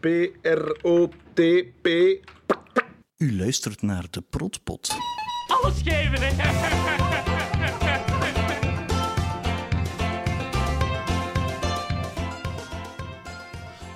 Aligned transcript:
P-R-O-T-P. 0.00 1.86
U 3.16 3.36
luistert 3.36 3.82
naar 3.82 4.06
de 4.10 4.22
Protpot. 4.30 4.90
Alles 5.46 5.82
geven, 5.84 6.18
hè? 6.20 6.30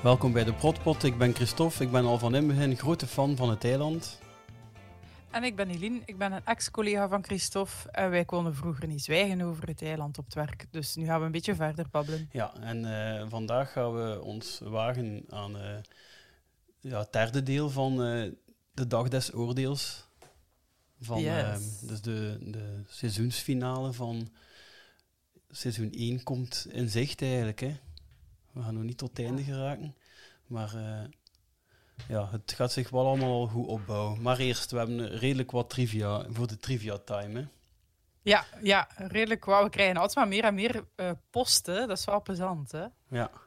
Welkom 0.02 0.32
bij 0.32 0.44
de 0.44 0.52
Protpot. 0.52 1.04
Ik 1.04 1.18
ben 1.18 1.34
Christophe. 1.34 1.82
Ik 1.82 1.90
ben 1.90 2.04
al 2.04 2.18
van 2.18 2.34
in 2.34 2.48
het 2.48 2.56
begin 2.56 2.76
grote 2.76 3.06
fan 3.06 3.36
van 3.36 3.50
het 3.50 3.64
eiland. 3.64 4.18
En 5.34 5.44
ik 5.44 5.56
ben 5.56 5.70
Eline, 5.70 6.00
ik 6.04 6.18
ben 6.18 6.32
een 6.32 6.44
ex-collega 6.44 7.08
van 7.08 7.24
Christophe 7.24 7.90
en 7.90 8.10
wij 8.10 8.24
konden 8.24 8.54
vroeger 8.54 8.86
niet 8.86 9.02
zwijgen 9.02 9.40
over 9.40 9.66
het 9.68 9.82
eiland 9.82 10.18
op 10.18 10.24
het 10.24 10.34
werk. 10.34 10.66
Dus 10.70 10.94
nu 10.94 11.04
gaan 11.04 11.20
we 11.20 11.26
een 11.26 11.32
beetje 11.32 11.54
verder 11.54 11.86
babbelen. 11.90 12.28
Ja, 12.32 12.54
en 12.60 12.84
eh, 13.18 13.28
vandaag 13.28 13.72
gaan 13.72 13.94
we 13.94 14.22
ons 14.22 14.58
wagen 14.62 15.24
aan 15.28 15.58
eh, 15.58 15.76
ja, 16.80 16.98
het 16.98 17.12
derde 17.12 17.42
deel 17.42 17.70
van 17.70 18.02
eh, 18.02 18.30
de 18.74 18.86
Dag 18.86 19.08
des 19.08 19.34
Oordeels. 19.34 20.06
Van, 21.00 21.20
Yes. 21.20 21.42
ehm, 21.42 21.86
dus 21.86 22.00
de, 22.00 22.38
de 22.40 22.82
seizoensfinale 22.86 23.92
van 23.92 24.28
seizoen 25.50 25.90
1 25.92 26.22
komt 26.22 26.66
in 26.70 26.88
zicht 26.88 27.22
eigenlijk. 27.22 27.60
Hè. 27.60 27.76
We 28.52 28.62
gaan 28.62 28.74
nog 28.74 28.82
niet 28.82 28.98
tot 28.98 29.16
het 29.16 29.26
einde 29.26 29.42
geraken, 29.42 29.94
maar 30.46 30.74
eh, 30.74 31.04
ja, 32.08 32.28
het 32.30 32.52
gaat 32.52 32.72
zich 32.72 32.90
wel 32.90 33.06
allemaal 33.06 33.32
al 33.32 33.46
goed 33.46 33.66
opbouwen. 33.66 34.22
Maar 34.22 34.38
eerst, 34.38 34.70
we 34.70 34.78
hebben 34.78 35.08
redelijk 35.08 35.50
wat 35.50 35.70
trivia 35.70 36.24
voor 36.30 36.46
de 36.46 36.56
trivia 36.56 36.98
time. 36.98 37.40
Hè. 37.40 37.46
Ja, 38.24 38.44
ja, 38.62 38.88
redelijk 38.96 39.44
wauw. 39.44 39.64
We 39.64 39.70
krijgen 39.70 39.96
altijd 39.96 40.16
maar 40.16 40.28
meer 40.28 40.44
en 40.44 40.54
meer 40.54 40.84
eh, 40.94 41.10
posten. 41.30 41.88
Dat 41.88 41.98
is 41.98 42.04
wel 42.04 42.22
plezant, 42.22 42.72
hè? 42.72 42.86
Ja. 43.08 43.30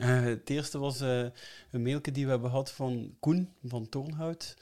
Eh, 0.00 0.20
het 0.20 0.50
eerste 0.50 0.78
was 0.78 1.00
eh, 1.00 1.18
een 1.70 1.82
mailje 1.82 2.12
die 2.12 2.24
we 2.24 2.30
hebben 2.30 2.50
gehad 2.50 2.70
van 2.70 3.16
Koen 3.20 3.54
van 3.62 3.88
Toornhout. 3.88 4.56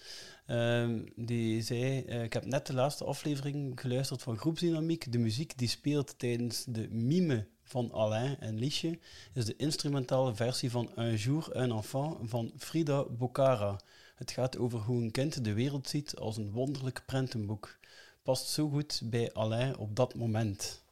Ehm, 0.46 1.00
die 1.17 1.62
zei, 1.62 1.98
ik 1.98 2.33
heb 2.33 2.44
net 2.44 2.67
de 2.67 2.74
laatste 2.74 3.05
aflevering 3.05 3.80
geluisterd 3.80 4.22
van 4.22 4.39
Groepsdynamiek. 4.39 5.12
De 5.12 5.19
muziek 5.19 5.58
die 5.58 5.69
speelt 5.69 6.19
tijdens 6.19 6.64
de 6.64 6.89
mime 6.91 7.46
van 7.72 7.92
Alain 7.92 8.36
en 8.40 8.58
Liesje 8.58 8.98
is 9.32 9.44
de 9.44 9.56
instrumentale 9.56 10.34
versie 10.34 10.70
van 10.70 10.90
Un 10.98 11.14
jour 11.14 11.56
un 11.56 11.70
enfant 11.70 12.30
van 12.30 12.52
Frida 12.58 13.04
Bocara. 13.04 13.80
Het 14.14 14.30
gaat 14.30 14.58
over 14.58 14.78
hoe 14.78 15.02
een 15.02 15.10
kind 15.10 15.44
de 15.44 15.52
wereld 15.52 15.88
ziet 15.88 16.16
als 16.16 16.36
een 16.36 16.50
wonderlijk 16.50 17.02
prentenboek. 17.06 17.76
Past 18.22 18.48
zo 18.48 18.68
goed 18.68 19.00
bij 19.04 19.32
Alain 19.32 19.76
op 19.76 19.96
dat 19.96 20.14
moment. 20.14 20.84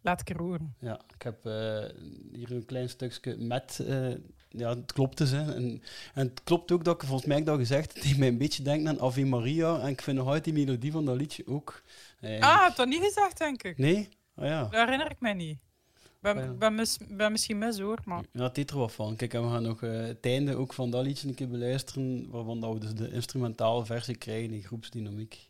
Laat 0.00 0.20
ik 0.20 0.30
er 0.30 0.38
horen. 0.38 0.74
Ja, 0.80 1.00
ik 1.14 1.22
heb 1.22 1.46
eh, 1.46 1.84
hier 2.32 2.50
een 2.50 2.64
klein 2.64 2.88
stukje 2.88 3.36
met. 3.36 3.80
eh, 3.86 4.14
ja, 4.48 4.68
het 4.76 4.92
klopt 4.92 5.18
dus. 5.18 5.30
Hè. 5.30 5.54
En, 5.54 5.82
en 6.14 6.26
het 6.28 6.42
klopt 6.44 6.70
ook 6.72 6.84
dat 6.84 6.94
ik 7.02 7.08
volgens 7.08 7.28
mij 7.28 7.38
ik 7.38 7.46
dat 7.46 7.58
gezegd. 7.58 8.02
Die 8.02 8.18
mij 8.18 8.28
een 8.28 8.38
beetje 8.38 8.62
denkt 8.62 8.88
aan 8.88 9.00
Ave 9.00 9.24
Maria. 9.24 9.80
En 9.80 9.88
ik 9.88 10.00
vind 10.02 10.16
nog 10.16 10.26
altijd 10.26 10.44
die 10.44 10.52
melodie 10.52 10.92
van 10.92 11.04
dat 11.04 11.16
liedje 11.16 11.46
ook. 11.46 11.82
eh, 12.20 12.40
Ah, 12.40 12.62
heb 12.66 12.76
dat 12.76 12.88
niet 12.88 13.02
gezegd, 13.02 13.38
denk 13.38 13.62
ik? 13.62 13.78
Nee? 13.78 14.08
Oh 14.36 14.44
ja. 14.44 14.62
Dat 14.62 14.72
herinner 14.72 15.10
ik 15.10 15.20
mij 15.20 15.34
niet. 15.34 15.58
Ik 16.02 16.34
ben, 16.34 16.36
ja. 16.36 16.52
ben, 16.52 16.74
mis- 16.74 16.98
ben 17.08 17.32
misschien 17.32 17.58
mis, 17.58 17.78
hoor. 17.78 17.98
Maar... 18.04 18.22
Ja, 18.32 18.42
het 18.42 18.54
deed 18.54 18.70
er 18.70 18.78
wat 18.78 18.92
van. 18.92 19.16
Kijk, 19.16 19.34
en 19.34 19.42
we 19.42 19.50
gaan 19.50 19.62
nog 19.62 19.82
eh, 19.82 19.90
het 19.90 20.26
einde 20.26 20.54
ook 20.54 20.72
van 20.72 20.90
dat 20.90 21.04
liedje 21.04 21.28
een 21.28 21.34
keer 21.34 21.48
beluisteren. 21.48 22.30
Waarvan 22.30 22.60
dat 22.60 22.72
we 22.72 22.78
dus 22.78 22.94
de 22.94 23.10
instrumentale 23.10 23.84
versie 23.84 24.16
krijgen 24.16 24.52
in 24.52 24.62
groepsdynamiek. 24.62 25.48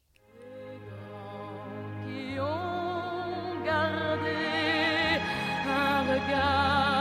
un 5.69 6.07
regard 6.07 6.95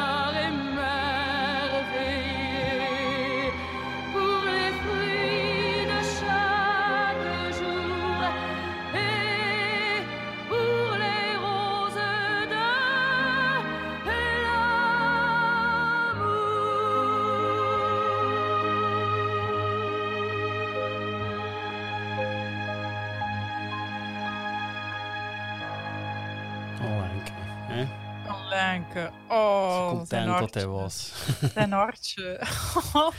Henk. 26.88 27.28
Hè? 27.68 27.82
Oh. 27.84 28.90
Zo 28.94 29.36
Oh, 29.36 29.90
content 29.90 30.40
dat 30.40 30.54
hij 30.54 30.68
was. 30.68 31.14
Zijn 31.54 31.72
hartje. 31.72 32.40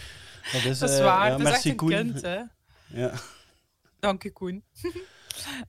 Dat 0.52 0.64
is, 0.64 0.78
dat 0.78 0.90
is 0.90 0.98
eh, 0.98 1.04
waar. 1.04 1.26
ja, 1.30 1.38
het 1.38 1.46
is 1.46 1.54
echt 1.54 1.64
een 1.64 1.76
Koen. 1.76 1.88
kind, 1.88 2.22
hè. 2.22 2.38
Ja. 3.02 3.12
Dank 4.00 4.22
je, 4.22 4.30
Koen. 4.32 4.64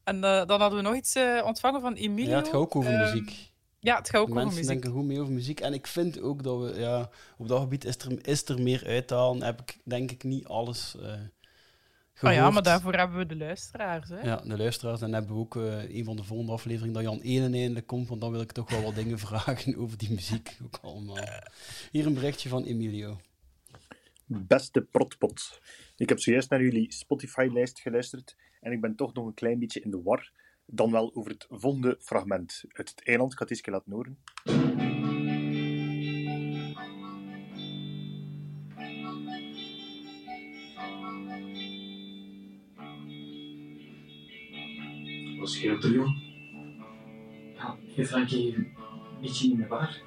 en 0.04 0.24
eh, 0.24 0.46
dan 0.46 0.60
hadden 0.62 0.78
we 0.80 0.86
nog 0.86 0.96
iets 0.96 1.16
eh, 1.16 1.42
ontvangen 1.46 1.82
van 1.82 1.94
Emilio. 1.94 2.30
ja, 2.32 2.38
het 2.38 2.46
gaat 2.46 2.56
ook 2.56 2.76
over 2.76 2.92
Ehm, 2.92 3.00
muziek. 3.04 3.52
Ja, 3.80 3.98
het 3.98 4.10
gaat 4.10 4.22
ook 4.22 4.30
over 4.30 4.36
Mensen 4.36 4.56
muziek. 4.60 4.72
denken 4.72 4.92
goed 4.92 5.06
mee 5.06 5.20
over 5.20 5.34
muziek. 5.34 5.60
En 5.60 5.74
ik 5.74 5.88
vind 5.88 6.20
ook 6.22 6.44
dat 6.44 6.60
we, 6.60 6.80
ja, 6.80 7.10
op 7.38 7.48
dat 7.48 7.60
gebied 7.62 7.86
is 7.86 7.98
er, 7.98 8.28
is 8.28 8.46
er 8.48 8.62
meer 8.62 8.84
uit 8.88 9.08
te 9.08 9.14
halen. 9.14 9.44
Heb 9.44 9.62
ik 9.62 9.78
denk 9.84 10.12
ik 10.12 10.24
niet 10.24 10.48
alles 10.48 10.96
eh 12.18 12.24
Oh 12.24 12.30
gehoord. 12.30 12.36
ja, 12.36 12.50
maar 12.50 12.64
daarvoor 12.64 12.94
hebben 12.94 13.18
we 13.18 13.26
de 13.26 13.36
luisteraars, 13.36 14.10
hè. 14.10 14.22
Ja, 14.22 14.36
de 14.36 14.58
luisteraars. 14.58 15.02
En 15.02 15.14
hebben 15.14 15.34
we 15.34 15.40
ook 15.40 15.56
eh, 15.56 15.96
een 15.96 16.04
van 16.04 16.16
de 16.16 16.24
volgende 16.24 16.52
afleveringen 16.52 16.94
dat 16.94 17.04
Jan 17.04 17.20
Enen 17.22 17.54
eindelijk 17.54 17.88
komt. 17.88 18.08
Want 18.08 18.22
dan 18.22 18.32
wil 18.32 18.42
ik 18.42 18.52
toch 18.52 18.70
wel 18.70 18.82
wat 18.82 18.96
dingen 18.96 19.20
vragen 19.28 19.76
over 19.78 19.98
die 19.98 20.10
muziek. 20.10 20.58
Ook 20.64 20.80
allemaal. 20.82 21.18
Hier 21.92 22.06
een 22.06 22.14
berichtje 22.14 22.50
van 22.50 22.64
Emilio. 22.64 23.18
Beste 24.26 24.82
protpot. 24.82 25.62
Ik 25.96 26.10
heb 26.10 26.20
zojuist 26.20 26.50
naar 26.50 26.62
jullie 26.62 26.94
Spotify-lijst 26.94 27.80
geluisterd 27.80 28.36
en 28.62 28.72
ik 28.72 28.82
ben 28.82 28.96
toch 28.96 29.14
nog 29.14 29.26
een 29.26 29.34
klein 29.34 29.60
beetje 29.60 29.82
in 29.82 29.92
de 29.92 30.02
war. 30.02 30.32
Dan 30.66 30.92
wel 30.92 31.12
over 31.16 31.32
het 31.32 31.48
volgende 31.50 31.98
fragment 32.00 32.64
uit 32.72 32.90
het 32.90 33.04
eiland. 33.04 33.32
Ik 33.32 33.38
ga 33.38 33.44
het 33.44 33.54
eens 33.54 33.66
laten 33.66 33.92
horen. 33.92 35.17
Wat 45.48 45.56
scheelt 45.56 45.84
er, 45.84 45.92
jong? 45.92 46.22
Ja, 47.96 48.06
Frankie 48.06 48.56
een 48.56 48.76
beetje 49.22 49.48
niet 49.48 49.58
meer 49.58 49.68
waar? 49.68 50.02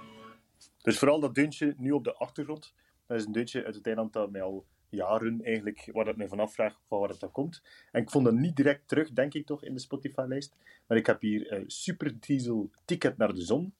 Dus 0.82 0.98
vooral 0.98 1.20
dat 1.20 1.34
deuntje 1.34 1.74
nu 1.78 1.90
op 1.90 2.04
de 2.04 2.14
achtergrond. 2.14 2.74
Dat 3.06 3.18
is 3.18 3.24
een 3.24 3.32
deuntje 3.32 3.64
uit 3.64 3.74
het 3.74 3.86
eiland 3.86 4.12
dat 4.12 4.30
mij 4.30 4.42
al 4.42 4.66
jaren 4.88 5.42
eigenlijk, 5.42 5.88
waar 5.92 6.04
dat 6.04 6.16
mij 6.16 6.28
vanaf 6.28 6.52
vraagt 6.52 6.78
van 6.88 7.00
waar 7.00 7.08
het 7.08 7.20
dan 7.20 7.30
komt. 7.30 7.62
En 7.92 8.02
ik 8.02 8.10
vond 8.10 8.24
dat 8.24 8.34
niet 8.34 8.56
direct 8.56 8.88
terug, 8.88 9.12
denk 9.12 9.34
ik 9.34 9.46
toch, 9.46 9.64
in 9.64 9.74
de 9.74 9.80
Spotify-lijst. 9.80 10.56
Maar 10.86 10.98
ik 10.98 11.06
heb 11.06 11.20
hier 11.20 11.48
eh, 11.48 11.62
Super 11.66 12.20
Diesel 12.20 12.70
Ticket 12.84 13.16
naar 13.16 13.34
de 13.34 13.42
Zon. 13.42 13.74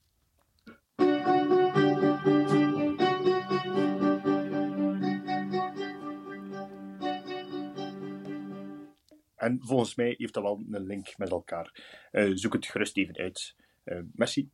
En 9.41 9.59
volgens 9.62 9.95
mij 9.95 10.15
heeft 10.19 10.34
dat 10.34 10.43
wel 10.43 10.62
een 10.71 10.87
link 10.87 11.17
met 11.17 11.31
elkaar. 11.31 11.83
Eh, 12.11 12.31
zoek 12.34 12.53
het 12.53 12.67
gerust 12.67 12.97
even 12.97 13.17
uit. 13.17 13.55
Eh, 13.84 13.99
merci. 14.12 14.51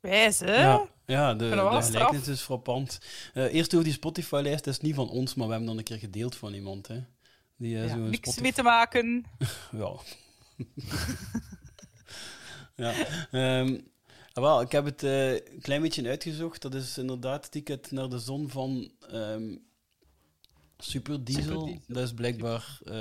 Wijs, 0.00 0.38
hè? 0.40 0.62
Ja, 0.62 0.88
ja 1.06 1.34
de, 1.34 1.48
de 1.48 1.82
gelijkenis 1.82 2.28
is 2.28 2.40
frappant. 2.40 2.98
Eh, 3.34 3.54
eerst 3.54 3.72
over 3.72 3.84
die 3.86 3.94
Spotify-lijst. 3.94 4.64
Dat 4.64 4.74
is 4.74 4.80
niet 4.80 4.94
van 4.94 5.10
ons, 5.10 5.34
maar 5.34 5.46
we 5.46 5.50
hebben 5.52 5.68
dan 5.70 5.78
een 5.78 5.84
keer 5.84 5.98
gedeeld 5.98 6.36
van 6.36 6.54
iemand. 6.54 6.86
Hè. 6.86 7.00
Die, 7.56 7.76
Ja, 7.76 7.96
niks 7.96 8.16
Spotify- 8.16 8.42
mee 8.42 8.52
te 8.52 8.62
maken. 8.62 9.24
Ja. 9.72 9.92
ja. 12.76 12.92
ehm, 13.30 13.78
ah, 14.32 14.42
wel, 14.42 14.60
ik 14.60 14.72
heb 14.72 14.84
het 14.84 15.02
eh, 15.02 15.32
een 15.32 15.60
klein 15.60 15.82
beetje 15.82 16.08
uitgezocht. 16.08 16.62
Dat 16.62 16.74
is 16.74 16.98
inderdaad 16.98 17.50
ticket 17.50 17.90
naar 17.90 18.08
de 18.08 18.18
zon 18.18 18.50
van 18.50 18.92
ehm 19.10 19.56
Super 20.84 21.24
Diesel. 21.24 21.42
Super 21.42 21.64
Diesel. 21.64 21.80
Dat 21.86 22.02
is 22.02 22.12
blijkbaar, 22.14 22.78
eh, 22.84 22.92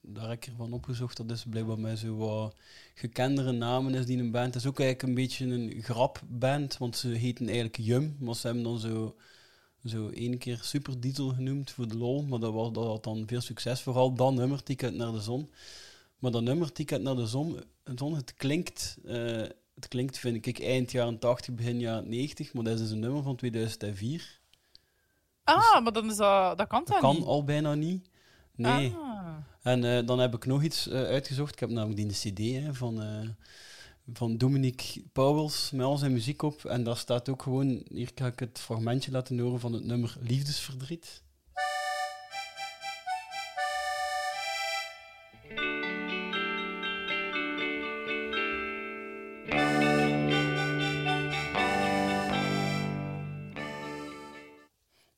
daar 0.00 0.28
heb 0.28 0.42
ik 0.42 0.46
ervan 0.46 0.72
opgezocht, 0.72 1.16
dat 1.16 1.30
is 1.30 1.44
blijkbaar 1.48 1.78
met 1.78 1.98
zo 1.98 2.16
wat 2.16 2.54
gekendere 2.94 3.52
namen 3.52 3.94
is 3.94 4.06
die 4.06 4.18
een 4.18 4.30
band. 4.30 4.54
Het 4.54 4.62
is 4.62 4.68
ook 4.68 4.80
eigenlijk 4.80 5.08
een 5.08 5.22
beetje 5.24 5.46
een 5.46 5.82
grapband, 5.82 6.78
want 6.78 6.96
ze 6.96 7.08
heten 7.08 7.46
eigenlijk 7.46 7.76
Jum, 7.76 8.16
maar 8.20 8.34
ze 8.34 8.46
hebben 8.46 8.64
dan 8.64 8.78
zo 8.78 9.16
zo 9.84 10.08
één 10.08 10.38
keer 10.38 10.58
Super 10.62 11.00
Diesel 11.00 11.28
genoemd 11.28 11.70
voor 11.70 11.88
de 11.88 11.96
lol, 11.96 12.22
maar 12.22 12.38
dat, 12.38 12.52
was, 12.52 12.72
dat 12.72 12.84
had 12.84 13.04
dan 13.04 13.24
veel 13.26 13.40
succes. 13.40 13.80
Vooral 13.80 14.14
dat 14.14 14.34
nummer, 14.34 14.62
Ticket 14.62 14.94
naar 14.94 15.12
de 15.12 15.20
Zon. 15.20 15.50
Maar 16.18 16.30
dat 16.30 16.42
nummer, 16.42 16.72
Ticket 16.72 17.02
naar 17.02 17.16
de 17.16 17.26
Zon, 17.26 17.62
zon 17.94 18.14
het, 18.14 18.34
klinkt, 18.34 18.96
eh, 19.04 19.42
het 19.74 19.88
klinkt, 19.88 20.18
vind 20.18 20.46
ik, 20.46 20.58
eind 20.58 20.90
jaren 20.90 21.18
80, 21.18 21.54
begin 21.54 21.80
jaren 21.80 22.08
90, 22.08 22.52
maar 22.52 22.64
dat 22.64 22.74
is 22.74 22.80
dus 22.80 22.90
een 22.90 22.98
nummer 22.98 23.22
van 23.22 23.36
2004. 23.36 24.40
Ah, 25.44 25.82
maar 25.82 25.92
dan 25.92 26.10
is 26.10 26.16
dat, 26.16 26.58
dat 26.58 26.66
kan 26.66 26.78
Dat 26.78 26.88
dat 26.88 26.98
kan 26.98 27.14
niet. 27.14 27.24
al 27.24 27.44
bijna 27.44 27.74
niet. 27.74 28.08
Nee. 28.54 28.94
Ah. 28.94 29.34
En 29.62 29.84
eh, 29.84 30.06
dan 30.06 30.18
heb 30.18 30.34
ik 30.34 30.46
nog 30.46 30.62
iets 30.62 30.88
eh, 30.88 31.02
uitgezocht. 31.02 31.52
Ik 31.52 31.60
heb 31.60 31.70
namelijk 31.70 31.96
die 32.08 32.32
CD 32.32 32.62
hè, 32.64 32.74
van, 32.74 33.02
eh, 33.02 33.28
van 34.12 34.36
Dominique 34.36 35.02
Pauwels 35.12 35.70
met 35.70 35.86
al 35.86 35.96
zijn 35.96 36.12
muziek 36.12 36.42
op. 36.42 36.64
En 36.64 36.84
daar 36.84 36.96
staat 36.96 37.28
ook 37.28 37.42
gewoon, 37.42 37.82
hier 37.88 38.10
ga 38.14 38.26
ik 38.26 38.38
het 38.38 38.58
fragmentje 38.60 39.10
laten 39.10 39.38
horen 39.38 39.60
van 39.60 39.72
het 39.72 39.84
nummer 39.84 40.16
Liefdesverdriet. 40.20 41.22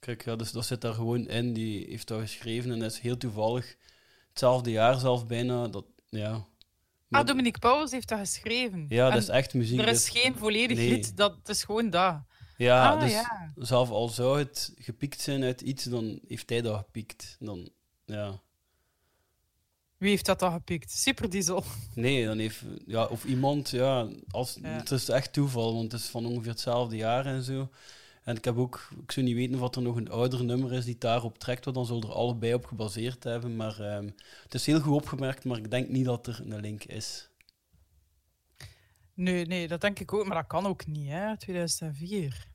Kijk, 0.07 0.25
ja, 0.25 0.37
dus 0.37 0.53
dat 0.53 0.67
zit 0.67 0.81
daar 0.81 0.95
gewoon 0.95 1.29
in. 1.29 1.53
Die 1.53 1.87
heeft 1.89 2.09
dat 2.09 2.21
geschreven 2.21 2.73
en 2.73 2.79
dat 2.79 2.91
is 2.93 2.99
heel 2.99 3.17
toevallig 3.17 3.77
hetzelfde 4.29 4.71
jaar 4.71 4.99
zelf 4.99 5.27
bijna. 5.27 5.69
Dat, 5.69 5.85
ja. 6.09 6.47
Maar- 7.09 7.21
Ah, 7.21 7.27
Dominique 7.27 7.59
Pauwels 7.59 7.91
heeft 7.91 8.09
dat 8.09 8.19
geschreven. 8.19 8.87
ja, 8.89 9.11
dat 9.11 9.23
is 9.23 9.29
echt 9.29 9.55
muziek. 9.55 9.81
Er 9.81 9.89
is 9.89 10.09
geen 10.09 10.37
volledig 10.37 10.77
nee. 10.77 10.89
hit, 10.89 11.17
dat 11.17 11.37
het 11.37 11.49
is 11.49 11.65
gewoon 11.65 11.91
dat. 11.91 12.17
Ja, 12.57 12.93
ah, 12.93 13.01
dus 13.01 13.11
ja. 13.13 13.53
zelf 13.57 13.91
al 13.91 14.09
zou 14.09 14.39
het 14.39 14.73
gepikt 14.77 15.21
zijn 15.21 15.43
uit 15.43 15.61
iets, 15.61 15.85
dan 15.85 16.21
heeft 16.29 16.49
hij 16.49 16.63
dat 16.63 16.77
gepikt. 16.77 17.37
Dan, 17.39 17.71
ja. 18.05 18.41
Wie 19.97 20.11
heeft 20.11 20.27
dat 20.27 20.39
dan 20.39 20.53
gepikt? 20.53 20.91
Superdiesel. 20.91 21.65
Nee, 21.95 22.27
dan 22.27 22.39
heeft... 22.39 22.63
Ja, 22.87 23.05
of 23.05 23.25
iemand, 23.25 23.71
ja, 23.71 24.09
als, 24.31 24.59
Ja. 24.63 24.69
Het 24.69 24.91
is 24.91 25.09
echt 25.09 25.33
toeval, 25.33 25.75
want 25.75 25.93
het 25.93 26.01
is 26.01 26.07
van 26.07 26.27
ongeveer 26.27 26.51
hetzelfde 26.51 26.97
jaar 26.97 27.27
en 27.27 27.43
zo. 27.43 27.69
En 28.27 28.37
ik 28.37 28.45
heb 28.45 28.57
ook... 28.57 28.89
Ik 29.03 29.13
zou 29.13 29.27
niet 29.27 29.35
weten 29.35 29.61
of 29.63 29.75
er 29.75 29.83
nog 29.83 29.97
een 29.97 30.11
ouder 30.11 30.45
nummer 30.45 30.73
is 30.73 30.85
die 30.85 30.99
daarop 30.99 31.39
trekt, 31.39 31.65
want 31.65 31.77
dan 31.77 31.87
zullen 31.87 32.03
er 32.03 32.13
allebei 32.15 32.55
op 32.55 32.65
gebaseerd 32.67 33.25
hebben. 33.25 33.57
Maar 33.57 33.81
ehm, 33.81 34.09
het 34.43 34.55
is 34.55 34.67
heel 34.67 34.81
goed 34.81 34.95
opgemerkt, 34.95 35.45
maar 35.45 35.59
ik 35.59 35.71
denk 35.71 35.89
niet 35.89 36.05
dat 36.05 36.27
er 36.27 36.41
een 36.45 36.61
link 36.61 36.85
is. 36.85 37.29
Nee, 39.15 39.47
nee, 39.47 39.69
dat 39.69 39.81
denk 39.81 39.99
ik 39.99 40.13
ook. 40.13 40.27
Maar 40.27 40.37
dat 40.37 40.47
kan 40.47 40.67
ook 40.67 40.87
niet, 40.87 41.09
hè? 41.09 41.37
2004. 41.37 42.47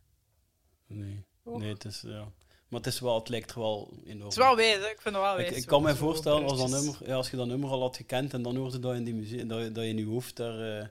Nee, 0.87 1.25
nee 1.43 1.69
het 1.73 1.85
is... 1.85 2.01
Ja. 2.05 2.27
Maar 2.67 2.79
het, 2.79 2.89
is 2.89 2.99
wel, 2.99 3.19
het 3.19 3.29
lijkt 3.29 3.51
er 3.51 3.59
wel 3.59 3.93
enorm. 4.05 4.21
Het 4.23 4.31
is 4.31 4.37
wel 4.37 4.55
wijs? 4.55 4.75
Ik 4.75 5.01
vind 5.01 5.15
het 5.15 5.23
wel 5.23 5.35
wijs. 5.35 5.55
ik 5.55 5.65
kan 5.65 5.81
me 5.83 5.95
voorstellen 5.95 6.43
als, 6.43 6.59
dat 6.59 6.69
nummer, 6.69 6.97
ja, 7.05 7.15
als 7.15 7.29
je 7.29 7.37
dat 7.37 7.47
nummer 7.47 7.69
al 7.69 7.81
had 7.81 7.95
gekend 7.95 8.33
en 8.33 8.41
dan 8.41 8.55
hoorde 8.55 8.79
dat 8.79 8.95
in, 8.95 9.03
die 9.03 9.13
muziek, 9.15 9.49
dat, 9.49 9.61
je- 9.63 9.71
dat 9.71 9.83
je 9.83 9.89
in 9.89 9.97
je 9.97 10.05
hoofd 10.05 10.35
daar, 10.35 10.79
eh, 10.79 10.87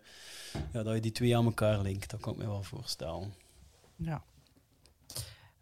ja, 0.72 0.82
dat 0.82 0.94
je 0.94 1.00
die 1.00 1.12
twee 1.12 1.36
aan 1.36 1.44
elkaar 1.44 1.80
linkt. 1.80 2.10
Dat 2.10 2.20
kan 2.20 2.32
ik 2.32 2.38
me 2.38 2.46
wel 2.46 2.62
voorstellen. 2.62 3.34
Ja. 3.96 4.22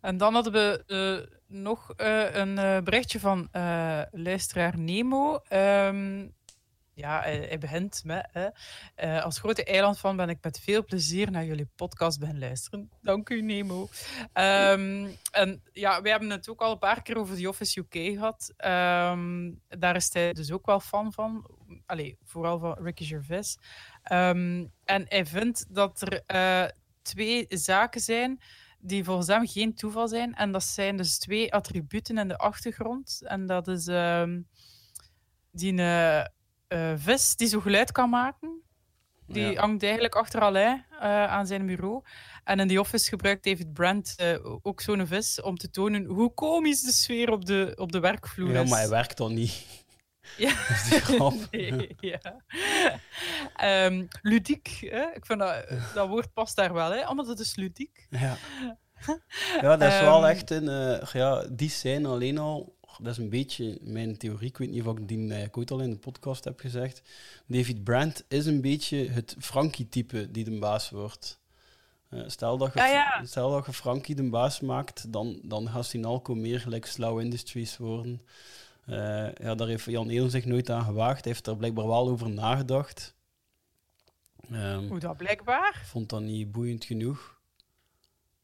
En 0.00 0.17
dan 0.17 0.35
hadden 0.35 0.53
we 0.53 0.85
eh, 0.87 1.37
nog 1.47 1.93
eh, 1.97 2.35
een 2.35 2.59
eh, 2.59 2.81
berichtje 2.81 3.21
van 3.21 3.49
luisteraar 4.11 4.79
Nemo. 4.79 5.41
Ehm, 5.49 6.27
ja, 6.95 7.21
hij, 7.21 7.37
hij 7.37 7.59
begint 7.59 8.03
met... 8.05 8.29
hè, 8.33 9.23
als 9.23 9.39
grote 9.39 9.65
eilandfan 9.65 10.17
ben 10.17 10.29
ik 10.29 10.39
met 10.43 10.61
veel 10.61 10.85
plezier 10.85 11.31
naar 11.31 11.45
jullie 11.45 11.69
podcast 11.77 12.19
beginnen 12.19 12.43
luisteren. 12.43 12.91
Dank 13.03 13.29
u, 13.29 13.43
Nemo. 13.43 13.89
Ehm, 14.33 15.06
en 15.31 15.62
ja, 15.73 16.03
wij 16.03 16.11
hebben 16.11 16.31
het 16.31 16.49
ook 16.49 16.61
al 16.61 16.73
een 16.73 16.79
paar 16.79 17.03
keer 17.03 17.19
over 17.19 17.37
The 17.37 17.49
Office 17.49 17.81
UK 17.81 17.94
gehad. 17.94 18.53
Ehm, 18.56 19.53
daar 19.69 19.97
is 19.97 20.12
hij 20.12 20.33
dus 20.33 20.53
ook 20.53 20.67
wel 20.67 20.81
fan 20.81 21.12
van. 21.12 21.51
Allee, 21.87 22.19
vooral 22.25 22.59
van 22.59 22.77
Ricky 22.81 23.05
Gervais. 23.05 23.59
En 24.03 24.73
hij 24.85 25.27
vindt 25.27 25.75
dat 25.75 26.01
er 26.01 26.73
twee 27.03 27.47
zaken 27.49 28.01
zijn 28.01 28.41
die 28.79 29.05
volgens 29.05 29.27
hem 29.27 29.47
geen 29.47 29.75
toeval 29.75 30.09
zijn. 30.09 30.35
En 30.35 30.53
dat 30.53 30.63
zijn 30.63 30.97
dus 30.97 31.19
twee 31.19 31.53
attributen 31.55 32.19
in 32.19 32.29
de 32.29 32.37
achtergrond. 32.39 33.21
En 33.25 33.47
dat 33.47 33.69
is 33.69 33.87
ehm, 33.87 34.41
die 35.53 35.81
eh, 35.83 36.25
vis 36.97 37.37
die 37.37 37.49
zo 37.49 37.61
geluid 37.61 37.93
kan 37.93 38.11
maken. 38.11 38.63
Die 39.27 39.43
Ja. 39.53 39.61
hangt 39.61 39.83
eigenlijk 39.83 40.15
achter 40.15 40.41
Alain 40.41 40.85
eh, 41.01 41.25
aan 41.25 41.47
zijn 41.47 41.67
bureau. 41.67 42.03
En 42.45 42.61
in 42.61 42.69
die 42.69 42.81
office 42.81 43.09
gebruikt 43.09 43.45
David 43.45 43.73
Brandt 43.73 44.15
eh, 44.17 44.37
ook 44.63 44.81
zo'n 44.81 45.07
vis 45.07 45.41
om 45.43 45.57
te 45.57 45.71
tonen 45.71 46.05
hoe 46.05 46.35
komisch 46.35 46.81
de 46.81 46.93
sfeer 46.93 47.31
op 47.31 47.45
de, 47.45 47.73
op 47.77 47.93
de 47.93 48.01
werkvloer 48.01 48.53
Ja, 48.53 48.61
is. 48.63 48.71
maar 48.71 48.79
hij 48.79 48.89
werkt 48.89 49.17
dan 49.17 49.35
niet. 49.35 49.67
Ja. 50.37 50.49
Dat 50.49 50.69
is 50.77 50.89
die 50.89 51.01
grap. 51.01 51.35
Nee, 51.51 51.97
ja. 52.01 52.21
Ehm, 53.57 54.07
ludiek, 54.23 54.69
hè? 54.81 55.03
ik 55.15 55.27
vind 55.27 55.39
dat, 55.39 55.65
dat 55.95 56.09
woord 56.09 56.33
past 56.33 56.57
daar 56.57 56.73
wel, 56.73 56.91
hè? 56.91 57.05
Allemaal 57.05 57.27
dat 57.27 57.39
is 57.41 57.57
ludiek. 57.57 58.07
Ja, 58.11 58.37
ja 59.63 59.77
dat 59.77 59.93
is 59.93 60.01
wel 60.01 60.17
Ehm. 60.23 60.31
echt 60.31 60.51
een... 60.51 60.69
eh, 60.69 61.07
ja, 61.13 61.47
die 61.51 61.71
scène 61.71 62.09
alleen 62.09 62.39
al... 62.39 62.77
Dat 63.03 63.13
is 63.13 63.19
een 63.19 63.29
beetje 63.31 63.79
mijn 63.83 64.17
theorie. 64.17 64.49
Ik 64.49 64.57
weet 64.59 64.71
niet 64.71 64.83
of 64.85 64.99
ik 64.99 65.09
die 65.09 65.33
eh, 65.33 65.43
ik 65.43 65.57
ooit 65.57 65.71
al 65.71 65.81
in 65.81 65.91
de 65.91 65.97
podcast 65.99 66.45
heb 66.45 66.61
gezegd. 66.61 67.03
David 67.47 67.85
Brandt 67.85 68.25
is 68.29 68.47
een 68.47 68.61
beetje 68.61 69.09
het 69.09 69.37
Frankie-type 69.39 70.31
die 70.31 70.45
de 70.45 70.59
baas 70.59 70.91
wordt. 70.91 71.41
Eh, 72.11 72.21
stel, 72.27 72.59
dat 72.59 72.73
je, 72.75 72.81
Ah, 72.83 72.91
ja. 72.91 73.25
stel 73.25 73.51
dat 73.51 73.67
je 73.67 73.73
Frankie 73.73 74.15
de 74.15 74.29
baas 74.31 74.61
maakt, 74.61 75.13
dan, 75.13 75.41
dan 75.43 75.69
gaat 75.69 75.87
Sinalco 75.87 76.35
meer 76.35 76.61
gelijk 76.61 76.87
Slow 76.87 77.21
Industries 77.21 77.77
worden. 77.77 78.23
Eh, 78.88 79.35
ja, 79.35 79.55
daar 79.55 79.69
heeft 79.69 79.85
Jan 79.85 80.08
Eelen 80.08 80.31
zich 80.31 80.44
nooit 80.44 80.70
aan 80.70 80.85
gewaagd. 80.85 81.25
Hij 81.25 81.32
heeft 81.32 81.44
daar 81.44 81.56
blijkbaar 81.56 81.87
wel 81.87 82.08
over 82.08 82.31
nagedacht. 82.31 83.14
Ehm, 84.50 84.87
Hoe 84.87 84.99
dat 84.99 85.17
blijkbaar? 85.17 85.82
vond 85.85 86.08
dat 86.08 86.20
niet 86.20 86.52
boeiend 86.52 86.85
genoeg. 86.85 87.37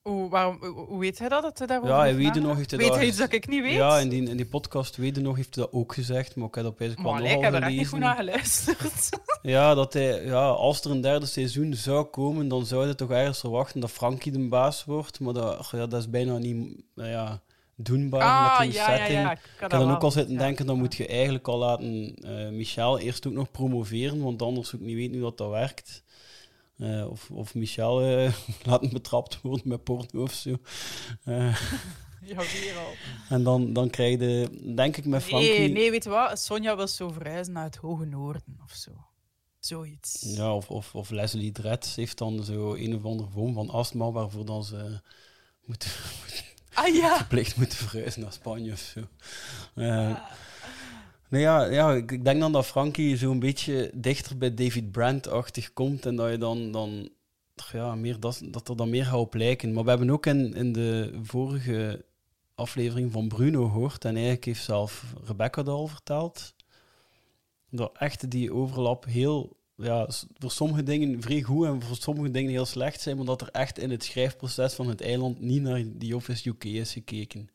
Hoe, 0.02 0.28
waarom, 0.28 0.64
hoe, 0.64 0.98
weet 0.98 1.18
hij 1.18 1.28
dat? 1.28 1.42
dat 1.42 1.58
hij 1.58 1.66
daarover 1.66 1.94
Ja, 1.94 2.00
hij 2.00 2.16
weet 2.16 2.34
nog. 2.34 2.56
Heeft 2.56 2.70
hij 2.70 2.78
Weet 2.78 2.88
dat 2.88 2.96
hij 2.96 3.06
iets 3.06 3.16
dat 3.16 3.32
ik 3.32 3.48
niet 3.48 3.62
weet? 3.62 3.74
Ja, 3.74 3.98
in 3.98 4.08
die, 4.08 4.28
in 4.28 4.36
die 4.36 4.46
podcast 4.46 4.96
Wede 4.96 5.20
nog 5.20 5.36
heeft 5.36 5.54
hij 5.54 5.64
dat 5.64 5.72
ook 5.72 5.94
gezegd, 5.94 6.36
maar 6.36 6.48
ik 6.48 6.54
heb 6.54 6.64
dat 6.64 6.78
maar 6.78 7.22
wel 7.22 7.30
ik 7.30 7.40
heb 7.40 7.54
er 7.54 7.62
echt 7.62 7.76
niet 7.76 7.88
goed 7.88 7.98
naar 7.98 8.16
geluisterd. 8.16 9.08
Ja, 9.42 9.74
dat 9.74 9.92
hij, 9.92 10.24
ja, 10.24 10.48
als 10.48 10.84
er 10.84 10.90
een 10.90 11.00
derde 11.00 11.26
seizoen 11.26 11.74
zou 11.74 12.04
komen, 12.04 12.48
dan 12.48 12.66
zou 12.66 12.86
je 12.86 12.94
toch 12.94 13.10
ergens 13.10 13.40
verwachten 13.40 13.80
dat 13.80 13.90
Frankie 13.90 14.32
de 14.32 14.48
baas 14.48 14.84
wordt. 14.84 15.20
Maar 15.20 15.32
dat, 15.32 15.68
ja, 15.72 15.86
dat 15.86 16.00
is 16.00 16.10
bijna 16.10 16.38
niet 16.38 16.82
nou 16.94 17.08
ja, 17.08 17.42
doenbaar 17.76 18.22
ah, 18.22 18.58
met 18.58 18.68
die 18.68 18.78
ja, 18.78 18.86
setting. 18.86 19.18
ja. 19.18 19.32
Ik 19.32 19.40
heb 19.58 19.70
dan 19.70 19.90
ook 19.90 20.02
al 20.02 20.10
zitten 20.10 20.38
denken, 20.38 20.66
dan 20.66 20.78
moet 20.78 20.94
je 20.94 21.06
eigenlijk 21.06 21.48
al 21.48 21.58
laten 21.58 22.14
eh 22.14 22.48
Michel 22.48 22.98
eerst 22.98 23.26
ook 23.26 23.32
nog 23.32 23.50
promoveren, 23.50 24.22
want 24.22 24.42
anders 24.42 24.72
ik 24.72 24.80
niet 24.80 24.96
weten 24.96 25.12
hoe 25.12 25.22
dat, 25.22 25.38
dat 25.38 25.50
werkt. 25.50 26.02
Eh, 26.78 27.10
of, 27.10 27.30
of 27.30 27.54
Michel 27.54 28.02
eh, 28.02 28.32
laten 28.70 28.90
betrapt 28.90 29.40
worden 29.40 29.68
met 29.68 29.84
porno 29.84 30.22
of 30.22 30.32
zo. 30.32 30.56
Ja, 32.26 32.36
weer 32.36 32.76
al. 32.76 32.92
en 33.28 33.42
dan, 33.42 33.72
dan 33.72 33.90
krijg 33.90 34.20
je, 34.20 34.48
denk 34.74 34.96
ik, 34.96 35.04
met 35.04 35.22
Frankie... 35.22 35.48
Nee, 35.48 35.68
nee, 35.68 35.90
weet 35.90 36.04
je 36.04 36.10
wat? 36.10 36.40
Sonja 36.40 36.76
wil 36.76 36.88
zo 36.88 37.08
verhuizen 37.08 37.52
naar 37.52 37.64
het 37.64 37.76
Hoge 37.76 38.04
Noorden 38.04 38.58
of 38.62 38.72
zo. 38.72 38.90
Zoiets. 39.58 40.22
Ja, 40.36 40.54
of, 40.54 40.70
of, 40.70 40.94
of 40.94 41.10
Leslie 41.10 41.52
Dretz 41.52 41.96
heeft 41.96 42.18
dan 42.18 42.44
zo 42.44 42.74
een 42.74 42.94
of 42.94 43.04
andere 43.04 43.30
vorm 43.30 43.54
van 43.54 43.70
astma 43.70 44.10
waarvoor 44.10 44.44
dan 44.44 44.64
ze 44.64 45.00
moeten, 45.64 45.90
Ah 46.74 46.94
ja! 46.94 47.16
verplicht 47.16 47.56
moeten 47.56 47.78
verhuizen 47.78 48.20
naar 48.20 48.32
Spanje 48.32 48.72
of 48.72 48.78
zo. 48.78 49.00
Eh, 49.74 50.16
ja, 51.28 51.64
ja, 51.64 51.92
ik, 51.92 52.12
ik 52.12 52.24
denk 52.24 52.40
dan 52.40 52.52
dat 52.52 52.66
Frankie 52.66 53.16
zo'n 53.16 53.38
beetje 53.38 53.90
dichter 53.94 54.38
bij 54.38 54.54
David 54.54 54.92
Brandt-achtig 54.92 55.72
komt 55.72 56.06
en 56.06 56.16
dat 56.16 56.30
je 56.30 56.38
dan, 56.38 56.70
dan 56.70 57.08
ja, 57.72 57.94
meer 57.94 58.20
dat, 58.20 58.42
dat 58.44 58.68
er 58.68 58.76
dan 58.76 58.90
meer 58.90 59.04
gaat 59.04 59.18
op 59.18 59.34
lijken. 59.34 59.72
Maar 59.72 59.84
we 59.84 59.90
hebben 59.90 60.10
ook 60.10 60.26
in, 60.26 60.54
in 60.54 60.72
de 60.72 61.18
vorige 61.22 62.04
aflevering 62.54 63.12
van 63.12 63.28
Bruno 63.28 63.68
gehoord, 63.68 64.04
en 64.04 64.14
eigenlijk 64.14 64.44
heeft 64.44 64.64
zelf 64.64 65.14
Rebecca 65.24 65.62
dat 65.62 65.74
al 65.74 65.86
verteld, 65.86 66.54
dat 67.70 67.96
echt 67.98 68.30
die 68.30 68.52
overlap 68.52 69.04
heel, 69.04 69.56
ja, 69.76 70.08
voor 70.38 70.50
sommige 70.50 70.82
dingen 70.82 71.22
vrij 71.22 71.42
goed 71.42 71.66
en 71.66 71.82
voor 71.82 71.96
sommige 71.96 72.30
dingen 72.30 72.50
heel 72.50 72.66
slecht 72.66 73.00
zijn, 73.00 73.16
maar 73.16 73.26
dat 73.26 73.40
er 73.40 73.48
echt 73.50 73.78
in 73.78 73.90
het 73.90 74.04
schrijfproces 74.04 74.74
van 74.74 74.88
het 74.88 75.00
eiland 75.00 75.40
niet 75.40 75.62
naar 75.62 75.82
die 75.86 76.16
Office 76.16 76.48
UK 76.48 76.64
is 76.64 76.92
gekeken. 76.92 77.48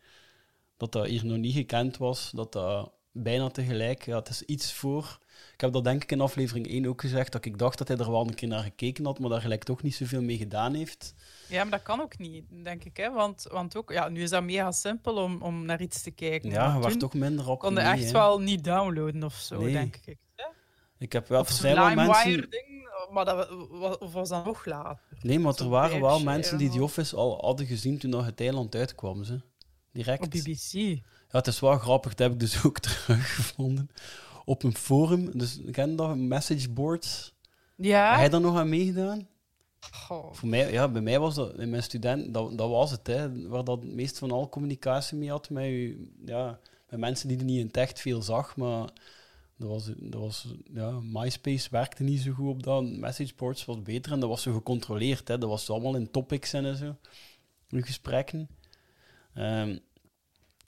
Dat 0.77 0.91
dat 0.91 1.05
hier 1.05 1.25
nog 1.25 1.37
niet 1.37 1.53
gekend 1.53 1.97
was, 1.97 2.31
dat 2.35 2.51
dat 2.51 2.91
bijna 3.11 3.49
tegelijk, 3.49 4.05
ja, 4.05 4.15
het 4.15 4.29
is 4.29 4.41
iets 4.41 4.73
voor. 4.73 5.19
Ik 5.53 5.61
heb 5.61 5.73
dat 5.73 5.83
denk 5.83 6.03
ik 6.03 6.11
in 6.11 6.21
aflevering 6.21 6.67
1 6.67 6.85
ook 6.85 7.01
gezegd, 7.01 7.31
dat 7.31 7.45
ik 7.45 7.57
dacht 7.57 7.77
dat 7.77 7.87
hij 7.87 7.97
er 7.97 8.11
wel 8.11 8.27
een 8.27 8.33
keer 8.33 8.47
naar 8.47 8.63
gekeken 8.63 9.05
had, 9.05 9.19
maar 9.19 9.29
daar 9.29 9.41
gelijk 9.41 9.63
toch 9.63 9.81
niet 9.81 9.95
zoveel 9.95 10.21
mee 10.21 10.37
gedaan 10.37 10.73
heeft. 10.73 11.13
Ja, 11.47 11.61
maar 11.61 11.71
dat 11.71 11.81
kan 11.81 12.01
ook 12.01 12.17
niet, 12.17 12.45
denk 12.63 12.83
ik. 12.83 12.97
Hè? 12.97 13.11
Want, 13.11 13.45
want 13.51 13.77
ook, 13.77 13.91
ja, 13.91 14.09
nu 14.09 14.21
is 14.21 14.29
dat 14.29 14.43
mega 14.43 14.71
simpel 14.71 15.15
om, 15.15 15.41
om 15.41 15.65
naar 15.65 15.81
iets 15.81 16.01
te 16.01 16.11
kijken. 16.11 16.49
Ja, 16.49 16.75
je 16.81 16.87
toen 16.89 16.97
toch 16.97 17.13
minder 17.13 17.49
op. 17.49 17.59
kon 17.59 17.73
je 17.73 17.79
echt 17.79 18.11
wel 18.11 18.39
niet 18.39 18.63
downloaden 18.63 19.23
of 19.23 19.35
zo, 19.35 19.61
Nee. 19.61 19.73
denk 19.73 19.95
ik. 20.05 20.17
Hè? 20.35 20.45
Ik 20.99 21.13
heb 21.13 21.27
wel, 21.27 21.39
Of 21.39 21.61
wel 21.61 21.95
mensen... 21.95 22.05
LimeWire-ding, 22.05 22.89
maar 23.11 23.25
dat 23.25 23.49
of 23.99 24.13
was 24.13 24.29
dat 24.29 24.45
nog 24.45 24.65
later? 24.65 25.03
Nee, 25.21 25.39
maar 25.39 25.55
er 25.55 25.69
waren 25.69 26.01
wel 26.01 26.23
mensen 26.23 26.57
die 26.57 26.69
die 26.69 26.83
Office 26.83 27.15
al 27.15 27.37
hadden 27.41 27.65
gezien 27.65 27.97
toen 27.97 28.09
nog 28.09 28.25
het 28.25 28.39
eiland 28.39 28.75
uitkwam. 28.75 29.23
Ze. 29.23 29.41
Direct. 29.91 30.23
Op 30.23 30.29
BBC. 30.29 30.71
Ja, 31.31 31.37
het 31.37 31.47
is 31.47 31.59
wel 31.59 31.77
grappig, 31.77 32.15
dat 32.15 32.19
heb 32.27 32.31
ik 32.31 32.39
dus 32.39 32.63
ook 32.65 32.79
teruggevonden. 32.79 33.89
Op 34.45 34.63
een 34.63 34.75
forum, 34.75 35.37
dus 35.37 35.59
ken 35.71 35.95
dat, 35.95 36.17
messageboards. 36.17 37.33
Ja? 37.75 38.09
Heb 38.09 38.19
jij 38.19 38.29
daar 38.29 38.41
nog 38.41 38.57
aan 38.57 38.69
meegedaan? 38.69 39.27
Goh. 39.91 40.33
Voor 40.33 40.49
mij, 40.49 40.71
ja, 40.71 40.87
bij 40.87 41.01
mij 41.01 41.19
was 41.19 41.35
dat, 41.35 41.59
in 41.59 41.69
mijn 41.69 41.83
student, 41.83 42.33
dat, 42.33 42.57
dat 42.57 42.69
was 42.69 42.91
het, 42.91 43.07
hè, 43.07 43.47
waar 43.47 43.63
dat 43.63 43.81
het 43.81 43.93
meest 43.93 44.17
van 44.17 44.31
al 44.31 44.49
communicatie 44.49 45.17
mee 45.17 45.29
had 45.29 45.49
met, 45.49 45.65
u, 45.65 46.11
ja, 46.25 46.59
met 46.89 46.99
mensen 46.99 47.27
die 47.27 47.37
er 47.37 47.43
niet 47.43 47.59
in 47.59 47.65
het 47.65 47.77
echt 47.77 47.99
veel 47.99 48.21
zag, 48.21 48.55
maar 48.55 48.89
Dat 49.59 49.69
was, 49.69 49.85
dat 49.97 50.21
was, 50.21 50.47
ja, 50.73 50.99
MySpace 51.03 51.67
werkte 51.71 52.03
niet 52.03 52.21
zo 52.21 52.31
goed 52.31 52.49
op 52.49 52.63
dat. 52.63 52.83
Messageboards 52.83 53.65
was 53.65 53.81
beter 53.81 54.11
en 54.11 54.19
dat 54.19 54.29
was 54.29 54.41
zo 54.41 54.53
gecontroleerd. 54.53 55.27
Hè. 55.27 55.37
Dat 55.37 55.49
was 55.49 55.69
allemaal 55.69 55.95
in 55.95 56.11
topics 56.11 56.53
en 56.53 56.77
zo. 56.77 56.95
In 57.69 57.83
gesprekken. 57.85 58.49
Ehm, 59.33 59.77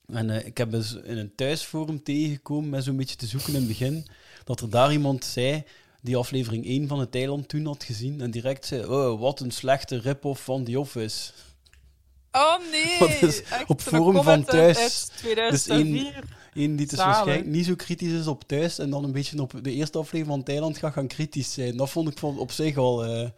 en 0.06 0.30
eh, 0.30 0.46
ik 0.46 0.58
heb 0.58 0.72
dus 0.72 0.94
in 0.94 1.18
een 1.18 1.36
thuisforum 1.36 2.04
tegengekomen 2.04 2.70
met 2.70 2.84
zo'n 2.84 2.96
beetje 2.98 3.16
te 3.16 3.26
zoeken 3.26 3.54
in 3.54 3.60
het 3.60 3.68
begin. 3.68 4.06
Dat 4.44 4.62
er 4.62 4.70
daar 4.70 4.92
iemand 4.92 5.26
zei 5.26 5.64
die 6.02 6.18
aflevering 6.18 6.66
1 6.66 6.88
van 6.88 7.00
het 7.00 7.16
eiland 7.16 7.48
toen 7.48 7.66
had 7.66 7.84
gezien. 7.84 8.22
En 8.22 8.32
direct 8.32 8.66
zei: 8.66 8.86
Oh, 8.86 9.20
wat 9.20 9.40
een 9.40 9.52
slechte 9.52 9.98
rip-off 9.98 10.44
van 10.44 10.64
The 10.64 10.80
Office. 10.80 11.32
Oh 12.32 12.58
nee! 12.72 13.10
Is 13.30 13.42
op 13.68 13.82
forum 13.82 14.24
van 14.24 14.44
thuis. 14.44 14.78
uit 14.78 15.52
Dus 15.52 15.68
één- 15.68 15.86
2004. 15.86 16.40
Eén 16.54 16.76
die 16.76 16.88
dus 16.88 16.98
waarschijnlijk 17.00 17.48
niet 17.48 17.66
zo 17.66 17.76
kritisch 17.76 18.12
is 18.12 18.28
op 18.28 18.44
thuis 18.44 18.80
en 18.80 18.90
dan 18.90 19.04
een 19.04 19.12
beetje 19.12 19.42
op 19.42 19.54
de 19.62 19.72
eerste 19.72 19.98
aflevering 19.98 20.28
van 20.28 20.44
Thailand 20.44 20.78
gaat 20.78 20.94
gaan 20.94 21.08
kritisch 21.08 21.54
zijn. 21.54 21.78
Dat 21.78 21.90
vond 21.90 22.10
ik 22.10 22.24
op 22.24 22.52
zich 22.52 22.78
al 22.78 23.06
eh, 23.06 23.30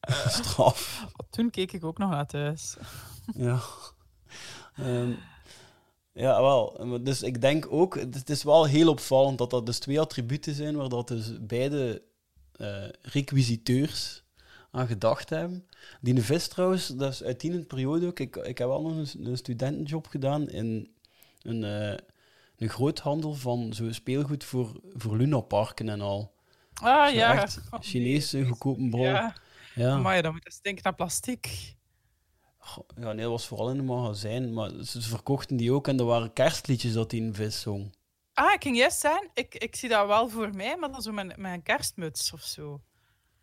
straf. 0.40 1.06
Toen 1.30 1.50
keek 1.50 1.72
ik 1.72 1.84
ook 1.84 1.98
nog 1.98 2.10
naar 2.10 2.26
thuis. 2.26 2.76
ja. 3.34 3.60
Ehm, 4.76 5.12
ja, 6.12 6.42
wel. 6.42 6.76
Dus 7.02 7.22
ik 7.22 7.40
denk 7.40 7.66
ook, 7.70 7.94
het 7.94 8.30
is 8.30 8.42
wel 8.42 8.64
heel 8.64 8.88
opvallend 8.88 9.38
dat 9.38 9.50
dat 9.50 9.66
dus 9.66 9.78
twee 9.78 10.00
attributen 10.00 10.54
zijn 10.54 10.76
waar 10.76 10.88
dat 10.88 11.08
dus 11.08 11.32
beide 11.40 12.02
eh 12.52 12.88
requisiteurs 13.02 14.24
aan 14.70 14.86
gedacht 14.86 15.30
hebben. 15.30 15.66
Die 16.00 16.22
vis 16.22 16.48
trouwens, 16.48 16.86
dat 16.86 17.12
is 17.12 17.22
uit 17.22 17.40
die 17.40 17.64
periode 17.64 18.06
ook. 18.06 18.20
Ik, 18.20 18.36
ik 18.36 18.58
heb 18.58 18.68
wel 18.68 18.82
nog 18.82 18.92
een, 18.92 19.26
een 19.26 19.36
studentenjob 19.36 20.06
gedaan 20.06 20.48
in 20.48 20.90
een, 21.42 21.64
eh, 21.64 21.98
een 22.58 22.68
groothandel 22.68 23.34
van 23.34 23.72
zo 23.72 23.92
speelgoed 23.92 24.44
voor, 24.44 24.80
voor 24.94 25.16
lunaparken 25.16 25.88
en 25.88 26.00
al. 26.00 26.34
Ah 26.72 27.08
Zo 27.08 27.14
ja. 27.14 27.42
Echt 27.42 27.60
Oh, 27.70 27.80
Chinese 27.80 28.36
nee. 28.36 28.46
goedkope 28.46 28.88
bol. 28.88 29.02
Ja. 29.02 29.12
Ja, 29.12 29.34
Ja. 29.74 29.96
maar 29.98 30.22
dan 30.22 30.32
moet 30.32 30.44
je 30.44 30.52
stinken 30.52 30.82
naar 30.84 30.94
plastic. 30.94 31.74
Ja, 32.96 33.12
nee, 33.12 33.22
dat 33.22 33.30
was 33.30 33.46
vooral 33.46 33.70
in 33.70 33.78
een 33.78 33.84
magazijn, 33.84 34.52
maar 34.54 34.70
ze 34.84 35.00
verkochten 35.02 35.56
die 35.56 35.72
ook 35.72 35.88
en 35.88 35.98
er 35.98 36.04
waren 36.04 36.32
kerstliedjes 36.32 36.92
dat 36.92 37.10
die 37.10 37.22
een 37.22 37.34
vis 37.34 37.60
zong. 37.60 37.94
Ah, 38.32 38.52
ik 38.52 38.62
ging 38.62 38.76
juist 38.76 39.00
zijn. 39.00 39.30
Ik, 39.34 39.54
ik 39.54 39.76
zie 39.76 39.88
dat 39.88 40.06
wel 40.06 40.28
voor 40.28 40.50
mij, 40.54 40.76
maar 40.76 40.92
dan 40.92 41.02
zo 41.02 41.12
met, 41.12 41.36
met 41.36 41.52
een 41.52 41.62
kerstmuts 41.62 42.32
of 42.32 42.42
zo. 42.42 42.80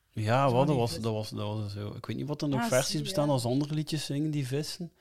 Ja, 0.10 0.52
wat, 0.52 0.68
dat, 0.68 0.76
was, 0.76 1.00
dat, 1.00 1.14
was, 1.14 1.30
dat 1.30 1.48
was 1.48 1.74
zo. 1.74 1.88
Ik 1.96 2.06
weet 2.06 2.18
niet 2.18 2.28
wat 2.28 2.42
er 2.42 2.48
nog 2.48 2.62
Ah, 2.62 2.68
versies 2.68 2.92
zie 2.92 3.02
bestaan 3.02 3.30
als 3.30 3.46
andere 3.46 3.74
liedjes 3.74 4.06
zingen, 4.06 4.32
die 4.32 4.48
vissen. 4.48 4.92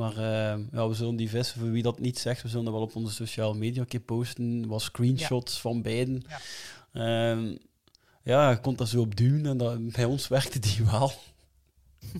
Maar 0.00 0.16
eh, 0.16 0.58
ja, 0.72 0.88
we 0.88 0.94
zullen 0.94 1.16
die 1.16 1.28
vissen, 1.28 1.60
voor 1.60 1.70
wie 1.70 1.82
dat 1.82 1.98
niet 1.98 2.18
zegt, 2.18 2.42
we 2.42 2.48
zullen 2.48 2.64
dat 2.64 2.74
wel 2.74 2.82
op 2.82 2.96
onze 2.96 3.14
sociale 3.14 3.54
media 3.54 3.80
een 3.80 3.88
keer 3.88 4.00
posten. 4.00 4.66
Wat 4.66 4.82
screenshots 4.82 5.60
van 5.60 5.82
beiden. 5.82 6.24
Ja. 6.28 6.40
Ja. 6.92 7.38
ja, 8.22 8.54
kon 8.54 8.76
dat 8.76 8.88
zo 8.88 9.00
op 9.00 9.16
duwen 9.16 9.46
en 9.46 9.56
dat, 9.56 9.92
bij 9.92 10.04
ons 10.04 10.28
werkte 10.28 10.58
die 10.58 10.84
wel. 10.90 11.12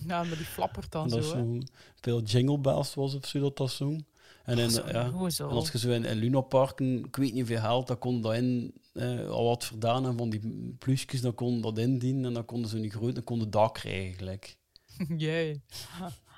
Ja, 0.07 0.23
maar 0.23 0.37
die 0.37 0.45
flappert 0.45 0.91
dan 0.91 1.09
dat 1.09 1.23
zo. 1.23 1.29
zo 1.29 1.59
veel 2.01 2.21
jingle 2.21 2.59
bells 2.59 2.93
was 2.93 3.15
of 3.15 3.27
zo 3.27 3.39
dat 3.39 3.57
dat 3.57 3.71
zong. 3.71 4.05
En, 4.43 4.57
in, 4.57 4.71
Zo, 4.71 4.87
ja, 4.87 5.05
en 5.05 5.49
als 5.49 5.71
je 5.71 5.77
zo 5.77 5.89
in, 5.89 6.05
in 6.05 6.17
Lunaparken, 6.17 7.05
ik 7.05 7.15
weet 7.15 7.33
niet 7.33 7.47
hoeveel 7.47 7.59
geld, 7.59 7.87
dan 7.87 7.97
kon 7.97 8.21
dat 8.21 8.33
in, 8.33 8.73
eh, 8.93 9.29
al 9.29 9.45
wat 9.45 9.65
verdaan 9.65 10.05
en 10.05 10.17
van 10.17 10.29
die 10.29 10.75
plusjes, 10.79 11.21
dan 11.21 11.33
kon 11.33 11.61
dat 11.61 11.77
indienen 11.77 12.25
en 12.25 12.33
dan 12.33 12.45
konden 12.45 12.69
ze 12.69 12.77
niet 12.77 12.93
groot, 12.93 13.15
dan 13.15 13.23
konden 13.23 13.49
dat 13.49 13.71
krijgen 13.71 14.13
gelijk. 14.13 14.57
Jee. 15.17 15.61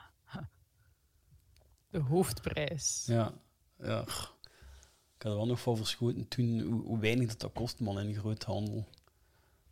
De 1.94 2.00
hoofdprijs. 2.00 3.04
Ja, 3.06 3.34
ja. 3.78 4.02
Ik 5.16 5.22
had 5.22 5.32
er 5.32 5.36
wel 5.36 5.46
nog 5.46 5.62
van 5.62 5.78
verschoten 5.78 6.28
toen 6.28 6.60
hoe, 6.60 6.82
hoe 6.82 7.00
weinig 7.00 7.28
dat, 7.28 7.40
dat 7.40 7.54
kost, 7.54 7.80
man, 7.80 8.00
in 8.00 8.16
groothandel. 8.16 8.88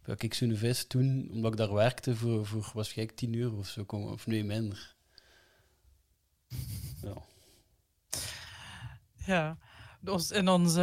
Ja, 0.05 0.15
ik 0.17 0.33
zo'n 0.33 0.55
vis 0.55 0.87
toen, 0.87 1.29
omdat 1.31 1.51
ik 1.51 1.57
daar 1.57 1.73
werkte, 1.73 2.15
voor, 2.15 2.45
voor 2.45 2.71
waarschijnlijk 2.73 3.17
10 3.17 3.35
euro 3.35 3.57
of 3.57 3.67
zo, 3.67 3.83
kon- 3.83 4.09
of 4.11 4.27
nee, 4.27 4.43
minder. 4.43 4.95
Ja. 7.01 7.17
Ja. 9.25 9.57
Dus 10.01 10.31
in 10.31 10.47
onze 10.47 10.81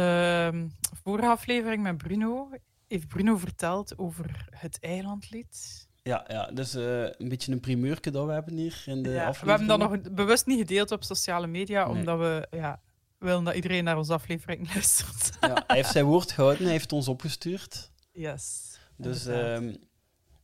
ehm, 0.51 0.69
vorige 1.03 1.27
aflevering 1.29 1.83
met 1.83 1.97
Bruno 1.97 2.49
heeft 2.87 3.07
Bruno 3.07 3.37
verteld 3.37 3.97
over 3.97 4.47
het 4.49 4.79
eilandlied. 4.79 5.87
Ja, 6.09 6.25
ja, 6.27 6.45
dus 6.51 6.73
eh, 6.73 7.03
een 7.03 7.29
beetje 7.29 7.51
een 7.51 7.59
primeurke 7.59 8.11
dat 8.11 8.25
we 8.25 8.31
hebben 8.31 8.53
hier 8.57 8.83
in 8.85 9.03
de 9.03 9.09
Ja, 9.09 9.15
we 9.15 9.21
aflevering. 9.25 9.57
hebben 9.69 9.89
dat 9.89 10.03
nog 10.03 10.13
bewust 10.13 10.45
niet 10.45 10.57
gedeeld 10.59 10.91
op 10.91 11.03
sociale 11.03 11.47
media, 11.47 11.87
Nee. 11.87 11.95
omdat 11.97 12.19
we 12.19 12.47
ja, 12.51 12.81
willen 13.17 13.43
dat 13.43 13.55
iedereen 13.55 13.83
naar 13.83 13.97
onze 13.97 14.13
aflevering 14.13 14.67
luistert. 14.73 15.37
Ja, 15.41 15.63
hij 15.67 15.75
heeft 15.75 15.91
zijn 15.91 16.05
woord 16.05 16.31
gehouden, 16.31 16.63
hij 16.63 16.71
heeft 16.71 16.91
ons 16.91 17.07
opgestuurd. 17.07 17.91
Yes. 18.11 18.77
Dus, 18.97 19.25
ehm, 19.25 19.75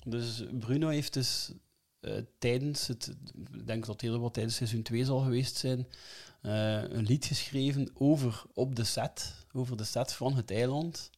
dus 0.05 0.43
Bruno 0.59 0.87
heeft 0.87 1.13
dus 1.13 1.51
eh, 1.99 2.13
tijdens 2.39 2.87
het, 2.87 3.15
ik 3.53 3.67
denk 3.67 3.79
dat 3.85 3.93
het 3.93 4.01
helemaal 4.01 4.31
tijdens 4.31 4.55
seizoen 4.55 4.81
2 4.81 5.05
zal 5.05 5.19
geweest 5.19 5.57
zijn, 5.57 5.87
eh, 6.41 6.81
een 6.83 7.03
lied 7.05 7.25
geschreven 7.25 7.89
over 7.93 8.43
op 8.53 8.75
de 8.75 8.83
set, 8.83 9.33
over 9.53 9.77
de 9.77 9.83
set 9.83 10.13
van 10.13 10.35
het 10.35 10.51
eiland. 10.51 11.09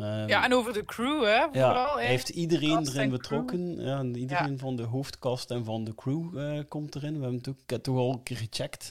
Ehm, 0.00 0.28
ja, 0.28 0.44
en 0.44 0.54
over 0.54 0.72
de 0.72 0.84
crew, 0.84 1.24
hè, 1.24 1.46
vooral. 1.52 1.96
heeft 1.96 2.28
iedereen 2.28 2.86
erin 2.86 3.00
en 3.00 3.10
betrokken. 3.10 3.80
Ja, 3.80 3.98
en 3.98 4.16
iedereen 4.16 4.58
van 4.58 4.76
de 4.76 4.82
hoofdkast 4.82 5.50
en 5.50 5.64
van 5.64 5.84
de 5.84 5.94
crew 5.94 6.38
eh, 6.38 6.62
komt 6.68 6.94
erin. 6.94 7.14
We 7.14 7.20
hebben 7.20 7.38
het 7.38 7.48
ook, 7.48 7.54
ik 7.54 7.60
heb 7.70 7.78
het 7.78 7.82
toch 7.82 7.96
al 7.96 8.12
een 8.12 8.22
keer 8.22 8.36
gecheckt. 8.36 8.90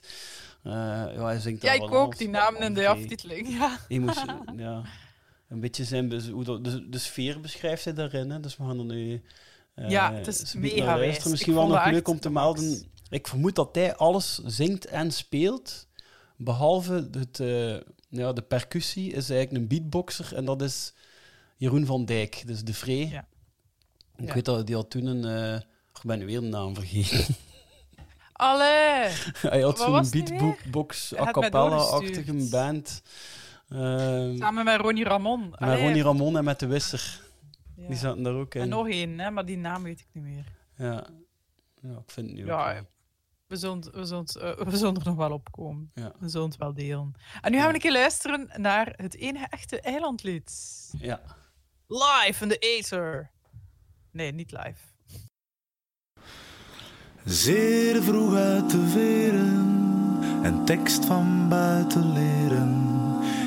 Eh, 0.64 0.72
ja, 1.14 1.24
hij 1.24 1.40
zingt 1.40 1.62
Ja, 1.62 1.78
daar 1.78 1.88
ik 1.88 1.94
ook, 1.94 2.18
die 2.18 2.30
namen 2.30 2.62
in 2.62 2.74
de 2.74 2.88
aftiteling. 2.88 3.48
Ja. 3.50 3.78
Emotie- 3.88 4.30
ja. 4.58 4.82
Een 5.50 5.60
beetje 5.60 5.84
zijn 5.84 6.30
hoe 6.32 6.62
de, 6.62 6.90
de 6.90 6.98
sfeer 6.98 7.40
beschrijft 7.42 7.84
hij 7.84 7.94
daarin. 7.94 8.30
Hè. 8.30 8.40
Dus 8.40 8.58
we 8.58 8.64
gaan 8.64 8.80
er 8.80 8.86
nu. 8.86 9.22
eh, 9.76 9.90
Ja, 9.90 10.14
het 10.14 10.28
is 10.28 10.54
mega 10.54 10.98
luisteren. 10.98 11.32
Misschien 11.32 11.54
wel 11.54 11.68
nog 11.68 11.86
leuk 11.86 12.08
om 12.08 12.20
te 12.20 12.30
melden. 12.32 12.84
Ik 13.10 13.28
vermoed 13.28 13.56
dat 13.56 13.76
hij 13.76 13.96
alles 13.96 14.40
zingt 14.46 14.86
en 14.86 15.12
speelt. 15.12 15.88
Behalve 16.38 17.10
het, 17.12 17.38
ja, 18.10 18.34
de 18.34 18.42
percussie 18.42 19.12
is 19.12 19.30
eigenlijk 19.30 19.62
een 19.62 19.68
beatboxer. 19.68 20.36
En 20.36 20.46
dat 20.46 20.62
is 20.62 20.94
Jeroen 21.60 21.86
van 21.86 22.06
Dijk, 22.06 22.44
dus 22.46 22.64
de 22.64 22.74
Vree. 22.74 23.10
Ja. 23.10 23.28
Ik 24.18 24.28
Ja. 24.28 24.34
weet 24.34 24.46
dat 24.46 24.68
die 24.68 24.76
had 24.76 24.90
toen 24.90 25.06
een. 25.06 25.26
eh, 25.26 25.56
ik 25.96 26.02
ben 26.04 26.20
nu 26.20 26.26
weer 26.26 26.38
een 26.38 26.50
naam 26.50 26.76
vergeten. 26.76 27.36
Allee! 28.34 29.10
hij 29.42 29.62
had 29.62 29.78
zo'n 29.80 30.10
beatbox, 30.10 31.18
a 31.18 31.32
cappella-achtige 31.32 32.48
band. 32.52 33.02
Ehm, 33.70 34.38
Samen 34.38 34.66
met 34.66 34.82
Ronnie 34.82 35.04
Ramon. 35.04 35.50
met. 35.60 35.80
Ronnie 35.80 36.02
Ramon 36.04 36.38
en 36.38 36.44
met 36.44 36.60
de 36.60 36.68
Wisser. 36.68 37.22
Ja. 37.76 37.88
Die 37.88 37.98
zaten 37.98 38.24
daar 38.24 38.34
ook 38.34 38.56
in. 38.56 38.62
En 38.62 38.70
nog 38.70 38.88
één, 38.90 39.20
hè, 39.20 39.32
maar 39.32 39.46
die 39.46 39.58
naam 39.58 39.84
weet 39.84 40.00
ik 40.00 40.08
niet 40.12 40.24
meer. 40.24 40.46
Ja. 40.78 41.08
ja, 41.82 41.90
ik 41.98 42.12
vind 42.12 42.28
het 42.30 42.36
nu 42.38 42.46
Ja, 42.46 42.78
ook. 42.78 42.86
We 43.48 43.56
zullen, 43.56 43.92
we, 43.92 44.06
zullen, 44.06 44.26
eh, 44.26 44.66
we 44.68 44.78
zullen 44.78 44.96
er 44.96 45.06
nog 45.06 45.16
wel 45.16 45.32
op 45.32 45.52
komen. 45.52 45.92
Ja. 45.94 46.12
We 46.20 46.30
zullen 46.30 46.48
het 46.48 46.58
wel 46.58 46.74
delen. 46.74 47.14
En 47.42 47.52
nu 47.52 47.58
gaan 47.58 47.68
we 47.68 47.74
een 47.74 47.80
keer 47.80 47.92
luisteren 47.92 48.50
naar 48.56 48.94
het 48.96 49.16
enige 49.16 49.48
echte 49.50 49.82
eilandlied. 49.82 50.52
Ja. 50.98 51.22
Live 51.92 52.44
in 52.44 52.50
the 52.50 52.58
Ether. 52.60 53.32
Nee, 54.12 54.32
niet 54.32 54.52
live. 54.52 54.78
Zeer 57.26 58.04
vroeg 58.04 58.36
uit 58.36 58.70
de 58.70 58.88
veren 58.88 60.20
en 60.44 60.66
tekst 60.66 61.06
van 61.06 61.50
buiten 61.50 62.14
leren. 62.14 62.86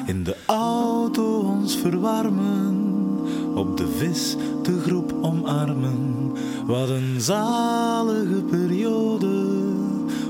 In 0.06 0.24
de 0.24 0.36
auto 0.46 1.38
ons 1.38 1.76
verwarmen, 1.76 2.76
op 3.54 3.76
de 3.76 3.88
vis 3.88 4.36
de 4.62 4.80
groep 4.80 5.12
omarmen. 5.12 6.32
Wat 6.66 6.88
een 6.88 7.20
zalige 7.20 8.42
periode, 8.50 9.46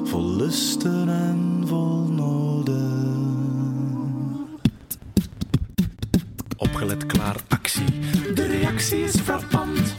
vol 0.05 0.37
lusten 0.37 1.09
en 1.09 1.63
vol 1.67 2.05
noden. 2.07 3.12
Opgelet 6.63 7.07
klaar 7.07 7.37
actie, 7.49 7.85
de 8.35 8.47
reactie 8.47 9.05
is 9.05 9.21
frappant. 9.21 9.95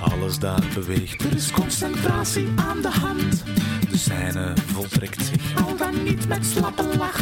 Alles 0.00 0.38
daar 0.38 0.64
beweegt, 0.74 1.24
er 1.24 1.34
is 1.34 1.50
concentratie 1.50 2.48
aan 2.56 2.82
de 2.82 2.88
hand. 2.88 3.44
De 3.90 3.96
scène 3.96 4.52
voltrekt 4.66 5.24
zich, 5.24 5.64
al 5.66 5.76
dan 5.76 6.02
niet 6.02 6.28
met 6.28 6.46
slappe 6.46 6.96
lach. 6.98 7.18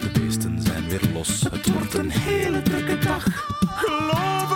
De 0.00 0.20
beesten 0.20 0.62
zijn 0.62 0.88
weer 0.88 1.00
los, 1.12 1.46
het 1.50 1.72
wordt 1.72 1.94
een 1.94 2.10
hele 2.10 2.62
drukke 2.62 2.98
dag. 2.98 3.24
Geloven, 3.60 4.51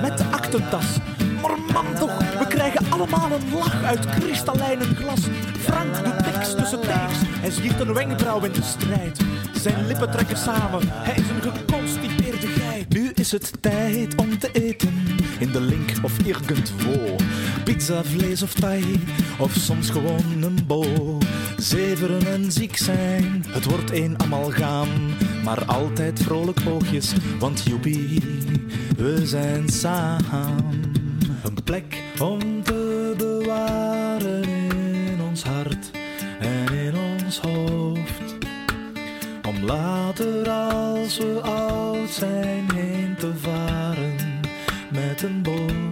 Met 0.00 0.18
de 0.18 0.24
aktentas. 0.24 0.98
Maar 1.42 1.58
man 1.72 1.94
toch, 1.98 2.18
we 2.38 2.46
krijgen 2.48 2.90
allemaal 2.90 3.30
een 3.32 3.58
lach 3.58 3.82
uit 3.82 4.06
kristallijnen 4.06 4.96
glas. 4.96 5.20
Frank 5.58 6.04
doet 6.04 6.34
niks 6.34 6.54
tussen 6.54 6.80
tekens. 6.80 7.18
Hij 7.40 7.50
zwiert 7.50 7.80
een 7.80 7.94
wenkbrauw 7.94 8.44
in 8.44 8.52
de 8.52 8.62
strijd. 8.62 9.20
Zijn 9.54 9.86
lippen 9.86 10.10
trekken 10.10 10.36
samen. 10.36 10.80
Hij 10.88 11.14
is 11.14 11.28
een 11.28 11.52
geconstipeerde 11.52 12.46
geit. 12.46 12.88
Nu 12.88 13.10
is 13.14 13.32
het 13.32 13.52
tijd 13.60 14.14
om 14.14 14.38
te 14.38 14.50
eten. 14.52 14.94
In 15.38 15.52
de 15.52 15.60
link 15.60 15.92
of 16.02 16.18
irgendwo. 16.24 17.16
Pizza, 17.64 18.04
vlees 18.04 18.42
of 18.42 18.54
thai. 18.54 19.04
Of 19.38 19.52
soms 19.52 19.90
gewoon 19.90 20.42
een 20.42 20.58
bo. 20.66 21.18
Zeveren 21.56 22.26
en 22.26 22.52
ziek 22.52 22.76
zijn. 22.76 23.44
Het 23.48 23.64
wordt 23.64 23.90
één 23.90 24.20
amalgaam. 24.20 24.88
Maar 25.44 25.64
altijd 25.64 26.22
vrolijk 26.22 26.60
oogjes. 26.68 27.12
Want 27.38 27.62
joepie, 27.64 28.22
we 28.96 29.26
zijn 29.26 29.68
samen. 29.68 30.92
Een 31.42 31.62
plek 31.64 32.02
om 32.20 32.62
te 32.62 33.14
bewaren 33.16 34.42
in 34.44 35.20
ons 35.28 35.42
hart 35.42 35.90
en 36.40 36.74
in 36.74 36.94
ons 36.96 37.38
hoofd. 37.38 38.36
Om 39.48 39.64
later 39.64 40.48
als 40.48 41.18
we 41.18 41.40
oud 41.40 42.10
zijn 42.10 42.70
heen 42.74 43.16
te 43.18 43.32
varen 43.36 44.16
met 44.90 45.22
een 45.22 45.42
boot. 45.42 45.85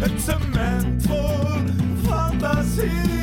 Het 0.00 0.20
cement 0.20 1.02
vol 1.06 1.60
fantasie. 2.04 3.19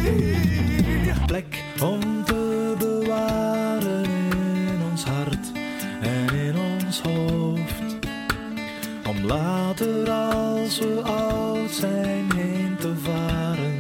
Later 9.79 10.12
als 10.12 10.79
we 10.79 11.02
oud 11.02 11.71
zijn 11.71 12.32
heen 12.36 12.75
te 12.80 12.93
varen 13.04 13.78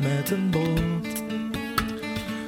met 0.00 0.30
een 0.30 0.50
boot. 0.50 1.22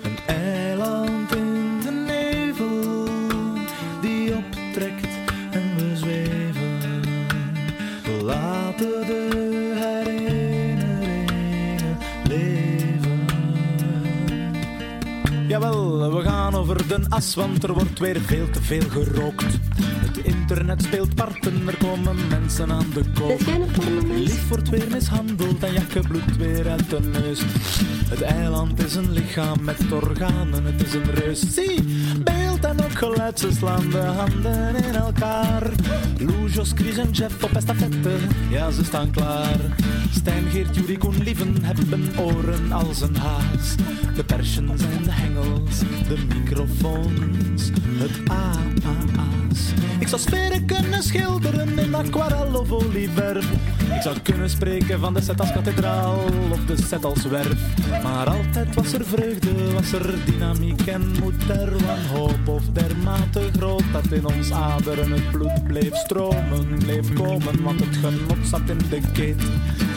Een 0.02 0.18
eiland 0.26 1.34
in 1.34 1.80
de 1.84 1.90
nevel 1.90 3.04
die 4.00 4.36
optrekt 4.36 5.08
en 5.50 5.76
we 5.76 5.96
zweven. 5.96 7.02
We 8.04 8.22
laten 8.24 9.06
de 9.06 9.72
herinneringen 9.74 11.98
leven. 12.28 13.26
Jawel, 15.48 16.14
we 16.14 16.22
gaan 16.22 16.54
over 16.54 16.88
de 16.88 17.00
as, 17.08 17.34
want 17.34 17.62
er 17.62 17.72
wordt 17.72 17.98
weer 17.98 18.20
veel 18.20 18.50
te 18.50 18.62
veel 18.62 18.88
gerookt. 18.90 19.58
Internet 20.48 20.82
speelt 20.82 21.14
parten, 21.14 21.66
er 21.66 21.76
komen 21.76 22.16
mensen 22.28 22.72
aan 22.72 22.86
de 22.94 23.02
koop. 23.14 23.40
Lief 24.14 24.48
wordt 24.48 24.68
weer 24.68 24.86
mishandeld 24.90 25.62
en 25.62 25.72
jakke 25.72 26.00
bloed 26.00 26.36
weer 26.36 26.68
uit 26.68 26.90
de 26.90 27.00
neus. 27.00 27.40
Het 28.08 28.22
eiland 28.22 28.84
is 28.84 28.94
een 28.94 29.12
lichaam 29.12 29.64
met 29.64 29.92
organen, 29.92 30.64
het 30.64 30.86
is 30.86 30.94
een 30.94 31.14
reus. 31.14 31.54
Zie, 31.54 31.82
beeld 32.24 32.64
en 32.64 32.84
ook 32.84 32.98
geluid, 32.98 33.38
ze 33.38 33.52
slaan 33.52 33.90
de 33.90 33.98
handen 33.98 34.76
in 34.76 34.94
elkaar. 34.94 35.70
Lou, 36.18 36.50
Jos, 36.50 36.72
Chris 36.74 36.96
en 36.96 37.10
Jeff 37.10 37.44
op 37.44 37.52
estafette, 37.56 38.16
ja 38.50 38.70
ze 38.70 38.84
staan 38.84 39.10
klaar. 39.10 39.58
Stijn, 40.10 40.50
Geert, 40.50 40.76
Jurie, 40.76 40.98
Lieven 41.24 41.64
hebben 41.64 42.18
oren 42.18 42.72
als 42.72 43.00
een 43.00 43.16
haas. 43.16 43.74
De 44.16 44.24
persen 44.24 44.78
zijn 44.78 45.02
de 45.02 45.12
hengels, 45.12 45.78
de 46.08 46.18
microfoons, 46.28 47.70
het 47.98 48.28
AAA's. 48.28 49.72
Ik 49.98 50.08
zou 50.08 50.20
sferen 50.20 50.66
kunnen 50.66 51.02
schilderen 51.02 51.78
in 51.78 51.94
aquarel 51.94 52.60
of 52.60 52.70
olieverf. 52.72 53.50
Ik 53.94 54.02
zou 54.02 54.20
kunnen 54.20 54.50
spreken 54.50 55.00
van 55.00 55.14
de 55.14 55.20
set 55.20 55.40
als 55.40 55.52
kathedraal 55.52 56.24
of 56.50 56.64
de 56.66 56.76
set 56.82 57.04
als 57.04 57.24
werf. 57.24 57.60
Maar 58.02 58.26
altijd 58.26 58.74
was 58.74 58.92
er 58.92 59.04
vreugde, 59.04 59.72
was 59.72 59.92
er 59.92 60.14
dynamiek 60.24 60.86
en 60.86 61.12
moed 61.20 61.48
er 61.48 61.72
wanhoop 61.86 62.48
of 62.48 62.62
dermate 62.72 63.50
groot 63.56 63.84
dat 63.92 64.12
in 64.12 64.26
ons 64.26 64.52
aderen 64.52 65.12
het 65.12 65.30
bloed 65.30 65.64
bleef 65.64 65.94
stromen, 65.94 66.78
bleef 66.78 67.12
komen, 67.12 67.62
want 67.62 67.80
het 67.80 67.96
genot 67.96 68.46
zat 68.46 68.68
in 68.68 68.78
de 68.90 69.00
keet. 69.12 69.42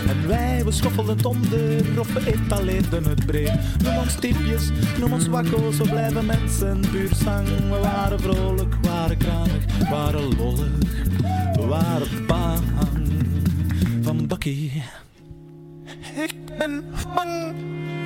En 0.09 0.27
wij, 0.27 0.65
we 0.65 0.71
schoffelden 0.71 1.25
onder 1.25 1.99
of 1.99 2.13
we 2.13 2.33
etaleerden 2.33 3.03
het 3.03 3.25
breed. 3.25 3.51
Noem 3.83 3.97
ons 3.97 4.15
typjes, 4.15 4.69
noem 4.99 5.13
ons 5.13 5.27
wakko's, 5.27 5.77
we 5.77 5.89
blijven 5.89 6.25
mensen, 6.25 6.79
puur 6.91 7.09
zang. 7.23 7.47
We 7.47 7.79
waren 7.81 8.19
vrolijk, 8.19 8.75
waren 8.81 9.17
kranig, 9.17 9.89
waren 9.89 10.37
lollig, 10.37 10.71
we 11.53 11.65
waren 11.65 12.25
bang 12.27 12.63
van 14.01 14.27
Bakkie. 14.27 14.83
Ik 16.15 16.35
ben 16.57 16.83
bang. 17.15 17.53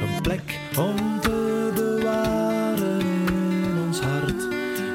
Een 0.03 0.21
plek 0.21 0.59
om 0.77 1.19
te 1.21 1.71
bewaren 1.75 2.99
in 2.99 3.77
ons 3.85 3.99
hart 3.99 4.47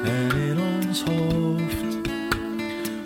en 0.03 0.37
in 0.37 0.57
ons 0.59 1.03
hoofd. 1.03 1.97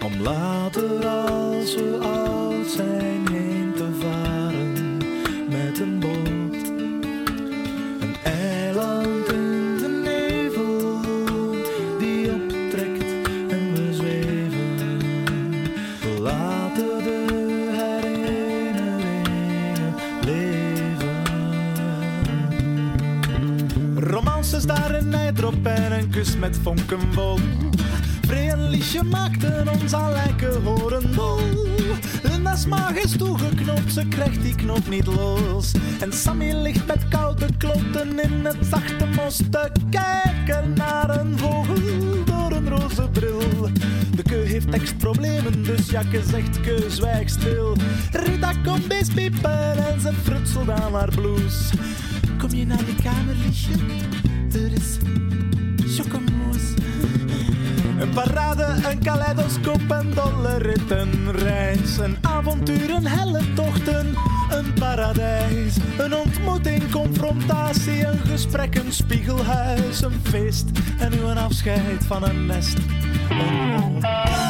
Om 0.03 0.21
later 0.21 1.05
als 1.05 1.75
we 1.75 1.97
oud 2.01 2.67
zijn 2.67 3.23
met 26.53 26.61
vonkenbol. 26.63 27.39
Vree 28.27 28.49
en 28.49 28.69
Liesje 28.69 29.03
maakten 29.03 29.67
ons 29.67 29.93
al 29.93 30.11
lijken 30.11 30.63
horen 30.63 31.15
dol. 31.15 31.39
Linda's 32.23 32.65
maag 32.65 32.95
is 32.95 33.17
toegeknoopt, 33.17 33.93
ze 33.93 34.07
krijgt 34.07 34.41
die 34.41 34.55
knoop 34.55 34.89
niet 34.89 35.05
los. 35.05 35.71
En 35.99 36.13
Sammy 36.13 36.51
ligt 36.51 36.87
met 36.87 37.07
koude 37.07 37.45
kloten 37.57 38.19
in 38.19 38.45
het 38.45 38.57
zachte 38.69 39.05
mos 39.15 39.37
te 39.37 39.71
kijken 39.89 40.73
naar 40.73 41.19
een 41.19 41.37
vogel 41.37 42.23
door 42.25 42.51
een 42.51 42.69
roze 42.69 43.09
bril. 43.09 43.69
De 44.15 44.23
keu 44.23 44.45
heeft 44.45 44.71
tekstproblemen, 44.71 45.63
dus 45.63 45.89
Jakke 45.89 46.23
zegt 46.23 46.61
keu 46.61 46.89
zwijg 46.89 47.29
stil. 47.29 47.77
Rita 48.11 48.51
komt 48.63 48.91
eens 48.91 49.09
piepen 49.09 49.87
en 49.87 50.01
ze 50.01 50.13
frutselt 50.23 50.69
aan 50.69 50.93
haar 50.93 51.11
blouse. 51.15 51.73
Kom 52.37 52.49
je 52.49 52.65
naar 52.65 52.85
de 52.85 52.95
kamer, 53.03 53.35
Liesje? 53.45 53.71
Parade, 58.13 58.65
een 58.89 58.99
kaleidoscoop 58.99 59.91
en 59.91 60.13
dolle 60.13 60.57
ritten. 60.57 61.31
Reis, 61.31 61.97
een 61.97 62.17
avontuur, 62.21 62.89
een 62.89 63.07
helle 63.07 63.53
tochten, 63.53 64.15
een 64.49 64.73
paradijs. 64.73 65.77
Een 65.97 66.15
ontmoeting, 66.15 66.91
confrontatie, 66.91 68.05
een 68.05 68.19
gesprek, 68.19 68.75
een 68.75 68.91
spiegelhuis. 68.91 70.01
Een 70.01 70.19
feest 70.23 70.69
en 70.99 71.11
nu 71.11 71.17
een 71.17 71.37
afscheid 71.37 72.05
van 72.05 72.23
een 72.23 72.45
nest. 72.45 72.77
Een 73.29 74.03
Een 74.03 74.42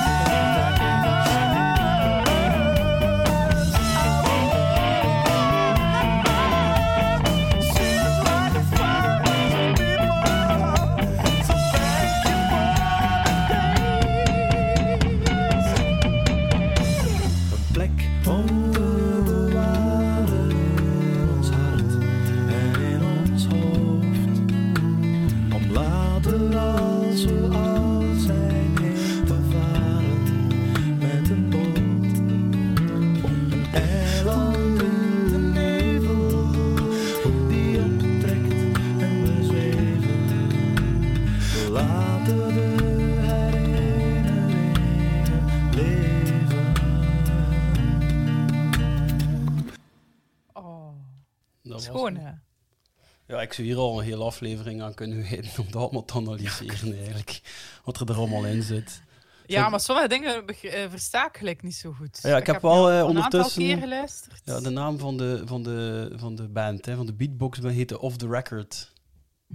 Zou 53.53 53.67
hier 53.67 53.77
al 53.77 53.99
een 53.99 54.05
hele 54.05 54.23
aflevering 54.23 54.81
aan 54.81 54.93
kunnen 54.93 55.21
wijden 55.29 55.51
om 55.57 55.65
dat 55.71 55.81
allemaal 55.81 56.05
te 56.05 56.13
analyseren 56.13 56.97
eigenlijk. 56.97 57.41
Wat 57.83 57.99
er 57.99 58.09
er 58.09 58.15
allemaal 58.15 58.45
in 58.45 58.63
zit. 58.63 59.01
Ja, 59.45 59.69
maar 59.69 59.79
sommige 59.79 60.07
dingen 60.07 60.47
eh, 60.47 60.89
versta 60.89 61.27
ik 61.27 61.37
gelijk 61.37 61.63
niet 61.63 61.75
zo 61.75 61.91
goed. 61.91 62.19
Ja, 62.21 62.37
ik 62.37 62.45
heb 62.45 62.61
wel, 62.61 62.71
al 62.71 62.89
eh, 62.89 62.97
een 62.97 63.03
ondertussen- 63.03 63.61
aantal 63.61 63.77
keer 63.77 63.77
geluisterd. 63.77 64.41
Ja, 64.45 64.59
de 64.59 64.69
naam 64.69 64.99
van 64.99 65.17
de, 65.17 65.41
van 65.45 65.63
de, 65.63 66.11
van 66.15 66.35
de 66.35 66.47
band, 66.47 66.85
hè, 66.85 66.95
van 66.95 67.05
de 67.05 67.13
beatbox, 67.13 67.59
heette 67.59 67.99
Off 67.99 68.17
The 68.17 68.27
Record. 68.27 68.91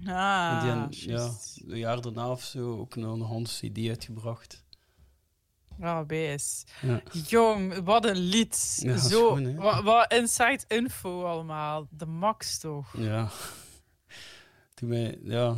Ah, 0.07 0.63
en 0.67 0.87
die 0.91 1.11
ja, 1.11 1.31
een 1.67 1.79
jaar 1.79 2.01
daarna 2.01 2.31
of 2.31 2.43
zo 2.43 2.79
ook 2.79 2.97
nog 2.97 3.13
een 3.15 3.21
Hans 3.21 3.59
CD 3.61 3.89
uitgebracht. 3.89 4.65
Ja, 5.81 6.05
bees. 6.05 6.65
Ja. 6.81 7.03
Jong, 7.27 7.85
wat 7.85 8.05
een 8.05 8.17
lied. 8.17 8.79
Ja, 8.83 8.89
dat 8.93 9.05
is 9.05 9.09
Zo, 9.11 9.35
goed, 9.37 9.55
wat, 9.55 9.83
wat 9.83 10.13
inside 10.13 10.61
info 10.69 11.25
allemaal. 11.25 11.87
De 11.91 12.07
max 12.07 12.59
toch? 12.59 12.95
Ja. 12.97 13.29
Toen 14.79 14.89
wij, 14.89 15.19
ja, 15.23 15.51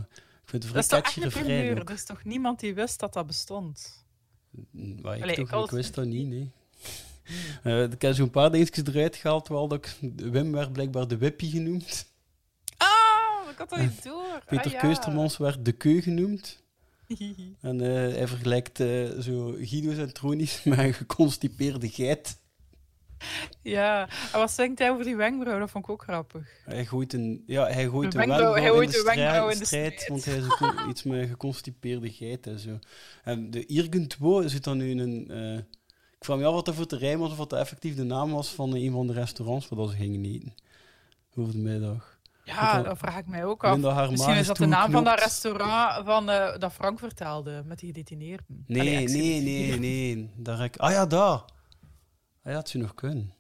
ik 0.43 0.49
vind 0.49 0.63
het 0.63 0.65
een 0.65 0.73
Dat 0.73 0.83
is 0.83 0.87
toch 0.87 0.99
echt. 0.99 1.37
Er 1.47 1.91
is 1.91 2.05
toch 2.05 2.25
niemand 2.25 2.61
die 2.61 2.75
wist 2.75 3.01
dat 3.01 3.13
dat 3.13 3.27
bestond? 3.27 4.05
Maar 4.71 5.17
ik, 5.17 5.23
Allee, 5.23 5.47
toch, 5.47 5.65
ik 5.65 5.71
wist 5.71 5.95
dat 5.95 6.07
niet, 6.07 6.27
nee. 6.27 6.51
Eh, 7.63 7.83
ik 7.83 8.03
heb 8.03 8.15
zo'n 8.15 8.31
paar 8.31 8.51
dingetjes 8.51 8.87
eruit 8.87 9.17
gehaald, 9.17 9.49
wel 9.49 9.69
dat 9.69 9.79
ik, 9.79 10.13
Wim 10.17 10.53
werd 10.53 10.73
blijkbaar 10.73 11.09
de 11.09 11.17
Wippie 11.17 11.51
genoemd. 11.51 12.13
Ah, 12.77 13.51
ik 13.51 13.59
had 13.59 13.69
dat 13.69 13.79
niet 13.79 14.03
door. 14.03 14.43
Peter 14.47 14.67
ah, 14.67 14.73
ja. 14.73 14.81
Keustermans 14.81 15.37
werd 15.37 15.65
de 15.65 15.73
Keu 15.73 16.01
genoemd. 16.01 16.63
En 17.61 17.81
eh, 17.81 18.15
hij 18.15 18.29
vergelijkt 18.29 18.81
eh, 18.81 19.09
zo 19.09 19.57
Guido's 19.61 19.97
en 19.97 20.13
Tronies 20.13 20.63
met 20.65 20.79
een 20.79 20.95
geconstipeerde 20.95 21.89
geit. 21.89 22.39
Ja, 23.63 24.09
en 24.33 24.39
wat 24.39 24.51
zingt 24.51 24.79
hij 24.79 24.91
over 24.91 25.05
die 25.05 25.17
wenkbrauw? 25.17 25.59
Dat 25.59 25.71
vond 25.71 25.85
ik 25.85 25.91
ook 25.91 26.03
grappig. 26.03 26.49
Hij 26.65 26.85
gooit 26.87 27.13
een, 27.13 27.43
ja, 27.47 27.67
hij 27.67 27.89
gooit 27.89 28.13
De 28.13 28.19
een 28.19 28.27
wenkbrauw- 28.29 28.55
in 28.55 28.63
de, 28.91 28.97
de 28.97 29.03
wenkbrauw 29.05 29.51
strij- 29.51 29.53
in 29.53 29.59
de 29.59 29.65
strijd, 29.65 30.09
want 30.09 30.25
hij 30.25 30.37
is 30.37 30.45
ook 30.45 30.85
iets 30.91 31.03
met 31.03 31.29
geconstipeerde 31.29 32.11
geit 32.13 32.47
en 32.47 32.59
zo. 32.59 32.79
En 33.25 33.51
de 33.51 33.67
Irgendwo 33.67 34.47
zit 34.49 34.65
dan 34.65 34.77
nu 34.77 34.91
in 34.91 34.99
een... 34.99 35.29
eh, 35.31 35.57
ik 36.19 36.25
vraag 36.27 36.39
me 36.39 36.45
af 36.45 36.55
wat 36.55 36.65
dat 36.65 36.75
voor 36.75 36.87
terrein 36.87 37.19
was, 37.19 37.31
of 37.31 37.37
wat 37.37 37.51
dat 37.51 37.59
effectief 37.61 37.97
de 37.97 38.03
naam 38.05 38.31
was 38.31 38.49
van 38.49 38.75
een 38.75 38.93
van 38.93 39.07
de 39.07 39.13
restaurants 39.13 39.69
waar 39.69 39.79
dat 39.79 39.91
ze 39.91 39.97
gingen 39.97 40.25
eten. 40.25 40.55
Over 41.37 41.53
de 41.53 41.59
middag. 41.59 42.19
Ja, 42.45 42.75
dat- 42.77 42.85
dat 42.85 42.99
vraag 42.99 43.19
ik 43.19 43.27
mij 43.27 43.45
ook 43.45 43.65
af. 43.65 44.11
Misschien 44.11 44.35
is 44.37 44.47
dat 44.47 44.57
de 44.57 44.67
naam 44.67 44.91
van 44.91 45.05
dat 45.05 45.19
restaurant 45.21 46.05
van, 46.07 46.31
eh, 46.31 46.59
dat 46.59 46.73
Frank 46.73 46.99
vertelde, 46.99 47.63
met 47.67 47.79
die 47.79 47.89
gedetineerden. 47.89 48.65
Nee, 48.67 48.81
Allee, 48.81 48.95
nee, 48.95 49.05
nee, 49.05 49.05
ex-gedetineerden. 49.05 49.81
nee. 49.81 50.31
Daar 50.37 50.65
ik... 50.65 50.77
Ah 50.77 50.91
ja, 50.91 51.07
daar. 51.07 51.41
Ah 52.43 52.53
ja, 52.53 52.55
dat 52.59 52.69
zou 52.69 52.83
nog 52.83 52.95
kunnen. 52.95 53.35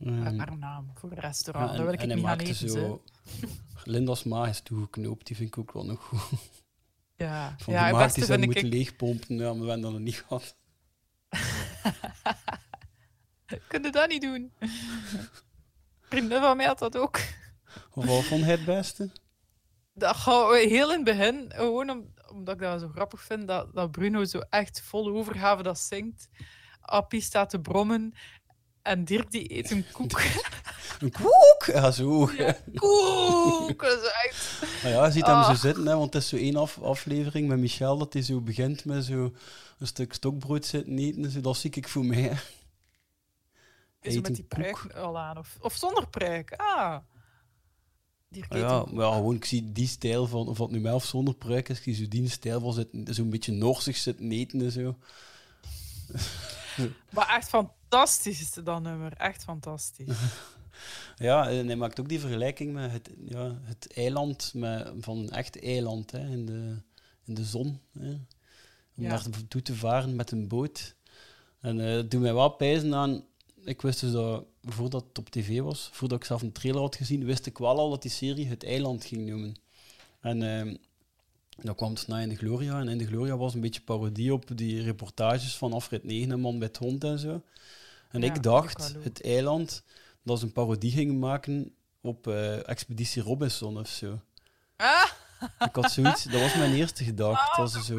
Ehm, 0.00 0.38
Haar 0.38 0.58
naam 0.58 0.90
voor 0.94 1.10
een 1.10 1.18
restaurant. 1.18 1.70
ja, 1.70 1.76
Daar 1.76 1.84
wil 1.84 1.94
ik 1.94 2.00
en 2.00 2.10
het 2.10 2.20
hij 2.20 2.36
niet 2.36 2.46
maakte 2.46 2.64
eten. 2.64 2.68
zo... 2.68 3.02
Linda's 3.84 4.22
maag 4.24 4.48
is 4.48 4.60
toegeknoopt, 4.60 5.26
die 5.26 5.36
vind 5.36 5.48
ik 5.48 5.58
ook 5.58 5.72
wel 5.72 5.84
nog 5.84 6.04
goed. 6.04 6.38
Ja, 7.16 7.54
Van 7.58 7.74
ja 7.74 7.84
het 7.84 7.92
maag 7.94 8.12
die 8.12 8.24
vind 8.24 8.44
moeten 8.44 8.64
ik... 8.64 8.72
leegpompen, 8.72 9.36
ja, 9.36 9.52
maar 9.52 9.60
we 9.62 9.66
hebben 9.66 9.80
dat 9.80 9.90
nog 9.92 10.00
niet 10.00 10.24
gehad. 10.26 10.56
Kun 13.68 13.82
je 13.82 13.90
dat 13.90 14.08
niet 14.08 14.22
doen? 14.22 14.52
Vriendin 16.08 16.40
van 16.40 16.56
mij 16.56 16.66
had 16.66 16.78
dat 16.78 16.96
ook. 16.96 17.20
Wat 17.94 18.24
vond 18.24 18.42
hij 18.42 18.50
het 18.50 18.64
beste? 18.64 19.10
Dat 19.94 20.16
gaan 20.16 20.48
we 20.48 20.58
heel 20.68 20.90
in 20.90 20.96
het 20.96 21.04
begin, 21.16 21.52
gewoon 21.54 21.90
om, 21.90 22.14
omdat 22.30 22.54
ik 22.54 22.60
dat 22.60 22.80
zo 22.80 22.88
grappig 22.88 23.22
vind, 23.22 23.46
dat, 23.48 23.74
dat 23.74 23.90
Bruno 23.90 24.24
zo 24.24 24.38
echt 24.38 24.82
vol 24.82 25.10
overgave 25.16 25.62
dat 25.62 25.78
zingt. 25.78 26.28
Appie 26.82 27.20
staat 27.20 27.50
te 27.50 27.60
brommen 27.60 28.14
en 28.82 29.04
Dirk 29.04 29.30
die 29.30 29.56
eet 29.56 29.70
een 29.70 29.84
koek. 29.92 30.20
Een 31.00 31.12
koek! 31.12 31.64
Ja, 31.66 31.90
zo. 31.90 32.30
Ja, 32.36 32.56
koek! 32.74 33.82
Dat 33.82 34.02
is 34.02 34.10
echt... 34.24 34.62
Nou 34.82 34.94
ja, 34.94 35.04
je 35.06 35.12
ziet 35.12 35.26
hem 35.26 35.34
Ah. 35.34 35.48
zo 35.48 35.54
zitten, 35.54 35.86
hè, 35.86 35.96
want 35.96 36.12
het 36.14 36.22
is 36.22 36.28
zo 36.28 36.36
één 36.36 36.56
af, 36.56 36.78
aflevering 36.82 37.48
met 37.48 37.58
Michel, 37.58 37.98
dat 37.98 38.12
hij 38.12 38.22
zo 38.22 38.40
begint 38.40 38.84
met 38.84 39.04
zo 39.04 39.32
een 39.78 39.86
stuk 39.86 40.12
stokbrood 40.12 40.66
zitten 40.66 40.98
eten. 40.98 41.30
Zo, 41.30 41.40
dat 41.40 41.56
zie 41.56 41.70
ik 41.70 41.88
voor 41.88 42.04
mij. 42.04 42.20
hè. 42.20 42.32
Is 44.00 44.14
eet 44.14 44.22
met 44.22 44.34
die 44.34 44.46
koek. 44.48 44.58
pruik 44.58 44.92
al 44.96 45.18
aan, 45.18 45.38
of, 45.38 45.56
of 45.60 45.74
zonder 45.76 46.08
pruik. 46.08 46.52
Ah. 46.56 46.96
Dirk 48.28 48.52
Ah 48.52 48.58
eet 48.58 48.64
ja, 48.64 48.84
maar 48.92 49.06
ja, 49.06 49.12
gewoon, 49.14 49.34
ik 49.34 49.44
zie 49.44 49.72
die 49.72 49.86
stijl 49.86 50.26
van, 50.26 50.48
of 50.48 50.58
het 50.58 50.70
nu 50.70 50.80
met 50.80 50.92
of 50.94 51.04
zonder 51.04 51.34
pruik 51.34 51.68
is, 51.68 51.76
ik 51.76 51.82
zie 51.82 51.94
zo 51.94 52.08
die 52.08 52.28
stijl 52.30 52.60
van 52.60 52.86
zo'n 53.04 53.30
beetje 53.30 53.52
norsig 53.52 53.96
zitten 53.96 54.32
eten 54.32 54.60
en 54.62 54.70
zo. 54.72 54.96
Maar 57.14 57.28
echt 57.28 57.48
fantastisch 57.48 58.40
is 58.40 58.50
dan 58.64 58.82
nummer. 58.82 59.12
Echt 59.12 59.42
fantastisch. 59.44 60.18
Ja, 61.16 61.48
en 61.50 61.66
hij 61.66 61.76
maakt 61.76 62.00
ook 62.00 62.08
die 62.08 62.20
vergelijking 62.20 62.72
met 62.72 62.92
het, 62.92 63.10
ja, 63.24 63.58
het 63.62 63.92
eiland, 63.94 64.52
met, 64.54 64.92
van 65.00 65.18
een 65.18 65.30
echt 65.30 65.62
eiland 65.62 66.10
hè, 66.10 66.28
in, 66.28 66.46
de, 66.46 66.76
in 67.24 67.34
de 67.34 67.44
zon. 67.44 67.80
Hè, 67.98 68.10
om 68.96 69.04
Ja. 69.04 69.08
daar 69.08 69.24
toe 69.48 69.62
te 69.62 69.74
varen 69.74 70.16
met 70.16 70.30
een 70.30 70.48
boot. 70.48 70.94
En 71.60 71.76
dat 71.76 72.10
doet 72.10 72.20
mij 72.20 72.34
wel 72.34 72.48
pijzen 72.48 72.94
aan... 72.94 73.24
Ik 73.64 73.82
wist 73.82 74.00
dus 74.00 74.12
dat, 74.12 74.44
voordat 74.62 75.04
het 75.08 75.18
op 75.18 75.30
tv 75.30 75.60
was, 75.60 75.88
voordat 75.92 76.18
ik 76.18 76.24
zelf 76.24 76.42
een 76.42 76.52
trailer 76.52 76.80
had 76.80 76.96
gezien, 76.96 77.24
wist 77.24 77.46
ik 77.46 77.58
wel 77.58 77.78
al 77.78 77.90
dat 77.90 78.02
die 78.02 78.10
serie 78.10 78.46
Het 78.48 78.64
Eiland 78.64 79.04
ging 79.04 79.26
noemen. 79.28 79.54
En 80.20 80.42
eh, 80.42 80.74
dan 81.56 81.74
kwam 81.74 81.90
het 81.92 82.06
na 82.06 82.18
In 82.18 82.28
de 82.28 82.36
Gloria. 82.36 82.80
En 82.80 82.88
In 82.88 82.98
de 82.98 83.06
Gloria 83.06 83.36
was 83.36 83.54
een 83.54 83.60
beetje 83.60 83.80
parodie 83.82 84.32
op 84.32 84.56
die 84.56 84.82
reportages 84.82 85.56
van 85.56 85.72
Afrit 85.72 86.04
9, 86.04 86.30
een 86.30 86.40
man 86.40 86.58
met 86.58 86.68
het 86.68 86.76
hond 86.76 87.04
en 87.04 87.18
zo. 87.18 87.42
En 88.10 88.20
Ja, 88.20 88.34
ik 88.34 88.42
dacht. 88.42 88.94
Het 89.02 89.22
Eiland, 89.22 89.84
dat 90.22 90.38
ze 90.38 90.44
een 90.44 90.52
parodie 90.52 90.90
gingen 90.92 91.18
maken 91.18 91.74
op 92.00 92.26
eh, 92.26 92.68
Expeditie 92.68 93.22
Robinson 93.22 93.78
of 93.78 93.88
zo. 93.88 94.20
Ah, 94.76 95.04
Ik 95.58 95.74
had 95.74 95.90
zoiets, 95.92 96.24
dat 96.24 96.40
was 96.40 96.54
mijn 96.54 96.72
eerste 96.74 97.04
gedachte. 97.04 97.60
dat, 97.60 97.70
ze 97.70 97.82
zo, 97.82 97.98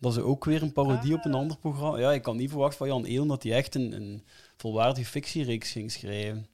dat 0.00 0.14
ze 0.14 0.22
ook 0.22 0.44
weer 0.44 0.62
een 0.62 0.72
parodie 0.72 1.14
op 1.14 1.24
een 1.24 1.32
Ah. 1.34 1.40
ander 1.40 1.56
programma. 1.58 1.98
Ja, 1.98 2.12
ik 2.12 2.22
kan 2.22 2.36
niet 2.36 2.50
verwachten 2.50 2.78
van 2.78 2.86
Jan 2.88 3.04
Eelen 3.04 3.28
dat 3.28 3.42
hij 3.42 3.52
echt 3.52 3.74
een, 3.74 3.92
een 3.92 4.24
volwaardige 4.56 5.06
fictiereeks 5.10 5.72
ging 5.72 5.92
schrijven. 5.92 6.46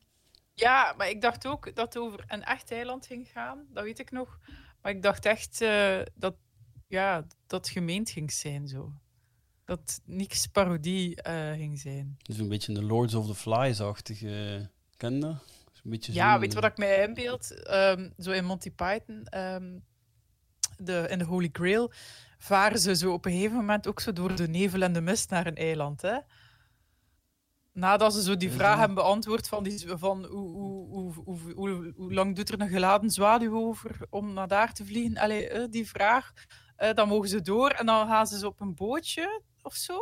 Ja, 0.54 0.94
maar 0.96 1.08
ik 1.08 1.20
dacht 1.20 1.46
ook 1.46 1.64
dat 1.74 1.94
het 1.94 1.98
over 2.02 2.24
een 2.26 2.42
echt 2.44 2.70
eiland 2.70 3.06
ging 3.06 3.28
gaan. 3.32 3.66
Dat 3.72 3.84
weet 3.84 3.98
ik 3.98 4.10
nog. 4.10 4.38
Maar 4.85 4.92
ik 4.92 5.03
dacht 5.03 5.27
echt 5.27 5.61
eh, 5.61 6.01
dat 6.14 6.35
ja, 6.88 7.27
dat 7.47 7.68
gemeend 7.68 8.11
ging 8.11 8.33
zijn 8.33 8.68
zo. 8.68 8.92
Dat 9.64 10.01
niks 10.05 10.47
parodie 10.47 11.23
eh, 11.23 11.53
ging 11.53 11.79
zijn. 11.79 12.16
Dus 12.23 12.38
een 12.38 12.49
beetje 12.49 12.75
een 12.75 12.85
Lords 12.85 13.14
of 13.14 13.27
the 13.27 13.35
Flies-achtige... 13.35 14.70
Ken 14.97 15.14
je 15.14 15.20
dat? 15.20 15.37
Dus 15.70 15.81
een 15.85 15.90
beetje 15.90 16.12
Ja, 16.12 16.38
weet 16.38 16.53
je 16.53 16.61
wat 16.61 16.70
ik 16.70 16.79
mij 16.79 17.03
inbeeld? 17.07 17.62
Ehm, 17.62 18.11
zo 18.18 18.31
in 18.31 18.44
Monty 18.44 18.70
Python, 18.70 19.25
ehm, 19.25 19.79
de, 20.77 21.07
in 21.09 21.18
de 21.18 21.25
Holy 21.25 21.49
Grail, 21.53 21.92
varen 22.38 22.79
ze 22.79 22.97
zo 22.97 23.12
op 23.12 23.25
een 23.25 23.33
gegeven 23.33 23.57
moment 23.57 23.88
ook 23.88 24.01
zo 24.01 24.12
door 24.12 24.37
de 24.37 24.49
nevel 24.49 24.83
en 24.83 24.92
de 24.92 25.01
mist 25.01 25.31
naar 25.31 25.47
een 25.47 25.57
eiland. 25.57 26.03
Hè? 26.03 26.18
Nadat 27.74 28.14
ze 28.14 28.22
zo 28.22 28.37
die 28.37 28.50
vraag 28.50 28.78
hebben 28.78 28.94
beantwoord 28.94 29.48
van, 29.48 29.62
die, 29.62 29.84
van 29.88 30.24
hoe, 30.24 30.48
hoe, 30.50 30.88
hoe, 30.88 31.12
hoe, 31.24 31.38
hoe, 31.54 31.92
hoe 31.96 32.14
lang 32.14 32.37
doet 32.37 32.48
er 32.48 32.60
een 32.60 32.68
geladen 32.68 33.10
zwaluw 33.10 33.56
over 33.56 34.06
om 34.10 34.32
naar 34.32 34.48
daar 34.48 34.72
te 34.72 34.84
vliegen? 34.84 35.18
Allee, 35.18 35.48
eh, 35.48 35.64
die 35.70 35.88
vraag. 35.88 36.32
Eh, 36.76 36.94
dan 36.94 37.08
mogen 37.08 37.28
ze 37.28 37.42
door 37.42 37.70
en 37.70 37.87
dan 37.87 38.08
gaan 38.08 38.26
ze 38.26 38.46
op 38.46 38.60
een 38.60 38.74
bootje 38.74 39.42
of 39.62 39.74
zo. 39.74 39.96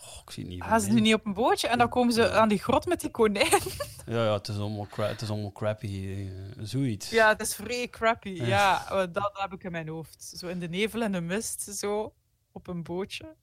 Oh, 0.00 0.20
ik 0.24 0.30
zie 0.30 0.42
het 0.42 0.52
niet. 0.52 0.62
Gaan 0.62 0.80
ze 0.80 0.90
nu 0.90 1.00
niet 1.00 1.14
op 1.14 1.26
een 1.26 1.32
bootje 1.32 1.68
en 1.68 1.78
dan 1.78 1.88
komen 1.88 2.12
ze 2.12 2.32
aan 2.32 2.48
die 2.48 2.58
grot 2.58 2.86
met 2.86 3.00
die 3.00 3.10
konijn. 3.10 3.60
Ja, 4.06 4.24
ja 4.24 4.32
het, 4.32 4.48
is 4.48 4.56
allemaal 4.58 4.86
het 4.96 5.20
is 5.20 5.30
allemaal 5.30 5.52
crappy. 5.52 6.16
eh, 6.16 6.64
zoiets. 6.64 7.10
Ja, 7.10 7.28
het 7.28 7.40
is 7.40 7.54
vrij 7.54 7.88
crappy. 7.88 8.28
Ja. 8.28 9.06
Dat 9.06 9.30
heb 9.32 9.52
ik 9.52 9.64
in 9.64 9.70
mijn 9.72 9.88
hoofd. 9.88 10.22
Zo 10.36 10.46
in 10.48 10.58
de 10.58 10.68
nevel 10.68 11.02
en 11.02 11.12
de 11.12 11.20
mist, 11.20 11.60
zo 11.62 12.14
op 12.52 12.66
een 12.66 12.82
bootje. 12.82 13.36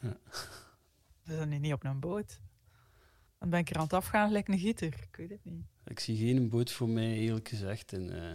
Ja. 0.00 0.16
We 1.24 1.34
zijn 1.34 1.48
nu 1.48 1.58
niet 1.58 1.72
op 1.72 1.84
een 1.84 2.00
boot. 2.00 2.40
Dan 3.40 3.50
ben 3.50 3.58
ik 3.58 3.70
er 3.70 3.76
aan 3.76 3.82
het 3.82 3.92
afgaan 3.92 4.26
gelijk 4.26 4.48
een 4.48 4.58
gieter. 4.58 4.86
Ik 4.86 5.16
weet 5.16 5.30
het 5.30 5.44
niet. 5.44 5.64
Ik 5.84 6.00
zie 6.00 6.16
geen 6.16 6.48
boot 6.48 6.72
voor 6.72 6.88
mij, 6.88 7.12
eerlijk 7.12 7.48
gezegd, 7.48 7.92
in 7.92 8.12
eh, 8.12 8.32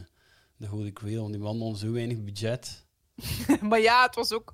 de 0.58 0.68
Holy 0.68 0.92
Grail. 0.94 1.22
Want 1.22 1.34
die 1.34 1.42
man 1.42 1.62
had 1.62 1.78
zo 1.78 1.92
weinig 1.92 2.24
budget. 2.24 2.86
maar 3.70 3.80
ja, 3.80 4.06
het 4.06 4.16
was 4.16 4.32
ook 4.32 4.54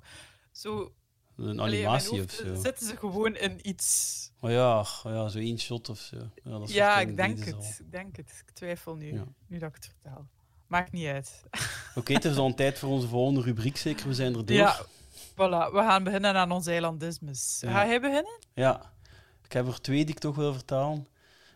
zo... 0.50 0.92
Een 1.36 1.58
allee, 1.58 1.88
animatie 1.88 2.22
of 2.22 2.30
zo. 2.30 2.54
Zitten 2.54 2.86
ze 2.86 2.96
gewoon 2.96 3.36
in 3.36 3.68
iets. 3.68 4.30
Oh 4.40 4.50
ja, 4.50 4.80
oh 4.80 5.02
ja, 5.04 5.28
zo 5.28 5.38
één 5.38 5.58
shot 5.58 5.88
of 5.88 5.98
zo. 5.98 6.16
Ja, 6.44 6.58
dat 6.58 6.72
Ja, 6.72 7.00
ik 7.00 7.16
denk 7.16 7.44
het. 7.44 7.54
al. 7.54 7.62
Ik 7.78 7.90
denk 7.90 8.16
het. 8.16 8.42
Ik 8.46 8.50
twijfel 8.52 8.94
nu. 8.94 9.12
Ja. 9.12 9.24
Nu 9.46 9.58
dat 9.58 9.68
ik 9.68 9.74
het 9.74 9.84
vertel. 9.84 10.26
Maakt 10.66 10.92
niet 10.92 11.06
uit. 11.06 11.42
Oké, 11.94 12.12
het 12.12 12.24
is 12.24 12.34
dan 12.34 12.54
tijd 12.54 12.78
voor 12.78 12.88
onze 12.88 13.08
volgende 13.08 13.40
rubriek, 13.40 13.76
zeker. 13.76 14.08
We 14.08 14.14
zijn 14.14 14.34
er 14.34 14.46
door. 14.46 14.56
Ja, 14.56 14.84
voilà. 15.32 15.72
We 15.72 15.78
gaan 15.78 16.04
beginnen 16.04 16.34
aan 16.34 16.50
ons 16.50 16.66
eilandismus. 16.66 17.62
Ga 17.64 17.86
jij 17.86 18.00
beginnen? 18.00 18.38
Ja, 18.54 18.91
ik 19.52 19.58
heb 19.58 19.66
er 19.66 19.80
twee 19.80 20.04
die 20.04 20.14
ik 20.14 20.20
toch 20.20 20.36
wil 20.36 20.52
vertalen. 20.52 21.06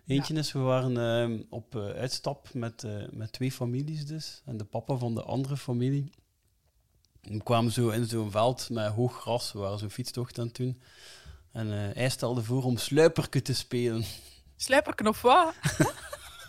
Eentje 0.07 0.35
is, 0.35 0.53
we 0.53 0.59
waren 0.59 0.97
ehm, 0.97 1.43
op 1.51 1.77
eh, 1.77 1.89
uitstap 1.89 2.55
met, 2.55 2.85
eh, 2.85 3.09
met 3.11 3.33
twee 3.33 3.53
families 3.53 4.07
dus. 4.07 4.43
En 4.45 4.57
de 4.57 4.65
papa 4.65 4.97
van 4.97 5.15
de 5.15 5.23
andere 5.23 5.57
familie. 5.57 6.11
We 7.21 7.43
kwamen 7.43 7.73
zo 7.73 7.89
in 7.89 8.07
zo'n 8.07 8.31
veld 8.31 8.71
met 8.71 8.93
hoog 8.93 9.21
gras. 9.21 9.53
We 9.53 9.59
waren 9.59 9.79
zo'n 9.79 9.91
fietstocht 9.91 10.39
aan 10.39 10.47
het 10.47 10.57
doen. 10.57 10.83
En 11.53 11.73
eh, 11.73 11.95
hij 11.95 12.09
stelde 12.09 12.43
voor 12.43 12.65
om 12.65 12.77
sluiperke 12.77 13.43
te 13.43 13.55
spelen. 13.55 14.05
Slijperken 14.57 15.07
of 15.07 15.23
wat? 15.23 15.55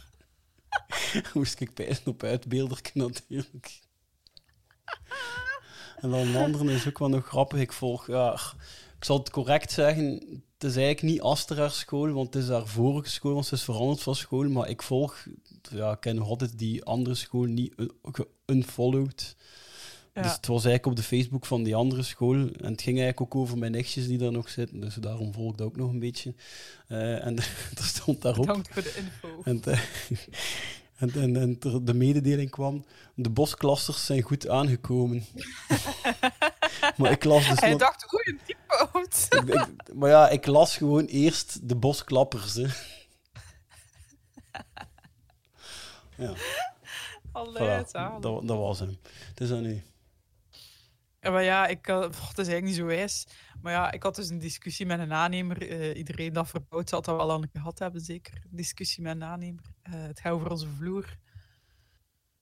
Moest 1.33 1.59
ik 1.59 1.73
pijzen 1.73 2.05
op 2.05 2.23
uitbeelderke 2.23 2.91
natuurlijk. 2.93 3.79
En 5.97 6.09
dan 6.09 6.19
een 6.19 6.35
andere 6.35 6.71
is 6.71 6.87
ook 6.87 6.99
wel 6.99 7.09
nog 7.09 7.27
grappig. 7.27 7.59
Ik 7.59 7.73
volg, 7.73 8.07
ja, 8.07 8.39
ik 8.97 9.05
zal 9.05 9.17
het 9.17 9.29
correct 9.29 9.71
zeggen, 9.71 10.05
het 10.53 10.69
is 10.69 10.75
eigenlijk 10.75 11.01
niet 11.01 11.21
Aster 11.21 11.71
school, 11.71 12.11
want 12.11 12.33
het 12.33 12.43
is 12.43 12.49
haar 12.49 12.67
vorige 12.67 13.09
school, 13.09 13.33
want 13.33 13.45
ze 13.45 13.55
is 13.55 13.63
veranderd 13.63 14.01
van 14.01 14.15
school. 14.15 14.49
Maar 14.49 14.69
ik 14.69 14.81
volg, 14.81 15.25
ja, 15.71 15.91
ik 15.91 15.99
ken 15.99 16.15
nog 16.15 16.27
altijd 16.27 16.57
die 16.57 16.83
andere 16.83 17.15
school 17.15 17.43
niet 17.43 17.73
un- 17.77 17.91
geunfollowed. 18.45 19.35
Ja. 20.13 20.21
Dus 20.21 20.31
het 20.31 20.47
was 20.47 20.65
eigenlijk 20.65 20.85
op 20.85 20.95
de 20.95 21.07
Facebook 21.15 21.45
van 21.45 21.63
die 21.63 21.75
andere 21.75 22.03
school. 22.03 22.35
En 22.35 22.71
het 22.71 22.81
ging 22.81 22.99
eigenlijk 22.99 23.21
ook 23.21 23.35
over 23.35 23.57
mijn 23.57 23.71
nichtjes 23.71 24.07
die 24.07 24.17
daar 24.17 24.31
nog 24.31 24.49
zitten. 24.49 24.79
Dus 24.79 24.95
daarom 24.95 25.33
volg 25.33 25.51
ik 25.51 25.57
dat 25.57 25.67
ook 25.67 25.77
nog 25.77 25.89
een 25.89 25.99
beetje. 25.99 26.33
Eh, 26.87 27.25
en 27.25 27.37
er 27.77 27.83
stond 27.83 28.21
daarop. 28.21 28.45
Bedankt 28.45 28.69
voor 28.73 28.83
de 28.83 28.93
info. 28.97 29.41
En, 29.43 29.61
de, 29.61 29.71
en, 30.97 31.11
en, 31.13 31.35
en 31.35 31.59
de 31.85 31.93
mededeling 31.93 32.49
kwam: 32.49 32.85
de 33.15 33.29
bosklassers 33.29 34.05
zijn 34.05 34.21
goed 34.21 34.47
aangekomen. 34.47 35.25
maar 36.97 37.11
ik 37.11 37.23
las 37.23 37.47
dus 37.47 37.59
Hij 37.59 37.69
nog- 37.69 37.79
dacht, 37.79 38.13
oei, 38.13 38.23
een 38.25 38.39
ik- 39.47 39.53
ik- 39.53 39.93
maar 39.93 40.09
ja, 40.09 40.29
ik 40.29 40.45
las 40.45 40.77
gewoon 40.77 41.05
eerst 41.05 41.69
de 41.69 41.75
bosklappers. 41.75 42.53
Hè. 42.53 42.65
ja, 46.23 46.33
Allee, 47.31 47.83
voilà, 47.85 47.91
dat, 48.19 48.21
dat 48.21 48.57
was 48.57 48.79
hem. 48.79 48.97
Het 49.29 49.39
is 49.41 49.51
aan 49.51 49.65
u. 49.65 49.83
Ja, 51.19 51.29
maar 51.31 51.43
ja, 51.43 51.67
ik, 51.67 51.87
uh, 51.87 52.01
het 52.01 52.13
is 52.15 52.47
eigenlijk 52.47 52.63
niet 52.63 52.75
zo 52.75 52.85
wijs. 52.85 53.27
Maar 53.61 53.73
ja, 53.73 53.91
ik 53.91 54.03
had 54.03 54.15
dus 54.15 54.29
een 54.29 54.39
discussie 54.39 54.85
met 54.85 54.99
een 54.99 55.13
aannemer. 55.13 55.69
Eh, 55.69 55.97
iedereen 55.97 56.33
dat 56.33 56.47
verbouwd 56.47 56.89
had, 56.89 57.05
dat 57.05 57.15
wel 57.15 57.39
keer 57.39 57.49
gehad 57.53 57.79
hebben, 57.79 58.01
zeker. 58.01 58.33
Een 58.33 58.57
discussie 58.57 59.03
met 59.03 59.15
een 59.15 59.23
aannemer. 59.23 59.63
Eh, 59.81 59.93
het 59.93 60.19
gaat 60.19 60.33
over 60.33 60.51
onze 60.51 60.67
vloer. 60.77 61.17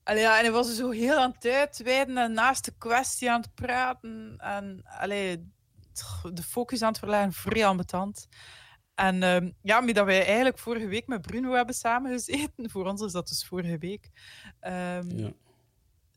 Allee, 0.06 0.20
ja, 0.22 0.36
en 0.38 0.42
hij 0.44 0.52
was 0.52 0.68
er 0.68 0.74
zo 0.74 0.90
heel 0.90 1.16
aan 1.18 1.32
het 1.38 1.46
uitweiden 1.46 2.16
en 2.18 2.32
naast 2.32 2.64
de 2.64 2.74
kwestie 2.78 3.30
aan 3.30 3.40
het 3.40 3.54
praten. 3.54 4.34
En 4.38 4.80
allee, 4.84 5.52
de 6.32 6.42
focus 6.42 6.82
aan 6.82 6.88
het 6.88 6.98
verleggen, 6.98 7.32
vrij 7.32 7.66
ambetant. 7.66 8.28
En 8.94 9.22
ehm, 9.22 9.50
ja, 9.62 9.80
maar 9.80 9.92
dat 9.92 10.04
wij 10.06 10.24
eigenlijk 10.26 10.58
vorige 10.58 10.86
week 10.86 11.06
met 11.06 11.20
Bruno 11.20 11.52
hebben 11.52 11.74
samengezeten. 11.74 12.70
Voor 12.70 12.86
ons 12.86 13.02
is 13.02 13.12
dat 13.12 13.28
dus 13.28 13.46
vorige 13.46 13.78
week. 13.78 14.10
Ehm, 14.60 15.18
Ja. 15.18 15.32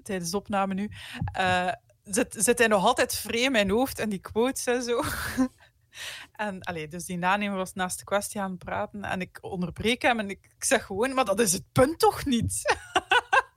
Tijdens 0.04 0.32
de 0.32 0.38
opname 0.38 0.74
nu. 0.74 0.90
eh, 1.32 1.72
zit, 2.04 2.36
zit 2.38 2.58
hij 2.58 2.68
nog 2.68 2.86
altijd 2.86 3.16
vrij 3.16 3.42
in 3.42 3.52
mijn 3.52 3.70
hoofd 3.70 4.00
en 4.00 4.10
die 4.10 4.20
quotes 4.20 4.66
en 4.66 4.84
zo. 4.84 5.02
en 6.46 6.62
allee, 6.64 6.88
dus 6.88 7.06
die 7.06 7.18
nanemer 7.18 7.58
was 7.58 7.74
naast 7.74 7.98
de 7.98 8.04
kwestie 8.04 8.42
aan 8.42 8.52
het 8.52 8.64
praten 8.64 9.04
en 9.04 9.22
ik 9.22 9.38
onderbreek 9.42 10.02
hem 10.02 10.20
en 10.20 10.30
ik, 10.30 10.50
ik 10.56 10.64
zeg 10.64 10.86
gewoon, 10.86 11.14
maar 11.14 11.26
dat 11.26 11.40
is 11.40 11.54
het 11.54 11.64
punt 11.72 12.00
toch 12.00 12.26
niet? 12.26 12.62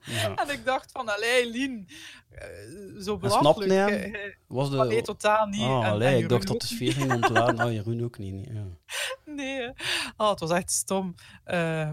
Ja. 0.05 0.35
en 0.35 0.49
ik 0.49 0.65
dacht 0.65 0.91
van, 0.91 1.15
allee, 1.15 1.49
Lien, 1.49 1.87
eh, 2.29 2.47
zo 3.01 3.17
belachelijk. 3.17 3.71
hij 3.71 4.11
Eh, 4.11 4.25
eh, 4.25 4.33
Was 4.47 4.69
de... 4.69 4.75
maar 4.75 4.87
nee, 4.87 5.01
totaal 5.01 5.45
niet. 5.47 5.61
Ah, 5.61 5.85
En- 5.85 5.91
allee, 5.91 6.15
en 6.15 6.17
ik 6.21 6.29
dacht 6.29 6.47
dat 6.47 6.61
de 6.61 6.67
sfeer 6.67 6.93
ging 6.93 7.11
ontladen. 7.13 7.65
Oh, 7.65 7.71
Jeroen 7.71 8.03
ook 8.03 8.17
niet. 8.17 8.47
Ja. 8.51 8.63
Nee, 9.25 9.69
oh, 10.17 10.29
het 10.29 10.39
was 10.39 10.51
echt 10.51 10.71
stom. 10.71 11.15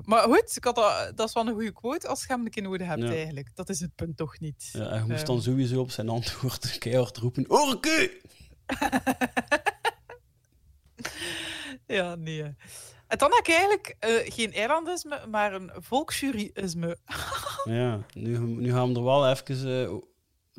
Maar 0.05 0.23
goed, 0.23 0.57
ik 0.57 0.65
had 0.65 0.75
dat, 0.75 1.13
dat 1.17 1.29
is 1.29 1.35
wel 1.35 1.47
een 1.47 1.53
goede 1.53 1.73
quote 1.73 2.09
als 2.09 2.21
je 2.21 2.27
hem 2.33 2.45
een 2.45 2.51
keer 2.51 2.63
nodig 2.63 2.87
hebt, 2.87 3.03
Ja. 3.03 3.11
eigenlijk. 3.13 3.49
Dat 3.55 3.69
is 3.69 3.81
het 3.81 3.95
punt 3.95 4.17
toch 4.17 4.39
niet. 4.41 4.69
Ja, 4.73 4.87
en 4.91 4.99
je 5.07 5.13
moest 5.13 5.27
dan 5.27 5.43
sowieso 5.43 5.81
op 5.81 5.91
zijn 5.91 6.09
antwoord 6.09 6.79
keihard 6.79 7.17
roepen: 7.17 7.45
Orke! 7.51 8.11
Ja, 11.87 12.15
nee. 12.15 12.55
En 13.11 13.19
dan 13.19 13.31
heb 13.31 13.47
ik 13.47 13.55
eigenlijk 13.55 13.97
eh, 13.99 14.33
geen 14.33 14.53
eilandisme, 14.53 15.27
maar 15.27 15.53
een 15.53 15.71
volksjuryisme. 15.75 16.97
Ja, 17.65 18.01
nu, 18.15 18.39
nu 18.39 18.73
gaan 18.73 18.89
we 18.89 18.99
er 18.99 19.05
wel 19.05 19.31
even 19.31 19.85
eh, 19.85 19.95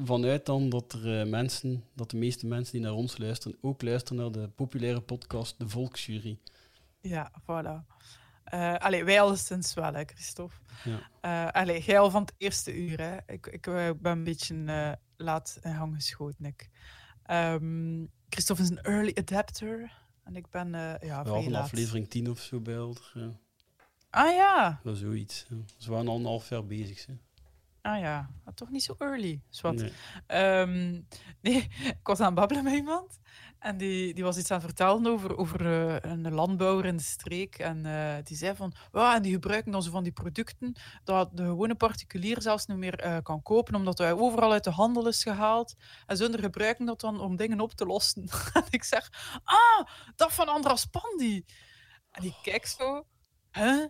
vanuit 0.06 0.46
dan 0.46 0.70
dat 0.70 0.94
er 0.94 1.20
eh, 1.20 1.28
mensen, 1.28 1.84
dat 1.96 2.12
de 2.12 2.18
meeste 2.18 2.48
mensen 2.48 2.72
die 2.74 2.82
naar 2.82 2.94
ons 2.94 3.18
luisteren, 3.18 3.58
ook 3.62 3.82
luisteren 3.82 4.22
naar 4.22 4.32
de 4.32 4.50
populaire 4.50 5.02
podcast 5.02 5.60
De 5.60 5.70
Volksjury. 5.70 6.40
Ja, 7.00 7.32
voilà. 7.42 7.96
Eh 8.44 8.76
allee, 8.76 9.04
wij 9.04 9.22
alleszins 9.22 9.74
wel, 9.74 9.94
hè, 9.94 10.04
Christophe. 10.04 10.56
Ja. 11.22 11.48
Allee, 11.48 11.82
jij 11.82 12.00
al 12.00 12.12
van 12.12 12.22
het 12.22 12.34
eerste 12.38 12.76
uur, 12.76 13.02
hè. 13.02 13.18
Ik, 13.28 13.48
ik 13.48 13.62
ben 13.62 13.98
een 14.02 14.24
beetje 14.24 14.98
laat 15.18 15.60
in 15.62 15.76
gang 15.76 15.96
geschoten, 15.96 16.46
ik. 16.46 16.70
Ehm, 17.24 18.06
Christophe 18.30 18.64
is 18.64 18.70
een 18.70 18.82
early 18.82 19.12
adapter. 19.16 20.01
En 20.32 20.38
ik 20.38 20.50
ben, 20.50 20.76
eh 20.76 21.08
ja, 21.08 21.24
laat. 21.24 21.64
aflevering 21.64 22.10
10 22.10 22.30
of 22.30 22.40
zo 22.40 22.60
bij 22.60 22.74
elkaar. 22.74 23.12
Ja. 23.14 23.32
Ah 24.10 24.36
ja, 24.36 24.80
Wel 24.84 24.96
zoiets. 24.96 25.46
Ja. 25.50 25.56
Ze 25.78 25.92
waren 25.92 26.08
al 26.08 26.18
een 26.18 26.26
half 26.26 26.50
jaar 26.50 26.66
bezig. 26.66 27.06
Hè. 27.06 27.14
ah 27.82 28.00
ja. 28.00 28.30
Maar 28.44 28.54
toch 28.54 28.70
niet 28.70 28.84
zo 28.84 28.96
early. 28.98 29.42
Wat. 29.62 29.76
Nee. 29.76 29.92
Ehm, 30.28 31.02
nee, 31.42 31.68
ik 31.84 32.00
was 32.04 32.20
aan 32.20 32.26
het 32.26 32.36
babbelen 32.36 32.64
met 32.64 32.74
iemand. 32.74 33.20
En 33.62 33.78
die, 33.78 34.14
die 34.14 34.24
was 34.24 34.38
iets 34.38 34.52
aan 34.52 34.58
het 34.58 34.66
vertellen 34.66 35.08
over, 35.08 35.38
over 35.38 35.66
eh, 35.66 36.12
een 36.12 36.34
landbouwer 36.34 36.86
in 36.86 36.98
de 36.98 37.04
streek. 37.04 37.58
En 37.60 37.86
eh, 37.86 38.24
die 38.24 38.38
zei 38.38 38.56
van, 38.56 38.74
"Ja, 38.92 39.16
en 39.16 39.22
die 39.22 39.32
gebruiken 39.32 39.72
dan 39.72 39.84
zo 39.84 39.92
van 39.92 40.04
die 40.04 40.12
producten 40.12 40.76
dat 41.04 41.30
de 41.38 41.44
gewone 41.44 41.76
particulier 41.76 42.42
zelfs 42.42 42.66
niet 42.66 42.78
meer 42.78 43.00
eh, 43.00 43.18
kan 43.24 43.42
kopen, 43.42 43.76
omdat 43.76 43.98
hij 43.98 44.14
overal 44.14 44.52
uit 44.52 44.64
de 44.64 44.70
handel 44.70 45.08
is 45.08 45.24
gehaald. 45.24 45.76
En 46.06 46.18
ze 46.18 46.38
gebruiken 46.42 46.86
dat 46.86 47.00
dan 47.00 47.20
om 47.20 47.36
dingen 47.36 47.60
op 47.60 47.74
te 47.74 47.86
lossen. 47.86 48.30
en 48.54 48.64
ik 48.70 48.84
zeg, 48.84 49.10
ah, 49.44 49.88
dat 50.16 50.34
van 50.34 50.48
Andras 50.48 50.86
Pandi. 50.86 51.46
En 52.12 52.22
die 52.22 52.36
kijkt 52.42 52.76
zo, 52.78 53.06
hè? 53.52 53.86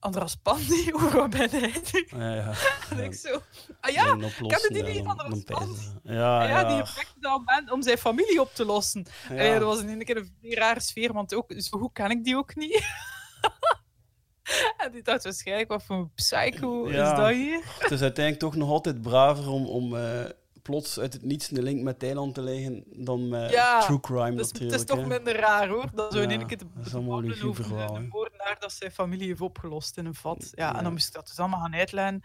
Andras 0.00 0.34
Pandi? 0.36 0.90
Hoe 1.12 1.28
ben 1.28 1.48
nu? 1.52 1.72
Ja, 2.20 2.34
ja. 2.34 2.52
En 2.90 3.04
ik 3.04 3.14
zo, 3.14 3.40
ah 3.80 3.92
ja, 3.92 4.12
oplossen, 4.14 4.72
die 4.72 4.82
niet 4.82 4.94
dan- 4.94 5.04
van 5.04 5.16
dan 5.16 5.26
Andras 5.26 5.42
Pandi? 5.42 5.80
Ja, 6.02 6.42
Ah 6.42 6.48
ja, 6.48 6.64
die 6.64 6.86
gebruikte 6.86 7.20
dat 7.20 7.34
om, 7.36 7.70
om 7.72 7.82
zijn 7.82 7.98
familie 7.98 8.40
op 8.40 8.54
te 8.54 8.64
lossen. 8.64 9.06
Ja. 9.28 9.42
Ja. 9.42 9.52
dat 9.58 9.62
was 9.62 9.80
in 9.80 9.88
één 9.88 10.04
keer 10.04 10.16
een 10.16 10.34
vrij 10.40 10.54
rare 10.54 10.80
sfeer, 10.80 11.12
want 11.12 11.34
ook, 11.34 11.52
zo 11.56 11.78
goed 11.78 11.92
ken 11.92 12.10
ik 12.10 12.24
die 12.24 12.36
ook 12.36 12.54
niet. 12.56 12.84
en 14.84 14.92
die 14.92 15.02
dacht 15.02 15.24
waarschijnlijk, 15.24 15.68
wat 15.68 15.82
voor 15.82 15.96
een 15.96 16.12
psycho 16.14 16.90
Ja. 16.90 17.10
is 17.10 17.18
dat 17.18 17.28
hier? 17.30 17.62
Het 17.78 17.90
is 17.90 18.00
uiteindelijk 18.02 18.38
toch 18.44 18.56
nog 18.56 18.68
altijd 18.70 19.02
braver 19.02 19.48
om, 19.48 19.66
om 19.66 19.96
eh, 19.96 20.24
plots 20.62 20.98
uit 20.98 21.12
het 21.12 21.22
niets 21.22 21.50
een 21.50 21.62
link 21.62 21.82
met 21.82 21.98
Thailand 21.98 22.34
te 22.34 22.40
leggen 22.42 22.84
dan 22.86 23.28
met 23.28 23.50
Ja, 23.50 23.80
true 23.80 24.00
crime 24.00 24.34
Dus 24.34 24.46
het 24.46 24.52
natuurlijk. 24.52 24.80
is 24.80 24.86
toch 24.86 24.98
hè. 25.00 25.06
minder 25.06 25.36
raar 25.36 25.68
hoor, 25.68 25.84
dat 25.94 26.12
zo 26.12 26.20
in 26.20 26.30
één 26.30 26.46
keer 26.46 26.58
te 26.58 26.66
babbelen 26.66 27.42
over 27.48 27.64
de. 27.68 28.08
Dat 28.58 28.72
zijn 28.72 28.90
familie 28.90 29.28
heeft 29.28 29.40
opgelost 29.40 29.96
in 29.96 30.06
een 30.06 30.14
vat. 30.14 30.48
Ja, 30.54 30.76
en 30.76 30.82
dan 30.82 30.92
moest 30.92 31.06
ik 31.06 31.12
dat 31.14 31.26
dus 31.26 31.38
allemaal 31.38 31.60
gaan 31.60 31.74
uitleggen. 31.74 32.22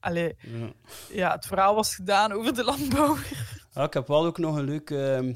Allee, 0.00 0.36
Ja. 0.40 0.72
ja, 1.12 1.32
het 1.32 1.46
verhaal 1.46 1.74
was 1.74 1.94
gedaan 1.94 2.32
over 2.32 2.54
de 2.54 2.64
landbouwer. 2.64 3.26
Ja, 3.72 3.82
ik 3.84 3.92
heb 3.94 4.06
wel 4.06 4.24
ook 4.26 4.38
nog 4.38 4.56
een 4.56 4.64
leuke, 4.64 5.12
ehm, 5.12 5.34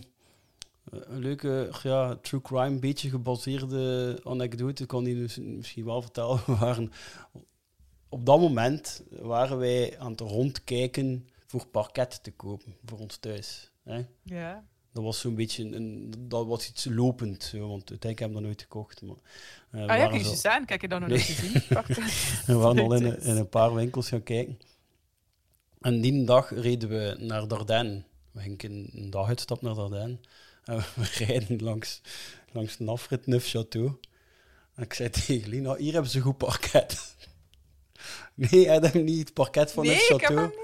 een 0.84 1.18
leuke 1.18 1.70
ja, 1.82 2.16
true 2.16 2.40
crime, 2.40 2.78
beetje 2.78 3.10
gebaseerde 3.10 4.20
anekdote. 4.24 4.82
Ik 4.82 4.88
kan 4.88 5.04
die 5.04 5.14
dus 5.14 5.38
misschien 5.38 5.84
wel 5.84 6.02
vertellen. 6.02 6.36
We 6.46 6.56
waren, 6.56 6.92
op 8.08 8.26
dat 8.26 8.40
moment 8.40 9.02
waren 9.10 9.58
wij 9.58 9.98
aan 9.98 10.10
het 10.10 10.20
rondkijken 10.20 11.28
voor 11.46 11.66
parket 11.66 12.22
te 12.22 12.30
kopen 12.30 12.76
voor 12.84 12.98
ons 12.98 13.16
thuis. 13.16 13.70
Hè? 13.84 14.02
Ja. 14.22 14.64
Dat 14.92 15.02
was 15.04 15.20
zo'n 15.20 15.34
beetje 15.34 15.64
een, 15.64 16.14
dat 16.18 16.46
was 16.46 16.68
iets 16.68 16.84
lopend, 16.84 17.50
want 17.54 17.90
uiteindelijk 17.90 18.18
hebben 18.18 18.28
we 18.28 18.34
dat 18.34 18.42
nooit 18.42 18.62
gekocht. 18.62 19.02
Maar, 19.02 19.16
eh, 19.70 19.88
Ah 19.88 19.96
ja, 19.98 20.10
eens 20.10 20.40
zijn? 20.40 20.64
Kijk 20.64 20.80
je 20.80 20.88
dat 20.88 21.00
nog 21.00 21.08
Nee. 21.08 21.18
niet 21.18 21.26
gezien? 21.26 21.62
we 22.46 22.54
waren 22.54 22.82
al 22.84 22.94
in, 22.94 23.04
een- 23.04 23.20
in 23.20 23.36
een 23.36 23.48
paar 23.48 23.74
winkels 23.74 24.08
gaan 24.08 24.22
kijken. 24.22 24.58
En 25.80 26.00
die 26.00 26.24
dag 26.24 26.50
reden 26.54 26.88
we 26.88 27.16
naar 27.18 27.48
Dardenne. 27.48 28.02
We 28.30 28.40
gingen 28.40 28.58
een, 28.92 29.10
dag 29.10 29.28
uitstap 29.28 29.62
naar 29.62 29.74
Dardenne. 29.74 30.18
En 30.64 30.76
we 30.94 31.24
rijden 31.24 31.62
langs, 31.62 32.00
langs 32.52 32.78
een 32.78 32.88
afrit 32.88 33.26
Neuf 33.26 33.46
Château. 33.56 33.90
En 34.74 34.82
ik 34.82 34.94
zei 34.94 35.10
tegen 35.10 35.48
Lina, 35.48 35.74
hier 35.76 35.92
hebben 35.92 36.10
ze 36.10 36.20
goed 36.20 36.36
parket. 36.38 37.00
Nee, 38.34 38.66
hij 38.68 38.78
heeft 38.80 38.94
niet. 38.94 39.18
Het 39.18 39.32
parket 39.34 39.72
van 39.72 39.86
Nee, 39.86 39.94
Neuf 40.08 40.22
Château. 40.22 40.34
niet. 40.40 40.58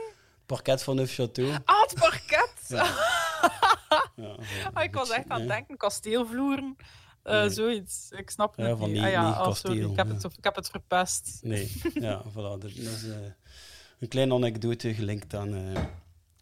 Parket 0.46 0.82
van 0.82 0.96
Neuf 0.96 1.12
Château. 1.20 1.62
Ah, 1.64 1.80
het 1.82 1.94
parket! 1.94 2.52
Ja, 2.68 2.96
Ah, 4.74 4.82
ik 4.84 4.94
was 4.94 5.10
echt 5.10 5.28
aan 5.28 5.40
het 5.40 5.48
denken, 5.48 5.76
kasteelvloeren. 5.76 6.76
eh, 7.22 7.40
Nee. 7.40 7.50
zoiets. 7.50 8.10
Ik 8.10 8.30
snap 8.30 8.56
het 8.56 8.66
Ja, 8.66 8.76
van 8.76 8.86
niet. 8.90 8.96
die- 8.96 9.04
ah, 9.06 9.10
ja, 9.10 9.46
oh, 9.46 9.54
sorry, 9.54 9.90
ik, 9.90 9.96
heb 9.96 10.06
ja. 10.08 10.14
het, 10.14 10.24
ik 10.24 10.44
heb 10.44 10.54
het 10.54 10.68
verpest. 10.70 11.38
Nee, 11.42 11.80
ja, 11.94 12.22
voilà. 12.32 12.34
Dat, 12.58 12.64
is 12.64 13.04
eh, 13.08 13.16
een 13.98 14.08
kleine 14.08 14.34
anekdote 14.34 14.94
gelinkt 14.94 15.34
aan 15.34 15.54
eh, 15.54 15.82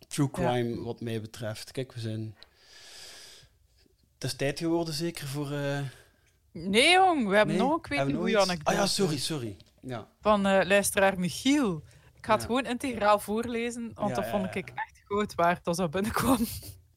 true 0.09 0.31
crime, 0.31 0.83
wat 0.83 1.01
mij 1.01 1.21
betreft. 1.21 1.71
Kijk, 1.73 1.92
we 1.92 2.01
zijn... 2.01 2.37
Het 4.14 4.25
is 4.25 4.35
tijd 4.35 4.59
geworden, 4.59 4.95
zeker, 4.95 5.27
voor... 5.27 5.49
Nee, 6.53 6.90
jong, 6.92 7.29
we 7.29 7.37
hebben 7.37 7.57
nee? 7.57 7.64
nog 7.66 7.73
een, 7.90 7.99
ik 7.99 8.05
weet 8.14 8.23
niet 8.25 8.37
anekdote. 8.37 8.71
Ah 8.71 8.75
ja, 8.75 8.87
sorry, 8.87 9.19
sorry. 9.19 9.57
Ja. 9.83 10.09
Van 10.21 10.42
luisteraar 10.42 11.19
Michiel. 11.19 11.83
Ik 12.14 12.27
ga 12.27 12.35
het 12.35 12.45
gewoon 12.45 12.66
integraal 12.66 13.19
voorlezen, 13.19 13.90
want 13.95 14.14
dat 14.14 14.27
vond 14.27 14.55
ik 14.55 14.69
echt 14.75 15.03
goed 15.05 15.35
waard 15.35 15.66
als 15.66 15.77
dat 15.77 15.90
binnenkwam. 15.90 16.38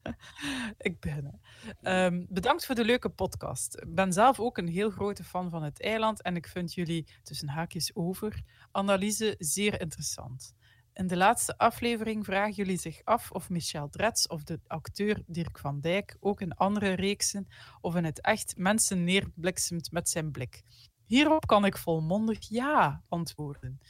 ik 0.88 1.00
ben. 1.00 1.40
Ehm, 1.82 2.24
bedankt 2.28 2.66
voor 2.66 2.74
de 2.74 2.84
leuke 2.84 3.08
podcast. 3.08 3.76
Ik 3.76 3.94
ben 3.94 4.12
zelf 4.12 4.40
ook 4.40 4.58
een 4.58 4.68
heel 4.68 4.90
grote 4.90 5.24
fan 5.24 5.50
van 5.50 5.62
het 5.62 5.82
eiland 5.82 6.22
en 6.22 6.36
ik 6.36 6.46
vind 6.46 6.74
jullie, 6.74 7.06
tussen 7.22 7.48
haakjes 7.48 7.94
over, 7.94 8.42
analyse 8.70 9.34
zeer 9.38 9.80
interessant. 9.80 10.54
In 10.92 11.06
de 11.06 11.16
laatste 11.16 11.58
aflevering 11.58 12.24
vragen 12.24 12.52
jullie 12.52 12.78
zich 12.78 13.00
af 13.04 13.30
of 13.30 13.50
Michel 13.50 13.88
Dretz 13.88 14.26
of 14.26 14.42
de 14.42 14.60
acteur 14.66 15.22
Dirk 15.26 15.58
van 15.58 15.80
Dijk 15.80 16.16
ook 16.20 16.40
in 16.40 16.54
andere 16.54 16.92
reeksen 16.92 17.46
of 17.80 17.94
in 17.94 18.04
het 18.04 18.20
echt 18.20 18.56
mensen 18.56 19.04
neerbliksemt 19.04 19.92
met 19.92 20.08
zijn 20.08 20.30
blik. 20.30 20.62
Hierop 21.06 21.46
kan 21.46 21.64
ik 21.64 21.76
volmondig 21.76 22.48
ja 22.48 23.02
antwoorden. 23.08 23.80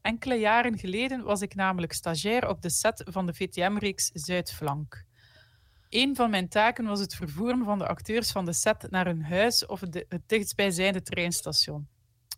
Enkele 0.00 0.34
jaren 0.34 0.78
geleden 0.78 1.22
was 1.22 1.40
ik 1.40 1.54
namelijk 1.54 1.92
stagiair 1.92 2.48
op 2.48 2.62
de 2.62 2.70
set 2.70 3.02
van 3.06 3.26
de 3.26 3.34
VTM-reeks 3.34 4.10
Zuidflank. 4.12 5.06
Een 5.88 6.16
van 6.16 6.30
mijn 6.30 6.48
taken 6.48 6.84
was 6.84 7.00
het 7.00 7.14
vervoeren 7.14 7.64
van 7.64 7.78
de 7.78 7.86
acteurs 7.86 8.30
van 8.30 8.44
de 8.44 8.52
set 8.52 8.90
naar 8.90 9.06
hun 9.06 9.24
huis 9.24 9.66
of 9.66 9.80
het 9.80 10.20
dichtstbijzijnde 10.26 11.02
treinstation. 11.02 11.88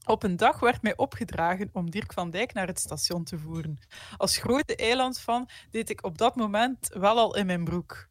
Op 0.06 0.22
een 0.22 0.36
dag 0.36 0.60
werd 0.60 0.82
mij 0.82 0.96
opgedragen 0.96 1.70
om 1.72 1.90
Dirk 1.90 2.12
van 2.12 2.30
Dijk 2.30 2.52
naar 2.52 2.66
het 2.66 2.78
station 2.78 3.24
te 3.24 3.38
voeren. 3.38 3.78
Als 4.16 4.36
grote 4.36 4.76
eilandfan 4.76 5.48
deed 5.70 5.90
ik 5.90 6.04
op 6.04 6.18
dat 6.18 6.36
moment 6.36 6.88
wel 6.88 7.18
al 7.18 7.36
in 7.36 7.46
mijn 7.46 7.64
broek. 7.64 8.08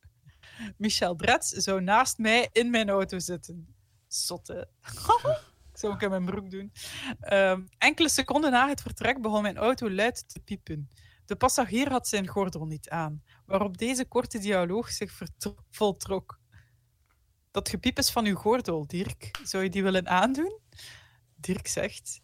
Michel 0.78 1.16
Dretz 1.16 1.52
zou 1.52 1.82
naast 1.82 2.18
mij 2.18 2.50
in 2.52 2.70
mijn 2.70 2.90
auto 2.90 3.20
zitten. 3.20 3.76
Zotte. 4.08 4.68
Ik 5.72 5.86
zou 5.86 5.94
ook 5.94 6.02
in 6.02 6.10
mijn 6.10 6.26
broek 6.26 6.52
doen. 6.52 6.72
Ehm, 7.20 7.62
enkele 7.78 8.10
seconden 8.10 8.52
na 8.52 8.68
het 8.68 8.82
vertrek 8.82 9.22
begon 9.22 9.42
mijn 9.42 9.58
auto 9.58 9.90
luid 9.90 10.30
te 10.30 10.40
piepen. 10.40 10.90
De 11.30 11.36
passagier 11.36 11.90
had 11.92 12.08
zijn 12.08 12.28
gordel 12.28 12.66
niet 12.66 12.90
aan, 12.90 13.24
waarop 13.46 13.78
deze 13.78 14.06
korte 14.06 14.40
dialoog 14.40 14.90
zich 14.90 15.22
voltrok. 15.70 16.40
Dat 17.52 17.70
gepiep 17.70 17.98
is 17.98 18.10
van 18.10 18.26
uw 18.26 18.36
gordel, 18.36 18.88
Dirk. 18.88 19.40
Zou 19.44 19.64
je 19.64 19.70
die 19.70 19.84
willen 19.84 20.08
aandoen? 20.08 20.60
Dirk 21.36 21.68
zegt... 21.68 22.22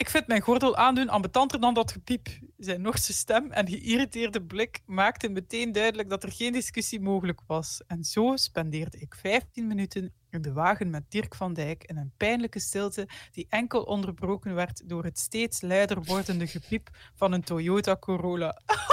Ik 0.00 0.10
vind 0.10 0.26
mijn 0.26 0.40
gordel 0.40 0.76
aandoen 0.76 1.08
ambetanter 1.08 1.60
dan 1.60 1.74
dat 1.74 1.92
gepiep. 1.92 2.28
Zijn 2.56 2.80
Noorse 2.80 3.12
stem 3.12 3.50
en 3.50 3.68
geïrriteerde 3.68 4.42
blik 4.42 4.80
maakten 4.86 5.32
meteen 5.32 5.72
duidelijk 5.72 6.08
dat 6.08 6.22
er 6.22 6.32
geen 6.32 6.52
discussie 6.52 7.00
mogelijk 7.00 7.40
was. 7.46 7.82
En 7.86 8.04
zo 8.04 8.36
spendeerde 8.36 8.98
ik 8.98 9.14
15 9.20 9.66
minuten 9.66 10.12
in 10.30 10.42
de 10.42 10.52
wagen 10.52 10.90
met 10.90 11.02
Dirk 11.08 11.34
van 11.34 11.52
Dijk 11.52 11.84
in 11.84 11.96
een 11.96 12.12
pijnlijke 12.16 12.60
stilte 12.60 13.08
die 13.32 13.46
enkel 13.48 13.82
onderbroken 13.82 14.54
werd 14.54 14.88
door 14.88 15.04
het 15.04 15.18
steeds 15.18 15.60
luider 15.60 16.02
wordende 16.02 16.46
gepiep 16.46 16.88
van 17.14 17.32
een 17.32 17.44
Toyota 17.44 17.96
Corolla. 17.96 18.60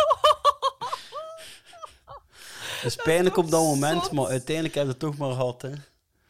Het 2.81 2.85
is 2.85 2.95
pijnlijk 2.95 3.37
op 3.37 3.49
dat 3.49 3.61
moment, 3.61 4.03
zot? 4.03 4.11
maar 4.11 4.27
uiteindelijk 4.27 4.75
heb 4.75 4.83
je 4.83 4.89
het 4.89 4.99
toch 4.99 5.17
maar 5.17 5.31
gehad, 5.31 5.61
hè. 5.61 5.71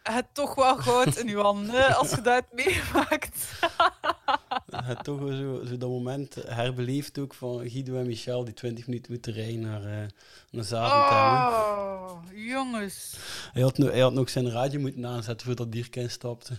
Het 0.03 0.25
toch 0.33 0.55
wel 0.55 0.77
goud 0.77 1.17
in 1.17 1.27
uw 1.27 1.41
handen 1.41 1.95
als 1.95 2.09
je 2.09 2.21
dat 2.21 2.43
meemaakt. 2.51 3.37
Je 4.69 4.83
hebt 4.83 5.03
toch 5.03 5.19
zo, 5.19 5.63
zo 5.65 5.77
dat 5.77 5.89
moment 5.89 6.35
herbeleefd 6.35 7.19
ook 7.19 7.33
van 7.33 7.69
Guido 7.69 7.97
en 7.97 8.05
Michel 8.05 8.43
die 8.43 8.53
20 8.53 8.87
minuten 8.87 9.11
moeten 9.11 9.33
rijden 9.33 9.59
naar, 9.59 9.83
eh 9.83 10.07
naar 10.51 10.63
Zaventem. 10.63 11.53
Oh, 11.53 12.21
jongens. 12.47 13.17
Hij, 13.51 13.61
had 13.61 13.77
hij 13.77 13.99
had 13.99 14.13
nog 14.13 14.29
zijn 14.29 14.51
radio 14.51 14.79
moeten 14.79 15.05
aanzetten 15.05 15.47
voordat 15.47 15.71
Dirk 15.71 15.95
instapte. 15.95 16.57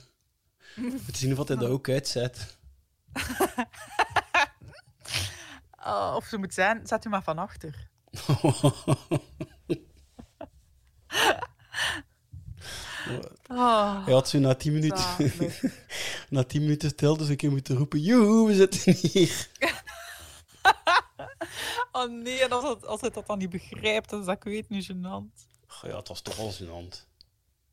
Moet 1.06 1.16
zien 1.16 1.38
of 1.38 1.48
hij 1.48 1.56
dat 1.56 1.68
ook 1.68 1.88
uitzet. 1.88 2.56
Oh, 5.88 6.12
of 6.16 6.24
ze 6.24 6.38
moet 6.38 6.54
zijn, 6.54 6.86
zet 6.86 7.04
u 7.04 7.08
maar 7.08 7.22
van 7.22 7.38
achter. 7.38 7.88
Oh, 13.50 14.04
Hij 14.04 14.14
had 14.14 14.28
zo 14.28 14.38
na 14.38 14.54
10 14.54 14.72
minuten, 14.72 15.04
na 16.30 16.42
10 16.44 16.60
minuten 16.62 16.88
stil, 16.90 17.16
dus 17.16 17.28
ik 17.28 17.42
moeten 17.50 17.76
roepen: 17.76 18.00
Joe, 18.00 18.46
we 18.46 18.54
zitten 18.54 18.94
hier. 18.94 19.48
oh 21.92 22.10
nee, 22.22 22.42
en 22.44 22.50
als, 22.52 22.68
het, 22.68 22.86
als 22.86 23.00
hij 23.00 23.10
dat 23.10 23.26
dan 23.26 23.38
niet 23.38 23.50
begrijpt, 23.50 24.10
dan 24.10 24.20
is 24.20 24.26
dat 24.26 24.36
ik 24.36 24.42
weet 24.42 24.68
niet 24.68 24.92
gênant. 24.92 25.46
Goh, 25.66 25.90
ja, 25.90 25.96
het 25.96 26.08
was 26.08 26.20
toch 26.20 26.38
al 26.38 26.50
zijn 26.50 26.68
hand. 26.70 27.06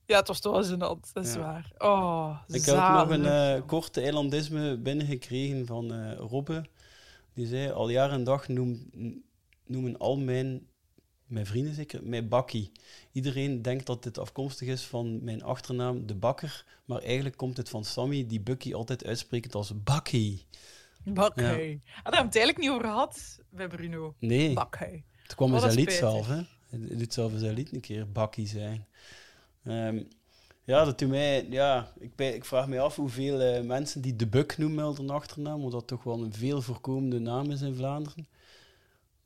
Ja, 0.06 0.18
het 0.20 0.28
was 0.28 0.40
toch 0.40 0.52
wel 0.54 0.64
gênant, 0.78 1.14
dat 1.14 1.26
is 1.26 1.34
Ja. 1.34 1.40
waar. 1.40 1.72
Oh, 1.78 2.38
Ik 2.48 2.66
heb 2.66 2.76
ook 2.76 2.88
nog 2.88 3.10
een 3.10 3.24
zalig. 3.24 3.62
eh, 3.62 3.68
korte 3.68 4.02
eilandisme 4.02 4.78
binnengekregen 4.78 5.66
van 5.66 5.94
eh 5.94 6.18
Robbe. 6.18 6.66
Die 7.34 7.48
zei: 7.48 7.72
Al 7.72 7.90
jaar 7.90 8.12
en 8.12 8.24
dag 8.24 8.48
noem, 8.48 8.90
noemen 9.66 9.98
al 9.98 10.18
mijn, 10.18 10.68
mijn 11.26 11.46
vrienden 11.46 11.74
zeker 11.74 12.04
mij 12.04 12.28
Bakkie. 12.28 12.72
Iedereen 13.12 13.62
denkt 13.62 13.86
dat 13.86 14.04
dit 14.04 14.18
afkomstig 14.18 14.68
is 14.68 14.84
van 14.84 15.24
mijn 15.24 15.44
achternaam, 15.44 16.06
de 16.06 16.16
Bakker. 16.16 16.66
Maar 16.86 17.02
eigenlijk 17.02 17.38
komt 17.38 17.58
het 17.58 17.70
van 17.70 17.86
Sammy, 17.86 18.28
die 18.28 18.42
Bucky 18.42 18.74
altijd 18.74 19.06
uitspreekt 19.06 19.56
als 19.56 19.84
Bakkie. 19.84 20.46
Bakhei. 21.14 21.70
Ja. 21.70 21.76
Ah, 21.76 22.04
hebben 22.04 22.20
we 22.20 22.26
het 22.26 22.36
eigenlijk 22.36 22.58
niet 22.58 22.70
over 22.70 22.84
gehad 22.84 23.40
bij 23.50 23.68
Bruno. 23.68 24.16
Nee, 24.20 24.54
Bakhei. 24.54 25.04
het 25.22 25.36
kwam 25.36 25.54
in 25.54 25.60
zijn 25.60 25.74
lied 25.74 25.92
zelf. 25.92 26.28
Hè? 26.28 26.42
Hij 26.70 26.98
doet 26.98 27.14
zelf 27.14 27.32
in 27.32 27.40
zijn 27.40 27.54
lied 27.54 27.74
een 27.74 27.80
keer 27.80 28.12
Bakkie 28.12 28.48
zijn. 28.48 28.86
Ehm, 29.64 30.04
ja, 30.64 30.86
dat 30.86 31.00
doet 31.00 31.10
mij, 31.10 31.48
ja, 31.50 31.92
ik, 32.00 32.12
ik 32.18 32.46
vraag 32.46 32.68
me 32.68 32.80
af 32.80 32.96
hoeveel 32.96 33.42
eh, 33.42 33.64
mensen 33.64 34.02
die 34.02 34.16
de 34.16 34.28
Buk 34.28 34.58
noemen 34.58 34.88
met 34.88 34.98
een 34.98 35.10
achternaam, 35.10 35.56
omdat 35.56 35.72
dat 35.72 35.88
toch 35.88 36.04
wel 36.04 36.24
een 36.24 36.34
veel 36.34 36.62
voorkomende 36.62 37.20
naam 37.20 37.52
is 37.52 37.62
in 37.62 37.76
Vlaanderen, 37.76 38.28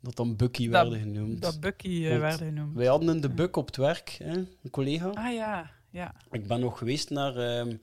dat 0.01 0.15
dan 0.15 0.35
Bucky 0.35 0.69
Dat- 0.69 0.71
werden 0.89 0.99
genoemd. 0.99 1.41
Dat 1.41 1.59
Bucky 1.59 2.03
eh, 2.03 2.09
Want 2.09 2.21
werd 2.21 2.37
genoemd. 2.37 2.75
Wij 2.75 2.87
hadden 2.87 3.09
een 3.09 3.21
de 3.21 3.29
Buk 3.29 3.55
op 3.55 3.65
het 3.65 3.75
werk, 3.75 4.09
hè, 4.23 4.33
een 4.37 4.69
collega. 4.71 5.07
Ah 5.09 5.33
ja, 5.33 5.71
ja. 5.89 6.15
Ik 6.31 6.47
ben 6.47 6.59
nog 6.59 6.77
geweest 6.77 7.09
naar, 7.09 7.35
ehm, 7.37 7.75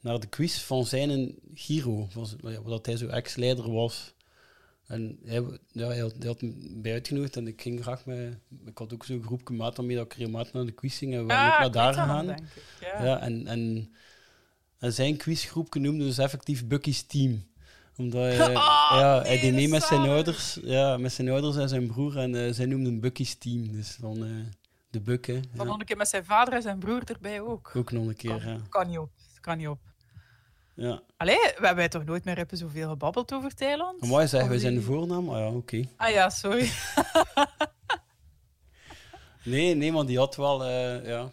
naar 0.00 0.20
de 0.20 0.26
quiz 0.26 0.58
van 0.60 0.86
zijn 0.86 1.34
Giro, 1.54 2.06
van 2.10 2.26
z- 2.26 2.34
ja, 2.42 2.60
dat 2.60 2.86
hij 2.86 2.96
zo 2.96 3.06
ex-leider 3.06 3.72
was. 3.72 4.14
En 4.86 5.18
hij, 5.24 5.42
ja, 5.72 5.86
hij, 5.86 5.98
had, 5.98 6.14
hij 6.18 6.26
had 6.26 6.42
me 6.42 6.72
bij 6.76 6.92
uitgenodigd 6.92 7.36
en 7.36 7.46
ik 7.46 7.62
ging 7.62 7.82
graag 7.82 8.06
met... 8.06 8.38
Ik 8.64 8.78
had 8.78 8.92
ook 8.92 9.04
zo'n 9.04 9.22
groepje 9.22 9.54
maat 9.54 9.76
waarmee 9.76 9.96
dat 9.96 10.04
ik 10.04 10.12
regelmatig 10.14 10.52
naar 10.52 10.66
de 10.66 10.72
quiz 10.72 10.98
ging 10.98 11.12
en 11.14 11.20
we 11.20 11.26
waren 11.26 11.46
Ah, 11.58 11.66
ook 11.66 11.74
naar 11.74 11.92
daar 11.94 11.94
gegaan. 12.02 12.36
Ja, 12.80 13.20
en, 13.20 13.46
en, 13.46 13.90
en 14.78 14.92
zijn 14.92 15.16
quizgroep 15.16 15.74
noemde 15.74 16.04
dus 16.04 16.18
effectief 16.18 16.66
Bucky's 16.66 17.02
team. 17.02 17.44
Omdat 18.00 18.22
hij, 18.22 18.48
Oh, 18.56 18.88
ja, 18.90 19.20
nee, 19.22 19.38
hij 19.38 19.52
mee 19.52 19.64
is 19.64 19.70
met 19.70 19.82
zijn 19.82 20.00
ouders, 20.00 20.58
ja, 20.62 20.96
met 20.96 21.12
zijn 21.12 21.28
ouders 21.28 21.56
en 21.56 21.68
zijn 21.68 21.86
broer 21.86 22.18
en 22.18 22.34
eh, 22.46 22.52
zij 22.52 22.66
noemden 22.66 23.00
Bucky's 23.00 23.34
team. 23.38 23.72
Dus 23.72 23.96
van 24.00 24.24
eh, 24.24 24.30
de 24.90 25.00
Buck, 25.00 25.26
hè. 25.26 25.34
Van 25.34 25.42
Ja. 25.52 25.70
nog 25.70 25.78
een 25.80 25.84
keer 25.86 25.96
met 25.96 26.08
zijn 26.08 26.24
vader 26.24 26.54
en 26.54 26.62
zijn 26.62 26.78
broer 26.78 27.02
erbij 27.04 27.40
ook. 27.40 27.72
Ook 27.76 27.92
nog 27.92 28.06
een 28.06 28.16
keer, 28.16 28.30
Kan, 28.40 28.48
ja. 28.52 28.60
kan 28.68 28.88
niet 28.88 28.98
op. 28.98 29.10
Kan 29.40 29.58
niet 29.58 29.68
op. 29.68 29.78
ja. 30.74 31.02
Allee, 31.16 31.36
we 31.58 31.66
hebben 31.66 31.90
toch 31.90 32.04
nooit 32.04 32.24
meer 32.24 32.36
hebben 32.36 32.58
zoveel 32.58 32.88
gebabbeld 32.88 33.32
over 33.32 33.54
Thailand? 33.54 34.06
Wat 34.08 34.28
zeggen 34.28 34.48
wij 34.50 34.58
zijn 34.58 34.72
de 34.74 34.78
die- 34.78 34.88
voornaam? 34.88 35.28
Ah 35.28 35.38
ja, 35.38 35.48
oké. 35.48 35.84
Ah 35.96 36.10
ja, 36.10 36.30
sorry. 36.30 36.68
Nee, 39.44 39.74
nee, 39.74 39.92
maar 39.92 40.06
die 40.06 40.18
had 40.18 40.36
wel, 40.36 40.64
eh, 40.64 41.06
ja. 41.06 41.30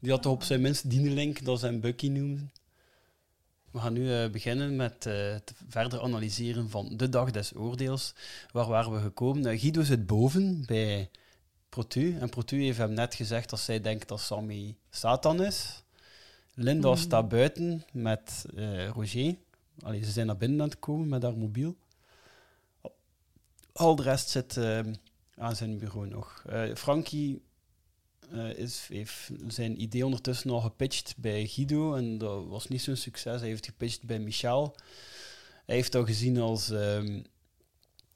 Die 0.00 0.10
had 0.10 0.22
toch 0.22 0.32
op 0.32 0.42
zijn 0.42 0.60
minst 0.60 0.90
Dienelink, 0.90 1.44
dat 1.44 1.60
hem 1.60 1.80
Bucky 1.80 2.08
noemden. 2.08 2.52
We 3.78 3.84
gaan 3.84 3.92
nu 3.92 4.12
eh, 4.12 4.30
beginnen 4.30 4.76
met 4.76 5.06
eh, 5.06 5.14
het 5.14 5.52
verder 5.68 6.00
analyseren 6.02 6.70
van 6.70 6.96
de 6.96 7.08
dag 7.08 7.30
des 7.30 7.54
oordeels. 7.54 8.14
Waar 8.50 8.66
waren 8.66 8.92
we 8.92 9.00
gekomen? 9.00 9.42
Nou, 9.42 9.58
Guido 9.58 9.82
zit 9.82 10.06
boven 10.06 10.62
bij 10.66 11.10
Protu. 11.68 12.18
En 12.18 12.28
Protu 12.28 12.62
heeft 12.62 12.78
hem 12.78 12.92
net 12.92 13.14
gezegd 13.14 13.50
dat 13.50 13.60
zij 13.60 13.80
denkt 13.80 14.08
dat 14.08 14.20
Sammy 14.20 14.76
Satan 14.90 15.42
is. 15.42 15.82
Linda 16.54 16.96
staat 16.96 17.28
buiten 17.28 17.84
met 17.92 18.46
eh, 18.56 18.88
Roger. 18.88 19.36
Allee, 19.82 20.04
ze 20.04 20.10
zijn 20.10 20.26
naar 20.26 20.36
binnen 20.36 20.60
aan 20.60 20.68
het 20.68 20.78
komen 20.78 21.08
met 21.08 21.22
haar 21.22 21.36
mobiel. 21.36 21.76
Al 23.72 23.96
de 23.96 24.02
rest 24.02 24.28
zit 24.28 24.56
eh, 24.56 24.80
aan 25.36 25.56
zijn 25.56 25.78
bureau 25.78 26.08
nog. 26.08 26.42
Eh, 26.46 26.74
Frankie 26.74 27.42
eh, 28.32 28.58
is, 28.58 28.86
heeft 28.88 29.30
zijn 29.46 29.82
idee 29.82 30.04
ondertussen 30.04 30.50
al 30.50 30.60
gepitcht 30.60 31.14
bij 31.16 31.46
Guido 31.46 31.94
en 31.94 32.18
dat 32.18 32.46
was 32.46 32.68
niet 32.68 32.82
zo'n 32.82 32.96
succes. 32.96 33.40
Hij 33.40 33.48
heeft 33.48 33.66
gepitcht 33.66 34.02
bij 34.02 34.18
Michel. 34.18 34.76
Hij 35.66 35.74
heeft 35.74 35.92
dat 35.92 36.06
gezien 36.06 36.38
als... 36.38 36.70
ehm 36.70 37.22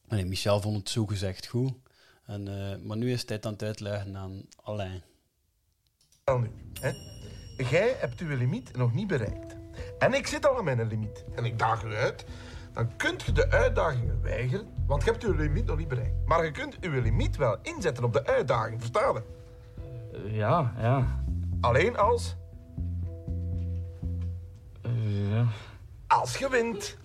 nee, 0.09 0.25
Michel 0.25 0.61
vond 0.61 0.77
het 0.77 0.89
zo 0.89 1.07
gezegd 1.07 1.47
goed. 1.47 1.73
En, 2.27 2.49
eh, 2.49 2.79
maar 2.79 2.97
nu 2.97 3.13
is 3.13 3.19
het 3.19 3.27
tijd 3.27 3.47
aan 3.47 3.53
het 3.53 3.63
uitleggen 3.63 4.17
aan 4.17 4.43
Alain. 4.63 5.03
Wel 6.25 6.39
nu, 6.39 6.51
hè? 6.81 6.93
Jij 7.71 7.97
hebt 7.99 8.21
uw 8.21 8.37
limiet 8.37 8.77
nog 8.77 8.95
niet 8.95 9.07
bereikt. 9.07 9.57
En 9.99 10.15
ik 10.15 10.27
zit 10.27 10.47
al 10.47 10.57
aan 10.59 10.65
mijn 10.65 10.87
limiet. 10.87 11.25
En 11.35 11.45
ik 11.45 11.59
daag 11.59 11.83
u 11.85 11.95
uit. 11.95 12.25
Dan 12.73 12.97
kunt 12.97 13.23
je 13.23 13.33
de 13.33 13.51
uitdagingen 13.51 14.23
weigeren, 14.23 14.67
want 14.87 15.05
je 15.05 15.11
hebt 15.11 15.25
uw 15.25 15.35
limiet 15.35 15.65
nog 15.65 15.79
niet 15.79 15.89
bereikt. 15.89 16.15
Maar 16.25 16.45
je 16.45 16.51
kunt 16.51 16.77
uw 16.81 17.01
limiet 17.01 17.37
wel 17.37 17.59
inzetten 17.63 18.05
op 18.05 18.13
de 18.13 18.27
uitdaging, 18.27 18.81
verstaan 18.81 19.15
je? 19.15 19.23
Ja, 20.25 20.75
ja. 20.79 21.25
Alleen 21.61 21.97
als... 21.97 22.37
Eh, 24.83 25.31
ja. 25.31 25.47
Als 26.07 26.37
je 26.37 26.51
wint. 26.51 26.97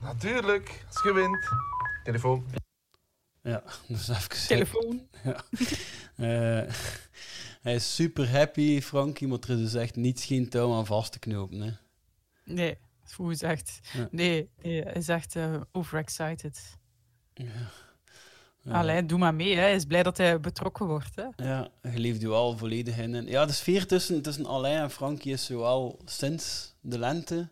Natuurlijk, 0.00 0.84
als 0.86 1.02
je 1.02 1.12
wint. 1.12 1.48
Telefoon. 2.04 2.44
Ja, 3.42 3.62
dus 3.88 4.08
even... 4.08 4.46
Telefoon. 4.46 5.08
Ja. 5.22 5.44
Eh, 6.16 6.72
hij 7.62 7.74
is 7.74 7.94
super 7.94 8.30
happy, 8.30 8.80
Frankie, 8.80 9.28
maar 9.28 9.38
er 9.38 9.50
is 9.50 9.58
dus 9.58 9.74
echt 9.74 9.96
niets 9.96 10.24
geen 10.24 10.48
touw 10.48 10.74
aan 10.74 10.86
vast 10.86 11.12
te 11.12 11.18
knopen. 11.18 11.60
Hè. 11.60 11.70
Nee, 12.44 12.78
hoe 13.16 13.32
is 13.32 13.42
echt. 13.42 13.80
Ja. 13.92 14.08
Nee, 14.10 14.50
nee, 14.62 14.82
hij 14.82 14.92
is 14.92 15.08
echt 15.08 15.36
eh, 15.36 15.60
overexcited. 15.72 16.78
Ja. 17.34 17.70
Allee, 18.68 19.06
doe 19.06 19.18
maar 19.18 19.34
mee. 19.34 19.54
Hè. 19.54 19.60
Hij 19.60 19.74
is 19.74 19.84
blij 19.84 20.02
dat 20.02 20.16
hij 20.16 20.40
betrokken 20.40 20.86
wordt. 20.86 21.16
Hè. 21.16 21.44
Ja, 21.48 21.68
je 21.82 21.98
leeft 21.98 22.22
u 22.22 22.28
al 22.28 22.56
volledig 22.56 22.98
in. 22.98 23.14
En 23.14 23.26
ja, 23.26 23.46
de 23.46 23.52
sfeer 23.52 23.86
tussen, 23.86 24.22
tussen 24.22 24.46
Alain 24.46 24.78
en 24.78 24.90
Frankie 24.90 25.32
is 25.32 25.44
zoal 25.44 25.98
sinds 26.04 26.74
de 26.80 26.98
lente, 26.98 27.48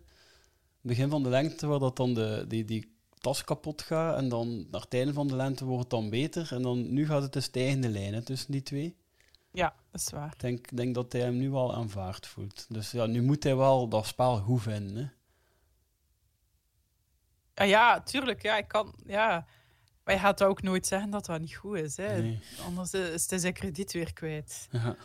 begin 0.80 1.08
van 1.08 1.22
de 1.22 1.28
lente, 1.28 1.66
waar 1.66 1.78
dat 1.78 1.96
dan 1.96 2.14
de, 2.14 2.44
die, 2.48 2.64
die 2.64 2.96
tas 3.18 3.44
kapot 3.44 3.82
gaat. 3.82 4.16
En 4.16 4.28
dan 4.28 4.66
naar 4.70 4.80
het 4.80 4.94
einde 4.94 5.12
van 5.12 5.28
de 5.28 5.36
lente 5.36 5.64
wordt 5.64 5.82
het 5.82 5.90
dan 5.90 6.10
beter. 6.10 6.48
En 6.52 6.62
dan, 6.62 6.92
nu 6.92 7.06
gaat 7.06 7.22
het 7.22 7.34
een 7.34 7.42
stijgende 7.42 7.88
lijn 7.88 8.14
hè, 8.14 8.22
tussen 8.22 8.52
die 8.52 8.62
twee. 8.62 8.96
Ja, 9.52 9.74
dat 9.90 10.00
is 10.00 10.10
waar. 10.10 10.32
Ik 10.32 10.40
denk, 10.40 10.76
denk 10.76 10.94
dat 10.94 11.12
hij 11.12 11.20
hem 11.20 11.36
nu 11.36 11.52
al 11.52 11.74
aanvaard 11.74 12.26
voelt. 12.26 12.66
Dus 12.68 12.90
ja, 12.90 13.06
nu 13.06 13.22
moet 13.22 13.42
hij 13.42 13.56
wel 13.56 13.88
dat 13.88 14.06
spel 14.06 14.38
goed 14.38 14.62
vinden. 14.62 14.96
Hè. 14.96 15.08
Ah, 17.54 17.68
ja, 17.68 18.00
tuurlijk. 18.00 18.42
Ja, 18.42 18.56
ik 18.56 18.68
kan, 18.68 18.94
ja. 19.06 19.46
Maar 20.04 20.14
je 20.14 20.20
gaat 20.20 20.42
ook 20.42 20.62
nooit 20.62 20.86
zeggen 20.86 21.10
dat 21.10 21.26
dat 21.26 21.40
niet 21.40 21.54
goed 21.54 21.76
is. 21.76 21.96
Hè. 21.96 22.22
Nee. 22.22 22.40
Anders 22.66 22.92
is 22.94 23.30
hij 23.30 23.38
zijn 23.38 23.52
krediet 23.52 23.92
weer 23.92 24.12
kwijt. 24.12 24.68
Ja. 24.70 24.96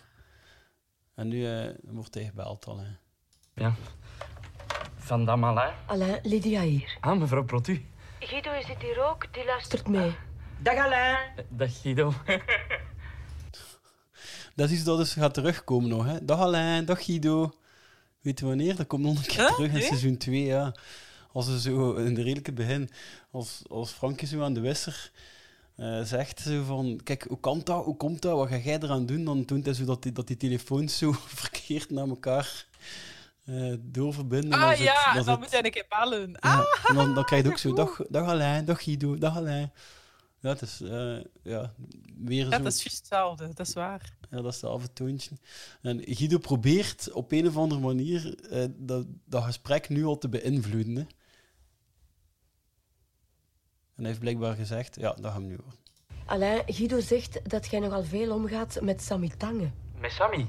En 1.15 1.27
nu 1.27 1.45
eh, 1.57 1.73
wordt 1.83 2.13
hij 2.13 2.23
gebeld 2.25 2.65
al. 2.65 2.79
Hè. 2.79 2.87
ja. 3.53 3.73
Van 4.97 5.25
Dam 5.25 5.43
Alain. 5.43 5.73
Alain, 5.85 6.19
Lydia 6.23 6.61
hier. 6.61 6.97
Ah, 7.01 7.19
mevrouw 7.19 7.43
Protu. 7.43 7.85
Guido 8.19 8.51
is 8.51 8.65
zit 8.65 8.81
hier 8.81 9.03
ook, 9.09 9.33
die 9.33 9.45
luistert 9.45 9.87
mee. 9.87 10.15
Dag 10.59 10.75
Alain. 10.77 11.17
Dag 11.49 11.81
Guido. 11.81 12.13
Dat 14.55 14.69
is 14.69 14.75
iets 14.75 14.83
dat 14.83 14.97
dus 14.97 15.13
gaat 15.13 15.33
terugkomen 15.33 15.89
nog. 15.89 16.05
Hè. 16.05 16.25
Dag 16.25 16.39
Alain, 16.39 16.85
dag 16.85 17.05
Guido. 17.05 17.53
Weet 18.21 18.39
je 18.39 18.45
wanneer? 18.45 18.75
Dat 18.75 18.87
komt 18.87 19.03
nog 19.03 19.17
een 19.17 19.25
keer 19.25 19.37
Huh? 19.39 19.53
terug 19.53 19.67
in 19.67 19.73
Nee? 19.73 19.83
seizoen 19.87 20.17
2. 20.17 20.43
Ja. 20.43 20.73
Als 21.37 21.45
ze 21.45 21.59
zo 21.59 21.93
in 21.93 22.13
de 22.13 22.21
redelijke 22.21 22.53
begin, 22.53 22.89
als, 23.31 23.61
als 23.67 23.91
Frankie 23.91 24.27
zo 24.27 24.41
aan 24.41 24.53
de 24.53 24.59
wisser 24.59 25.11
eh, 25.75 26.03
zegt 26.03 26.39
zo 26.39 26.63
van, 26.63 26.99
kijk, 27.03 27.25
hoe 27.27 27.39
kan 27.39 27.61
dat? 27.63 27.83
Hoe 27.83 27.97
komt 27.97 28.21
dat? 28.21 28.37
Wat 28.37 28.47
ga 28.47 28.57
jij 28.57 28.79
eraan 28.79 29.05
doen? 29.05 29.25
Dan 29.25 29.43
doet 29.43 29.65
hij 29.65 29.73
zo 29.73 29.85
dat 29.85 30.03
die, 30.03 30.11
dat 30.11 30.27
die 30.27 30.37
telefoons 30.37 30.97
zo 30.97 31.11
verkeerd 31.43 31.89
naar 31.89 32.07
elkaar 32.07 32.65
eh, 33.45 33.73
doorverbinden. 33.79 34.49
Dan 34.49 34.61
Ah 34.61 34.77
ja, 34.77 35.23
dan 35.23 35.39
moet 35.39 35.51
hij 35.51 35.65
een 35.65 35.71
keer 35.71 35.85
bellen. 35.89 36.39
Ah, 36.39 36.63
en 36.83 36.95
dan, 36.95 37.13
dan 37.13 37.25
krijg 37.25 37.43
je 37.43 37.49
ook 37.49 37.57
zo, 37.57 37.73
dag, 37.73 38.01
dag 38.09 38.27
Alain, 38.27 38.65
dag 38.65 38.83
Guido, 38.83 39.17
dag 39.17 39.37
Alain. 39.37 39.71
Ja, 40.39 40.49
het 40.49 40.61
is 40.61 40.81
eh, 40.81 41.17
ja, 41.43 41.73
weer 42.17 42.45
ja, 42.45 42.57
zo... 42.57 42.63
dat 42.63 42.73
is 42.73 42.83
juist 42.83 42.97
hetzelfde. 42.97 43.53
Dat 43.53 43.67
is 43.67 43.73
waar. 43.73 44.13
Ja, 44.29 44.37
dat 44.37 44.45
is 44.45 44.51
hetzelfde 44.51 44.93
toontje. 44.93 45.37
En 45.81 46.01
Guido 46.05 46.37
probeert 46.37 47.11
op 47.11 47.31
een 47.31 47.47
of 47.47 47.57
andere 47.57 47.81
manier 47.81 48.35
dat, 48.77 49.05
dat 49.25 49.43
gesprek 49.43 49.89
nu 49.89 50.05
al 50.05 50.17
te 50.17 50.29
beïnvloeden. 50.29 50.95
Hè. 50.95 51.03
En 53.97 54.03
hij 54.03 54.07
heeft 54.07 54.19
blijkbaar 54.19 54.55
gezegd, 54.55 54.95
ja, 54.99 55.13
dat 55.13 55.31
gaan 55.31 55.41
we 55.41 55.47
nu 55.47 55.57
horen. 55.63 55.79
Alain, 56.25 56.61
Guido 56.65 56.99
zegt 56.99 57.49
dat 57.49 57.67
jij 57.67 57.79
nogal 57.79 58.03
veel 58.03 58.33
omgaat 58.33 58.81
met 58.81 59.01
Sammy 59.01 59.31
Tange. 59.37 59.71
Met 59.99 60.11
Sammy. 60.11 60.47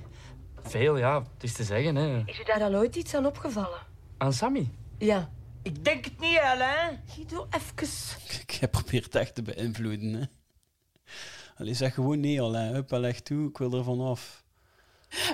Veel, 0.62 0.96
ja. 0.96 1.22
Het 1.34 1.42
is 1.42 1.52
te 1.52 1.64
zeggen, 1.64 1.96
hè. 1.96 2.22
Is 2.26 2.36
je 2.36 2.44
daar 2.44 2.62
al 2.62 2.74
ooit 2.74 2.96
iets 2.96 3.14
aan 3.14 3.26
opgevallen? 3.26 3.80
Aan 4.16 4.32
Sammy. 4.32 4.70
Ja. 4.98 5.30
Ik 5.62 5.84
denk 5.84 6.04
het 6.04 6.20
niet, 6.20 6.38
Alain. 6.38 7.00
Guido, 7.06 7.48
even. 7.50 8.70
Probeert 8.70 9.04
het 9.04 9.14
echt 9.14 9.34
te 9.34 9.42
beïnvloeden. 9.42 10.12
Hè. 10.12 10.24
Allee, 11.56 11.74
zeg 11.74 11.94
gewoon 11.94 12.20
nee, 12.20 12.42
Alain. 12.42 12.72
Hup, 12.74 12.92
en 12.92 13.00
leg 13.00 13.20
toe, 13.20 13.48
ik 13.48 13.58
wil 13.58 13.72
er 13.72 13.84
vanaf. 13.84 14.44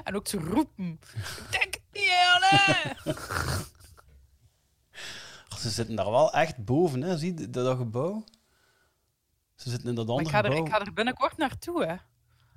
En 0.04 0.14
ook 0.16 0.24
te 0.24 0.38
roepen. 0.38 1.00
Ik 1.14 1.50
denk 1.50 1.74
het 1.74 1.82
niet, 1.92 2.10
Alain. 2.34 3.16
Ze 5.64 5.70
zitten 5.70 5.96
daar 5.96 6.10
wel 6.10 6.32
echt 6.32 6.64
boven, 6.64 7.02
hè. 7.02 7.18
zie 7.18 7.34
je 7.40 7.50
dat, 7.50 7.64
dat 7.64 7.76
gebouw? 7.76 8.24
Ze 9.54 9.70
zitten 9.70 9.88
in 9.88 9.94
dat 9.94 10.06
Maar 10.06 10.16
andere 10.16 10.36
ik 10.36 10.42
ga, 10.42 10.48
er, 10.48 10.50
gebouw. 10.52 10.66
ik 10.66 10.72
ga 10.72 10.80
er 10.86 10.92
binnenkort 10.92 11.36
naartoe, 11.36 11.84
hè. 11.86 11.94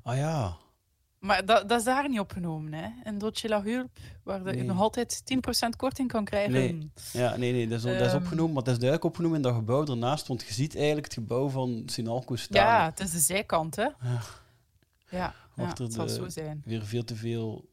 Ah 0.03 0.17
ja, 0.17 0.57
Maar 1.19 1.45
dat, 1.45 1.69
dat 1.69 1.79
is 1.79 1.85
daar 1.85 2.09
niet 2.09 2.19
opgenomen, 2.19 2.73
hè. 2.73 2.89
In 3.03 3.17
Dolce 3.17 3.47
La 3.49 3.63
Hulp, 3.63 3.89
waar 4.23 4.55
je 4.55 4.63
nog 4.63 4.79
altijd 4.79 5.23
10% 5.65 5.69
korting 5.77 6.07
kan 6.11 6.25
krijgen. 6.25 6.51
Nee. 6.51 6.91
Ja, 7.13 7.35
nee, 7.35 7.51
nee, 7.51 7.67
dat 7.67 7.77
is, 7.77 7.83
dat 7.83 7.93
is 8.01 8.07
Ehm. 8.07 8.15
opgenomen, 8.15 8.53
maar 8.53 8.63
dat 8.63 8.73
is 8.73 8.79
duidelijk 8.79 9.09
opgenomen 9.09 9.37
in 9.37 9.43
dat 9.43 9.53
gebouw 9.55 9.85
ernaast, 9.85 10.27
want 10.27 10.41
je 10.47 10.53
ziet 10.53 10.75
eigenlijk 10.75 11.05
het 11.05 11.13
gebouw 11.13 11.49
van 11.49 11.83
Sinalco 11.85 12.35
staan. 12.35 12.63
Ja, 12.65 12.85
het 12.85 12.99
is 12.99 13.11
de 13.11 13.19
zijkant, 13.19 13.75
hè. 13.75 13.83
Ja. 13.83 14.19
Ja, 15.09 15.33
ja 15.55 15.73
het 15.83 15.93
zal 15.93 16.09
zo 16.09 16.29
zijn. 16.29 16.61
Weer 16.65 16.85
veel 16.85 17.03
te 17.03 17.15
veel... 17.15 17.69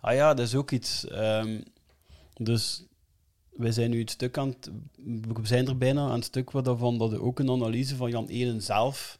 Ah 0.00 0.14
ja, 0.14 0.34
dat 0.34 0.46
is 0.46 0.54
ook 0.54 0.70
iets. 0.70 1.06
ehm, 1.06 1.60
dus 2.34 2.84
wij 3.56 3.72
zijn 3.72 3.90
nu 3.90 4.00
het 4.00 4.10
stuk 4.10 4.38
aan 4.38 4.48
het... 4.48 4.70
We 5.34 5.46
zijn 5.46 5.66
er 5.68 5.78
bijna 5.78 6.00
aan 6.08 6.14
het 6.14 6.24
stuk 6.24 6.50
waarvan 6.50 6.98
dat 6.98 7.10
je 7.10 7.20
ook 7.22 7.38
een 7.38 7.50
analyse 7.50 7.96
van 7.96 8.10
Jan 8.10 8.26
Eden 8.28 8.62
zelf 8.62 9.18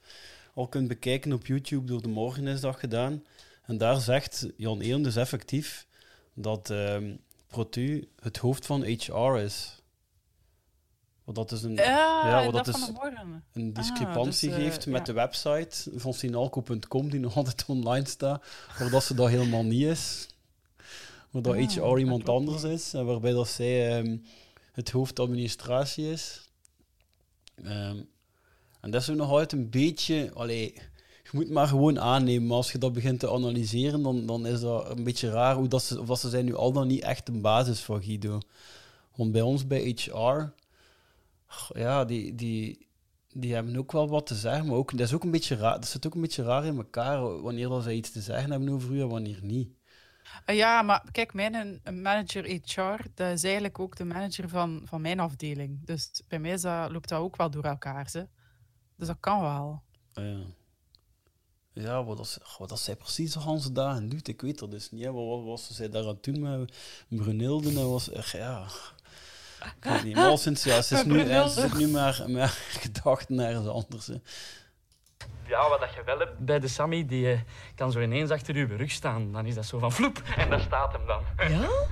al 0.55 0.68
kunt 0.68 0.89
bekijken 0.89 1.32
op 1.32 1.47
YouTube. 1.47 1.87
Door 1.87 2.03
de 2.03 2.09
morgen 2.09 2.47
is 2.47 2.61
dat 2.61 2.76
gedaan. 2.76 3.24
En 3.64 3.78
daar 3.78 4.01
zegt 4.01 4.47
Jan 4.57 4.80
Eden 4.80 5.03
dus 5.03 5.16
effectief 5.16 5.87
dat 6.34 6.70
ehm 6.70 7.14
Protu 7.47 8.09
het 8.20 8.37
hoofd 8.37 8.66
van 8.66 8.82
HR 8.82 9.37
is. 9.37 9.82
Wat 11.24 11.34
dat 11.34 11.53
is 11.53 11.62
een... 11.62 11.74
Ja, 11.74 11.84
Ja, 12.28 12.39
en 12.43 12.53
wat 12.53 12.64
dat 12.64 12.74
is- 12.76 12.91
morgen. 12.93 13.45
een 13.53 13.68
Ah, 13.68 13.74
discrepantie 13.74 14.49
dus, 14.49 14.59
eh, 14.59 14.64
geeft 14.64 14.87
met 14.87 14.99
ja. 14.99 15.05
de 15.05 15.12
website 15.12 15.91
van 15.95 16.14
sinalco.com, 16.14 17.11
die 17.11 17.20
nog 17.20 17.37
altijd 17.37 17.64
online 17.76 18.07
staat, 18.07 18.45
waar 18.78 18.91
dat 18.91 19.05
ze 19.05 19.14
dat 19.14 19.28
helemaal 19.28 19.64
niet 19.64 19.82
is. 19.87 20.26
Waar 21.43 21.55
dat 21.55 21.55
Ah, 21.55 21.70
HR 21.74 21.80
dat 21.80 21.99
iemand 21.99 22.28
anders 22.28 22.62
is, 22.62 22.95
en 22.95 23.07
waarbij 23.07 23.32
dat 23.32 23.49
zij 23.49 23.97
ehm, 23.97 24.16
het 24.72 24.91
hoofd 24.91 25.20
administratie 25.20 26.11
is. 26.11 26.51
Ehm, 27.55 27.97
en 28.80 28.91
dat 28.91 29.01
is 29.01 29.11
ook 29.11 29.16
nog 29.16 29.30
altijd 29.30 29.53
een 29.53 29.70
beetje... 29.70 30.30
Allee, 30.34 30.74
je 31.22 31.30
moet 31.32 31.51
maar 31.51 31.66
gewoon 31.66 32.01
aannemen, 32.01 32.47
maar 32.47 32.57
als 32.57 32.72
je 32.72 32.78
dat 32.78 32.93
begint 32.93 33.20
te 33.20 33.30
analyseren, 33.30 34.03
dan, 34.03 34.26
dan 34.26 34.47
is 34.47 34.61
dat 34.61 34.91
een 34.91 35.05
beetje 35.05 35.30
raar 35.30 35.57
hoe 35.57 35.68
dat 35.68 35.82
ze, 35.82 36.01
of 36.01 36.07
dat 36.07 36.20
ze 36.20 36.28
zijn 36.28 36.45
nu 36.45 36.55
al 36.55 36.72
dan 36.72 36.87
niet 36.87 37.03
echt 37.03 37.28
een 37.28 37.41
basis 37.41 37.82
voor 37.82 38.03
Guido. 38.03 38.41
Want 39.14 39.32
bij 39.32 39.43
ons, 39.43 39.66
bij 39.66 39.97
HR, 39.97 40.53
ja, 41.78 42.05
die, 42.05 42.34
die, 42.34 42.89
die 43.32 43.55
hebben 43.55 43.76
ook 43.76 43.93
wel 43.93 44.09
wat 44.09 44.26
te 44.26 44.34
zeggen, 44.34 44.66
maar 44.66 44.76
ook, 44.76 44.91
dat 44.91 45.07
is 45.07 45.14
ook 45.14 45.24
een 45.24 45.30
beetje 45.30 45.57
raar. 45.57 45.74
Dat 45.74 45.89
zit 45.89 46.07
ook 46.07 46.14
een 46.14 46.20
beetje 46.20 46.43
raar 46.43 46.64
in 46.64 46.76
elkaar, 46.76 47.43
wanneer 47.43 47.68
dat 47.68 47.82
zij 47.82 47.95
iets 47.95 48.11
te 48.11 48.20
zeggen 48.20 48.51
hebben 48.51 48.68
over 48.68 48.93
u 48.93 49.01
en 49.01 49.09
wanneer 49.09 49.39
niet. 49.43 49.68
Ah, 50.44 50.54
Ja, 50.56 50.82
maar 50.82 51.04
kijk, 51.12 51.34
mijn 51.34 51.80
manager 51.92 52.44
HR, 52.44 53.04
dat 53.14 53.32
is 53.32 53.44
eigenlijk 53.44 53.78
ook 53.78 53.96
de 53.96 54.04
manager 54.04 54.48
van, 54.48 54.82
van 54.84 55.00
mijn 55.00 55.20
afdeling. 55.20 55.84
Dus 55.84 56.10
bij 56.28 56.38
mij 56.38 56.56
dat, 56.60 56.90
loopt 56.90 57.08
dat 57.08 57.20
ook 57.20 57.36
wel 57.36 57.50
door 57.50 57.64
elkaar. 57.64 58.08
Hè. 58.12 58.22
Dus 58.96 59.06
dat 59.06 59.16
kan 59.20 59.40
wel. 59.40 59.82
Ah, 60.14 60.24
Ja, 60.24 60.38
ja 61.72 62.04
wat, 62.04 62.16
dat, 62.16 62.38
wat 62.58 62.68
dat 62.68 62.80
zij 62.80 62.96
precies 62.96 63.36
al 63.36 63.52
onze 63.52 63.72
dagen 63.72 64.08
doet, 64.08 64.28
ik 64.28 64.40
weet 64.40 64.58
dat 64.58 64.70
dus 64.70 64.90
niet. 64.90 65.04
hè. 65.04 65.12
Wat, 65.12 65.26
wat 65.26 65.44
was 65.44 65.70
zij 65.70 65.88
daar 65.88 66.06
aan 66.08 66.20
toen 66.20 66.40
met 66.40 66.72
Brunilde? 67.08 67.68
En 67.68 67.88
was, 67.90 68.10
echt, 68.10 68.30
ja, 68.30 68.66
Ik 69.60 69.74
weet 69.84 70.02
niet. 70.04 70.14
Maar 70.14 70.26
al 70.28 70.36
sinds, 70.38 70.64
ja, 70.64 70.82
ze 70.82 70.94
is 70.94 71.04
nu, 71.04 71.20
eh, 71.20 71.48
ze 71.48 71.60
zit 71.60 71.74
nu 71.74 71.88
maar 71.88 72.24
met 72.26 72.50
gedachten 72.82 73.38
ergens 73.40 73.66
anders. 73.66 74.06
Hè. 74.06 74.14
Ja, 75.46 75.68
wat 75.68 75.80
dat 75.80 75.94
je 75.94 76.02
wel 76.04 76.18
hebt 76.18 76.38
bij 76.38 76.58
de 76.60 76.68
Sammy, 76.68 77.06
die 77.06 77.30
eh, 77.32 77.40
kan 77.74 77.92
zo 77.92 78.00
ineens 78.00 78.30
achter 78.30 78.54
uw 78.54 78.76
rug 78.76 78.90
staan. 78.90 79.32
Dan 79.32 79.46
is 79.46 79.54
dat 79.54 79.66
zo 79.66 79.78
van 79.78 79.92
vloep. 79.92 80.22
En 80.36 80.50
daar 80.50 80.60
staat 80.60 80.92
hem 80.92 81.06
dan. 81.06 81.22
Ja? 81.48 81.68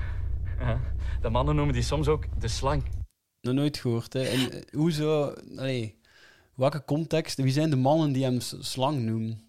Ja. 0.59 0.80
De 1.20 1.28
mannen 1.28 1.55
noemen 1.57 1.74
die 1.74 1.82
soms 1.82 2.09
ook 2.09 2.24
de 2.41 2.49
slang. 2.49 2.85
Nog 3.41 3.55
nooit 3.55 3.76
gehoord. 3.78 4.12
Hè. 4.12 4.22
En 4.22 4.53
eh, 4.53 4.62
hoezo... 4.72 5.35
Allee, 5.57 6.01
welke 6.55 6.85
context? 6.85 7.37
Wie 7.43 7.53
zijn 7.53 7.70
de 7.70 7.76
mannen 7.76 8.12
die 8.12 8.24
hem 8.24 8.41
slang 8.41 8.99
noemen? 9.01 9.43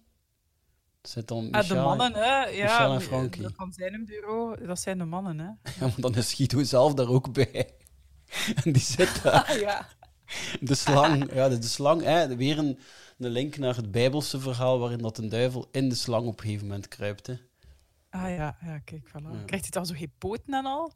Zit 1.02 1.28
dan 1.28 1.44
Ah, 1.50 1.68
de 1.68 1.74
Michel- 1.74 1.84
mannen, 1.84 2.14
hè? 2.14 2.44
Ja, 2.44 2.62
Michel 2.64 2.92
en 2.92 3.00
Frankie. 3.00 3.42
dat 3.42 3.52
van 3.56 3.72
zijn 3.72 4.04
bureau, 4.04 4.66
dat 4.66 4.80
zijn 4.80 4.98
de 4.98 5.04
mannen, 5.04 5.38
hè? 5.38 5.44
Ja, 5.80 5.86
maar 5.86 5.94
dan 5.96 6.14
is 6.14 6.34
Guido 6.34 6.62
zelf 6.62 6.94
daar 6.94 7.08
ook 7.08 7.32
bij. 7.32 7.70
En 8.64 8.72
die 8.72 8.82
zit 8.82 9.22
daar. 9.22 9.44
Ah, 9.44 9.60
ja. 9.60 9.86
De 10.60 10.74
slang. 10.74 11.32
Ja, 11.34 11.48
de, 11.48 11.58
de 11.58 11.66
slang. 11.66 12.02
Hè, 12.02 12.36
weer 12.36 12.58
een, 12.58 12.78
een 13.18 13.30
link 13.30 13.56
naar 13.56 13.76
het 13.76 13.90
Bijbelse 13.90 14.40
verhaal 14.40 14.78
waarin 14.78 14.98
dat 14.98 15.18
een 15.18 15.28
duivel 15.28 15.68
in 15.72 15.88
de 15.88 15.94
slang 15.94 16.26
op 16.26 16.38
een 16.38 16.44
gegeven 16.44 16.66
moment 16.66 16.88
kruipt. 16.88 17.26
Hè. 17.26 17.34
Ah 18.10 18.22
ja, 18.30 18.56
ja 18.60 18.78
kijk, 18.78 19.08
voilà. 19.08 19.22
Ja. 19.32 19.42
Krijgt 19.46 19.64
hij 19.64 19.70
dan 19.70 19.86
zo 19.86 19.94
geen 19.94 20.12
poten 20.18 20.54
en 20.54 20.64
al? 20.66 20.92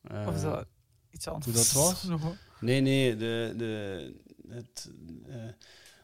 Eh, 0.00 0.26
Of 0.28 0.34
is 0.34 0.42
dat 0.42 0.66
iets 1.10 1.26
anders? 1.28 1.44
Hoe 1.46 1.54
dat 1.54 1.72
was? 1.82 2.06
Nee, 2.60 2.80
nee. 2.80 3.16
De, 3.16 3.54
de, 3.56 4.14
het, 4.48 4.90
eh, 5.28 5.34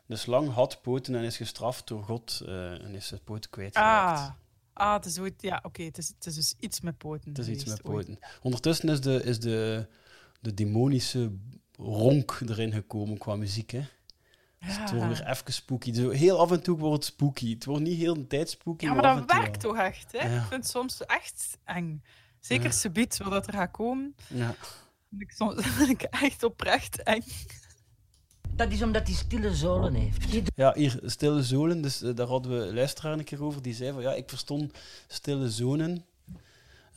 de 0.06 0.16
slang 0.16 0.52
had 0.52 0.82
poten 0.82 1.14
en 1.14 1.22
is 1.22 1.36
gestraft 1.36 1.86
door 1.88 2.02
God 2.04 2.42
eh, 2.46 2.84
en 2.84 2.94
is 2.94 3.06
zijn 3.06 3.20
poten 3.24 3.50
kwijtgeraakt. 3.50 4.18
Ah, 4.20 4.30
ah 4.72 4.94
het 4.94 5.04
is 5.04 5.18
ooit... 5.18 5.42
Ja, 5.42 5.60
oké, 5.62 5.82
het, 5.82 5.98
is, 5.98 6.08
het 6.08 6.26
is 6.26 6.34
dus 6.34 6.54
iets 6.58 6.80
met 6.80 6.98
poten 6.98 7.28
Het 7.28 7.38
is 7.38 7.48
iets 7.48 7.64
met 7.64 7.84
ooit. 7.84 8.06
poten. 8.06 8.18
Ondertussen 8.42 8.88
is 8.88 9.00
de, 9.00 9.22
is 9.24 9.40
de, 9.40 9.86
de 10.40 10.54
demonische 10.54 11.32
ronk 11.82 12.40
erin 12.48 12.72
gekomen 12.72 13.18
qua 13.18 13.36
muziek. 13.36 13.70
Hè. 13.70 13.82
Dus 14.66 14.78
het 14.78 14.90
wordt 14.90 15.18
weer 15.18 15.28
even 15.28 15.52
spooky. 15.52 15.92
Zo, 15.94 16.10
heel 16.10 16.38
af 16.38 16.50
en 16.50 16.62
toe 16.62 16.78
wordt 16.78 16.94
het 17.04 17.04
spooky. 17.14 17.54
Het 17.54 17.64
wordt 17.64 17.82
niet 17.82 17.98
heel 17.98 18.14
de 18.14 18.26
tijd 18.26 18.50
spooky. 18.50 18.84
Ja, 18.84 18.94
maar 18.94 19.04
af 19.04 19.18
en 19.20 19.26
dat 19.26 19.36
werkt 19.36 19.62
wel. 19.62 19.72
toch 19.72 19.80
echt, 19.82 20.12
hè? 20.12 20.18
Ja. 20.18 20.34
Ik 20.36 20.46
vind 20.48 20.62
het 20.62 20.68
soms 20.70 21.04
echt 21.06 21.58
eng. 21.64 22.02
Zeker 22.40 22.64
Ja. 22.64 22.70
subiet, 22.70 23.18
wat 23.18 23.30
dat 23.30 23.46
er 23.46 23.52
gaat 23.52 23.70
komen. 23.70 24.14
Ja. 24.28 24.54
vind 25.08 25.22
ik 25.22 25.30
soms 25.30 25.66
vind 25.76 25.88
ik 25.90 26.02
echt 26.02 26.42
oprecht 26.42 27.02
eng. 27.02 27.22
Dat 28.50 28.72
is 28.72 28.82
omdat 28.82 29.06
hij 29.06 29.16
stille 29.16 29.54
zolen 29.54 29.94
heeft. 29.94 30.26
Ja, 30.54 30.72
hier, 30.76 31.00
stille 31.04 31.42
zolen. 31.42 31.82
Dus 31.82 32.02
eh, 32.02 32.14
daar 32.14 32.26
hadden 32.26 32.58
we 32.66 32.74
luisteraar 32.74 33.12
een 33.12 33.24
keer 33.24 33.44
over. 33.44 33.62
Die 33.62 33.74
zei 33.74 33.92
van, 33.92 34.02
ja, 34.02 34.12
ik 34.14 34.28
verstond 34.28 34.78
stille 35.08 35.50
zonen. 35.50 36.04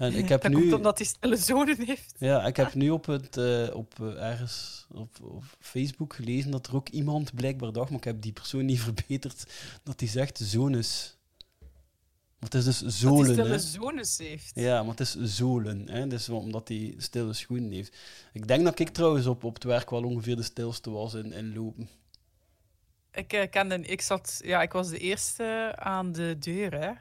En 0.04 0.16
ik 0.16 0.30
heb 0.34 0.42
dat 0.42 0.52
nu... 0.52 0.60
komt 0.60 0.74
omdat 0.74 0.98
hij 0.98 1.08
stille 1.08 1.36
zonen 1.38 1.86
heeft. 1.86 2.16
Ja, 2.18 2.46
ik 2.46 2.56
heb 2.56 2.74
nu 2.74 2.90
op, 2.90 3.06
het, 3.06 3.38
eh, 3.38 3.76
op 3.76 3.94
eh, 4.00 4.30
ergens 4.30 4.88
op, 4.92 5.10
op 5.22 5.44
Facebook 5.60 6.14
gelezen 6.14 6.52
dat 6.52 6.68
er 6.68 6.76
ook 6.76 6.90
iemand 6.90 7.36
blijkbaar 7.36 7.72
dacht, 7.72 7.90
maar 7.90 7.98
ik 7.98 8.04
heb 8.04 8.22
die 8.22 8.32
persoon 8.34 8.66
niet 8.66 8.82
verbeterd, 8.90 9.46
dat 9.84 10.00
die 10.00 10.10
zegt 10.10 10.38
zonus. 10.38 11.18
Maar 12.40 12.52
het 12.52 12.54
is 12.54 12.66
dus 12.66 12.80
Dat 12.80 12.94
zolen, 12.94 13.50
hij 13.50 13.60
stille 13.60 14.30
heeft. 14.30 14.52
Ja, 14.56 14.82
maar 14.82 14.92
het 14.92 15.00
is 15.00 15.16
zolen, 15.22 15.90
hè. 15.90 16.08
Dus 16.08 16.30
omdat 16.30 16.68
hij 16.68 16.94
stille 16.98 17.34
schoenen 17.34 17.72
heeft. 17.72 17.98
Ik 18.34 18.48
denk 18.48 18.64
dat 18.64 18.80
ik 18.80 18.90
trouwens 18.90 19.26
op, 19.26 19.44
op 19.44 19.54
het 19.54 19.64
werk 19.64 19.90
wel 19.90 20.04
ongeveer 20.04 20.36
de 20.36 20.44
stilste 20.44 20.90
was 20.90 21.14
in, 21.14 21.32
in 21.32 21.54
lopen. 21.54 21.90
Ik, 23.12 23.34
eh, 23.34 23.50
kende, 23.50 23.76
ik, 23.76 24.02
zat, 24.02 24.40
ja, 24.44 24.62
ik 24.62 24.72
was 24.72 24.90
de 24.90 24.98
eerste 24.98 25.74
aan 25.76 26.12
de 26.12 26.36
deur 26.40 26.74
hè, 26.74 26.92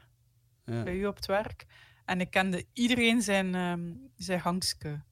Ja. 0.74 0.82
bij 0.82 0.94
u 0.94 1.07
op 1.07 1.16
het 1.16 1.26
werk. 1.26 1.66
En 2.05 2.20
ik 2.20 2.30
kende 2.30 2.64
iedereen 2.72 3.22
zijn, 3.22 3.55
ehm 3.55 3.92
zijn 4.16 4.40
hangske. 4.40 5.03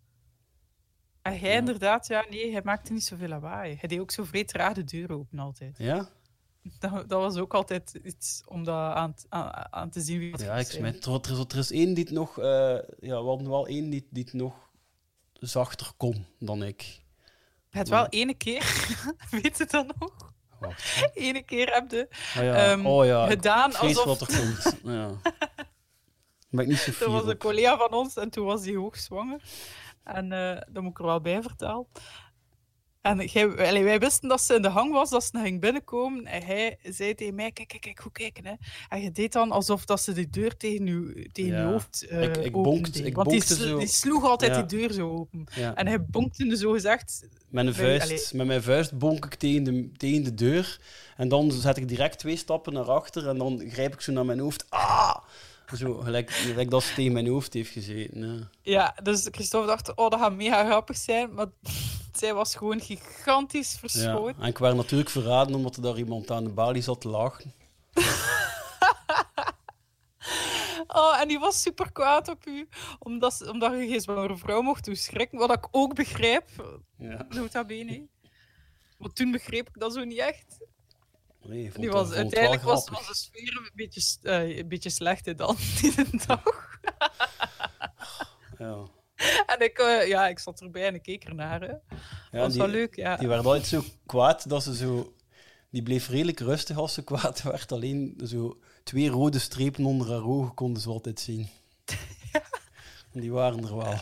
En 1.23 1.39
hij 1.39 1.57
inderdaad, 1.57 2.07
ja, 2.07 2.25
nee, 2.31 2.53
hij 2.53 2.61
maakte 2.65 2.93
niet 2.93 3.05
zoveel 3.05 3.29
lawaai. 3.29 3.77
Hij 3.79 3.89
deed 3.89 4.01
ook 4.01 4.11
zo 4.11 4.25
vreed 4.25 4.53
raar 4.53 4.75
de 4.75 4.85
deur 4.85 5.13
open 5.13 5.39
altijd. 5.39 5.79
Ja? 5.79 6.09
Dat, 6.63 7.09
dat 7.09 7.21
was 7.21 7.37
ook 7.37 7.55
altijd 7.55 8.01
iets 8.05 8.43
om 8.47 8.65
dat 8.65 8.95
aan, 8.95 9.15
aan, 9.29 9.73
aan 9.73 9.91
te 9.91 10.01
zien 10.01 10.19
wie 10.19 10.31
wat 10.31 10.41
Ja, 10.41 10.57
ik 10.57 10.67
smijt. 10.67 11.05
Er, 11.05 11.13
er, 11.13 11.45
er 11.49 11.59
is 11.59 11.71
één 11.71 11.95
die 11.95 12.05
het 12.05 12.13
nog... 12.13 12.39
eh, 12.39 12.79
ja, 13.01 13.23
we 13.23 13.29
hadden 13.29 13.49
wel 13.49 13.67
één 13.67 13.91
die, 13.91 14.07
die 14.11 14.25
het 14.25 14.33
nog 14.33 14.71
zachter 15.33 15.93
kon 15.97 16.27
dan 16.39 16.63
ik. 16.63 17.03
Het 17.71 17.89
wel 17.89 18.07
ene 18.09 18.35
keer, 18.35 18.95
weet 19.43 19.59
je 19.59 19.67
dat 19.67 19.87
nog? 19.99 20.33
Wacht. 20.61 21.11
Ene 21.15 21.43
keer 21.43 21.75
heb 21.75 21.91
je 21.91 22.09
Ah 22.11 22.43
ja, 22.45 22.55
ehm, 22.55 22.87
oh 22.87 23.05
ja, 23.05 23.27
gedaan 23.27 23.75
alsof... 23.75 24.05
wat 24.05 24.21
er 24.21 24.39
komt. 24.39 24.77
Ja. 24.83 25.11
Ben 26.51 26.61
ik 26.65 26.67
niet 26.71 26.79
zo 26.79 26.91
Er 26.91 26.97
fier 26.97 27.11
was 27.11 27.25
een 27.27 27.37
collega 27.39 27.77
van 27.77 27.93
ons 27.93 28.15
en 28.17 28.31
toen 28.31 28.47
was 28.47 28.65
hij 28.65 28.75
hoogzwanger. 28.75 29.43
En 30.05 30.33
eh 30.33 30.61
dat 30.69 30.83
moet 30.83 30.93
ik 30.93 30.99
er 30.99 31.05
wel 31.05 31.21
bij 31.21 31.43
vertellen. 31.43 31.87
En 33.01 33.19
allee, 33.59 33.85
wij 33.85 33.99
wisten 33.99 34.29
dat 34.29 34.41
ze 34.41 34.55
in 34.55 34.63
de 34.63 34.69
hang 34.69 34.93
was, 34.93 35.11
dat 35.11 35.25
ze 35.25 35.31
nog 35.33 35.43
ging 35.43 35.61
binnenkomen. 35.61 36.27
En 36.27 36.43
hij 36.43 36.79
zei 36.83 37.15
tegen 37.15 37.35
mij, 37.35 37.53
kijk, 37.53 37.69
kijk, 37.69 37.81
kijk, 37.81 38.01
goed 38.01 38.13
kijken. 38.13 38.47
Hè. 38.47 38.53
En 38.89 39.03
je 39.03 39.13
deed 39.13 39.33
dan 39.33 39.51
alsof 39.51 39.85
dat 39.85 40.01
ze 40.03 40.13
de 40.13 40.31
deur 40.31 40.57
tegen 40.57 40.87
je, 40.87 41.29
tegen 41.33 41.53
Ja. 41.53 41.61
je 41.61 41.73
hoofd 41.73 42.07
eh 42.07 42.23
Ik- 42.23 42.37
ik 42.37 42.53
bonkte- 42.53 43.03
ik 43.05 43.15
Want 43.15 43.29
die, 43.31 43.39
bonkte 43.39 43.55
sl- 43.55 43.63
zo- 43.69 43.79
die 43.79 43.87
sloeg 43.89 44.25
altijd 44.25 44.55
Ja. 44.55 44.63
die 44.63 44.79
deur 44.79 44.93
zo 44.93 45.11
open. 45.11 45.45
Ja. 45.55 45.75
En 45.75 45.87
hij 45.87 46.05
bonkte 46.05 46.57
zo 46.57 46.73
gezegd... 46.73 47.29
Met, 47.49 47.67
een 47.67 47.75
vuist, 47.75 48.03
allee, 48.03 48.27
met 48.33 48.47
mijn 48.47 48.63
vuist 48.63 48.99
bonk 48.99 49.25
ik 49.25 49.35
tegen 49.35 49.65
de, 49.65 49.91
tegen 49.97 50.25
de 50.25 50.35
deur. 50.35 50.81
En 51.17 51.29
dan 51.29 51.53
zet 51.53 51.77
ik 51.77 51.89
direct 51.89 52.19
twee 52.19 52.37
stappen 52.37 52.73
naar 52.73 52.91
achter. 52.91 53.29
En 53.29 53.39
dan 53.39 53.63
grijp 53.69 53.93
ik 53.93 54.01
zo 54.01 54.13
naar 54.13 54.25
mijn 54.25 54.39
hoofd. 54.39 54.71
Ah! 54.71 55.17
Zo, 55.77 55.95
gelijk, 55.95 56.31
gelijk 56.31 56.71
dat 56.71 56.83
ze 56.83 56.95
tegen 56.95 57.13
mijn 57.13 57.27
hoofd 57.29 57.53
heeft 57.55 57.71
gezeten. 57.73 58.21
Ja. 58.39 58.49
Ja, 58.63 58.97
dus 59.03 59.29
Christophe 59.31 59.67
dacht, 59.67 59.95
oh, 59.95 60.11
dat 60.11 60.21
gaat 60.21 60.35
mega 60.35 60.65
grappig 60.65 60.97
zijn. 60.97 61.35
Maar 61.35 61.47
zij 62.21 62.35
was 62.35 62.55
gewoon 62.55 62.81
gigantisch 62.81 63.73
Ja. 63.73 63.79
verschoten. 63.79 64.43
En 64.43 64.49
ik 64.49 64.59
werd 64.59 64.77
natuurlijk 64.77 65.11
verraden 65.11 65.55
omdat 65.55 65.77
er 65.77 65.83
daar 65.83 65.97
iemand 65.99 66.31
aan 66.31 66.45
de 66.45 66.51
balie 66.51 66.83
zat 66.83 67.01
te 67.01 67.09
lachen. 67.09 67.53
Oh, 70.87 71.21
en 71.21 71.29
die 71.29 71.39
was 71.39 71.63
super 71.63 71.93
kwaad 71.93 72.29
op 72.29 72.47
u, 72.47 72.69
omdat, 72.99 73.49
omdat 73.51 73.73
je 73.73 73.89
geen 73.89 74.01
zwangere 74.01 74.37
vrouw 74.37 74.61
mocht 74.63 74.85
toeschrikken. 74.85 75.39
Wat 75.39 75.53
ik 75.53 75.69
ook 75.71 75.95
begrijp, 75.95 76.49
Ja. 76.99 77.27
nota 77.29 77.65
bene. 77.65 78.07
Want 78.99 79.17
toen 79.17 79.31
begreep 79.31 79.69
ik 79.69 79.79
dat 79.81 79.93
zo 79.95 80.05
niet 80.05 80.19
echt. 80.19 80.65
Nee, 81.43 81.71
Die 81.75 81.91
was, 81.91 82.13
uiteindelijk 82.13 82.63
was, 82.63 82.89
was 82.89 83.07
de 83.07 83.15
sfeer 83.15 83.57
een 83.57 83.71
beetje, 83.75 84.19
eh, 84.23 84.59
een 84.59 84.69
beetje 84.69 84.91
slechter 84.91 85.37
dan 85.37 85.57
die 85.81 85.95
dag. 86.27 86.79
Ja. 88.59 88.85
En 89.47 89.61
ik, 89.61 89.79
eh, 89.79 90.09
ja, 90.09 90.29
ik 90.29 90.39
zat 90.39 90.61
erbij 90.61 90.87
en 90.87 90.95
ik 90.95 91.03
keek 91.03 91.25
ernaar. 91.25 91.61
Hè. 91.61 91.67
Ja, 91.67 91.79
dat 92.31 92.41
was 92.41 92.53
die, 92.53 92.61
wel 92.61 92.71
leuk, 92.71 92.97
ja. 92.97 93.17
Die 93.17 93.29
werd 93.29 93.45
altijd 93.45 93.67
zo 93.67 93.85
kwaad 94.07 94.49
dat 94.49 94.63
ze 94.63 94.77
zo... 94.77 95.15
Die 95.71 95.83
bleef 95.83 96.09
redelijk 96.09 96.41
rustig 96.41 96.77
als 96.77 96.95
ze 96.95 97.05
kwaad 97.05 97.43
werd. 97.53 97.73
Alleen 97.73 98.21
zo 98.25 98.61
twee 98.85 99.09
rode 99.09 99.39
strepen 99.39 99.85
onder 99.85 100.09
haar 100.09 100.25
ogen 100.25 100.55
konden 100.55 100.83
ze 100.83 100.89
altijd 100.89 101.21
zien. 101.21 101.49
En 103.13 103.21
die 103.21 103.33
waren 103.33 103.65
er 103.65 103.77
wel. 103.77 104.01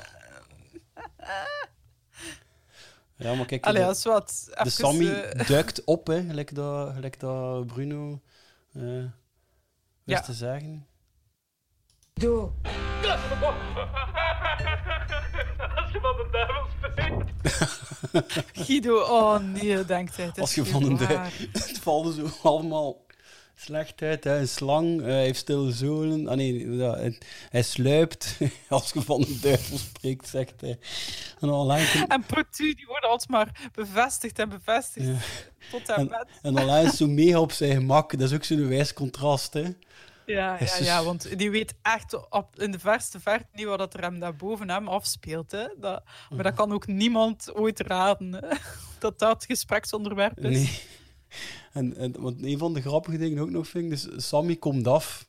Ja, 3.19 3.35
maar 3.35 3.47
kijk, 3.47 3.65
Allee, 3.67 3.85
de, 3.85 3.91
is 3.91 4.05
wat. 4.05 4.43
de 4.47 4.55
Even, 4.59 4.71
Sammy 4.71 5.09
eh, 5.09 5.49
duikt 5.55 5.85
op, 5.85 6.07
hè, 6.07 6.23
gelijk, 6.23 6.55
dat, 6.55 6.93
gelijk 6.95 7.21
dat 7.21 7.67
Bruno 7.67 8.21
eh 8.75 8.83
wist 8.83 9.11
Ja. 10.05 10.21
te 10.21 10.33
zeggen. 10.33 10.87
Doe. 12.15 12.51
Als 15.77 15.93
je 15.93 15.99
van 16.01 16.17
de 16.17 16.29
duivel 16.33 16.67
spreekt. 16.83 18.67
Guido, 18.67 19.01
oh 19.01 19.39
nee, 19.39 19.85
denkt 19.85 20.17
hij. 20.17 20.27
Het 20.27 20.37
is 20.37 20.43
Als 20.43 20.55
je 20.55 20.65
van 20.67 20.83
een 20.83 20.99
waar. 20.99 21.09
duif... 21.09 21.39
Het 21.53 21.79
valt 21.79 22.15
zo 22.15 22.29
allemaal 22.49 22.97
slecht 23.61 24.03
uit. 24.03 24.25
Hè. 24.25 24.39
Een 24.39 24.49
slang, 24.49 25.01
eh, 25.01 25.07
hij 25.07 25.23
heeft 25.23 25.39
stille 25.39 25.73
zolen. 25.73 26.29
Ah 26.29 26.37
nee, 26.37 26.77
ja, 26.77 26.95
hij, 26.95 27.19
hij 27.49 27.63
sluipt. 27.63 28.39
Als 28.69 28.93
je 28.93 29.03
van 29.03 29.21
een 29.21 29.39
duivel 29.41 29.79
spreekt, 29.79 30.29
zegt 30.29 30.61
hij. 30.61 30.79
En 31.41 31.67
lijkt 31.67 31.95
En 32.09 32.25
Protu, 32.27 32.75
die 32.75 32.87
worden 32.87 33.11
alsmaar 33.11 33.71
bevestigd 33.73 34.39
en 34.39 34.49
bevestigd. 34.49 35.07
Ja. 35.07 35.17
Tot 35.71 35.89
en 35.89 35.97
en, 36.43 36.55
met. 36.55 36.65
en 36.75 36.91
zo 36.91 37.07
mega 37.07 37.41
op 37.41 37.53
zijn 37.53 37.73
gemak. 37.73 38.19
Dat 38.19 38.31
is 38.31 38.35
ook 38.35 38.45
zo'n 38.45 38.69
wijs 38.69 38.93
contrast, 38.93 39.53
hè. 39.53 39.65
Ja, 40.27 40.53
ja, 40.53 40.59
dus- 40.59 40.79
ja, 40.79 41.05
want 41.05 41.39
die 41.39 41.51
weet 41.51 41.75
echt 41.83 42.29
op, 42.31 42.61
in 42.61 42.71
de 42.71 42.79
verste 42.79 43.21
verte 43.21 43.47
niet 43.53 43.67
wat 43.67 43.79
dat 43.79 43.95
er 43.95 44.01
hem 44.01 44.19
daar 44.19 44.37
boven 44.37 44.71
hem 44.71 44.89
afspeelt. 44.89 45.51
Hè. 45.51 45.67
Dat, 45.77 46.03
maar 46.31 46.43
dat 46.43 46.55
kan 46.55 46.73
ook 46.73 46.87
niemand 46.87 47.55
ooit 47.55 47.81
raden, 47.81 48.33
hè. 48.33 48.57
dat 48.99 49.19
dat 49.19 49.45
gespreksonderwerp 49.45 50.39
is. 50.39 50.57
Nee. 50.57 50.81
En, 51.79 51.97
en 51.97 52.21
want 52.21 52.43
een 52.43 52.59
van 52.59 52.75
de 52.75 52.81
grappige 52.81 53.19
dingen 53.19 53.43
ook 53.43 53.51
nog 53.51 53.69
vind 53.69 53.85
ik, 53.85 53.91
dus 53.91 54.29
Sammy 54.29 54.57
komt 54.57 54.87
af. 54.87 55.27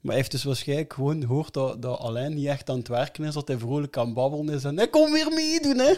Maar 0.00 0.12
hij 0.12 0.14
heeft 0.14 0.30
dus 0.30 0.44
waarschijnlijk 0.44 0.92
gewoon 0.92 1.20
gehoord 1.20 1.52
dat, 1.52 1.82
dat 1.82 1.98
Alain 1.98 2.34
niet 2.34 2.46
echt 2.46 2.70
aan 2.70 2.78
het 2.78 2.88
werken 2.88 3.24
is, 3.24 3.34
dat 3.34 3.48
hij 3.48 3.58
vrolijk 3.58 3.96
aan 3.96 4.04
het 4.04 4.14
babbelen 4.14 4.54
is. 4.54 4.64
En 4.64 4.76
hij 4.76 4.88
komt 4.88 5.12
weer 5.12 5.32
meedoen, 5.32 5.78
hè. 5.78 5.94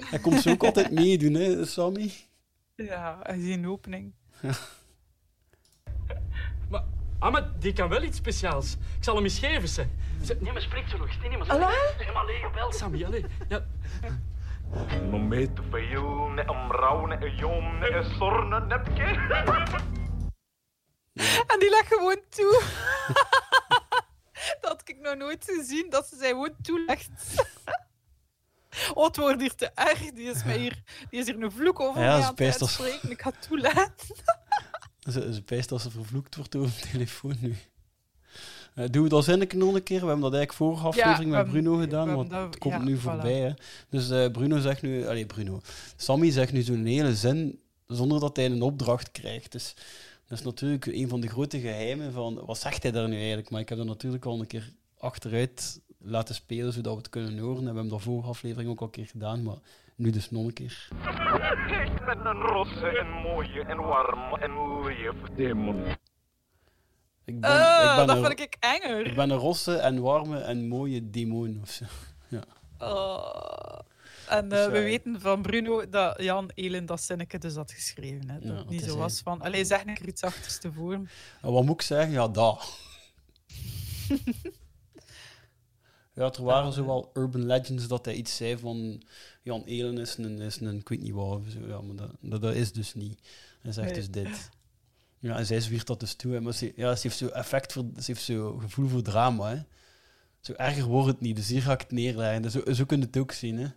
Hij 0.00 0.18
komt 0.18 0.40
zo 0.40 0.50
ook 0.50 0.64
altijd 0.64 0.90
meedoen, 0.90 1.34
hè, 1.34 1.64
Sammy. 1.64 2.12
Ja, 2.74 3.18
hij 3.22 3.40
ziet 3.40 3.52
een 3.52 3.68
opening. 3.68 4.12
Ah, 7.20 7.32
maar 7.32 7.50
die 7.58 7.72
kan 7.72 7.88
wel 7.88 8.02
iets 8.02 8.16
speciaals. 8.16 8.72
Ik 8.72 9.04
zal 9.04 9.14
hem 9.14 9.24
eens 9.24 9.38
geven, 9.38 9.68
ze. 9.68 9.86
ze 10.24 10.36
nee, 10.40 10.52
maar 10.52 10.62
spreekt 10.62 10.90
zo 10.90 10.96
nog. 10.96 11.08
Nee, 11.22 11.38
maar... 11.38 11.48
Alain? 11.48 11.74
Nee, 11.98 12.12
maar 12.54 12.72
Sammy, 12.72 13.04
allee. 13.04 13.24
Ja. 13.48 13.66
En 21.46 21.58
die 21.58 21.70
legt 21.70 21.86
gewoon 21.86 22.20
toe. 22.28 22.62
dat 24.60 24.70
had 24.70 24.82
ik 24.84 24.98
nog 25.00 25.16
nooit 25.16 25.44
gezien, 25.44 25.90
dat 25.90 26.06
ze 26.06 26.16
zij 26.16 26.28
gewoon 26.28 26.54
toelegt. 26.62 27.10
Oh, 28.94 29.06
het 29.06 29.16
wordt 29.16 29.40
hier 29.40 29.54
te 29.54 29.70
erg. 29.74 29.98
Die 29.98 30.30
is, 30.30 30.44
mij 30.44 30.58
hier, 30.58 30.82
die 31.10 31.20
is 31.20 31.26
hier 31.26 31.42
een 31.42 31.52
vloek 31.52 31.80
over 31.80 32.02
Ja, 32.02 32.06
mij 32.06 32.26
aan 32.26 32.34
het 32.36 32.60
als-. 32.60 32.80
Ik 33.08 33.22
ga 33.22 33.30
het 33.30 33.42
toelaten. 33.42 34.16
Ze, 35.12 35.34
ze 35.34 35.42
pijst 35.42 35.72
als 35.72 35.82
ze 35.82 35.90
vervloekt 35.90 36.36
wordt 36.36 36.56
over 36.56 36.80
de 36.80 36.88
telefoon 36.88 37.36
nu. 37.40 37.56
Eh 38.78 38.84
doen 38.90 39.02
we 39.02 39.08
dat 39.08 39.24
zinnetje 39.24 39.58
nog 39.58 39.74
een 39.74 39.82
keer? 39.82 40.00
We 40.00 40.06
hebben 40.06 40.30
dat 40.30 40.34
eigenlijk 40.34 40.52
vorige 40.62 40.86
aflevering 40.86 41.30
met 41.30 41.48
Bruno 41.48 41.76
we 41.76 41.82
gedaan, 41.82 42.14
want 42.14 42.30
dat- 42.30 42.44
het 42.44 42.58
komt 42.58 42.74
ja, 42.74 42.82
nu 42.82 42.96
voilà. 42.96 43.00
voorbij. 43.00 43.38
Hè. 43.40 43.52
Dus 43.88 44.10
eh, 44.10 44.30
Bruno 44.30 44.58
zegt 44.58 44.82
nu... 44.82 45.06
Allee, 45.06 45.26
Bruno. 45.26 45.60
Sammy 45.96 46.30
zegt 46.30 46.52
nu 46.52 46.60
zo'n 46.62 46.84
hele 46.84 47.14
zin 47.14 47.60
zonder 47.86 48.20
dat 48.20 48.36
hij 48.36 48.46
een 48.46 48.62
opdracht 48.62 49.10
krijgt. 49.10 49.52
Dus 49.52 49.74
dat 50.26 50.38
is 50.38 50.44
natuurlijk 50.44 50.86
een 50.86 51.08
van 51.08 51.20
de 51.20 51.28
grote 51.28 51.60
geheimen 51.60 52.12
van... 52.12 52.44
Wat 52.46 52.58
zegt 52.58 52.82
hij 52.82 52.92
daar 52.92 53.08
nu 53.08 53.16
eigenlijk? 53.16 53.50
Maar 53.50 53.60
ik 53.60 53.68
heb 53.68 53.78
dat 53.78 53.86
natuurlijk 53.86 54.24
al 54.24 54.40
een 54.40 54.46
keer 54.46 54.72
achteruit 54.98 55.80
laten 55.98 56.34
spelen, 56.34 56.72
zodat 56.72 56.92
we 56.92 56.98
het 56.98 57.08
kunnen 57.08 57.38
horen. 57.38 57.56
En 57.56 57.60
we 57.60 57.66
hebben 57.66 57.88
dat 57.88 58.02
vorige 58.02 58.28
aflevering 58.28 58.70
ook 58.70 58.80
al 58.80 58.86
een 58.86 58.92
keer 58.92 59.06
gedaan, 59.06 59.42
maar 59.42 59.58
nu 59.94 60.10
dus 60.10 60.30
nog 60.30 60.44
een 60.44 60.52
keer. 60.52 60.88
Ik 61.84 62.04
ben 62.04 62.26
een 62.26 62.40
rosse 62.40 62.98
en 62.98 63.06
mooie 63.08 63.64
en 63.64 63.76
warm 63.76 64.34
en 64.40 64.82
lief 64.86 65.36
demon. 65.36 65.84
Ik 67.28 67.40
ben, 67.40 67.50
ik 67.50 67.96
ben 67.96 68.06
dat 68.06 68.16
een- 68.16 68.24
vind 68.24 68.40
ik 68.40 68.56
enger. 68.60 69.06
Ik 69.06 69.14
ben 69.14 69.30
een 69.30 69.36
rosse 69.38 69.76
en 69.76 70.00
warme 70.00 70.38
en 70.40 70.68
mooie 70.68 71.10
demon 71.10 71.58
of 71.62 71.70
zo. 71.70 71.84
Ja. 72.28 72.42
Oh. 72.78 73.78
En 74.28 74.48
Dus, 74.48 74.66
we 74.66 74.72
eh, 74.72 74.82
weten 74.82 75.20
van 75.20 75.42
Bruno 75.42 75.88
dat 75.88 76.22
Jan 76.22 76.50
Elen 76.54 76.86
dat 76.86 77.00
zinnetje 77.02 77.38
dus 77.38 77.54
had 77.54 77.72
geschreven. 77.72 78.28
Hè. 78.30 78.34
Dat 78.38 78.42
Ja, 78.42 78.48
het 78.50 78.58
het 78.58 78.68
niet 78.68 78.82
zo 78.84 78.96
was 78.96 79.20
van... 79.20 79.40
Allee, 79.40 79.64
zeg 79.64 79.84
ik 79.84 79.98
er 80.00 80.08
iets 80.08 80.22
achters 80.22 80.58
te 80.58 80.72
voor. 80.72 80.92
En 80.92 81.08
wat 81.52 81.64
moet 81.64 81.74
ik 81.74 81.82
zeggen? 81.82 82.10
Ja, 82.12 82.28
dat. 82.28 82.78
ja, 86.14 86.32
er 86.32 86.42
waren 86.42 86.72
zo 86.72 86.86
wel 86.86 87.10
urban 87.14 87.46
legends 87.46 87.88
dat 87.88 88.04
hij 88.04 88.14
iets 88.14 88.36
zei 88.36 88.58
van 88.58 89.02
Jan 89.42 89.62
Elen 89.64 89.98
is 89.98 90.16
een, 90.16 90.40
is 90.40 90.60
een 90.60 90.78
ik 90.78 90.88
weet 90.88 91.00
niet 91.00 91.14
zo. 91.52 91.66
Ja, 91.66 91.80
maar 91.80 91.96
dat, 91.96 92.10
dat, 92.20 92.42
dat 92.42 92.54
is 92.54 92.72
dus 92.72 92.94
niet. 92.94 93.18
Hij 93.62 93.72
zegt 93.72 93.86
Nee. 93.86 93.94
dus 93.96 94.10
dit. 94.10 94.50
Ja, 95.18 95.36
en 95.36 95.46
zij 95.46 95.60
zwiert 95.60 95.86
dat 95.86 96.00
dus 96.00 96.14
toe. 96.14 96.32
Hè. 96.32 96.40
Maar 96.40 96.52
ze, 96.52 96.72
ja, 96.76 96.94
ze 96.94 97.02
heeft 97.02 97.18
zo 97.18 97.26
effect 97.28 97.72
voor, 97.72 97.84
ze 97.96 98.02
heeft 98.06 98.22
zo 98.22 98.56
gevoel 98.58 98.88
voor 98.88 99.02
drama. 99.02 99.48
Hè. 99.48 99.62
Zo 100.40 100.52
erger 100.52 100.84
wordt 100.84 101.08
het 101.08 101.20
niet, 101.20 101.36
dus 101.36 101.48
hier 101.48 101.62
ga 101.62 101.72
ik 101.72 101.80
het 101.80 101.90
neerleggen. 101.90 102.42
Dus 102.42 102.52
zo, 102.52 102.72
zo 102.72 102.84
kun 102.84 102.98
je 103.00 103.04
het 103.06 103.16
ook 103.16 103.32
zien. 103.32 103.58
Hè. 103.58 103.68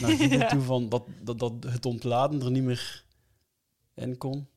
Naar 0.00 0.10
Ja. 0.38 0.46
toe 0.48 0.60
van 0.60 0.88
dat, 0.88 1.04
dat, 1.22 1.38
dat 1.38 1.52
het 1.66 1.86
ontladen 1.86 2.42
er 2.42 2.50
niet 2.50 2.62
meer 2.62 3.04
in 3.94 4.18
kon. 4.18 4.48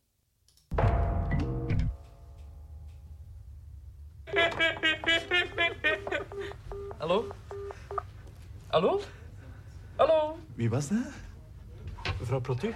Hallo? 6.97 7.27
Hallo? 8.67 9.01
Hallo? 9.95 10.37
Wie 10.55 10.69
was 10.69 10.87
dat? 10.87 10.97
Mevrouw 12.19 12.39
Protu? 12.41 12.73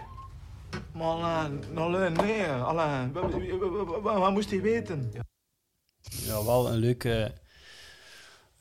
Maar 0.94 1.08
Alain, 1.08 1.64
Alain, 1.76 2.14
nee, 2.14 2.46
Alain. 2.48 3.12
Wat, 4.02 4.32
moest 4.32 4.50
hij 4.50 4.62
weten? 4.62 5.12
Ja, 6.26 6.44
wel 6.46 6.68
een 6.72 6.78
leuk 6.78 7.04
eh, 7.04 7.26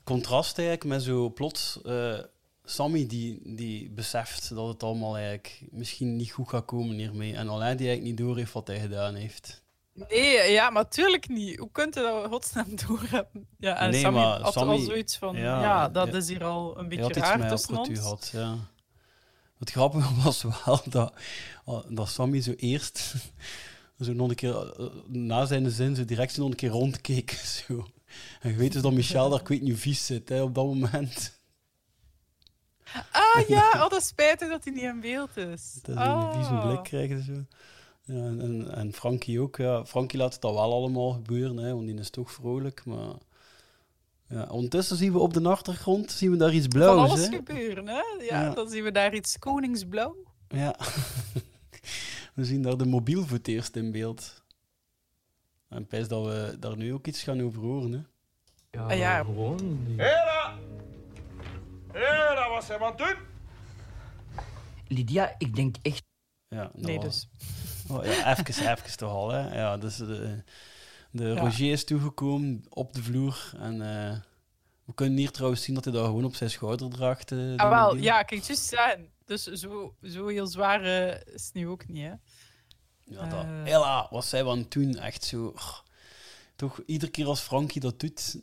contrast 0.03 0.57
eigenlijk 0.57 0.87
met 0.89 1.03
zo 1.03 1.29
plots 1.29 1.81
eh, 1.81 2.19
Sammy 2.63 3.07
die, 3.07 3.39
die 3.55 3.89
beseft 3.89 4.55
dat 4.55 4.67
het 4.67 4.83
allemaal 4.83 5.15
eigenlijk 5.15 5.61
misschien 5.71 6.15
niet 6.15 6.31
goed 6.31 6.49
gaat 6.49 6.65
komen 6.65 6.95
hiermee. 6.95 7.35
En 7.35 7.49
Alain 7.49 7.77
die 7.77 7.87
eigenlijk 7.87 8.17
niet 8.17 8.27
door 8.27 8.37
heeft 8.37 8.53
wat 8.53 8.67
hij 8.67 8.79
gedaan 8.79 9.15
heeft. 9.15 9.63
Nee, 9.93 10.51
ja, 10.51 10.69
maar 10.69 10.89
tuurlijk 10.89 11.27
niet. 11.27 11.59
Hoe 11.59 11.69
kunt 11.71 11.93
je 11.95 12.01
dat 12.01 12.25
godsnaam 12.27 12.75
door 12.87 13.01
hebben? 13.07 13.47
Ja, 13.57 13.75
en 13.79 13.89
Nee, 13.89 14.01
Sammy 14.01 14.19
had 14.19 14.53
Sammy- 14.53 14.73
al 14.73 14.79
zoiets 14.79 15.17
van... 15.17 15.35
ja, 15.35 15.61
Ja, 15.61 15.89
dat 15.89 16.07
ja. 16.07 16.13
is 16.13 16.27
hier 16.27 16.43
al 16.43 16.77
een 16.79 16.87
beetje 16.89 17.03
had 17.03 17.15
iets 17.15 17.25
raar 17.25 17.39
met 17.39 17.49
tussen 17.49 17.77
ons. 17.77 17.99
gehad, 17.99 18.29
ja. 18.33 18.55
Het 19.59 19.71
grappige 19.71 20.15
was 20.23 20.43
wel 20.43 20.81
dat, 20.89 21.13
dat 21.89 22.09
Sammy 22.09 22.41
zo 22.41 22.51
eerst 22.51 23.15
zo 23.99 24.13
nog 24.13 24.29
een 24.29 24.35
keer 24.35 24.73
eh, 24.79 24.85
na 25.07 25.45
zijn 25.45 25.71
zin 25.71 25.95
zo 25.95 26.05
direct 26.05 26.33
zo 26.33 26.41
nog 26.41 26.49
een 26.49 26.55
keer 26.55 26.69
rondkeek. 26.69 27.31
Zo. 27.67 27.87
En 28.41 28.49
je 28.51 28.55
weet 28.55 28.73
dus 28.73 28.81
dat 28.81 28.93
Michel 28.93 29.29
daar 29.29 29.39
ik 29.39 29.47
weet 29.47 29.61
niet 29.61 29.79
vies 29.79 30.05
zit 30.05 30.29
hè, 30.29 30.41
op 30.41 30.55
dat 30.55 30.65
moment. 30.65 31.39
Ah 33.11 33.47
ja, 33.47 33.71
oh, 33.73 33.89
dat 33.89 34.01
is 34.01 34.07
spijtig 34.07 34.49
dat 34.49 34.63
hij 34.63 34.73
niet 34.73 34.83
in 34.83 34.99
beeld 34.99 35.37
is. 35.37 35.79
Dat 35.81 35.95
is 35.97 36.01
een 36.03 36.33
vieze 36.33 36.49
Oh. 36.49 36.67
blik 36.67 36.83
krijgen. 36.83 37.23
Zo. 37.23 37.33
Ja, 38.01 38.25
en, 38.25 38.41
en, 38.41 38.75
en 38.75 38.93
Frankie 38.93 39.41
ook. 39.41 39.57
Ja. 39.57 39.85
Frankie 39.85 40.19
laat 40.19 40.33
het 40.33 40.41
dan 40.41 40.53
wel 40.53 40.73
allemaal 40.73 41.11
gebeuren, 41.11 41.57
hè, 41.57 41.73
want 41.73 41.87
die 41.87 41.99
is 41.99 42.09
toch 42.09 42.31
vrolijk. 42.31 42.85
Maar 42.85 43.13
ja, 44.35 44.47
ondertussen 44.49 44.97
zien 44.97 45.11
we 45.11 45.19
op 45.19 45.33
de 45.33 45.49
achtergrond 45.49 46.11
zien 46.11 46.31
we 46.31 46.37
daar 46.37 46.53
iets 46.53 46.67
Van 46.69 46.79
blauws. 46.79 47.09
alles 47.11 47.25
hè. 47.27 47.35
gebeuren, 47.35 47.87
hè? 47.87 47.93
Ja, 47.93 48.41
Ja. 48.41 48.49
dan 48.53 48.69
zien 48.69 48.83
we 48.83 48.91
daar 48.91 49.13
iets 49.15 49.39
koningsblauw. 49.39 50.15
Ja. 50.47 50.75
we 52.35 52.45
zien 52.45 52.61
daar 52.61 52.77
de 52.77 52.85
mobiel 52.85 53.25
voor 53.25 53.37
het 53.37 53.47
eerst 53.47 53.75
in 53.75 53.91
beeld. 53.91 54.43
En 55.69 55.87
pijs 55.87 56.07
dat 56.07 56.25
we 56.25 56.55
daar 56.59 56.77
nu 56.77 56.93
ook 56.93 57.07
iets 57.07 57.23
gaan 57.23 57.41
over 57.41 57.61
horen. 57.61 57.91
Hè. 57.91 57.99
Ja, 58.79 58.85
Ah, 58.87 58.97
ja. 58.97 59.23
gewoon. 59.23 59.79
Hé, 59.87 59.95
daar! 59.95 60.53
Hé, 61.91 62.35
daar 62.35 62.49
was 62.49 62.67
hij 62.67 62.79
aan 62.79 62.87
het 62.89 62.97
doen. 62.97 63.15
Lydia, 64.87 65.35
ik 65.37 65.55
denk 65.55 65.75
echt... 65.81 66.03
Ja, 66.47 66.61
dat 66.73 66.81
Nee, 66.85 66.99
dus. 66.99 67.27
Oh, 67.89 68.05
ja, 68.05 68.37
even, 68.37 68.71
even 68.71 68.97
toch 68.97 69.11
al. 69.11 69.29
Hè. 69.31 69.59
Ja, 69.59 69.77
dus 69.77 69.95
de, 69.97 70.43
de. 71.17 71.33
Roger 71.35 71.71
is 71.71 71.83
toegekomen 71.85 72.65
op 72.69 72.93
de 72.93 73.03
vloer. 73.03 73.51
En 73.57 73.81
eh, 73.81 74.17
we 74.85 74.93
kunnen 74.93 75.17
hier 75.17 75.31
trouwens 75.31 75.63
zien 75.63 75.75
dat 75.75 75.83
hij 75.83 75.93
dat 75.93 76.05
gewoon 76.05 76.25
op 76.25 76.35
zijn 76.35 76.49
schouder 76.49 76.89
draagt. 76.89 77.31
eh, 77.31 77.55
Ah, 77.55 77.69
wel, 77.69 77.95
ja, 77.95 78.23
kijk, 78.23 78.43
juist 78.43 78.63
zeggen. 78.63 79.09
Dus 79.25 79.43
zo, 79.43 79.95
zo 80.03 80.27
heel 80.27 80.47
zwaar 80.47 80.83
eh, 80.83 81.33
is 81.33 81.45
het 81.45 81.53
nu 81.53 81.67
ook 81.67 81.87
niet, 81.87 82.03
hè? 82.05 82.13
Ja, 83.03 83.25
dat. 83.29 83.45
Ella, 83.67 84.07
wat 84.11 84.25
zij 84.25 84.43
van 84.43 84.67
toen 84.67 84.97
echt 84.97 85.23
zo... 85.23 85.45
oh, 85.55 85.73
toch 86.55 86.81
iedere 86.85 87.11
keer 87.11 87.25
als 87.25 87.39
Frankie 87.39 87.81
dat 87.81 87.99
doet, 87.99 88.39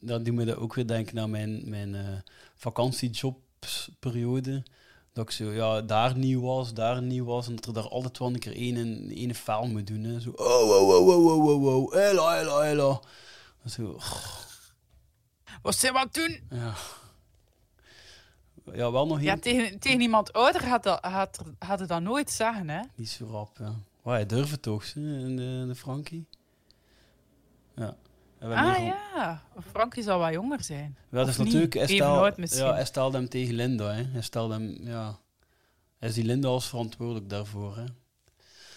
dan 0.00 0.22
doet 0.22 0.34
me 0.34 0.44
dat 0.44 0.56
ook 0.56 0.74
weer 0.74 0.86
denken 0.86 1.18
aan 1.18 1.30
mijn, 1.30 1.68
mijn 1.68 2.22
vakantiejobsperiode. 2.54 4.62
Dat 5.18 5.26
ik 5.26 5.32
zo, 5.32 5.52
ja, 5.52 5.80
daar 5.80 6.16
nieuw 6.16 6.40
was, 6.40 6.74
daar 6.74 7.02
nieuw 7.02 7.24
was. 7.24 7.46
En 7.46 7.54
dat 7.54 7.66
er 7.66 7.72
daar 7.72 7.88
altijd 7.88 8.18
wel 8.18 8.28
een 8.28 8.38
keer 8.38 8.54
één 8.56 8.76
een, 8.76 9.10
ene 9.10 9.34
faal 9.34 9.66
moet 9.66 9.86
doen. 9.86 10.04
Hè. 10.04 10.20
Zo, 10.20 10.30
oh, 10.30 10.46
oh, 10.46 10.88
oh, 10.88 11.08
oh, 11.08 11.26
oh, 11.26 11.64
oh, 11.64 11.64
oh, 11.64 11.94
Ella, 11.96 12.36
Ella, 12.36 12.62
Ella. 12.62 13.00
Zo, 13.66 13.88
oh, 13.88 14.12
Wat 15.62 15.88
aan 15.88 15.96
het 16.02 16.14
doen? 16.14 16.40
ja. 16.50 16.74
Ja, 18.72 18.92
wel 18.92 19.06
nog 19.06 19.20
Ja, 19.20 19.36
tegen, 19.38 19.78
tegen 19.78 20.00
iemand 20.00 20.32
ouder 20.32 20.60
gaat, 20.60 20.82
dat, 20.82 21.04
er- 21.04 21.54
gaat 21.58 21.78
het 21.80 21.88
dat 21.88 22.02
nooit 22.02 22.30
zeggen, 22.30 22.68
hè? 22.68 22.80
Niet 22.94 23.08
zo 23.10 23.26
rap, 23.26 23.56
ja. 23.58 23.74
Maar 24.02 24.14
hij 24.14 24.26
durft 24.26 24.50
het 24.50 24.62
toch, 24.62 24.94
hè, 24.94 25.34
de, 25.34 25.64
de 25.66 25.74
Frankie. 25.74 26.26
Ja. 27.74 27.96
Ah 28.40 28.84
ja, 28.84 29.42
Frankie 29.70 30.02
zal 30.02 30.18
wat 30.18 30.32
jonger 30.32 30.62
zijn. 30.62 30.96
Ja, 31.10 31.18
dat 31.18 31.28
is 31.28 31.36
natuurlijk... 31.36 31.74
Hij, 31.74 31.86
ja, 31.86 32.84
stelde 32.84 33.16
hem 33.16 33.28
tegen 33.28 33.54
Linda. 33.54 33.92
Hè. 33.92 34.02
Hij 34.02 34.22
stelde 34.22 34.54
hem... 34.54 34.76
Ja. 34.80 35.18
Hij 35.98 36.10
ziet 36.10 36.24
Linda 36.24 36.48
als 36.48 36.68
verantwoordelijk 36.68 37.28
daarvoor. 37.28 37.76
Hè. 37.76 37.84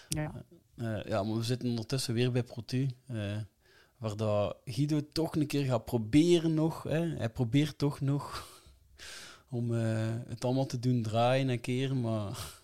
Ja. 0.08 0.44
Eh, 0.76 1.04
ja, 1.04 1.24
maar 1.24 1.38
we 1.38 1.44
zitten 1.44 1.70
ondertussen 1.70 2.14
weer 2.14 2.32
bij 2.32 2.44
Protu. 2.44 2.90
eh, 3.08 3.38
waar 3.98 4.16
dat 4.16 4.58
Guido 4.66 5.02
toch 5.12 5.36
een 5.36 5.48
keer 5.48 5.66
gaat 5.66 5.86
proberen 5.86 6.54
nog. 6.54 6.84
Hè. 6.84 7.16
Hij 7.16 7.30
probeert 7.30 7.78
toch 7.78 8.02
nog 8.02 8.48
om 9.50 9.76
eh, 9.76 10.08
het 10.28 10.46
allemaal 10.46 10.66
te 10.66 10.80
doen 10.80 11.02
draaien 11.02 11.50
en 11.50 11.62
keren, 11.62 12.02
maar... 12.02 12.60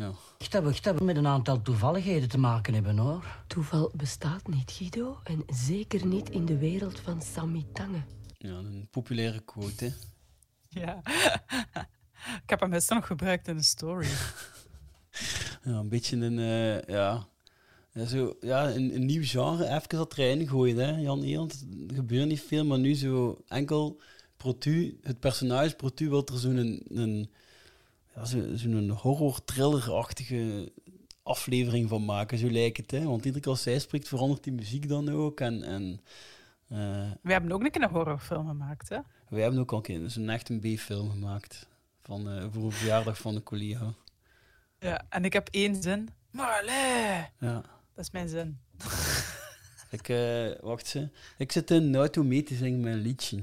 Ja. 0.00 0.12
Echt 0.38 0.52
dat 0.52 0.62
we, 0.62 0.68
echt 0.68 0.84
dat 0.84 0.98
we 0.98 1.04
met 1.04 1.16
een 1.16 1.26
aantal 1.26 1.62
toevalligheden 1.62 2.28
te 2.28 2.38
maken 2.38 2.74
hebben, 2.74 2.98
hoor. 2.98 3.42
Toeval 3.46 3.90
bestaat 3.94 4.48
niet, 4.48 4.70
Guido. 4.70 5.20
En 5.24 5.42
zeker 5.46 6.06
niet 6.06 6.30
in 6.30 6.44
de 6.46 6.58
wereld 6.58 7.00
van 7.00 7.22
Sammy 7.22 7.66
Tange. 7.72 8.02
ja, 8.38 8.50
een 8.50 8.88
populaire 8.90 9.40
quote. 9.40 9.84
Hè. 9.84 9.90
Ja. 10.68 11.00
Ik 12.42 12.50
heb 12.50 12.60
hem 12.60 12.72
gisteren 12.72 12.96
nog 12.98 13.06
gebruikt 13.06 13.48
in 13.48 13.56
een 13.56 13.64
story. 13.64 14.08
Ja, 15.62 15.70
een 15.72 15.88
beetje 15.88 16.16
een, 16.16 16.38
eh, 16.38 16.94
ja, 16.94 17.26
ja, 17.92 18.04
zo, 18.04 18.36
ja 18.40 18.70
een, 18.70 18.94
een 18.94 19.06
nieuw 19.06 19.24
genre, 19.24 19.68
even 19.68 19.88
dat 19.88 20.18
erin 20.18 20.48
gooien, 20.48 20.76
hè, 20.76 20.96
Jan 21.00 21.22
Eland. 21.22 21.66
Er 21.88 21.94
gebeurt 21.94 22.28
niet 22.28 22.40
veel, 22.40 22.64
maar 22.64 22.78
nu 22.78 22.94
zo 22.94 23.42
enkel 23.48 24.00
Protu, 24.36 24.98
het 25.02 25.20
personage 25.20 25.76
Protu 25.76 26.08
wil 26.08 26.26
er 26.26 26.38
zo'n 26.38 26.56
een, 26.56 26.82
een, 26.88 27.30
ja, 28.14 28.24
zo, 28.24 28.56
zo'n 28.56 28.90
horror-thriller-achtige 28.90 30.72
aflevering 31.22 31.88
van 31.88 32.04
maken, 32.04 32.38
zo 32.38 32.50
lijkt 32.50 32.76
het. 32.76 32.90
Hè? 32.90 33.04
Want 33.04 33.24
iedere 33.24 33.42
keer 33.42 33.52
als 33.52 33.62
zij 33.62 33.78
spreekt, 33.78 34.08
verandert 34.08 34.44
die 34.44 34.52
muziek 34.52 34.88
dan 34.88 35.08
ook. 35.08 35.40
En, 35.40 35.62
en 35.62 36.00
eh, 36.68 37.10
We 37.22 37.32
hebben 37.32 37.52
ook 37.52 37.62
een 37.62 37.70
keer 37.70 37.82
een 37.82 37.90
horrorfilm 37.90 38.46
gemaakt, 38.46 38.88
hè? 38.88 38.98
wij 39.28 39.42
hebben 39.42 39.60
ook 39.60 39.70
al 39.70 39.76
een 39.76 39.82
keer 39.82 40.10
zo'n 40.10 40.28
echt 40.28 40.48
een 40.48 40.60
B-film 40.60 41.10
gemaakt. 41.10 41.68
Van, 42.02 42.28
eh, 42.30 42.46
voor 42.52 42.64
een 42.64 42.72
verjaardag 42.72 43.18
van 43.18 43.34
een 43.34 43.42
collega. 43.42 43.94
Ja, 44.78 45.02
en 45.08 45.24
ik 45.24 45.32
heb 45.32 45.48
één 45.50 45.82
zin. 45.82 46.08
Marley! 46.30 47.30
Ja. 47.38 47.62
Dat 47.94 48.04
is 48.04 48.10
mijn 48.10 48.28
zin. 48.28 48.58
Ik, 49.90 50.08
eh, 50.08 50.50
wacht 50.60 50.86
ze. 50.86 51.08
Ik 51.38 51.52
zit 51.52 51.70
in 51.70 51.92
de 51.92 51.98
auto 51.98 52.22
mee 52.22 52.42
te 52.42 52.54
zingen 52.54 52.80
met 52.80 52.92
een 52.92 53.00
liedje. 53.00 53.42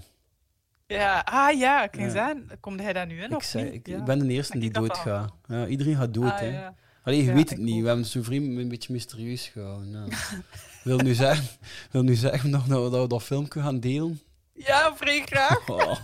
Ja, 0.88 1.20
ah 1.26 1.58
ja, 1.58 1.92
eens 1.92 2.14
Ja. 2.14 2.30
aan. 2.30 2.50
Komt 2.60 2.82
hij 2.82 2.94
daar 2.94 3.06
nu 3.08 3.22
in? 3.22 3.30
Ik, 3.30 3.36
of 3.36 3.44
zei, 3.44 3.64
niet? 3.64 3.74
ik, 3.74 3.88
ik 3.88 4.04
ben 4.04 4.20
de 4.20 4.28
eerste 4.34 4.58
die 4.60 4.68
ik 4.68 4.74
doodgaat. 4.74 5.34
Ja, 5.48 5.66
iedereen 5.68 5.96
gaat 5.96 6.14
dood, 6.14 6.32
Ah, 6.32 6.40
hè. 6.40 6.46
ja. 6.46 6.74
Allee, 7.04 7.24
je 7.24 7.34
weet 7.34 7.50
het 7.50 7.58
ik 7.60 7.66
niet. 7.66 7.76
ook. 7.76 7.82
We 7.82 7.88
hebben 7.88 8.06
vriend 8.24 8.58
een 8.58 8.68
beetje 8.68 8.94
mysterieus 8.94 9.48
gehouden. 9.48 10.08
Wil, 10.84 10.98
nu 10.98 11.14
zeggen, 11.14 11.48
wil 11.92 12.04
nu 12.04 12.16
zeggen 12.16 12.50
nog 12.50 12.66
dat 12.68 12.84
we 12.84 12.90
dat, 12.90 13.02
we 13.02 13.08
dat 13.08 13.24
filmpje 13.24 13.62
gaan 13.62 13.80
delen? 13.80 14.22
Ja, 14.54 14.96
vrij 14.96 15.22
graag. 15.26 15.70
Oh. 15.70 15.96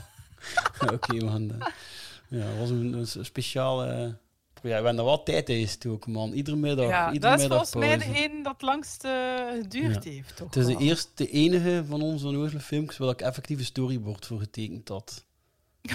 Oké, 0.94 1.24
man. 1.26 1.52
Ja, 2.28 2.46
het 2.46 2.58
was 2.60 2.70
een, 2.70 2.94
een 2.94 3.26
speciale... 3.26 4.18
Ja, 4.64 4.70
we 4.70 4.76
hebben 4.76 4.98
er 4.98 5.04
wel 5.06 5.24
tijd 5.24 5.50
in 5.50 5.62
gestoken, 5.62 6.12
man. 6.12 6.32
Iedere 6.32 6.58
middag. 6.58 6.88
Ja, 6.88 7.12
iedere 7.12 7.32
dat 7.32 7.42
is 7.42 7.48
middag 7.48 7.70
volgens 7.70 7.86
mij 7.88 7.98
pauze. 7.98 8.22
de 8.22 8.30
een 8.36 8.44
dat 8.44 8.62
langst 8.62 9.04
eh, 9.04 9.12
geduurd 9.62 10.04
Ja. 10.04 10.12
heeft, 10.12 10.36
toch? 10.36 10.48
Het 10.48 10.56
is 10.56 10.66
de 10.66 10.72
wel. 10.74 10.82
eerste, 10.82 11.10
de 11.16 11.30
enige 11.30 11.84
van 11.88 12.02
onze 12.02 12.28
onnozele 12.28 12.60
filmpjes 12.62 12.98
waar 12.98 13.10
ik 13.10 13.22
effectief 13.22 13.60
een 13.60 13.66
storyboard 13.66 14.26
voor 14.26 14.40
getekend 14.40 14.88
had. 14.90 15.26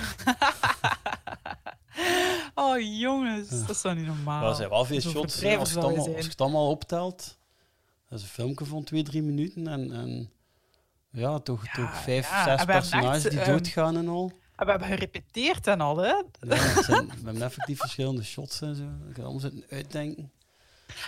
Oh, 2.54 2.80
jongens, 2.98 3.48
dat 3.48 3.70
is 3.70 3.80
toch 3.80 3.94
niet 3.94 4.06
normaal. 4.06 4.48
Er 4.48 4.54
zijn 4.54 4.68
wel 4.68 4.84
veel 4.84 5.00
shots. 5.00 5.40
hè. 5.40 5.56
Als 5.56 5.72
je 5.72 5.78
allemaal, 5.80 5.96
als 6.06 6.14
zijn. 6.14 6.28
het 6.28 6.40
allemaal 6.40 6.70
optelt, 6.70 7.38
dat 8.08 8.18
is 8.18 8.24
een 8.24 8.30
filmpje 8.30 8.64
van 8.64 8.84
twee, 8.84 9.02
drie 9.02 9.22
minuten. 9.22 9.66
En, 9.68 9.92
en 9.92 10.30
ja, 11.12 11.38
toch, 11.38 11.64
toch 11.74 12.02
vijf, 12.02 12.26
zes 12.44 12.64
personages 12.64 13.22
echt, 13.24 13.30
die 13.30 13.40
ehm, 13.40 13.50
doodgaan 13.50 13.96
en 13.96 14.08
al. 14.08 14.32
En 14.58 14.64
we 14.64 14.70
hebben 14.70 14.88
gerepeteerd 14.88 15.66
en 15.66 15.80
al, 15.80 15.96
hè? 15.96 16.06
Ja, 16.06 16.24
het 16.40 16.84
zijn, 16.84 17.06
we 17.06 17.14
hebben 17.24 17.42
effectief 17.42 17.78
verschillende 17.78 18.22
shots 18.24 18.60
en 18.60 18.74
zo. 18.74 18.82
Ik 19.08 19.14
kan 19.14 19.22
allemaal 19.24 19.40
zitten 19.40 19.64
uitdenken. 19.70 20.32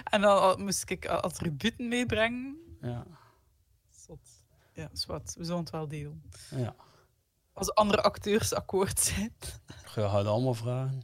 En 0.05 0.20
dan 0.20 0.38
al- 0.40 0.57
moest 0.57 0.90
ik 0.90 1.07
attributen 1.07 1.88
meebrengen. 1.88 2.59
Ja. 2.80 3.05
Zot. 3.88 4.18
Ja, 4.72 4.88
wat. 5.07 5.34
We 5.38 5.44
zullen 5.44 5.61
het 5.61 5.70
wel 5.70 5.88
delen. 5.88 6.22
Ja. 6.51 6.74
Als 7.53 7.74
andere 7.74 8.03
acteurs 8.03 8.53
akkoord 8.55 8.98
zijn. 9.01 9.34
Je 9.94 10.09
gaat 10.09 10.26
allemaal 10.26 10.55
vragen. 10.55 11.03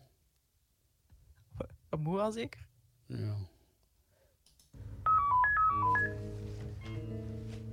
Dat 1.89 2.01
moet 2.01 2.17
wel 2.17 2.33
zeker. 2.33 2.67
Ja. 3.07 3.35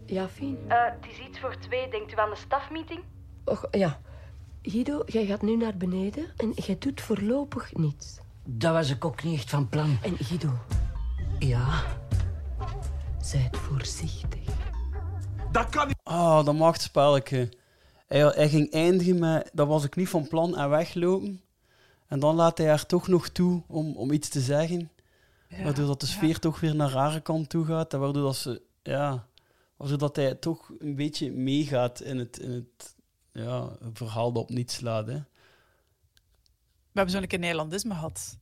Ja, 0.05 0.29
Fien? 0.29 0.57
het 0.67 1.05
is 1.09 1.19
iets 1.19 1.39
voor 1.39 1.57
twee. 1.59 1.89
Denkt 1.89 2.11
u 2.11 2.15
aan 2.15 2.29
de 2.29 2.35
stafmeeting? 2.35 3.03
Och, 3.45 3.67
ja. 3.71 4.01
Guido, 4.65 5.03
jij 5.05 5.25
gaat 5.25 5.41
nu 5.41 5.55
naar 5.55 5.77
beneden 5.77 6.25
en 6.37 6.51
jij 6.55 6.77
doet 6.79 7.01
voorlopig 7.01 7.73
niets. 7.73 8.17
Dat 8.45 8.73
was 8.73 8.89
ik 8.89 9.05
ook 9.05 9.23
niet 9.23 9.33
echt 9.35 9.49
van 9.49 9.69
plan. 9.69 9.97
En 10.01 10.17
Guido, 10.17 10.49
Ja, 11.39 11.83
zijt 13.21 13.57
voorzichtig. 13.57 14.39
Dat 15.51 15.69
kan 15.69 15.87
niet. 15.87 15.97
Ah, 16.03 16.45
dat 16.45 16.55
machtspelletje. 16.55 17.49
Hij, 18.07 18.21
hij 18.21 18.49
ging 18.49 18.71
eindigen 18.71 19.19
met, 19.19 19.49
dat 19.53 19.67
was 19.67 19.83
ik 19.83 19.95
niet 19.95 20.09
van 20.09 20.27
plan, 20.27 20.57
en 20.57 20.69
weglopen. 20.69 21.41
En 22.07 22.19
dan 22.19 22.35
laat 22.35 22.57
hij 22.57 22.67
haar 22.67 22.85
toch 22.85 23.07
nog 23.07 23.29
toe 23.29 23.63
om, 23.67 23.95
om 23.95 24.11
iets 24.11 24.29
te 24.29 24.41
zeggen. 24.41 24.91
Ja, 25.47 25.63
waardoor 25.63 25.87
dat 25.87 25.99
de 25.99 26.05
sfeer 26.05 26.39
toch 26.39 26.59
weer 26.59 26.75
naar 26.75 26.91
haar 26.91 27.21
kant 27.21 27.49
toe 27.49 27.65
gaat. 27.65 27.93
En 27.93 27.99
waardoor 27.99 28.23
dat 28.23 28.35
ze, 28.35 28.61
ja, 28.83 29.27
waardoor 29.77 29.97
dat 29.97 30.15
hij 30.15 30.35
toch 30.35 30.71
een 30.79 30.95
beetje 30.95 31.31
meegaat 31.31 32.01
in 32.01 32.17
het, 32.17 32.39
in 32.39 32.51
het 32.51 32.95
ja, 33.33 33.77
verhaal 33.93 34.31
dat 34.31 34.43
op 34.43 34.49
niets 34.49 34.73
slaat. 34.75 35.07
Hè. 35.07 35.13
We 36.91 36.99
hebben 36.99 37.13
zo'n 37.13 37.27
keer 37.27 37.39
Nederlandisme 37.39 37.93
gehad 37.93 38.37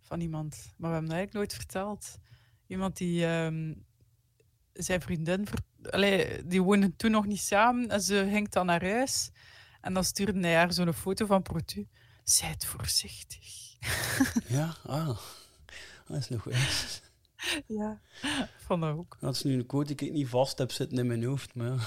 van 0.00 0.20
iemand, 0.20 0.72
maar 0.76 0.88
we 0.90 0.96
hebben 0.96 1.10
dat 1.10 1.16
eigenlijk 1.18 1.32
nooit 1.32 1.54
verteld. 1.54 2.18
Iemand 2.66 2.96
die 2.96 3.26
ehm, 3.26 3.74
zijn 4.72 5.00
vriendin, 5.00 5.46
Allee, 5.90 6.46
die 6.46 6.62
woonden 6.62 6.96
toen 6.96 7.10
nog 7.10 7.26
niet 7.26 7.40
samen 7.40 7.88
en 7.88 8.00
ze 8.00 8.28
ging 8.30 8.48
dan 8.48 8.66
naar 8.66 8.84
huis 8.84 9.30
en 9.80 9.94
dan 9.94 10.04
stuurde 10.04 10.40
hij 10.40 10.54
haar 10.54 10.72
zo'n 10.72 10.92
foto 10.92 11.26
van 11.26 11.42
Protu. 11.42 11.88
Zijt 12.24 12.64
voorzichtig. 12.64 13.76
Ja, 14.46 14.76
ah, 14.86 15.18
dat 16.06 16.16
is 16.16 16.28
nog 16.28 16.50
eens. 16.50 17.00
Ja, 17.66 18.00
van 18.66 18.80
dat 18.80 18.96
ook. 18.96 19.16
Dat 19.20 19.34
is 19.34 19.42
nu 19.42 19.54
een 19.54 19.66
quote 19.66 19.94
die 19.94 20.08
ik 20.08 20.12
niet 20.12 20.28
vast 20.28 20.58
heb 20.58 20.72
zitten 20.72 20.98
in 20.98 21.06
mijn 21.06 21.24
hoofd. 21.24 21.54
Maar 21.54 21.68
ja, 21.68 21.78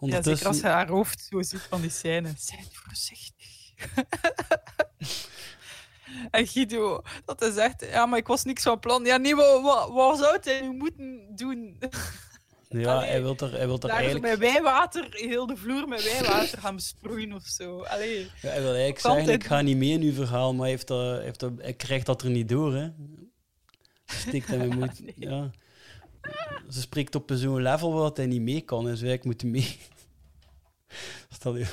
Ja, 0.00 0.22
zeker 0.22 0.46
als 0.46 0.60
je 0.60 0.66
haar 0.66 0.88
hoofd 0.88 1.28
zo 1.30 1.42
ziet 1.42 1.60
van 1.60 1.80
die 1.80 1.90
scène. 1.90 2.32
Zijt 2.36 2.68
voorzichtig. 2.72 3.74
en 6.30 6.46
Guido, 6.46 7.02
dat 7.24 7.40
hij 7.40 7.50
zegt, 7.50 7.84
ja, 7.84 8.06
maar 8.06 8.18
ik 8.18 8.26
was 8.26 8.44
niks 8.44 8.62
van 8.62 8.78
plan. 8.78 9.04
Ja, 9.04 9.16
nee, 9.16 9.36
wat, 9.36 9.62
wat, 9.62 9.90
wat 9.90 10.18
zou 10.18 10.38
hij 10.40 10.60
nu 10.60 10.72
moeten 10.72 11.26
doen? 11.34 11.78
Ja, 12.80 13.00
hij 13.00 13.22
wil 13.22 13.36
er, 13.36 13.50
hij 13.50 13.66
wil 13.66 13.80
er 13.80 13.88
eigenlijk... 13.88 14.24
met 14.24 14.38
wijwater, 14.38 15.06
heel 15.10 15.46
de 15.46 15.56
vloer 15.56 15.88
met 15.88 16.02
wijwater 16.02 16.58
gaan 16.58 16.74
besproeien 16.74 17.32
of 17.32 17.46
zo. 17.46 17.82
Allee. 17.82 18.20
Ja, 18.20 18.48
hij 18.48 18.60
wil 18.60 18.74
eigenlijk 18.74 18.98
zeggen, 18.98 19.32
ik 19.32 19.44
ga 19.44 19.60
niet 19.60 19.76
mee 19.76 19.90
in 19.90 20.02
uw 20.02 20.12
verhaal, 20.12 20.54
maar 20.54 20.60
hij, 20.60 20.70
heeft 20.70 20.88
heeft 21.24 21.40
dat, 21.40 21.52
hij 21.58 21.72
krijgt 21.72 22.06
dat 22.06 22.22
er 22.22 22.30
niet 22.30 22.48
door. 22.48 22.74
Hè 22.74 22.88
stikt 24.12 24.48
en 24.48 24.58
we 24.58 24.76
moeten... 24.76 25.04
nee. 25.04 25.14
ja. 25.16 25.50
Ze 26.68 26.80
spreekt 26.80 27.14
op 27.14 27.30
zo'n 27.34 27.62
level 27.62 27.92
wat 27.92 28.16
hij 28.16 28.26
niet 28.26 28.40
mee 28.40 28.60
kan 28.60 28.88
en 28.88 28.96
zo, 28.96 29.06
ik 29.06 29.24
moet 29.24 29.42
mee. 29.42 29.78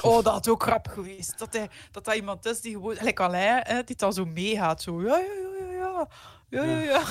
Oh, 0.02 0.24
dat 0.24 0.26
had 0.26 0.48
ook 0.48 0.64
grap 0.64 0.88
geweest. 0.88 1.40
Dat 1.40 1.54
hij, 1.54 1.70
dat 1.92 2.06
hij 2.06 2.16
iemand 2.16 2.46
is 2.46 2.62
die 2.62 2.74
gewoon, 2.74 2.96
gelijk 2.96 3.20
Alain, 3.20 3.62
hè, 3.64 3.84
die 3.84 3.96
dan 3.96 4.14
zo 4.14 4.26
meegaat. 4.26 4.82
Zo, 4.82 5.02
ja, 5.02 5.18
ja, 5.18 5.28
ja, 5.72 6.08
ja, 6.50 6.64
ja, 6.64 6.64
ja, 6.64 6.80
ja. 6.80 7.04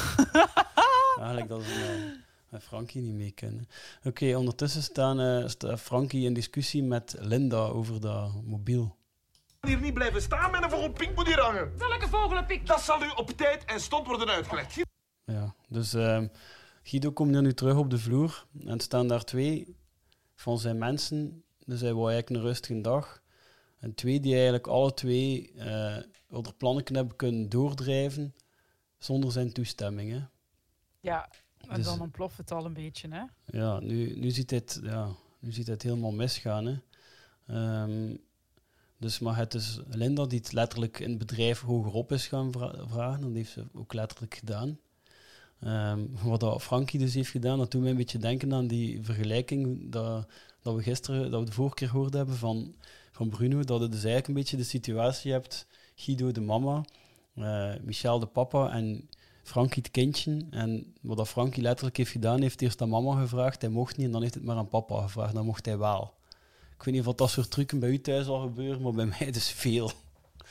Eigenlijk 1.16 1.48
dat 1.48 1.62
ze 1.62 2.60
Frankie 2.60 3.02
niet 3.02 3.14
mee 3.14 3.30
kunnen. 3.30 3.68
Oké, 4.04 4.36
ondertussen 4.36 4.82
staan, 4.82 5.20
eh, 5.20 5.38
uh, 5.38 5.48
staat 5.48 5.80
Frankie 5.80 6.24
in 6.26 6.34
discussie 6.34 6.82
met 6.82 7.16
Linda 7.18 7.56
over 7.56 8.00
dat 8.00 8.42
mobiel. 8.44 8.96
Hier 9.60 9.80
niet 9.80 9.94
blijven 9.94 10.22
staan 10.22 10.50
met 10.50 10.62
een 10.62 10.70
vogelpink 10.70 11.16
moet 11.16 11.26
hier 11.26 11.40
hangen. 11.40 11.78
Welke 11.78 12.08
vogelpink? 12.08 12.66
Dat 12.66 12.80
zal 12.80 13.02
u 13.02 13.08
op 13.16 13.30
tijd 13.30 13.64
en 13.64 13.80
stond 13.80 14.06
worden 14.06 14.28
uitgelegd. 14.28 14.76
Ja, 15.28 15.54
dus 15.68 15.94
ehm, 15.94 16.26
Guido 16.82 17.12
komt 17.12 17.40
nu 17.40 17.52
terug 17.54 17.76
op 17.76 17.90
de 17.90 17.98
vloer 17.98 18.46
en 18.66 18.80
staan 18.80 19.08
daar 19.08 19.24
twee 19.24 19.76
van 20.34 20.58
zijn 20.58 20.78
mensen. 20.78 21.42
Dus 21.64 21.80
hij 21.80 21.94
wou 21.94 22.10
eigenlijk 22.10 22.40
een 22.40 22.48
rustige 22.50 22.80
dag. 22.80 23.22
En 23.78 23.94
twee 23.94 24.20
die 24.20 24.32
eigenlijk 24.34 24.66
alle 24.66 24.94
twee 24.94 25.52
eh 25.52 25.96
onder 26.30 26.54
plannen 26.54 26.84
hebben 26.94 27.16
kunnen 27.16 27.48
doordrijven 27.48 28.34
zonder 28.98 29.32
zijn 29.32 29.52
toestemming. 29.52 30.10
Hè. 30.12 30.20
Ja, 31.00 31.28
en 31.68 31.76
Dus- 31.76 31.84
dan 31.84 32.00
ontploft 32.00 32.36
het 32.36 32.50
al 32.52 32.64
een 32.64 32.72
beetje, 32.72 33.08
hè. 33.08 33.22
Ja, 33.58 33.80
nu, 33.80 34.18
nu, 34.18 34.30
ziet 34.30 34.50
het, 34.50 34.80
ja, 34.82 35.08
nu 35.38 35.52
ziet 35.52 35.66
het 35.66 35.82
helemaal 35.82 36.12
misgaan. 36.12 36.66
Hè. 36.66 36.76
Ehm, 37.46 38.16
dus 38.96 39.18
maar 39.18 39.36
het 39.36 39.54
is 39.54 39.80
Linda 39.88 40.26
die 40.26 40.38
het 40.38 40.52
letterlijk 40.52 40.98
in 40.98 41.08
het 41.08 41.18
bedrijf 41.18 41.60
hogerop 41.60 42.12
is 42.12 42.26
gaan 42.26 42.52
vra- 42.52 42.86
vragen. 42.88 43.20
Dat 43.20 43.32
heeft 43.32 43.52
ze 43.52 43.66
ook 43.74 43.92
letterlijk 43.92 44.34
gedaan. 44.34 44.78
Ehm, 45.60 46.00
wat 46.22 46.40
dat 46.40 46.62
Frankie 46.62 46.98
dus 46.98 47.14
heeft 47.14 47.30
gedaan, 47.30 47.58
dat 47.58 47.70
doet 47.70 47.80
mij 47.80 47.90
een 47.90 47.96
beetje 47.96 48.18
denken 48.18 48.54
aan 48.54 48.66
die 48.66 48.98
vergelijking 49.02 49.90
dat, 49.92 50.26
dat 50.62 50.74
we 50.74 50.82
gisteren, 50.82 51.30
dat 51.30 51.40
we 51.40 51.46
de 51.46 51.52
vorige 51.52 51.74
keer 51.74 51.88
gehoord 51.88 52.12
hebben 52.12 52.36
van, 52.36 52.74
van 53.12 53.28
Bruno. 53.28 53.64
Dat 53.64 53.80
je 53.80 53.88
dus 53.88 54.04
eigenlijk 54.04 54.28
een 54.28 54.34
beetje 54.34 54.56
de 54.56 54.62
situatie 54.62 55.32
hebt, 55.32 55.66
Guido 55.96 56.32
de 56.32 56.40
mama, 56.40 56.84
eh, 57.34 57.70
Michel 57.82 58.18
de 58.18 58.26
papa 58.26 58.70
en 58.70 59.08
Frankie 59.42 59.82
het 59.82 59.90
kindje. 59.90 60.46
En 60.50 60.94
wat 61.00 61.16
dat 61.16 61.28
Frankie 61.28 61.62
letterlijk 61.62 61.96
heeft 61.96 62.10
gedaan, 62.10 62.40
heeft 62.40 62.62
eerst 62.62 62.82
aan 62.82 62.88
mama 62.88 63.20
gevraagd, 63.20 63.60
hij 63.60 63.70
mocht 63.70 63.96
niet, 63.96 64.06
en 64.06 64.12
dan 64.12 64.22
heeft 64.22 64.34
het 64.34 64.44
maar 64.44 64.56
aan 64.56 64.68
papa 64.68 65.02
gevraagd, 65.02 65.34
dan 65.34 65.44
mocht 65.44 65.66
hij 65.66 65.78
wel. 65.78 66.12
Ik 66.76 66.84
weet 66.84 66.94
niet 66.94 67.06
of 67.06 67.14
dat 67.14 67.30
soort 67.30 67.50
trucken 67.50 67.78
bij 67.78 67.88
u 67.88 68.00
thuis 68.00 68.26
al 68.26 68.40
gebeuren, 68.40 68.82
maar 68.82 68.92
bij 68.92 69.06
mij 69.18 69.30
dus 69.30 69.50
veel. 69.50 69.90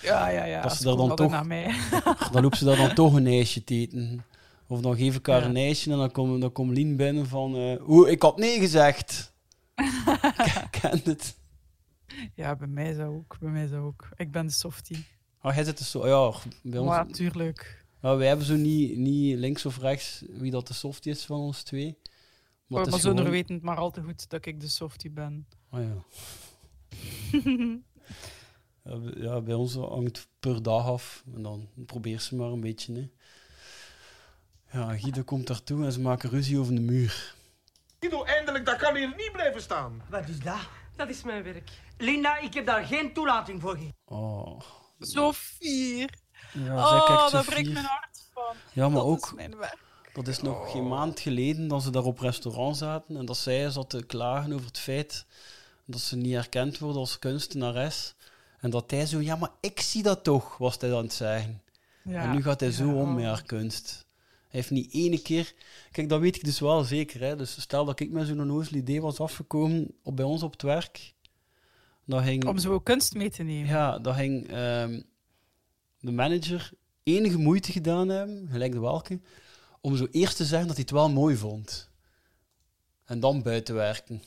Ja, 0.01 0.27
ja, 0.27 0.43
ja. 0.43 0.61
Dat 0.61 0.75
ze 0.75 0.83
daar 0.83 0.95
dan 0.95 1.15
toch, 1.15 1.31
naar 1.31 1.45
mij. 1.45 1.75
dan 2.31 2.41
loopt 2.41 2.57
ze 2.57 2.65
daar 2.65 2.77
dan 2.77 2.93
toch 2.93 3.13
een 3.13 3.27
ijsje 3.27 3.63
te 3.63 3.73
eten. 3.73 4.25
Of 4.67 4.81
dan 4.81 4.95
geef 4.97 5.15
ik 5.15 5.25
haar 5.25 5.41
Ja. 5.41 5.47
een 5.47 5.55
ijsje 5.55 5.91
en 5.91 5.97
dan 5.97 6.11
komt 6.11 6.41
dan 6.41 6.51
komt 6.51 6.71
Lien 6.71 6.95
binnen 6.95 7.27
van... 7.27 7.55
eh 7.55 7.89
Oeh, 7.89 8.09
ik 8.09 8.21
had 8.21 8.37
nee 8.37 8.59
gezegd. 8.59 9.33
Ken- 10.41 10.69
Kent 10.69 11.05
het? 11.05 11.37
Ja, 12.33 12.55
bij 12.55 12.67
mij 12.67 12.93
zou 12.93 13.15
ook. 13.15 13.37
Bij 13.39 13.49
mij 13.51 13.67
zou 13.67 13.85
ook. 13.85 14.09
Ik 14.15 14.31
ben 14.31 14.45
de 14.45 14.51
softie. 14.53 15.05
Oh, 15.41 15.53
hij 15.53 15.63
zit 15.63 15.79
er 15.79 15.85
zo... 15.85 16.07
Ja, 16.07 16.33
bij 16.63 16.79
ons... 16.79 16.89
Ja, 16.91 17.05
tuurlijk. 17.05 17.85
Ja, 18.01 18.15
wij 18.15 18.27
hebben 18.27 18.45
zo 18.45 18.55
niet, 18.55 18.97
niet 18.97 19.37
links 19.37 19.65
of 19.65 19.77
rechts 19.79 20.23
wie 20.29 20.51
dat 20.51 20.67
de 20.67 20.73
softie 20.73 21.11
is 21.11 21.25
van 21.25 21.39
ons 21.39 21.63
twee. 21.63 21.97
Maar, 22.67 22.77
het 22.79 22.87
is 22.87 22.93
maar 22.93 23.01
zonder 23.01 23.19
gewoon- 23.25 23.39
weten 23.39 23.55
het 23.55 23.63
maar 23.63 23.77
al 23.77 23.91
te 23.91 24.01
goed 24.01 24.29
dat 24.29 24.45
ik 24.45 24.59
de 24.59 24.67
softie 24.67 25.09
ben. 25.11 25.47
Oh 25.71 25.79
ja. 25.81 26.03
Ja, 28.83 28.97
bij- 28.99 29.21
ja, 29.23 29.41
bij 29.41 29.53
ons 29.53 29.73
hangt 29.75 30.27
per 30.39 30.63
dag 30.63 30.85
af. 30.85 31.23
En 31.35 31.41
dan 31.41 31.69
probeer 31.85 32.19
ze 32.21 32.35
maar 32.35 32.51
een 32.51 32.59
beetje. 32.61 32.93
Hè. 32.93 33.09
Ja, 34.71 34.97
Guido 34.97 35.23
komt 35.23 35.47
daartoe 35.47 35.85
en 35.85 35.91
ze 35.91 35.99
maken 35.99 36.29
ruzie 36.29 36.59
over 36.59 36.75
de 36.75 36.81
muur. 36.81 37.35
Guido, 37.99 38.23
eindelijk, 38.23 38.65
dat 38.65 38.75
kan 38.77 38.95
hier 38.95 39.13
niet 39.17 39.31
blijven 39.31 39.61
staan. 39.61 40.01
Wat 40.09 40.27
is 40.27 40.39
dat? 40.39 40.59
Dat 40.95 41.09
is 41.09 41.23
mijn 41.23 41.43
werk. 41.43 41.69
Linda, 41.97 42.37
ik 42.37 42.53
heb 42.53 42.65
daar 42.65 42.85
geen 42.85 43.13
toelating 43.13 43.61
voor 43.61 43.71
gegeven. 43.73 43.95
Oh. 44.05 44.61
Zo 44.99 45.31
fier. 45.33 46.09
Ja, 46.53 46.75
oh, 46.75 47.05
kijkt 47.05 47.21
zo 47.21 47.29
daar 47.37 47.45
breekt 47.45 47.73
mijn 47.73 47.85
hart 47.85 48.27
van. 48.33 48.55
Ja, 48.73 48.87
maar 48.89 48.97
dat 48.97 49.05
ook- 49.07 49.25
is 49.25 49.33
mijn 49.33 49.57
werk. 49.57 49.77
Dat 50.13 50.27
is 50.27 50.41
nog 50.41 50.71
geen 50.71 50.87
maand 50.87 51.19
geleden 51.19 51.67
dat 51.67 51.83
ze 51.83 51.89
daar 51.89 52.03
op 52.03 52.19
restaurant 52.19 52.77
zaten 52.77 53.17
en 53.17 53.25
dat 53.25 53.37
zij 53.37 53.69
zat 53.69 53.89
te 53.89 54.03
klagen 54.05 54.53
over 54.53 54.65
het 54.65 54.79
feit 54.79 55.25
dat 55.85 55.99
ze 55.99 56.15
niet 56.15 56.33
erkend 56.35 56.79
wordt 56.79 56.97
als 56.97 57.19
kunstenares. 57.19 58.15
En 58.59 58.69
dat 58.69 58.91
hij 58.91 59.05
zo, 59.05 59.19
ja, 59.21 59.35
maar 59.35 59.49
ik 59.61 59.79
zie 59.79 60.03
dat 60.03 60.23
toch, 60.23 60.57
was 60.57 60.77
hij 60.79 60.95
aan 60.95 61.03
het 61.03 61.13
zeggen. 61.13 61.61
Ja. 62.03 62.21
En 62.21 62.31
nu 62.31 62.41
gaat 62.41 62.59
hij 62.59 62.71
zo 62.71 62.85
Ja. 62.85 62.93
om 62.93 63.13
met 63.13 63.25
haar 63.25 63.43
kunst. 63.43 64.05
Heeft 64.57 64.69
niet 64.71 64.93
ene 64.93 65.21
keer... 65.21 65.53
Kijk, 65.91 66.09
dat 66.09 66.19
weet 66.19 66.35
ik 66.35 66.43
dus 66.43 66.59
wel 66.59 66.83
zeker. 66.83 67.21
Hè. 67.21 67.35
Dus 67.35 67.61
stel 67.61 67.85
dat 67.85 67.99
ik 67.99 68.11
met 68.11 68.27
zo'n 68.27 68.41
onnozel 68.41 68.75
idee 68.77 69.01
was 69.01 69.19
afgekomen 69.19 69.91
op, 70.03 70.15
bij 70.15 70.25
ons 70.25 70.43
op 70.43 70.51
het 70.51 70.61
werk. 70.61 71.13
Dan 72.05 72.23
ging, 72.23 72.45
Om 72.45 72.57
zo 72.57 72.79
kunst 72.79 73.13
mee 73.13 73.29
te 73.29 73.43
nemen. 73.43 73.67
ja, 73.67 73.99
dan 73.99 74.13
ging 74.13 74.47
ehm, 74.47 75.01
de 75.99 76.11
manager 76.11 76.71
enige 77.03 77.37
moeite 77.37 77.71
gedaan 77.71 78.09
hebben, 78.09 78.47
gelijk 78.51 78.71
de 78.71 78.79
welke, 78.79 79.19
om 79.81 79.95
zo 79.95 80.07
eerst 80.11 80.37
te 80.37 80.45
zeggen 80.45 80.67
dat 80.67 80.75
hij 80.75 80.85
het 80.87 80.93
wel 80.93 81.09
mooi 81.09 81.35
vond. 81.35 81.91
En 83.05 83.19
dan 83.19 83.41
buiten 83.41 83.75
werken. 83.75 84.21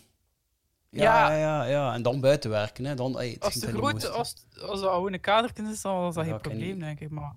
Ja, 0.91 1.37
ja, 1.37 1.65
Ja. 1.65 1.95
En 1.95 2.03
dan 2.03 2.21
buiten 2.21 2.51
werken. 2.51 2.85
Hè. 2.85 2.95
Dan, 2.95 3.17
hey, 3.17 3.37
Als, 3.39 3.55
de 3.55 3.67
grote, 3.67 4.09
als, 4.09 4.35
als 4.61 4.81
dat 4.81 5.21
kaderken 5.21 5.67
is, 5.67 5.83
dan 5.83 5.95
was 5.95 6.15
dat 6.15 6.25
Ja, 6.25 6.31
geen 6.31 6.41
probleem, 6.41 6.79
denk 6.79 7.01
ik. 7.01 7.11
Maar 7.11 7.37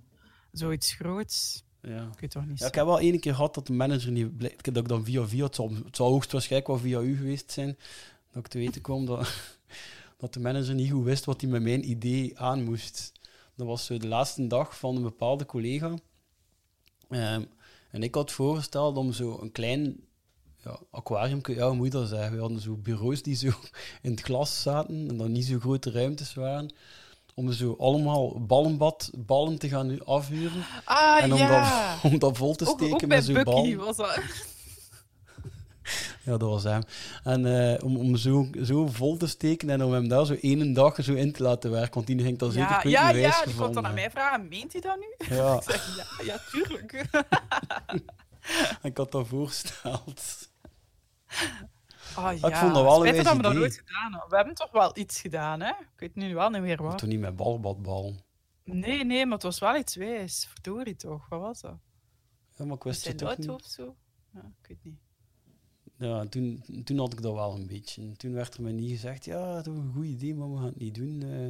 zoiets 0.52 0.94
groots, 0.94 1.64
Ja. 1.88 2.10
ik 2.14 2.20
weet 2.20 2.32
toch 2.32 2.46
niet 2.46 2.60
Ja, 2.60 2.68
ik 2.68 2.76
heb 2.76 2.86
wel 2.86 3.00
één 3.00 3.20
keer 3.20 3.36
gehad 3.36 3.54
dat 3.54 3.68
de 3.68 3.74
manager 3.74 4.12
niet 4.12 4.38
blij, 4.38 4.56
dat 4.62 4.78
ik 4.78 4.88
dan 4.88 5.06
via 5.06 5.28
via, 5.28 5.44
het 5.44 5.56
zal, 5.56 5.74
het 5.86 5.96
zal 5.96 6.10
hoogstwaarschijnlijk 6.10 6.72
wel 6.72 6.80
via 6.80 7.00
u 7.00 7.18
geweest 7.18 7.52
zijn, 7.52 7.78
dat 8.32 8.46
ik 8.46 8.52
te 8.52 8.58
weten 8.58 8.82
kwam 8.82 9.06
dat, 9.06 9.34
dat 10.18 10.34
de 10.34 10.40
manager 10.40 10.74
niet 10.74 10.92
goed 10.92 11.04
wist 11.04 11.26
wat 11.26 11.42
hij 11.42 11.50
met 11.50 11.62
mijn 11.62 11.90
idee 11.90 12.40
aan 12.40 12.64
moest. 12.64 13.12
Dat 13.56 13.68
was 13.68 13.86
zo 13.86 13.98
de 13.98 14.08
laatste 14.08 14.48
dag 14.48 14.78
van 14.78 14.96
een 14.96 15.02
bepaalde 15.02 15.46
collega. 15.46 15.94
Ehm, 17.10 17.44
en 17.92 18.04
ik 18.04 18.16
had 18.16 18.32
voorgesteld 18.32 18.98
om 18.98 19.12
zo 19.14 19.40
een 19.42 19.52
klein 19.52 20.04
ja, 20.64 20.80
aquarium, 20.92 21.42
ja, 21.44 21.68
hoe 21.68 21.76
moet 21.76 21.86
je 21.86 21.92
dat 21.92 22.08
zeggen? 22.08 22.34
We 22.34 22.40
hadden 22.40 22.60
zo 22.60 22.76
bureaus 22.76 23.24
die 23.24 23.36
zo 23.36 23.48
in 24.02 24.12
het 24.12 24.22
glas 24.22 24.62
zaten 24.62 25.10
en 25.10 25.18
dan 25.18 25.32
niet 25.32 25.46
zo 25.46 25.60
grote 25.60 25.92
ruimtes 25.92 26.34
waren. 26.34 26.74
Om 27.36 27.52
zo 27.52 27.76
allemaal 27.80 28.46
ballenbad, 28.46 29.12
ballen 29.16 29.58
te 29.60 29.68
gaan 29.68 30.06
afhuren. 30.06 30.66
Ah, 30.86 31.24
en 31.24 31.32
om, 31.34 31.38
ja. 31.38 31.94
dat, 32.02 32.12
om 32.12 32.20
dat 32.20 32.38
vol 32.38 32.56
te 32.56 32.66
steken 32.66 32.94
ook 32.94 33.06
met 33.06 33.26
zo'n 33.26 33.44
bal. 33.44 33.76
was 33.76 33.98
dat. 33.98 34.20
Ja, 36.24 36.38
dat 36.38 36.50
was 36.50 36.64
hem. 36.64 36.82
En 37.24 37.72
eh, 37.72 37.84
om, 37.84 37.98
om 37.98 38.16
zo, 38.16 38.48
zo 38.64 38.88
vol 38.88 39.18
te 39.18 39.28
steken 39.28 39.70
en 39.70 39.84
om 39.84 39.92
hem 39.92 40.08
daar 40.08 40.26
zo 40.26 40.34
één 40.42 40.74
dag 40.74 41.04
zo 41.04 41.14
in 41.14 41.32
te 41.32 41.44
laten 41.44 41.72
werken. 41.72 41.94
Want 41.94 42.08
die 42.08 42.22
ging 42.22 42.38
dan 42.38 42.52
zeker 42.52 42.70
Ja, 42.70 42.80
kwijt 42.80 42.94
ja, 42.94 43.10
ja, 43.10 43.46
die 43.46 43.56
komt 43.56 43.74
dan 43.74 43.86
aan 43.86 43.94
mij 43.94 44.12
vragen, 44.12 44.48
meent 44.48 44.72
hij 44.72 44.82
dat 44.82 44.98
nu? 45.00 45.36
Ja. 45.36 45.56
ik 45.58 45.64
zeg, 45.64 45.96
ja, 45.98 46.24
ja, 46.26 46.40
tuurlijk. 46.52 47.06
Ik 48.82 48.98
had 48.98 49.12
dat 49.12 49.28
voorgesteld. 49.28 50.50
Ik 52.18 52.50
ja. 52.50 52.60
vond 52.60 52.74
dat 52.74 52.84
wel 52.84 53.06
een 53.06 53.08
Spijtig 53.08 53.42
dat 53.42 53.52
we 53.52 53.60
nooit 53.60 53.76
gedaan 53.86 54.12
hebben. 54.12 54.30
We 54.30 54.36
hebben 54.36 54.56
toch 54.56 54.72
wel 54.72 54.98
iets 54.98 55.22
gedaan, 55.22 55.62
hè? 55.62 55.70
Ik 55.70 55.88
weet 55.96 56.16
nu 56.16 56.34
wel 56.34 56.50
niet 56.50 56.62
meer 56.62 56.84
wat. 56.84 56.98
Toch 56.98 57.10
niet 57.10 57.20
met 57.20 57.36
ballenbadbal. 57.36 58.16
Nee, 58.64 59.06
nee, 59.06 59.26
maar 59.26 59.34
het 59.34 59.44
was 59.44 59.60
wel 59.60 59.76
iets 59.76 59.96
wijs. 59.96 60.46
Verdorie 60.46 60.96
toch, 60.96 61.30
wat 61.30 61.40
was 61.40 61.62
dat? 61.62 61.78
Ja, 62.58 62.66
maar 62.66 62.76
ik 62.76 62.84
wist 62.84 63.02
Zijn 63.02 63.16
het 63.16 63.26
toch 63.26 63.36
auto 63.36 63.52
niet. 63.52 63.64
of 63.64 63.70
zo? 63.72 63.96
Ja, 64.34 64.52
ik 64.62 64.68
weet 64.68 64.84
niet. 64.84 65.00
Ja, 65.98 66.26
toen, 66.26 66.64
toen 66.84 66.98
had 66.98 67.14
ik 67.14 67.22
dat 67.22 67.34
wel 67.34 67.56
een 67.56 67.68
beetje. 67.68 68.12
Toen 68.12 68.34
werd 68.34 68.54
er 68.54 68.62
mij 68.62 68.72
niet 68.72 68.90
gezegd, 68.90 69.26
ja, 69.26 69.54
dat 69.54 69.68
is 69.68 69.80
een 69.80 69.92
goed 69.94 70.06
idee, 70.06 70.36
maar 70.36 70.52
we 70.52 70.58
gaan 70.58 70.66
het 70.66 70.80
niet 70.80 70.96
doen. 70.96 71.22
Eh, 71.22 71.48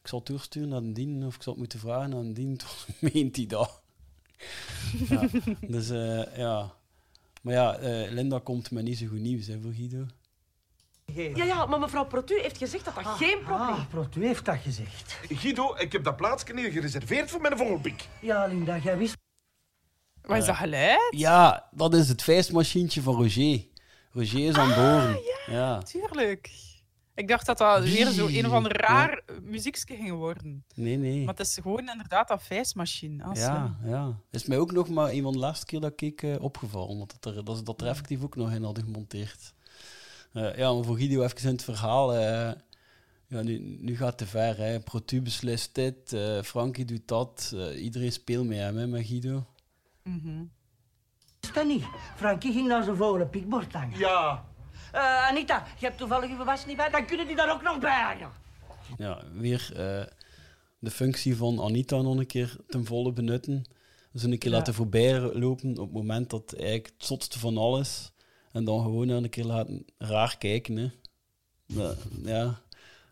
ik 0.00 0.08
zal 0.08 0.18
het 0.18 0.28
doorsturen 0.28 0.68
naar 0.68 0.78
een 0.78 0.92
dien, 0.92 1.26
of 1.26 1.34
ik 1.34 1.42
zal 1.42 1.52
het 1.52 1.60
moeten 1.60 1.78
vragen 1.78 2.12
aan 2.12 2.24
een 2.24 2.34
dien. 2.34 2.56
Toch 2.66 2.88
meent 3.00 3.36
hij 3.36 3.46
dat. 3.46 3.82
ja, 5.08 5.28
dus 5.66 5.90
eh, 5.90 6.36
ja. 6.36 6.74
Maar 7.42 7.54
ja, 7.54 7.76
eh, 7.76 8.10
Linda 8.10 8.40
komt 8.42 8.70
met 8.70 8.84
niet 8.84 8.98
zo 8.98 9.06
goed 9.06 9.20
nieuws 9.20 9.46
hè, 9.46 9.60
voor 9.60 9.72
Guido. 9.72 10.06
Ja, 11.14 11.44
ja, 11.44 11.66
maar 11.66 11.78
mevrouw 11.80 12.04
Protu 12.06 12.40
heeft 12.40 12.58
gezegd 12.58 12.84
dat 12.84 12.94
dat 12.94 13.04
geen 13.06 13.38
probleem 13.44 13.68
Ah, 13.68 13.88
Protu 13.88 14.26
heeft 14.26 14.44
dat 14.44 14.58
gezegd. 14.58 15.18
Guido, 15.28 15.74
ik 15.78 15.92
heb 15.92 16.04
dat 16.04 16.16
plaatsje 16.16 16.60
hier 16.60 16.70
gereserveerd 16.70 17.30
voor 17.30 17.40
mijn 17.40 17.56
vogelpik. 17.56 18.08
Ja, 18.20 18.46
Linda, 18.46 18.78
jij 18.78 18.98
wist... 18.98 19.16
Wat 20.22 20.36
is 20.36 20.44
dat 20.46 20.56
geluid? 20.56 20.98
Ja, 21.10 21.68
dat 21.70 21.94
is 21.94 22.08
het 22.08 22.22
feestmachientje 22.22 23.02
van 23.02 23.14
Roger. 23.14 23.66
Roger 24.12 24.46
is 24.48 24.54
aan 24.56 24.74
boord. 24.74 25.24
ja. 25.46 25.78
Tuurlijk. 25.82 26.50
Ik 27.14 27.28
dacht 27.28 27.46
dat 27.46 27.58
dat 27.58 27.82
weer 27.82 28.06
zo 28.10 28.26
een 28.26 28.46
of 28.46 28.52
ander 28.52 28.76
raar 28.80 29.22
muziekje 29.42 29.96
ging 29.96 30.10
worden. 30.12 30.64
Nee, 30.74 30.96
nee. 30.96 31.24
Maar 31.24 31.34
het 31.34 31.46
is 31.46 31.58
gewoon 31.62 31.88
inderdaad 31.90 32.28
dat 32.28 32.42
feestmachine. 32.42 33.24
Ah, 33.24 33.36
Ja, 33.36 33.76
ja. 33.84 34.16
Is 34.30 34.46
mij 34.46 34.58
ook 34.58 34.72
nog 34.72 34.88
maar 34.88 35.10
een 35.10 35.22
van 35.22 35.32
de 35.32 35.38
laatste 35.38 35.66
keer 35.66 35.80
dat 35.80 36.00
ik 36.00 36.22
eh, 36.22 36.42
opgevallen. 36.42 36.98
Dat, 36.98 37.12
het 37.12 37.24
er, 37.24 37.44
dat 37.44 37.56
ze 37.56 37.62
dat 37.62 37.80
er 37.80 37.86
effectief 37.86 38.22
ook 38.22 38.36
nog 38.36 38.52
in 38.52 38.62
hadden 38.64 38.84
gemonteerd. 38.84 39.54
Eh, 40.32 40.56
ja, 40.56 40.72
maar 40.72 40.84
voor 40.84 40.96
Guido 40.96 41.22
even 41.22 41.42
in 41.42 41.48
het 41.54 41.64
verhaal. 41.64 42.14
eh, 42.14 42.52
ja, 43.26 43.42
nu, 43.42 43.58
nu 43.80 43.96
gaat 43.96 44.08
het 44.08 44.18
te 44.18 44.26
ver. 44.26 44.56
Hè. 44.56 44.80
Protu 44.80 45.22
beslist 45.22 45.74
dit, 45.74 46.12
eh, 46.12 46.42
Frankie 46.42 46.84
doet 46.84 47.08
dat. 47.08 47.54
iedereen 47.76 48.12
speelt 48.12 48.46
met 48.46 48.58
hem, 48.58 48.76
hè, 48.76 48.86
met 48.86 49.06
Guido. 49.06 49.46
Mhm. 50.02 50.42
Is 51.40 51.52
dat 51.52 51.66
niet? 51.66 51.84
Frankie 52.16 52.52
ging 52.52 52.68
naar 52.68 52.82
zijn 52.84 52.96
vogelenpikbord 52.96 53.72
hangen. 53.72 53.98
Ja. 53.98 54.44
Eh, 54.92 55.26
Anita, 55.28 55.64
je 55.78 55.86
hebt 55.86 55.98
toevallig 55.98 56.30
uw 56.30 56.44
was 56.44 56.66
niet 56.66 56.76
bij, 56.76 56.90
dan 56.90 57.06
kunnen 57.06 57.26
die 57.26 57.36
daar 57.36 57.52
ook 57.52 57.62
nog 57.62 57.78
bij 57.78 58.02
hangen. 58.02 58.30
Ja, 58.96 59.22
weer 59.32 59.70
eh, 59.76 60.06
de 60.78 60.90
functie 60.90 61.36
van 61.36 61.60
Anita 61.60 62.00
nog 62.00 62.16
een 62.16 62.26
keer 62.26 62.56
ten 62.68 62.84
volle 62.84 63.12
benutten. 63.12 63.64
Dus 64.12 64.22
een 64.22 64.38
keer 64.38 64.50
Ja. 64.50 64.56
laten 64.56 64.74
voorbij 64.74 65.20
lopen 65.20 65.70
op 65.70 65.76
het 65.84 65.92
moment 65.92 66.30
dat 66.30 66.52
eigenlijk 66.54 66.86
het 66.86 67.06
zotste 67.06 67.38
van 67.38 67.56
alles. 67.56 68.12
En 68.52 68.64
dan 68.64 68.82
gewoon 68.82 69.08
een 69.08 69.28
keer 69.30 69.44
laten 69.44 69.84
raar 69.98 70.38
kijken. 70.38 70.76
Hè. 70.76 70.90
Ja, 71.66 71.94
ja, 72.24 72.60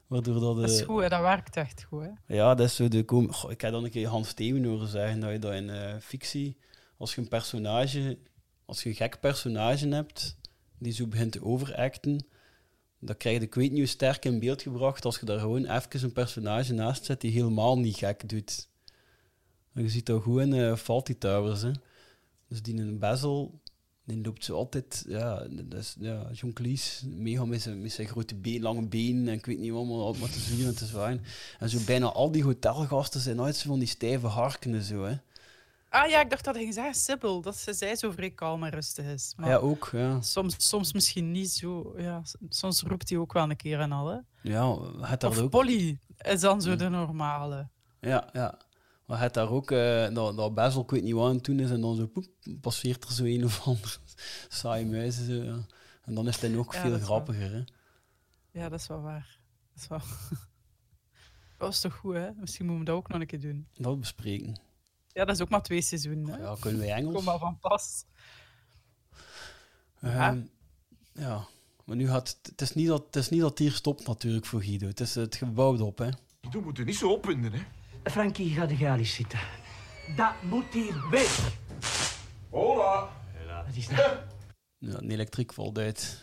waardoor 0.07 0.41
dat... 0.41 0.57
Dat 0.57 0.71
is 0.71 0.81
eh, 0.81 0.87
goed, 0.87 1.03
hè? 1.03 1.09
dat 1.09 1.21
werkt 1.21 1.57
echt 1.57 1.83
goed. 1.83 2.03
Hè? 2.03 2.35
Ja, 2.35 2.55
dat 2.55 2.67
is 2.67 2.75
zo 2.75 2.89
de 2.89 3.05
kom 3.05 3.33
Goh, 3.33 3.51
ik 3.51 3.61
heb 3.61 3.73
dan 3.73 3.85
een 3.85 3.91
keer 3.91 4.09
Hans 4.09 4.29
Steven 4.29 4.65
horen 4.65 4.89
zeggen 4.89 5.21
dat 5.21 5.31
je 5.31 5.39
dat 5.39 5.53
in 5.53 5.71
eh, 5.71 5.95
fictie, 6.01 6.57
als 6.97 7.15
je 7.15 7.21
een 7.21 7.29
personage, 7.29 8.19
als 8.67 8.83
je 8.83 8.89
een 8.89 8.95
gek 8.95 9.21
personage 9.21 9.89
hebt, 9.89 10.37
die 10.81 10.93
zo 10.93 11.07
begint 11.07 11.33
te 11.33 11.45
overacten, 11.45 12.27
dan 12.99 13.17
krijg 13.17 13.41
je, 13.41 13.61
niet 13.61 13.73
hoe 13.73 13.87
sterk 13.87 14.25
in 14.25 14.39
beeld 14.39 14.63
gebracht 14.63 15.05
als 15.05 15.19
je 15.19 15.27
daar 15.27 15.41
gewoon 15.41 15.65
even 15.65 16.03
een 16.03 16.13
personage 16.13 16.73
naast 16.73 17.05
zet 17.05 17.21
die 17.21 17.31
helemaal 17.31 17.79
niet 17.79 17.97
gek 17.97 18.29
doet. 18.29 18.69
En 19.73 19.83
je 19.83 19.89
ziet 19.89 20.07
dat 20.07 20.23
goed 20.23 20.41
in 20.41 20.55
uh, 20.55 20.77
Faulty 20.77 21.15
Towers, 21.15 21.63
hè. 21.63 21.71
Dus 22.49 22.63
die 22.63 22.75
in 22.75 22.99
bezel, 22.99 23.61
die 24.05 24.23
loopt 24.23 24.45
zo 24.45 24.55
altijd, 24.55 25.05
ja, 25.09 25.47
is, 25.69 25.97
ja, 25.99 26.31
John 26.33 26.53
Cleese, 26.53 27.09
mega 27.09 27.45
met 27.45 27.63
zijn, 27.63 27.83
met 27.83 27.93
zijn 27.93 28.09
grote 28.09 28.35
been, 28.35 28.63
lange 28.63 28.87
benen 28.89 29.29
en 29.29 29.35
ik 29.35 29.47
weet 29.47 29.59
niet 29.59 29.73
wat, 29.73 30.19
maar 30.19 30.31
te 30.31 30.41
zwieren 30.41 30.69
en 30.69 30.77
te 30.77 30.87
zwaaien. 30.87 31.23
En 31.59 31.69
zo 31.69 31.79
bijna 31.87 32.07
al 32.07 32.31
die 32.31 32.43
hotelgasten 32.43 33.21
zijn 33.21 33.37
nooit 33.37 33.57
zo 33.57 33.69
van 33.69 33.79
die 33.79 33.89
stijve 33.89 34.27
harken 34.27 34.75
en 34.75 34.83
zo, 34.83 35.05
hè. 35.05 35.17
Ah 35.91 36.09
ja, 36.09 36.21
ik 36.21 36.31
dacht 36.31 36.45
dat 36.45 36.55
hij 36.55 36.63
ging 36.63 36.75
zeggen 36.75 36.95
Sibyl, 36.95 37.41
dat 37.41 37.57
ze 37.57 37.73
zij 37.73 37.97
zo 37.97 38.11
vrij 38.11 38.31
kalm 38.31 38.65
en 38.65 38.71
rustig 38.71 39.05
is. 39.07 39.33
Maar 39.37 39.49
Ja, 39.49 39.57
ook, 39.57 39.89
ja. 39.93 40.21
Soms, 40.21 40.69
soms 40.69 40.93
misschien 40.93 41.31
niet 41.31 41.51
zo. 41.51 41.95
Ja, 41.97 42.23
soms 42.49 42.83
roept 42.83 43.09
hij 43.09 43.19
ook 43.19 43.33
wel 43.33 43.51
een 43.51 43.57
keer 43.57 43.81
en 43.81 43.93
al. 43.93 44.07
Hè? 44.09 44.19
Ja, 44.43 44.77
het 45.01 45.21
daar 45.21 45.31
Of 45.31 45.39
ook... 45.39 45.51
Polly 45.51 45.99
is 46.19 46.41
dan 46.41 46.63
zo 46.63 46.77
de 46.77 46.89
normale. 46.89 47.69
Ja, 48.01 48.29
ja. 48.33 48.59
Maar 49.07 49.21
het 49.21 49.35
daar 49.35 49.51
ook, 49.51 49.71
eh, 49.71 50.15
dat, 50.15 50.37
dat 50.37 50.55
bezel, 50.55 50.83
ik 50.83 50.91
weet 50.91 51.03
niet 51.03 51.15
wat 51.15 51.31
aan 51.31 51.39
doen 51.39 51.61
is, 51.61 51.71
en 51.71 51.81
dan 51.81 51.97
zo, 51.97 52.07
poep, 52.07 52.27
passeert 52.61 53.05
er 53.05 53.13
zo 53.13 53.25
een 53.25 53.45
of 53.45 53.67
ander 53.67 53.99
saaie 54.49 54.87
muizen. 54.87 55.27
Zo, 55.27 55.33
ja. 55.33 55.67
En 56.05 56.15
dan 56.15 56.29
is 56.29 56.41
het 56.41 56.51
dan 56.51 56.61
ook 56.61 56.73
Ja, 56.75 56.81
veel 56.81 56.99
grappiger, 56.99 57.53
hè. 57.53 57.63
Ja, 58.61 58.69
dat 58.69 58.81
is 58.81 58.87
wel 58.87 59.01
waar. 59.01 59.39
Dat 59.75 59.83
is 59.83 59.89
wel... 59.89 60.01
Dat 61.59 61.73
is 61.73 61.81
toch 61.81 61.95
goed, 61.95 62.15
hè? 62.15 62.31
Misschien 62.33 62.67
moeten 62.67 62.85
we 62.85 62.91
dat 62.91 63.01
ook 63.01 63.09
nog 63.09 63.21
een 63.21 63.27
keer 63.27 63.41
doen. 63.41 63.67
Dat 63.75 64.01
bespreken. 64.01 64.57
Ja, 65.13 65.25
dat 65.25 65.35
is 65.35 65.43
ook 65.43 65.49
maar 65.49 65.63
twee 65.63 65.81
seizoenen. 65.83 66.29
Hè? 66.29 66.39
Ja, 66.43 66.57
kunnen 66.61 66.81
wij 66.81 66.93
Engels? 66.93 67.15
Kom 67.15 67.25
maar 67.25 67.39
van 67.39 67.59
pas. 67.59 68.05
Ehm, 70.01 70.41
ja, 71.13 71.47
maar 71.85 71.97
nu 71.97 72.09
gaat 72.09 72.29
het... 72.29 72.39
Het 72.43 72.61
is, 72.61 72.75
niet 72.75 72.87
dat, 72.87 73.05
het 73.07 73.17
is 73.17 73.29
niet 73.29 73.41
dat 73.41 73.59
hier 73.59 73.73
stopt 73.73 74.07
natuurlijk 74.07 74.47
voor 74.47 74.63
Guido. 74.63 74.87
Het 74.87 75.01
is 75.01 75.15
het 75.15 75.37
gebouwd 75.37 75.81
op, 75.81 75.99
hè. 75.99 76.09
Guido 76.41 76.61
moet 76.61 76.77
je 76.77 76.85
niet 76.85 76.97
zo 76.97 77.13
opwinden, 77.13 77.53
hè. 77.53 77.61
Frankie, 78.11 78.51
ga 78.51 78.67
de 78.67 78.77
galis 78.77 79.15
zitten. 79.15 79.39
Dat 80.17 80.43
moet 80.43 80.73
hier 80.73 81.09
weg. 81.11 81.53
Hola. 82.51 83.09
Wat 83.67 83.77
is 83.77 83.89
dat? 83.89 84.19
Ja, 84.79 84.99
een 84.99 85.11
elektriek 85.11 85.53
valt 85.53 85.79
uit. 85.79 86.23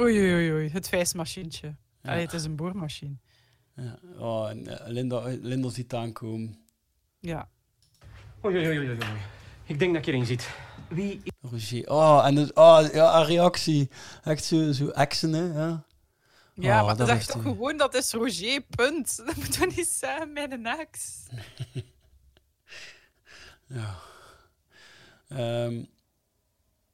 Oei, 0.00 0.18
oei, 0.18 0.32
oei, 0.34 0.52
oei. 0.52 0.68
Het 0.68 0.88
vijsmachientje. 0.88 1.76
Ja. 2.02 2.10
Allee, 2.10 2.24
het 2.24 2.32
is 2.32 2.44
een 2.44 2.56
boormachine. 2.56 3.16
Ja. 3.74 3.98
Oh, 4.18 4.50
en, 4.50 4.66
eh, 4.66 4.88
Linda, 4.88 5.22
Linda 5.24 5.68
ziet 5.68 5.94
aankomen. 5.94 6.58
Ja. 7.20 7.48
Oei, 8.44 8.66
oei, 8.66 8.78
oei. 8.78 8.98
Ik 9.64 9.78
denk 9.78 9.94
dat 9.94 10.06
ik 10.06 10.08
erin 10.14 10.26
zit. 10.26 10.48
Wie? 10.88 11.22
Roger. 11.40 11.90
Oh, 11.90 12.26
en 12.26 12.56
oh, 12.56 12.80
ja, 12.92 13.12
haar 13.12 13.26
reactie. 13.26 13.90
Echt 14.24 14.44
zo, 14.44 14.72
zo 14.72 14.88
exen, 14.88 15.32
hè. 15.32 15.44
Ja, 15.62 15.84
Ja, 16.54 16.80
Oh, 16.80 16.86
maar 16.86 16.96
dat 16.96 17.08
is 17.08 17.26
toch 17.26 17.42
gewoon, 17.42 17.76
dat 17.76 17.94
is 17.94 18.12
Roger, 18.12 18.60
punt. 18.60 19.16
Dat 19.26 19.36
moeten 19.36 19.60
we 19.60 19.66
niet 19.76 19.86
zeggen 19.86 20.32
met 20.32 20.52
een 20.52 20.66
ex. 20.66 21.22
Ja. 23.66 23.94
Ehm, 25.28 25.82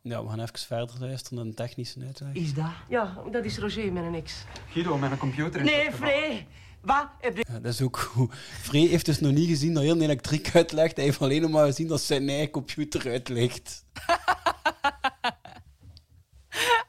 ja, 0.01 0.23
we 0.23 0.29
gaan 0.29 0.41
even 0.41 0.59
verder 0.59 0.97
luisteren 0.99 1.39
naar 1.39 1.47
een 1.47 1.55
technische 1.55 2.01
uitleg. 2.05 2.35
Is 2.35 2.55
dat? 2.55 2.71
Ja, 2.89 3.17
dat 3.31 3.45
is 3.45 3.59
Roger 3.59 3.93
met 3.93 4.05
een 4.05 4.15
ex. 4.15 4.45
Guido, 4.73 4.99
mijn 4.99 5.19
computer 5.19 5.63
Nee, 5.63 5.93
Free. 5.93 6.47
Ja, 6.85 7.59
dat 7.61 7.73
is 7.73 7.83
ook 7.83 7.99
goed. 7.99 8.35
Free 8.61 8.89
heeft 8.89 9.07
dus 9.07 9.21
nog 9.21 9.33
niet 9.33 9.49
gezien 9.49 9.75
dat 9.75 9.83
heel 9.83 9.93
een 9.93 10.03
elektriek 10.03 10.55
uitlegt. 10.55 10.97
Hij 10.97 11.05
heeft 11.05 11.21
alleen 11.21 11.41
nog 11.43 11.51
maar 11.51 11.67
gezien 11.67 11.89
dat 11.89 12.01
zijn 12.01 12.29
eigen 12.29 12.51
computer 12.51 13.11
uitlegt. 13.11 13.85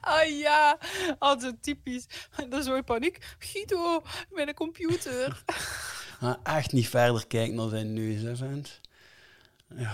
Ah 0.00 0.38
ja, 0.38 0.78
altijd 1.18 1.62
typisch. 1.62 2.06
Dat 2.48 2.60
is 2.60 2.64
zo 2.64 2.82
paniek. 2.82 3.34
Guido, 3.38 4.02
mijn 4.30 4.54
computer. 4.54 5.42
Echt 6.42 6.72
niet 6.72 6.88
verder 6.88 7.26
kijken 7.26 7.54
naar 7.54 7.68
zijn 7.68 7.92
neus, 7.92 8.22
hè, 8.22 8.36
vent. 8.36 8.80
Ja. 9.76 9.92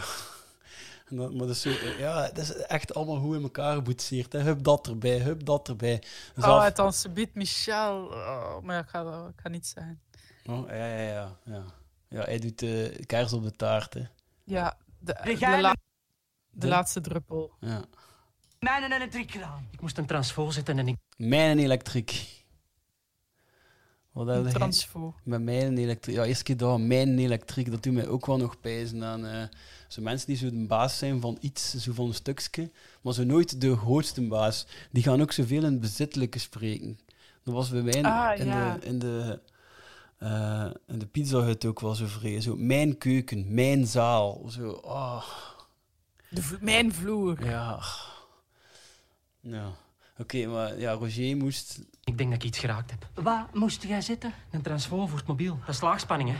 En 1.11 1.17
dat, 1.17 1.31
maar 1.31 1.47
dat 1.47 1.57
is, 1.57 1.61
zo, 1.61 1.71
ja, 1.99 2.23
dat 2.23 2.39
is 2.39 2.53
echt 2.57 2.95
allemaal 2.95 3.17
hoe 3.17 3.37
in 3.37 3.43
elkaar 3.43 3.75
geboetseerd. 3.75 4.33
Hè. 4.33 4.41
Hup 4.41 4.63
dat 4.65 4.87
erbij, 4.87 5.19
hup 5.19 5.45
dat 5.45 5.69
erbij. 5.69 5.99
Dus 6.35 6.45
Oh, 6.45 6.51
af- 6.51 6.65
het 6.65 6.77
dan 6.77 6.93
subiet 6.93 7.35
Michel. 7.35 8.05
Oh, 8.05 8.61
maar 8.63 8.75
ja, 8.75 8.83
ik 8.83 8.89
ga, 8.89 9.27
ik 9.35 9.41
ga 9.41 9.49
niet 9.49 9.67
zijn. 9.67 10.01
Oh, 10.47 10.69
ja, 10.69 10.75
ja, 10.75 11.03
ja, 11.13 11.39
ja. 11.45 11.65
Ja, 12.09 12.23
hij 12.25 12.39
doet 12.39 12.59
de 12.59 13.03
kaars 13.07 13.33
op 13.33 13.43
de 13.43 13.53
taart, 13.53 13.95
hè. 13.95 14.03
Ja, 14.45 14.77
de, 14.99 15.13
De 15.13 15.31
de, 15.31 15.37
geile- 15.37 15.61
la- 15.63 15.73
de 15.73 15.79
De- 16.51 16.67
laatste 16.69 17.01
druppel. 17.01 17.53
Ja. 17.61 17.85
Mijn 18.59 19.11
gedaan. 19.11 19.69
Ik 19.71 19.81
moest 19.81 19.99
een 19.99 20.07
transfo 20.07 20.51
zetten 20.51 20.79
en 20.79 20.89
ik... 20.89 20.97
Mijn 21.17 21.59
elektriek. 21.59 22.37
Wat 24.13 24.27
heb 24.27 24.45
Een 24.45 24.53
transfo. 24.53 25.15
Met 25.23 25.43
mijn 25.43 25.79
elektriek. 25.79 26.15
Ja, 26.15 26.25
eerst 26.25 26.43
keer 26.43 26.57
dat, 26.57 26.79
mijn 26.79 27.19
elektriek, 27.19 27.71
dat 27.71 27.83
doet 27.83 27.93
mij 27.93 28.09
ook 28.09 28.27
wel 28.27 28.37
nog 28.37 28.61
pijzen 28.61 29.05
aan 29.05 29.27
eh, 29.27 29.43
zo 29.89 30.03
mensen 30.03 30.27
die 30.27 30.37
zo 30.37 30.51
de 30.51 30.67
baas 30.67 30.99
zijn 30.99 31.21
van 31.21 31.39
iets, 31.41 31.75
zo 31.75 31.93
van 31.93 32.07
een 32.07 32.15
stukje, 32.15 32.71
maar 33.03 33.13
zo 33.13 33.25
nooit 33.25 33.61
de 33.61 33.77
grootste 33.77 34.23
baas. 34.29 34.67
Die 34.91 35.03
gaan 35.03 35.21
ook 35.21 35.33
zoveel 35.33 35.59
in 35.65 35.71
het 35.73 35.81
bezittelijke 35.81 36.39
spreken. 36.39 36.99
Dat 37.45 37.55
was 37.55 37.71
bij 37.71 37.83
mij 37.83 38.03
Ah, 38.03 38.39
in, 38.39 38.47
ja. 38.47 38.75
de, 38.77 38.87
in 38.87 38.99
de, 38.99 39.41
eh, 40.19 40.71
in 40.87 40.99
de 40.99 41.07
pizza 41.07 41.39
hut 41.41 41.65
ook 41.65 41.81
wel 41.81 41.95
zo 41.95 42.07
vrij. 42.07 42.41
Zo, 42.41 42.57
mijn 42.57 42.99
keuken, 42.99 43.55
mijn 43.55 43.87
zaal. 43.87 44.45
Zo, 44.49 44.71
ah. 44.73 45.25
De 46.31 46.43
vlo- 46.43 46.59
mijn 46.61 46.93
vloer. 46.95 47.45
Ja. 47.45 47.81
Ja. 49.41 49.71
Oké, 50.19 50.47
maar 50.47 50.79
ja, 50.79 50.93
Roger 50.93 51.37
moest... 51.37 51.81
Ik 52.05 52.19
denk 52.19 52.31
dat 52.31 52.43
ik 52.43 52.49
iets 52.49 52.59
geraakt 52.59 52.91
heb. 52.91 53.09
Wat 53.25 53.55
moest 53.55 53.83
jij 53.83 54.01
zetten? 54.01 54.33
Een 54.51 54.63
transfo 54.63 55.07
voor 55.07 55.19
het 55.19 55.27
mobiel. 55.27 55.59
Dat 55.67 55.75
is 55.75 55.81
laagspanning, 55.81 56.31
hè? 56.31 56.37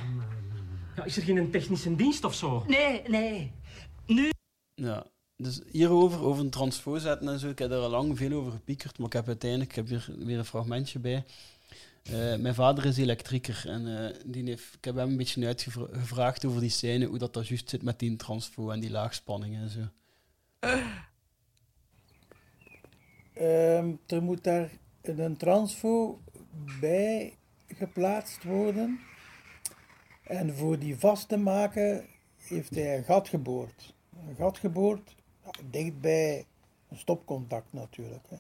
Ja, 0.99 1.05
is 1.05 1.17
er 1.17 1.23
geen 1.23 1.51
technische 1.51 1.97
dienst 1.97 2.25
of 2.25 2.35
zo? 2.35 2.65
Nee, 2.67 3.03
nee. 3.07 3.53
Nu. 4.07 4.31
Ja, 4.75 5.07
dus 5.37 5.61
hierover, 5.71 6.25
over 6.25 6.45
een 6.45 6.51
transfo 6.51 6.99
zetten 6.99 7.29
en 7.29 7.39
zo, 7.39 7.49
ik 7.49 7.59
heb 7.59 7.71
er 7.71 7.79
al 7.79 7.91
lang 7.91 8.19
veel 8.19 8.33
over 8.33 8.53
gepiekerd, 8.53 8.99
maar 8.99 9.07
ik 9.07 9.13
heb 9.13 9.27
uiteindelijk, 9.27 9.71
ik 9.71 9.77
heb 9.77 9.89
hier 9.89 10.09
weer 10.19 10.39
een 10.39 10.45
fragmentje 10.45 10.99
bij. 10.99 11.25
Eh, 12.03 12.37
mijn 12.37 12.55
vader 12.55 12.85
is 12.85 12.97
elektrieker 12.97 13.65
en 13.67 14.07
eh, 14.07 14.15
die 14.27 14.45
heeft, 14.45 14.75
ik 14.75 14.85
heb 14.85 14.95
hem 14.95 15.09
een 15.09 15.17
beetje 15.17 15.47
uitgevraagd 15.47 16.45
over 16.45 16.61
die 16.61 16.71
scène, 16.71 17.07
hoe 17.07 17.19
dat, 17.19 17.35
dat 17.35 17.49
juist 17.49 17.71
zit 17.71 17.83
met 17.83 17.99
die 17.99 18.17
transfo 18.17 18.71
en 18.71 18.81
die 18.81 18.91
laagspanning 18.91 19.55
en 19.55 19.69
zo. 19.69 19.81
Ehm, 23.35 23.93
er 24.07 24.23
moet 24.23 24.45
daar 24.45 24.71
een 25.03 25.37
transfo 25.37 26.23
bij 26.81 27.37
geplaatst 27.67 28.45
worden. 28.45 29.01
En 30.29 30.55
voor 30.55 30.79
die 30.79 30.99
vast 30.99 31.29
te 31.29 31.37
maken 31.37 32.05
heeft 32.37 32.75
hij 32.75 32.97
een 32.97 33.05
gat 33.05 33.29
geboord. 33.29 33.95
Een 34.29 34.37
gat 34.37 34.59
geboord, 34.59 35.15
dicht 35.71 36.01
bij 36.01 36.45
een 36.89 36.97
stopcontact 36.97 37.73
natuurlijk. 37.73 38.25
Hè. 38.29 38.37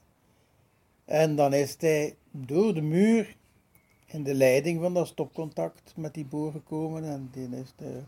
En 1.05 1.36
dan 1.36 1.53
is 1.53 1.76
hij 1.78 2.16
door 2.30 2.74
de 2.74 2.82
muur 2.82 3.36
in 4.07 4.22
de 4.22 4.34
leiding 4.34 4.80
van 4.80 4.95
dat 4.95 5.07
stopcontact 5.07 5.93
met 5.97 6.14
die 6.14 6.24
boor 6.24 6.53
gekomen 6.53 7.05
en 7.05 7.28
die 7.32 7.49
is 7.61 7.72
de 7.76 8.01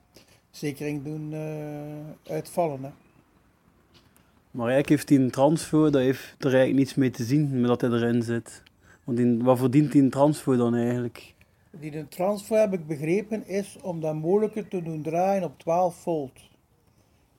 zekering 0.50 1.04
doen 1.04 1.32
eh, 1.32 2.32
uitvallen. 2.32 2.82
Hè. 2.82 2.90
Maar 4.50 4.68
eigenlijk 4.68 4.88
heeft 4.88 5.08
hij 5.08 5.18
een 5.18 5.30
transfo, 5.30 5.90
dat 5.90 6.02
heeft 6.02 6.34
er 6.38 6.44
eigenlijk 6.44 6.76
niets 6.76 6.94
mee 6.94 7.10
te 7.10 7.24
zien, 7.24 7.60
met 7.60 7.68
dat 7.68 7.80
hij 7.80 7.90
erin 7.90 8.22
zit. 8.22 8.62
Want 9.04 9.18
die, 9.18 9.38
wat 9.38 9.58
verdient 9.58 9.92
die 9.92 10.02
een 10.02 10.10
transfo 10.10 10.56
dan 10.56 10.74
eigenlijk? 10.74 11.34
Die 11.70 11.90
de 11.90 12.08
transfer, 12.08 12.58
heb 12.58 12.72
ik 12.72 12.86
begrepen, 12.86 13.46
is 13.46 13.78
om 13.82 14.00
dat 14.00 14.14
moeilijker 14.14 14.68
te 14.68 14.82
doen 14.82 15.02
draaien 15.02 15.44
op 15.44 15.58
12 15.58 15.94
volt. 15.94 16.40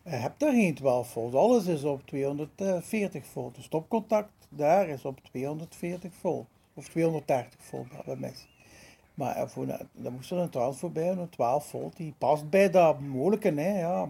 Je 0.04 0.10
hebt 0.10 0.40
daar 0.40 0.52
geen 0.52 0.76
12 0.76 1.12
volt, 1.12 1.36
alles 1.36 1.66
is 1.66 1.84
op 1.84 2.06
240 2.06 3.26
volt. 3.26 3.56
De 3.56 3.62
stopcontact 3.62 4.48
daar 4.50 4.88
is 4.88 5.06
op 5.06 5.20
240 5.24 6.14
volt, 6.14 6.48
of 6.74 6.88
230 6.90 7.60
volt 7.64 7.88
bij 8.06 8.16
mij. 8.16 8.34
Maar 9.14 9.36
eh, 9.36 9.48
voor, 9.48 9.66
daar 9.92 10.12
moest 10.12 10.32
er 10.32 10.38
een 10.38 10.50
transfer 10.50 10.92
bij, 10.92 11.10
een 11.10 11.30
12 11.30 11.66
volt, 11.66 11.98
die 11.98 12.14
past 12.18 12.50
bij 12.50 12.70
dat 12.70 13.00
moeilijke, 13.00 13.54
hè, 13.54 13.80
ja. 13.80 14.10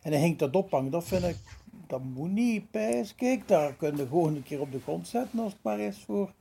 En 0.00 0.12
hij 0.12 0.20
ging 0.20 0.38
dat 0.38 0.56
ophangen, 0.56 0.90
dat 0.90 1.04
vind 1.04 1.24
ik, 1.24 1.36
dat 1.86 2.02
moet 2.02 2.30
niet 2.30 2.70
pijs. 2.70 3.14
Kijk, 3.14 3.48
daar 3.48 3.74
kun 3.74 3.96
je 3.96 4.06
gewoon 4.06 4.36
een 4.36 4.42
keer 4.42 4.60
op 4.60 4.72
de 4.72 4.80
grond 4.80 5.08
zetten 5.08 5.38
als 5.38 5.52
het 5.52 5.62
maar 5.62 5.80
is 5.80 6.04
voor 6.04 6.32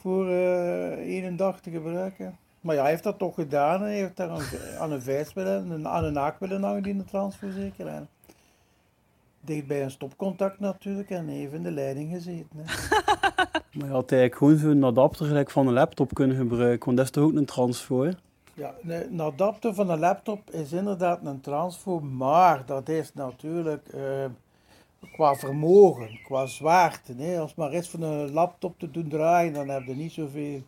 voor 0.00 0.28
eh 0.28 0.92
één 0.92 1.36
dag 1.36 1.60
te 1.60 1.70
gebruiken. 1.70 2.36
Maar 2.60 2.74
ja, 2.74 2.80
hij 2.82 2.90
heeft 2.90 3.02
dat 3.02 3.18
toch 3.18 3.34
gedaan. 3.34 3.80
Hij 3.82 3.94
heeft 3.96 4.16
daar 4.16 4.28
aan, 4.30 4.42
aan 4.80 4.92
een 4.92 5.02
vijs 5.02 5.32
willen, 5.32 5.70
een- 5.70 5.88
aan 5.88 6.04
een 6.04 6.16
haak 6.16 6.38
willen 6.40 6.62
hangen 6.62 6.82
die 6.82 6.92
in 6.92 6.98
de 6.98 7.04
transfer 7.04 7.52
zeker. 7.52 7.86
En 7.86 8.08
dicht 9.40 9.66
bij 9.66 9.82
een 9.82 9.90
stopcontact 9.90 10.60
natuurlijk 10.60 11.10
en 11.10 11.28
even 11.28 11.56
in 11.56 11.62
de 11.62 11.70
leiding 11.70 12.12
gezeten. 12.12 12.48
Hè. 12.56 12.62
Maar 13.72 13.86
je 13.86 13.92
had 13.92 14.12
eigenlijk 14.12 14.34
gewoon 14.40 14.56
zo'n 14.72 14.84
adapter 14.84 15.26
gelijk 15.26 15.50
van 15.50 15.66
een 15.66 15.72
laptop 15.72 16.14
kunnen 16.14 16.36
gebruiken, 16.36 16.84
want 16.84 16.96
dat 16.96 17.06
is 17.06 17.12
toch 17.12 17.24
ook 17.24 17.34
een 17.34 17.44
transfo, 17.44 18.02
hè? 18.04 18.10
Ja, 18.54 18.74
een, 18.82 19.12
een 19.12 19.20
adapter 19.20 19.74
van 19.74 19.90
een 19.90 19.98
laptop 19.98 20.50
is 20.50 20.72
inderdaad 20.72 21.20
een 21.24 21.40
transfer, 21.40 22.04
maar 22.04 22.62
dat 22.66 22.88
is 22.88 23.14
natuurlijk 23.14 23.88
eh, 23.88 24.00
qua 25.12 25.34
vermogen, 25.34 26.20
qua 26.24 26.46
zwaarte. 26.46 27.14
Hè. 27.16 27.38
Als 27.38 27.50
het 27.50 27.58
maar 27.58 27.72
is 27.72 27.88
van 27.88 28.02
een 28.02 28.32
laptop 28.32 28.78
te 28.78 28.90
doen 28.90 29.08
draaien, 29.08 29.52
dan 29.52 29.68
heb 29.68 29.82
je 29.86 29.94
niet 29.94 30.12
zoveel 30.12 30.62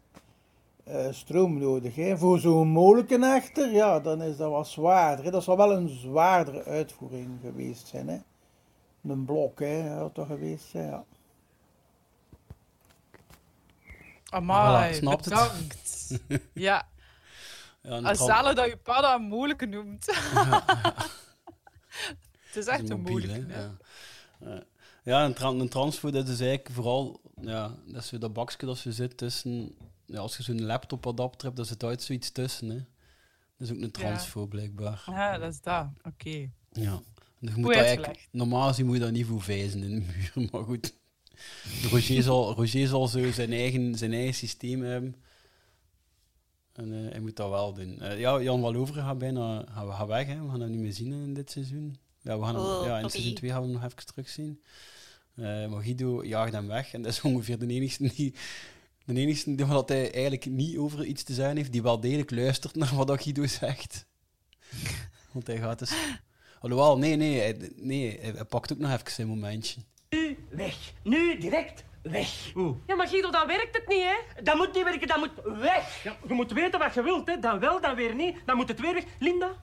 eh, 0.84 1.06
stroom 1.10 1.58
nodig. 1.58 1.94
Hè. 1.94 2.18
Voor 2.18 2.38
zo'n 2.38 2.68
molen 2.68 3.22
echter, 3.22 3.72
ja, 3.72 4.00
dan 4.00 4.22
is 4.22 4.36
dat 4.36 4.50
wat 4.50 4.68
zwaarder. 4.68 5.24
Hè. 5.24 5.30
Dat 5.30 5.42
zal 5.42 5.56
wel 5.56 5.72
een 5.72 5.88
zwaardere 5.88 6.64
uitvoering 6.64 7.38
geweest 7.42 7.86
zijn. 7.86 8.08
Hè. 8.08 8.18
Een 9.08 9.24
blok, 9.24 9.58
hè, 9.58 9.88
had 9.88 10.14
dat 10.14 10.26
geweest 10.26 10.64
zijn, 10.64 10.88
ja. 10.88 11.04
Amai, 14.30 14.92
Voilà, 14.92 14.96
snapt 14.96 15.24
het? 15.24 15.34
bedankt. 15.34 16.18
ja. 16.54 16.88
Ja, 17.82 17.90
een 17.90 18.04
Als 18.04 18.26
dat 18.26 18.66
je 18.66 18.76
pada 18.76 19.14
een 19.14 19.22
moeilijke 19.22 19.66
noemt. 19.66 20.06
Het 22.50 22.56
is 22.56 22.66
echt 22.66 22.90
een 22.90 23.00
mobiel, 23.00 23.12
moeilijke. 23.12 23.76
Ja, 25.04 25.24
een, 25.24 25.34
tra- 25.34 25.48
een 25.48 25.68
transfer, 25.68 26.12
dat 26.12 26.28
is 26.28 26.40
eigenlijk 26.40 26.74
vooral 26.74 27.20
ja, 27.40 27.74
dat, 27.86 28.02
is 28.02 28.10
dat 28.10 28.32
bakje 28.32 28.66
dat 28.66 28.78
zo 28.78 28.90
zit 28.90 29.16
tussen. 29.16 29.74
Ja, 30.06 30.18
als 30.18 30.36
je 30.36 30.42
zo'n 30.42 30.62
laptop-adapter 30.62 31.44
hebt, 31.44 31.56
dan 31.56 31.66
zit 31.66 31.82
altijd 31.82 32.02
zoiets 32.02 32.30
tussen. 32.30 32.68
Hè. 32.68 32.76
Dat 33.56 33.68
is 33.68 33.72
ook 33.72 33.80
een 33.82 33.90
transfer, 33.90 34.48
blijkbaar. 34.48 35.02
Ja, 35.06 35.38
dat 35.38 35.52
is 35.52 35.60
dat. 35.60 35.86
Oké. 36.02 36.50
Ja. 36.72 37.02
Dus 37.38 37.54
moet 37.54 37.74
dat 37.74 37.82
eigenlijk, 37.82 38.28
normaal 38.30 38.68
gezien 38.68 38.86
moet 38.86 38.94
je 38.94 39.00
dat 39.00 39.12
niet 39.12 39.26
voor 39.26 39.42
vijzen 39.42 39.82
in 39.82 39.94
de 39.94 40.06
muur, 40.06 40.48
maar 40.52 40.62
goed. 40.62 40.94
Roger 41.90 42.22
zal, 42.22 42.54
Roger 42.54 42.86
zal 42.86 43.08
zo 43.08 43.30
zijn 43.30 43.52
eigen, 43.52 43.94
zijn 43.94 44.12
eigen 44.12 44.34
systeem 44.34 44.82
hebben. 44.82 45.16
En 46.72 46.92
eh, 46.92 47.10
hij 47.10 47.20
moet 47.20 47.36
dat 47.36 47.50
wel 47.50 47.72
doen. 47.72 48.00
Eh, 48.00 48.18
ja, 48.18 48.40
Jan 48.40 48.60
Waloveren 48.60 49.04
gaat 49.04 49.18
bijna 49.18 49.64
gaat, 49.70 49.94
gaat 49.94 50.08
weg. 50.08 50.26
Hè. 50.26 50.42
We 50.42 50.48
gaan 50.50 50.60
hem 50.60 50.70
niet 50.70 50.80
meer 50.80 50.92
zien 50.92 51.12
in 51.12 51.34
dit 51.34 51.50
seizoen. 51.50 51.96
Ja, 52.22 52.38
we 52.38 52.44
gaan 52.44 52.54
hem, 52.54 52.64
Oh, 52.64 52.84
ja, 52.86 52.98
in 52.98 53.10
seizoen 53.10 53.34
2 53.34 53.50
gaan 53.50 53.60
we 53.60 53.66
hem 53.66 53.74
nog 53.74 53.84
even 53.84 54.06
terugzien. 54.06 54.62
Eh 55.36 55.66
maar 55.66 55.82
Guido 55.82 56.24
jaagt 56.24 56.52
hem 56.52 56.66
weg. 56.66 56.92
En 56.92 57.02
dat 57.02 57.12
is 57.12 57.20
ongeveer 57.20 57.58
de 57.58 57.66
enigste 57.66 58.12
die... 58.14 58.34
De 59.04 59.20
enigste 59.20 59.54
die 59.54 59.66
wat 59.66 59.88
hij 59.88 60.12
eigenlijk 60.12 60.46
niet 60.46 60.76
over 60.76 61.04
iets 61.04 61.22
te 61.22 61.34
zijn 61.34 61.56
heeft, 61.56 61.72
die 61.72 61.82
wel 61.82 62.00
degelijk 62.00 62.30
luistert 62.30 62.74
naar 62.74 62.94
wat 62.94 63.06
dat 63.06 63.22
Guido 63.22 63.46
zegt. 63.46 64.06
Want 65.32 65.46
hij 65.46 65.58
gaat 65.58 65.78
dus... 65.78 65.92
Alhoewel, 66.60 66.98
nee, 66.98 67.16
nee, 67.16 67.40
hij, 67.40 67.70
nee, 67.76 68.18
hij 68.20 68.30
hij 68.30 68.44
pakt 68.44 68.72
ook 68.72 68.78
nog 68.78 68.92
even 68.92 69.10
zijn 69.10 69.28
momentje. 69.28 69.80
Nu 70.10 70.38
weg. 70.50 70.92
Nu 71.02 71.38
direct 71.38 71.84
weg. 72.02 72.52
Oeh. 72.54 72.76
Ja, 72.86 72.94
maar 72.94 73.08
Guido, 73.08 73.30
dan 73.30 73.46
werkt 73.46 73.76
het 73.76 73.88
niet, 73.88 74.02
hè? 74.02 74.42
Dat 74.42 74.56
moet 74.56 74.74
niet 74.74 74.84
werken, 74.84 75.08
dat 75.08 75.18
moet 75.18 75.58
weg. 75.58 76.02
Ja, 76.02 76.16
je 76.28 76.34
moet 76.34 76.52
weten 76.52 76.78
wat 76.78 76.94
je 76.94 77.02
wilt, 77.02 77.26
hè. 77.28 77.38
Dan 77.38 77.58
wel, 77.58 77.80
dan 77.80 77.94
weer 77.94 78.14
niet. 78.14 78.36
Dan 78.46 78.56
moet 78.56 78.68
het 78.68 78.80
weer 78.80 78.94
weg. 78.94 79.04
Linda, 79.18 79.56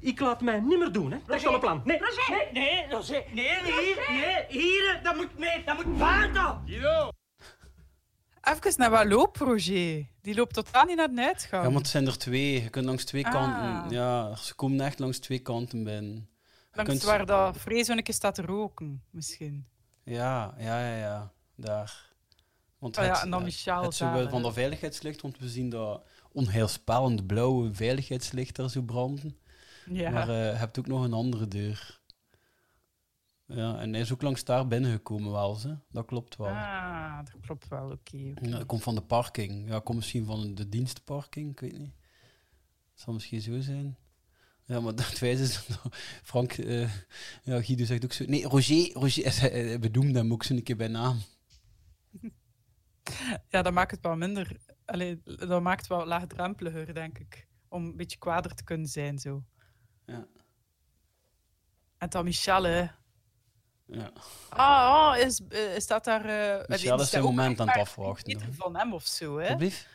Ik 0.00 0.20
laat 0.20 0.40
mij 0.40 0.60
niet 0.60 0.78
meer 0.78 0.92
doen, 0.92 1.10
hè. 1.12 1.18
Dat 1.26 1.36
is 1.36 1.42
wel 1.42 1.54
een 1.54 1.60
plan. 1.60 1.82
Nee. 1.84 2.00
Nee, 2.28 2.52
nee, 2.52 2.88
Roger. 2.90 3.24
Nee, 3.34 3.44
nee, 3.62 3.72
hier, 3.84 4.06
nee, 4.08 4.44
hier. 4.62 5.00
Dat 5.02 5.16
moet 5.16 5.38
mee, 5.38 5.64
dat 5.64 5.84
moet 5.84 5.98
buiten. 5.98 6.58
Even 8.42 8.72
naar 8.76 8.90
waar 8.90 9.06
loopt 9.08 9.36
Roger? 9.38 10.06
Die 10.22 10.34
loopt 10.34 10.54
totaal 10.54 10.84
niet 10.84 10.96
naar 10.96 11.14
de 11.14 11.22
uitgang. 11.24 11.64
Ja, 11.64 11.68
maar 11.70 11.78
het 11.80 11.88
zijn 11.88 12.06
er 12.06 12.18
twee. 12.18 12.62
Je 12.62 12.70
kunt 12.70 12.84
langs 12.86 13.04
twee 13.04 13.26
Ah. 13.26 13.32
kanten... 13.32 13.90
Ja, 13.96 14.36
ze 14.36 14.54
komen 14.54 14.80
echt 14.86 14.98
langs 14.98 15.18
twee 15.18 15.38
kanten 15.38 15.84
binnen. 15.84 16.28
Je 16.70 16.76
Langs 16.76 16.90
kunt- 16.90 17.02
waar 17.02 17.26
dat 17.26 17.56
Vreesonneke 17.56 18.12
staat 18.12 18.34
te 18.34 18.42
roken, 18.42 19.02
misschien. 19.10 19.66
Ja, 20.04 20.54
ja, 20.58 20.86
ja, 20.88 20.96
ja. 20.96 21.32
Daar. 21.56 22.08
Want 22.78 22.98
Ah 22.98 23.04
ja, 23.04 23.10
het- 23.12 23.22
en 23.22 23.30
dan 23.30 23.38
het- 23.42 23.48
Michel 23.48 23.82
het 23.82 23.98
daar, 23.98 24.28
van 24.28 24.42
dat 24.42 24.52
veiligheidslicht, 24.52 25.20
want 25.22 25.38
we 25.38 25.48
zien 25.48 25.68
dat 25.70 26.04
onheilspellende 26.32 27.24
blauwe 27.24 27.74
veiligheidslicht 27.74 28.56
daar 28.56 28.70
zo 28.70 28.82
branden. 28.82 29.38
Ja. 29.92 30.10
Maar 30.10 30.28
eh, 30.28 30.50
je 30.50 30.56
hebt 30.56 30.78
ook 30.78 30.86
nog 30.86 31.04
een 31.04 31.12
andere 31.12 31.48
deur. 31.48 32.00
Ja, 33.46 33.78
en 33.78 33.92
hij 33.92 34.00
is 34.00 34.12
ook 34.12 34.22
langs 34.22 34.44
daar 34.44 34.66
binnengekomen 34.66 35.32
wel, 35.32 35.54
ze. 35.54 35.76
dat 35.90 36.06
klopt 36.06 36.36
wel. 36.36 36.48
Ah, 36.48 37.16
dat 37.16 37.40
klopt 37.40 37.68
wel, 37.68 37.90
oké. 37.90 38.16
Ja, 38.16 38.50
dat 38.58 38.66
komt 38.66 38.82
van 38.82 38.94
de 38.94 39.02
parking. 39.02 39.68
Ja, 39.68 39.80
komt 39.80 39.98
misschien 39.98 40.24
van 40.24 40.54
de 40.54 40.68
dienstparking, 40.68 41.50
ik 41.50 41.60
weet 41.60 41.78
niet. 41.78 41.94
Het 42.92 43.00
zal 43.00 43.12
misschien 43.12 43.40
zo 43.40 43.60
zijn. 43.60 43.96
Ja, 44.64 44.80
maar 44.80 44.94
dat 45.04 45.18
wijze 45.18 45.42
is 45.42 45.66
dat 45.66 45.80
Frank, 46.22 46.52
eh, 46.52 46.94
ja, 47.42 47.62
Guido 47.62 47.84
zegt 47.84 48.04
ook 48.04 48.12
zo. 48.12 48.24
Nee, 48.24 48.46
Roger, 48.46 48.92
Roger, 48.92 49.40
hij, 49.40 49.50
hij 49.50 49.78
benoemde 49.78 50.18
hem 50.18 50.32
ook 50.32 50.44
zo 50.44 50.54
een 50.54 50.62
keer 50.62 50.76
bij 50.76 50.88
naam. 50.88 51.18
Ja, 53.48 53.62
dat 53.62 53.72
maakt 53.72 53.90
het 53.90 54.00
wel 54.00 54.16
minder... 54.16 54.56
Allee, 54.84 55.22
dat 55.24 55.62
maakt 55.62 55.80
het 55.80 55.88
wel 55.88 56.06
laagdrempeliger, 56.06 56.94
denk 56.94 57.18
ik. 57.18 57.46
Om 57.68 57.84
een 57.84 57.96
beetje 57.96 58.18
kwader 58.18 58.54
te 58.54 58.64
kunnen 58.64 58.86
zijn, 58.86 59.18
zo. 59.18 59.44
Ja. 60.10 60.26
En 61.98 62.08
dan 62.08 62.24
Michel, 62.24 62.62
hè. 62.62 62.86
Ja. 63.86 64.10
Ah, 64.48 65.12
oh, 65.14 65.26
is, 65.26 65.40
eh, 65.48 65.78
staat 65.78 66.04
daar... 66.04 66.24
eh, 66.24 66.58
die 66.58 66.68
Michel 66.68 67.00
is 67.00 67.10
zijn 67.10 67.22
moment 67.22 67.60
aan 67.60 67.68
het 67.68 67.76
afwachten. 67.76 68.32
meter 68.32 68.46
hoor. 68.46 68.54
van 68.54 68.76
hem 68.76 68.92
of 68.94 69.06
zo, 69.06 69.36
hè. 69.36 69.42
Alsjeblieft. 69.42 69.88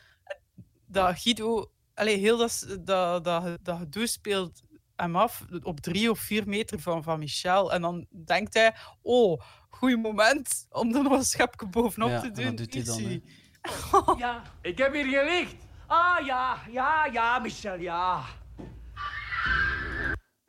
dat 0.85 1.19
Guido, 1.19 1.71
allee, 1.93 2.17
heel 2.17 2.37
dat, 2.37 2.77
dat, 2.79 3.23
dat, 3.23 3.57
dat 3.61 3.77
gedoe 3.77 4.07
speelt 4.07 4.61
hem 4.95 5.15
af 5.15 5.45
op 5.63 5.79
drie 5.79 6.11
of 6.11 6.19
vier 6.19 6.47
meter 6.47 6.79
van, 6.79 7.03
van 7.03 7.19
Michel. 7.19 7.73
En 7.73 7.81
dan 7.81 8.07
denkt 8.09 8.53
hij, 8.53 8.75
oh, 9.01 9.41
goed 9.69 10.01
moment 10.01 10.65
om 10.69 10.95
er 10.95 11.03
nog 11.03 11.11
een 11.11 11.23
schepje 11.23 11.67
bovenop 11.67 12.09
Ja, 12.09 12.19
te 12.19 12.27
en 12.27 12.33
doen. 12.33 12.55
dat 12.55 12.57
doet 12.57 12.73
hij 12.73 12.83
dan. 12.83 14.17
Ja. 14.17 14.41
Ik 14.61 14.77
heb 14.77 14.93
hier 14.93 15.05
gelicht. 15.05 15.55
Ah, 15.87 16.25
ja, 16.25 16.57
ja, 16.71 17.05
ja, 17.05 17.39
Michel, 17.39 17.79
ja. 17.79 18.23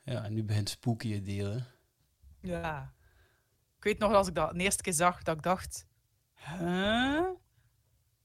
Ja, 0.06 0.24
en 0.24 0.34
nu 0.34 0.44
begint 0.44 0.68
Spooky 0.68 1.12
het 1.12 1.24
delen. 1.24 1.66
Ja. 2.40 2.94
Ik 3.76 3.84
weet 3.84 3.98
nog, 3.98 4.12
als 4.12 4.28
ik 4.28 4.34
dat 4.34 4.52
de 4.52 4.58
eerste 4.58 4.82
keer 4.82 4.92
zag, 4.92 5.22
dat 5.22 5.36
ik 5.36 5.42
dacht... 5.42 5.86
Huh? 6.34 7.28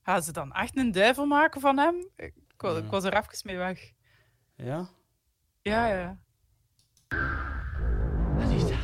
Gaan 0.02 0.24
ze 0.24 0.32
dan 0.32 0.54
echt 0.54 0.78
een 0.78 0.92
duivel 0.92 1.26
maken 1.26 1.62
van 1.62 1.78
hem? 1.78 1.96
Ik, 2.16 2.34
ik 2.58 2.90
was 2.90 3.04
er 3.04 3.18
even 3.18 3.40
mee 3.44 3.58
weg. 3.58 3.92
Ja? 4.56 4.90
Ja, 5.62 5.88
ja. 5.88 6.20
Wat 8.36 8.50
is 8.50 8.62
dat? 8.62 8.80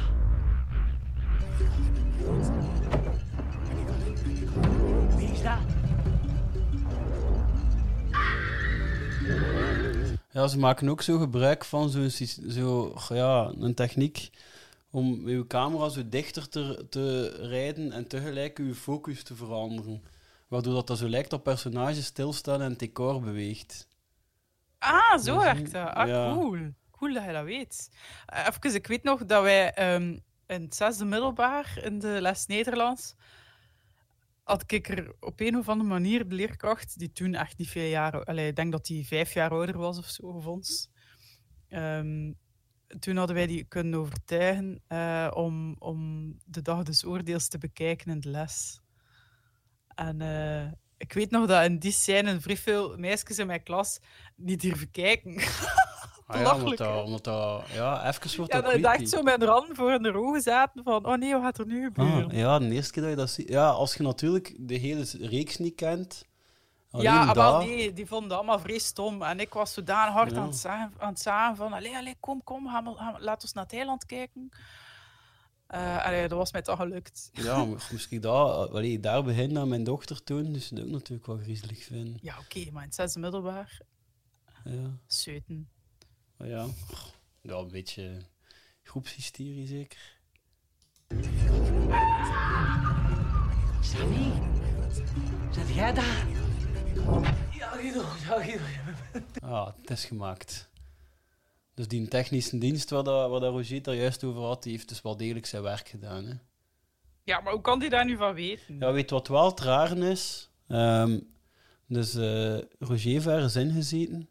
Wie 5.15 5.31
is 5.31 5.41
dat? 5.41 5.76
Ja, 10.38 10.47
ze 10.47 10.59
maken 10.59 10.89
ook 10.89 11.01
zo 11.01 11.17
gebruik 11.17 11.65
van 11.65 11.89
zo'n 11.89 12.09
zo, 12.49 12.95
ja, 13.09 13.51
een 13.59 13.73
techniek 13.73 14.29
om 14.91 15.21
uw 15.25 15.47
camera 15.47 15.89
zo 15.89 16.09
dichter 16.09 16.49
te, 16.49 16.85
te 16.89 17.27
rijden 17.47 17.91
en 17.91 18.07
tegelijk 18.07 18.57
uw 18.57 18.73
focus 18.73 19.23
te 19.23 19.35
veranderen. 19.35 20.03
Waardoor 20.47 20.73
dat, 20.73 20.88
dat 20.88 20.97
zo 20.97 21.07
lijkt 21.09 21.29
dat 21.29 21.43
personages 21.43 22.05
stilstaan 22.05 22.61
en 22.61 22.69
het 22.69 22.79
decor 22.79 23.21
beweegt. 23.21 23.88
Ah, 24.79 25.17
zo 25.19 25.35
Mhm. 25.35 25.43
werkt 25.43 25.71
dat. 25.71 25.93
Ah, 25.93 26.07
Ja. 26.07 26.33
cool. 26.33 26.57
Cool 26.91 27.13
dat 27.13 27.23
je 27.23 27.31
dat 27.31 27.43
weet. 27.43 27.89
Eh, 28.25 28.47
Even, 28.47 28.75
ik 28.75 28.88
weet 28.88 29.03
nog 29.03 29.25
dat 29.25 29.41
wij 29.43 29.73
ehm, 29.73 30.17
in 30.47 30.61
het 30.61 30.75
zesde 30.75 31.05
middelbaar, 31.05 31.79
in 31.83 31.99
de 31.99 32.21
les 32.21 32.45
Nederlands, 32.45 33.15
had 34.47 34.71
ik 34.71 34.89
er 34.89 35.15
op 35.19 35.39
een 35.39 35.57
of 35.57 35.69
andere 35.69 35.89
manier 35.89 36.27
de 36.27 36.35
leerkracht, 36.35 36.99
die 36.99 37.11
toen 37.11 37.33
echt 37.33 37.57
niet 37.57 37.69
veel 37.69 37.89
jaar... 37.89 38.23
Allee, 38.23 38.47
ik 38.47 38.55
denk 38.55 38.71
dat 38.71 38.85
die 38.85 39.07
vijf 39.07 39.33
jaar 39.33 39.51
ouder 39.51 39.77
was 39.77 39.97
of 39.97 40.05
zo, 40.05 40.25
of 40.25 40.45
ons. 40.45 40.89
Ehm, 41.69 42.31
toen 42.99 43.17
hadden 43.17 43.35
wij 43.35 43.47
die 43.47 43.63
kunnen 43.63 43.99
overtuigen 43.99 44.81
eh, 44.87 45.31
om, 45.33 45.75
om 45.79 46.33
de 46.45 46.61
dag 46.61 46.83
des 46.83 47.05
oordeels 47.05 47.47
te 47.47 47.57
bekijken 47.57 48.11
in 48.11 48.19
de 48.19 48.29
les. 48.29 48.81
En 49.87 50.21
eh, 50.21 50.71
ik 50.97 51.13
weet 51.13 51.31
nog 51.31 51.47
dat 51.47 51.65
in 51.65 51.79
die 51.79 51.91
scène 51.91 52.41
vrij 52.41 52.57
veel 52.57 52.97
meisjes 52.97 53.39
in 53.39 53.47
mijn 53.47 53.63
klas 53.63 53.99
niet 54.35 54.61
durven 54.61 54.91
kijken. 54.91 55.33
Ah 56.30 56.39
ja, 56.41 56.55
omdat 56.55 56.78
dat, 56.78 57.03
omdat 57.05 57.23
dat, 57.23 57.69
ja, 57.73 58.07
even 58.07 58.38
wordt 58.38 58.53
Ja, 58.53 58.61
dat 58.61 58.73
echt 58.73 59.09
zo 59.09 59.21
met 59.21 59.41
een 59.41 59.47
rand 59.47 59.67
voor 59.78 59.89
hun 59.89 60.15
ogen 60.15 60.41
zaten 60.41 60.84
van, 60.84 61.05
oh 61.05 61.17
nee, 61.17 61.34
wat 61.34 61.41
gaat 61.41 61.57
er 61.57 61.65
nu 61.65 61.84
gebeuren? 61.84 62.25
Ah, 62.30 62.38
ja, 62.38 62.59
de 62.59 62.69
eerste 62.71 62.91
keer 62.93 63.01
dat 63.01 63.11
je 63.11 63.17
dat 63.17 63.30
ziet. 63.30 63.49
Ja, 63.49 63.69
als 63.69 63.93
je 63.95 64.03
natuurlijk 64.03 64.55
de 64.59 64.75
hele 64.75 65.05
reeks 65.19 65.57
niet 65.57 65.75
kent. 65.75 66.25
Ja, 66.91 67.34
dat- 67.34 67.65
nee, 67.65 67.93
die 67.93 68.05
vonden 68.05 68.38
allemaal 68.38 68.59
vrij 68.59 68.78
stom. 68.78 69.21
En 69.21 69.39
ik 69.39 69.53
was 69.53 69.73
zodanig 69.73 70.13
hard 70.13 70.32
Ja. 70.32 70.38
aan, 70.38 70.47
het 70.47 70.55
zagen, 70.55 70.93
aan 70.97 71.09
het 71.09 71.19
zagen 71.21 71.55
van, 71.55 71.73
allee, 71.73 71.95
allee, 71.95 72.15
kom, 72.19 72.43
kom, 72.43 72.67
ga 72.67 72.82
maar, 72.82 72.93
ga 72.95 73.11
maar- 73.11 73.21
laat 73.21 73.41
ons 73.41 73.53
naar 73.53 73.63
het 73.63 73.73
eiland 73.73 74.05
kijken. 74.05 74.49
Allee, 75.67 76.28
dat 76.28 76.38
was 76.38 76.51
mij 76.51 76.61
toch 76.61 76.78
gelukt. 76.80 77.30
Ja, 77.32 77.65
maar 77.65 77.91
ik 78.09 78.21
daar, 78.21 78.32
allee, 78.69 78.99
daar 78.99 79.23
beginnen 79.23 79.61
aan 79.61 79.67
mijn 79.67 79.84
dochter 79.84 80.23
toen, 80.23 80.53
dus 80.53 80.69
dat 80.69 80.84
ook 80.84 80.89
natuurlijk 80.89 81.28
wel 81.28 81.38
griezelig 81.38 81.84
vinden. 81.84 82.17
Ja, 82.21 82.36
oké, 82.39 82.71
maar 82.71 82.82
in 82.82 82.88
het 82.88 82.95
zesde 82.95 83.19
middelbaar, 83.19 83.80
Ja, 84.63 84.97
zeuten. 85.07 85.69
Maar 86.38 86.47
ja. 86.47 86.67
ja 87.41 87.55
een 87.55 87.71
beetje 87.71 88.17
groepshysterie 88.83 89.67
zeker. 89.67 90.15
Sammy? 93.81 94.31
Zet 95.51 95.75
jij 95.75 95.93
daar? 95.93 96.27
Ja, 97.51 97.67
Guido, 97.69 97.99
ja, 97.99 98.41
Guido. 98.41 98.63
Ah, 99.39 99.67
het 99.81 99.89
is 99.89 100.05
gemaakt. 100.05 100.69
Dus 101.73 101.88
die 101.88 102.07
technische 102.07 102.57
dienst 102.57 102.89
waar, 102.89 103.03
dat, 103.03 103.29
waar 103.29 103.39
dat 103.39 103.53
Roger 103.53 103.75
het 103.75 103.88
er 103.88 103.93
juist 103.93 104.23
over 104.23 104.41
had, 104.41 104.63
die 104.63 104.71
heeft 104.71 104.89
dus 104.89 105.01
wel 105.01 105.17
degelijk 105.17 105.45
zijn 105.45 105.63
werk 105.63 105.88
gedaan. 105.88 106.25
Hè? 106.25 106.33
Ja, 107.23 107.39
maar 107.39 107.53
hoe 107.53 107.61
kan 107.61 107.79
die 107.79 107.89
daar 107.89 108.05
nu 108.05 108.17
van 108.17 108.33
weten? 108.33 108.77
Ja, 108.79 108.91
weet 108.91 109.09
wat 109.09 109.27
wel 109.27 109.45
het 109.45 109.59
rare 109.59 110.09
is? 110.09 110.49
Ehm, 110.67 111.19
dus 111.88 112.15
eh 112.15 112.57
Roger 112.79 113.11
heeft 113.11 113.27
ergens 113.27 113.55
in 113.55 113.71
gezeten. 113.71 114.29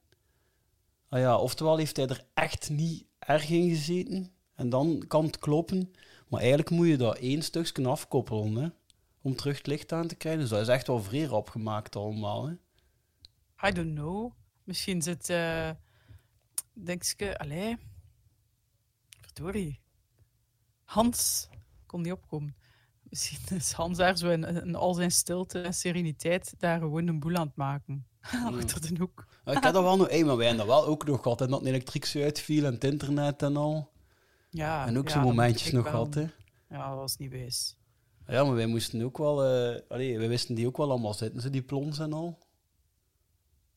Ah 1.17 1.23
ja, 1.23 1.37
oftewel 1.37 1.77
heeft 1.77 1.97
hij 1.97 2.07
er 2.07 2.25
echt 2.35 2.71
niet 2.71 3.07
erg 3.19 3.51
in 3.51 3.69
gezeten. 3.69 4.33
En 4.55 4.69
dan 4.69 5.05
kan 5.09 5.25
het 5.25 5.39
kloppen. 5.39 5.93
Maar 6.29 6.41
eigenlijk 6.41 6.71
moet 6.71 6.87
je 6.87 6.97
dat 6.97 7.19
één 7.19 7.43
stukje 7.43 7.89
afkoppelen, 7.89 8.55
hè. 8.55 8.69
Om 9.21 9.37
terug 9.37 9.57
het 9.57 9.67
licht 9.67 9.93
aan 9.93 10.07
te 10.07 10.15
krijgen. 10.15 10.41
Dus 10.41 10.51
dat 10.51 10.61
is 10.61 10.69
echt 10.69 10.87
wel 10.87 11.03
vrij 11.03 11.25
rap 11.25 11.49
gemaakt 11.49 11.97
allemaal, 11.97 12.47
hè. 12.47 12.53
I 13.69 13.73
don't 13.73 13.95
know. 13.95 14.33
Misschien 14.65 15.03
zit, 15.03 15.29
eh 15.31 15.71
denk 16.73 17.05
ik, 17.05 17.37
allee, 17.37 17.77
verdorie. 19.21 19.81
Hans 20.85 21.49
kon 21.87 22.03
niet 22.03 22.13
opkomen. 22.13 22.57
Misschien 23.03 23.57
is 23.57 23.73
Hans 23.73 23.99
daar 23.99 24.17
zo 24.17 24.31
in, 24.31 24.45
in 24.45 24.75
al 24.75 24.95
zijn 24.95 25.11
stilte 25.11 25.61
en 25.61 25.75
sereniteit 25.75 26.55
daar 26.59 26.79
gewoon 26.79 27.07
een 27.07 27.21
boel 27.21 27.37
aan 27.37 27.47
het 27.47 27.57
maken. 27.57 28.07
Achter 28.55 28.81
de 28.81 28.99
hoek. 28.99 29.27
Ik 29.47 29.63
heb 29.63 29.73
dat 29.73 29.83
wel 29.83 29.97
nog... 29.97 30.09
Maar 30.11 30.37
wij 30.37 30.47
hebben 30.47 30.67
dat 30.67 30.77
wel 30.77 30.87
ook 30.87 31.07
nog 31.07 31.23
gehad, 31.23 31.39
hè, 31.39 31.47
dat 31.47 31.59
het 31.59 31.69
elektriek 31.69 32.05
zo 32.05 32.23
uitviel 32.23 32.65
en 32.65 32.75
het 32.75 32.85
internet 32.85 33.43
en 33.43 33.57
al. 33.57 33.91
Ja, 34.51 34.87
En 34.87 34.99
ook 34.99 35.09
ja, 35.09 35.13
zo'n 35.13 35.23
dat 35.23 35.31
momentjes 35.31 35.73
nog 35.73 35.89
gehad, 35.89 36.15
hè. 36.15 36.27
Ja, 36.71 36.89
dat 36.89 36.99
was 36.99 37.17
niet 37.17 37.31
wijs. 37.31 37.77
Ja, 38.27 38.45
maar 38.45 38.55
wij 38.55 38.67
moesten 38.67 39.03
ook 39.03 39.19
wel... 39.19 39.43
allee, 39.89 40.19
wij 40.19 40.29
wisten 40.29 40.55
die 40.55 40.67
ook 40.67 40.77
wel 40.77 40.91
allemaal 40.91 41.15
zitten, 41.15 41.41
ze 41.41 41.51
die 41.51 41.63
plons 41.63 41.99
en 41.99 42.13
al. 42.13 42.39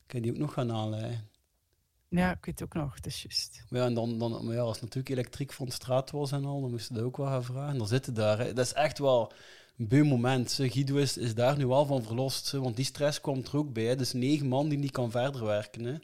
Ik 0.06 0.12
heb 0.12 0.24
die 0.24 0.32
ook 0.32 0.38
nog 0.38 0.54
gaan 0.54 0.72
aanleggen. 0.72 1.30
Ja, 2.10 2.32
ik 2.32 2.46
weet 2.46 2.64
ook 2.64 2.74
nog, 2.74 2.96
het 2.96 3.06
is 3.06 3.22
juist. 3.22 3.64
Maar 3.70 3.80
ja, 3.80 3.86
en 3.86 3.94
dan, 3.94 4.20
dan, 4.20 4.46
maar 4.46 4.56
ja, 4.56 4.62
als 4.62 4.72
het 4.72 4.82
natuurlijk 4.82 5.10
elektriek 5.10 5.54
van 5.54 5.66
de 5.66 5.72
straat 5.72 6.12
was 6.12 6.32
en 6.32 6.46
al, 6.46 6.62
dan 6.62 6.70
moesten 6.70 6.94
we 6.94 7.00
dat 7.00 7.08
ook 7.08 7.18
wel 7.18 7.28
gaan 7.28 7.44
vragen. 7.44 7.78
Dan 7.78 7.88
zitten 7.88 8.14
daar. 8.14 8.40
Hè. 8.40 8.54
Dat 8.54 8.66
is 8.66 8.74
echt 8.74 9.00
wel 9.00 9.22
een 9.32 9.38
beu 9.88 10.04
moment. 10.04 10.54
Guido 10.62 10.96
is, 10.96 11.18
is 11.18 11.36
daar 11.36 11.58
nu 11.58 11.68
wel 11.68 11.86
van 11.86 12.04
verlost. 12.04 12.52
Want 12.52 12.76
die 12.76 12.86
stress 12.86 13.22
komt 13.22 13.48
er 13.48 13.58
ook 13.58 13.74
bij. 13.74 13.84
Hè. 13.84 13.96
Dus 13.96 14.14
negen 14.14 14.48
man 14.48 14.70
die 14.70 14.78
niet 14.78 14.92
kan 14.92 15.12
verder 15.12 15.46
werken. 15.46 15.84
Hè. 15.84 15.96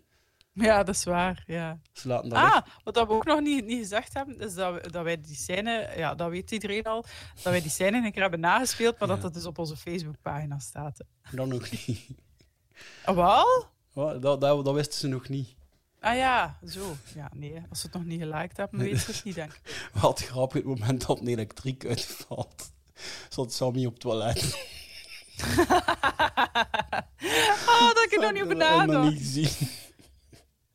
Ja, 0.53 0.83
dat 0.83 0.95
is 0.95 1.03
waar, 1.03 1.43
ja. 1.47 1.79
Ze 1.91 2.07
laten 2.07 2.29
dat 2.29 2.37
Ah, 2.39 2.61
wat 2.83 2.95
we 2.95 3.09
ook 3.09 3.25
nog 3.25 3.39
niet, 3.39 3.65
niet 3.65 3.79
gezegd 3.79 4.13
hebben, 4.13 4.39
is 4.39 4.53
dat, 4.53 4.73
we- 4.81 4.89
dat 4.91 5.03
wij 5.03 5.21
die 5.21 5.35
scène, 5.35 5.89
ja, 5.97 6.15
dat 6.15 6.29
weet 6.29 6.51
iedereen 6.51 6.83
al, 6.83 7.01
dat 7.33 7.43
wij 7.43 7.61
die 7.61 7.69
scène 7.71 7.97
een 8.05 8.11
keer 8.11 8.21
hebben 8.21 8.39
nagespeeld, 8.39 8.99
maar 8.99 9.07
dat 9.07 9.21
dat 9.21 9.33
dus 9.33 9.45
op 9.45 9.57
onze 9.57 9.77
Facebookpagina 9.77 10.59
staat. 10.59 10.99
Dan 11.31 11.47
nog 11.47 11.71
niet. 11.71 11.99
Ah, 13.05 13.15
wel? 13.15 13.65
Wat? 13.93 14.21
Dat, 14.21 14.41
dat, 14.41 14.65
dat 14.65 14.73
wisten 14.73 14.99
ze 14.99 15.07
nog 15.07 15.29
niet. 15.29 15.55
Ah 15.99 16.15
ja, 16.15 16.57
zo. 16.67 16.95
Ja, 17.15 17.31
nee. 17.33 17.61
Als 17.69 17.79
ze 17.79 17.85
het 17.85 17.95
nog 17.95 18.05
niet 18.05 18.21
geliked 18.21 18.57
hebben, 18.57 18.79
weet 18.79 18.99
ze 18.99 19.11
het 19.11 19.23
niet, 19.23 19.35
denk 19.35 19.53
ik. 19.53 19.89
Wat 20.01 20.19
grappig, 20.21 20.57
het 20.57 20.65
moment 20.65 21.07
dat 21.07 21.19
een 21.19 21.27
elektriek 21.27 21.85
uitvalt, 21.85 22.71
zat 23.29 23.53
Sammy 23.53 23.85
op 23.85 23.93
het 23.93 24.01
toilet. 24.01 24.73
Ah, 27.67 27.93
dat 27.93 28.07
ik 28.09 28.19
nog 28.21 28.31
niet 28.31 28.45
nog 28.45 28.57
nagedacht. 28.57 29.09
niet 29.09 29.17
gezien. 29.19 29.67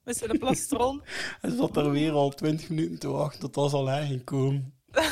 Met 0.05 0.17
zijn 0.17 0.39
plastron. 0.39 1.03
Hij 1.41 1.51
zat 1.51 1.77
er 1.77 1.91
weer 1.91 2.13
al 2.13 2.31
20 2.31 2.69
minuten 2.69 2.99
te 2.99 3.09
wachten 3.09 3.41
tot 3.41 3.57
als 3.57 3.73
al 3.73 3.91
komen. 4.25 4.75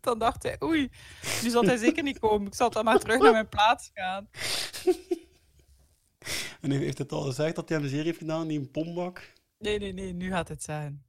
Dan 0.00 0.18
dacht 0.18 0.42
hij, 0.42 0.56
oei, 0.62 0.90
nu 1.42 1.50
zal 1.50 1.62
hij 1.62 1.76
zeker 1.76 2.02
niet 2.02 2.18
komen. 2.18 2.46
Ik 2.46 2.54
zal 2.54 2.70
dan 2.70 2.84
maar 2.84 2.98
terug 2.98 3.20
naar 3.20 3.32
mijn 3.32 3.48
plaats 3.48 3.90
gaan. 3.94 4.28
En 6.60 6.70
hij 6.70 6.78
heeft 6.78 6.98
het 6.98 7.12
al 7.12 7.22
gezegd 7.22 7.54
dat 7.54 7.68
hij 7.68 7.78
hem 7.78 7.88
zeer 7.88 8.04
heeft 8.04 8.18
gedaan, 8.18 8.48
die 8.48 8.58
een 8.58 8.70
pombak. 8.70 9.32
Nee, 9.58 9.78
nee, 9.78 9.92
nee, 9.92 10.12
nu 10.12 10.30
gaat 10.30 10.48
het 10.48 10.62
zijn. 10.62 11.04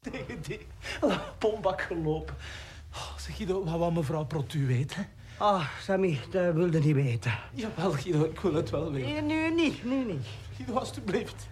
tegen 0.10 0.42
die 0.42 0.60
pombak 1.38 1.82
gelopen. 1.82 2.34
Oh, 2.92 3.18
zeg 3.18 3.36
Guido, 3.36 3.64
wat 3.64 3.78
wou 3.78 3.92
mevrouw 3.92 4.24
Protu 4.24 4.66
weten? 4.66 5.08
Ah, 5.38 5.68
Sammy, 5.80 6.18
dat 6.30 6.54
wilde 6.54 6.80
niet 6.80 6.94
weten. 6.94 7.38
Jawel, 7.54 7.90
Guido, 7.92 8.24
ik 8.24 8.40
wil 8.40 8.54
het 8.54 8.70
wel 8.70 8.92
weten. 8.92 9.10
Nee, 9.10 9.22
nu 9.22 9.54
niet, 9.62 9.84
nu 9.84 10.04
niet. 10.04 10.26
Guido, 10.56 10.74
alstublieft. 10.74 11.48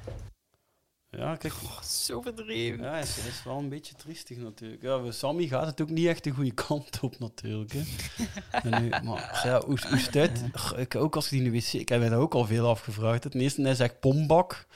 Ja, 1.11 1.37
kijk. 1.37 1.55
zo 1.83 2.21
verdreven. 2.21 2.85
Ja, 2.85 2.91
hij 2.91 3.01
is, 3.01 3.43
wel 3.45 3.59
een 3.59 3.69
beetje 3.69 3.95
triestig 3.95 4.37
natuurlijk. 4.37 4.83
Ja, 4.83 5.11
Sammy 5.11 5.47
gaat 5.47 5.67
het 5.67 5.81
ook 5.81 5.89
niet 5.89 6.07
echt 6.07 6.25
de 6.25 6.31
goede 6.31 6.55
kant 6.55 7.01
op 7.01 7.19
natuurlijk. 7.19 7.73
Hè. 7.73 7.83
En 8.71 8.83
nu, 8.83 8.89
maar 8.89 9.41
ja, 9.45 9.63
hoe, 9.65 9.79
hoe 9.89 9.99
stuit... 9.99 10.45
Ik, 10.77 10.95
ook 10.95 11.17
als 11.17 11.25
ik 11.25 11.31
die 11.31 11.41
nu 11.41 11.53
wc... 11.53 11.73
Ik 11.73 11.89
heb 11.89 12.01
mij 12.01 12.09
daar 12.09 12.19
ook 12.19 12.35
al 12.35 12.47
veel 12.47 12.69
afgevraagd. 12.69 13.25
Het 13.25 13.35
eerste 13.35 13.63
hij 13.63 13.75
zegt 13.75 14.01
pombak. 14.01 14.67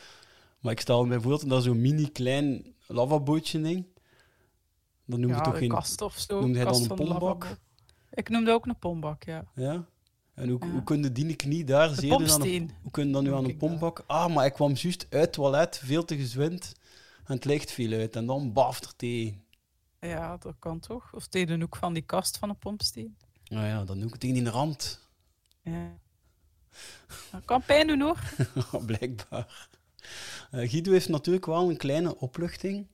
Maar 0.61 0.73
ik 0.73 0.81
stel 0.81 1.05
me 1.05 1.21
voor 1.21 1.49
dat 1.49 1.63
zo'n 1.63 1.81
mini 1.81 2.11
klein 2.11 2.72
lavabootje 2.93 3.61
ding. 3.61 3.87
Dan 5.05 5.21
noem 5.21 5.31
je 5.31 5.37
ja, 5.37 5.43
toch 5.43 5.53
een 5.53 5.59
geen... 5.59 5.69
kast 5.69 6.03
of 6.03 6.19
zo. 6.19 6.41
Noemde 6.41 6.59
hij 6.59 6.73
dan 6.73 6.83
een 6.83 6.89
pombak? 6.89 7.45
lavabo. 7.45 7.57
Ik 8.11 8.29
noemde 8.29 8.53
ook 8.53 8.67
een 8.67 8.79
pombak, 8.79 9.25
ja. 9.25 9.45
Ja? 9.55 9.87
En 10.35 10.49
hoe, 10.49 10.65
hoe 10.71 10.83
kun 10.83 11.03
je 11.03 11.13
die 11.13 11.37
knie 11.37 11.65
daar 11.65 11.89
De 11.89 11.95
zeer 11.95 12.11
pompsteen. 12.11 12.63
een, 12.63 12.71
Hoe 12.83 12.91
kun 12.91 13.07
je 13.07 13.13
dan 13.13 13.25
nu 13.25 13.35
aan 13.35 13.45
een 13.45 13.57
pompbak? 13.57 14.05
Ah, 14.07 14.35
maar 14.35 14.47
ik 14.47 14.53
kwam 14.53 14.73
juist 14.75 15.07
uit 15.11 15.23
het 15.23 15.33
toilet, 15.33 15.79
veel 15.85 16.05
te 16.05 16.17
gezwind. 16.17 16.73
En 17.25 17.35
het 17.35 17.45
licht 17.45 17.71
viel 17.71 17.93
uit. 17.93 18.17
En 18.17 18.27
dan 18.27 18.53
baft 18.53 18.85
er 18.85 18.97
tegen. 18.97 19.45
Ja, 20.01 20.37
dat 20.37 20.55
kan 20.59 20.81
toch? 20.81 21.15
Of 21.15 21.27
tegen 21.27 21.47
de 21.47 21.61
hoek 21.65 21.77
van 21.77 21.93
die 21.93 22.03
kast 22.03 22.39
van 22.39 22.49
een 22.49 22.59
pompsteen. 22.59 23.17
Nou 23.45 23.67
ja, 23.67 23.85
dan 23.85 24.01
het 24.01 24.21
tegen 24.21 24.35
die 24.45 24.49
rand. 24.49 25.09
Ja. 25.63 25.99
Dat 27.31 27.45
kan 27.45 27.63
pijn 27.63 27.87
doen, 27.87 28.01
hoor. 28.01 28.19
Blijkbaar. 28.87 29.69
Eh, 30.51 30.71
Guido 30.71 30.93
heeft 30.93 31.09
natuurlijk 31.09 31.47
wel 31.47 31.71
een 31.71 31.77
kleine 31.77 32.19
opluchting, 32.19 32.87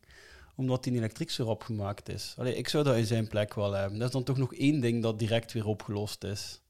omdat 0.57 0.85
die 0.85 0.93
elektriek 0.93 1.31
zo 1.31 1.45
rap 1.45 1.63
gemaakt 1.63 2.09
is. 2.09 2.35
Allee, 2.39 2.55
ik 2.57 2.69
zou 2.69 2.85
dat 2.85 2.97
in 2.97 3.07
zijn 3.07 3.29
plek 3.29 3.55
wel 3.55 3.73
hebben. 3.73 3.99
Dat 3.99 4.07
is 4.09 4.13
dan 4.13 4.25
toch 4.25 4.37
nog 4.37 4.55
één 4.55 4.81
ding 4.81 5.03
dat 5.03 5.19
direct 5.19 5.53
weer 5.53 5.67
opgelost 5.67 6.25
is. 6.25 6.61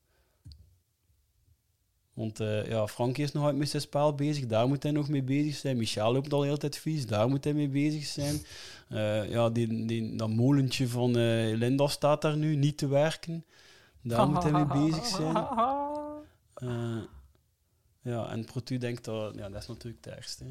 Want 2.15 2.40
eh, 2.40 2.69
ja, 2.69 2.86
Frankie 2.86 3.24
is 3.24 3.32
nog 3.32 3.44
uit 3.44 3.56
met 3.56 3.69
zijn 3.69 3.82
spel 3.82 4.15
bezig, 4.15 4.47
daar 4.47 4.69
moet 4.69 4.82
hij 4.82 4.93
nog 4.93 5.09
mee 5.09 5.23
bezig 5.23 5.55
zijn. 5.55 5.77
Michel 5.77 6.12
loopt 6.12 6.32
al 6.32 6.43
heel 6.43 6.56
tijd 6.56 6.77
vies, 6.77 7.06
daar 7.06 7.28
moet 7.28 7.44
hij 7.44 7.52
mee 7.52 7.69
bezig 7.69 8.05
zijn. 8.05 8.43
Eh, 8.89 9.31
ja, 9.31 9.51
die, 9.51 9.86
die, 9.86 10.16
dat 10.16 10.28
molentje 10.31 10.89
van 10.89 11.10
Linda 11.56 11.86
staat 11.86 12.23
daar 12.23 12.36
nu 12.36 12.56
niet 12.56 12.78
te 12.78 12.89
werken. 12.89 13.44
Daar 14.02 14.28
moet 14.28 14.43
hij 14.43 14.52
mee 14.52 14.66
bezig 14.66 15.06
zijn. 15.06 15.47
Ja, 18.09 18.28
en 18.30 18.44
Protu 18.44 18.78
denkt 18.78 19.05
dat... 19.05 19.35
Ja, 19.35 19.48
dat 19.48 19.62
is 19.62 19.68
natuurlijk 19.68 20.05
het 20.05 20.14
ergste. 20.14 20.44
hè. 20.44 20.51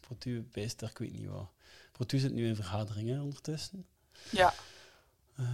Protu 0.00 0.48
beest 0.52 0.82
ik 0.82 0.98
weet 0.98 1.12
niet 1.12 1.26
wat. 1.28 1.48
Protu 1.92 2.18
zit 2.18 2.32
nu 2.32 2.46
in 2.46 2.54
vergadering, 2.54 3.08
hè, 3.08 3.20
ondertussen. 3.20 3.86
Ja. 4.30 4.54
Eh. 5.36 5.44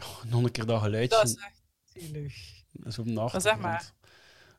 Oh, 0.00 0.24
nog 0.24 0.42
een 0.42 0.50
keer 0.50 0.66
dat 0.66 0.82
geluidje. 0.82 1.16
Dat 1.16 1.28
is 1.28 1.36
echt 1.36 1.62
zielig. 1.94 2.62
Dat 2.72 2.86
is 2.86 2.98
op 2.98 3.06
de 3.06 3.20
achtergrond. 3.20 3.42
zeg 3.42 3.58
maar. 3.58 3.92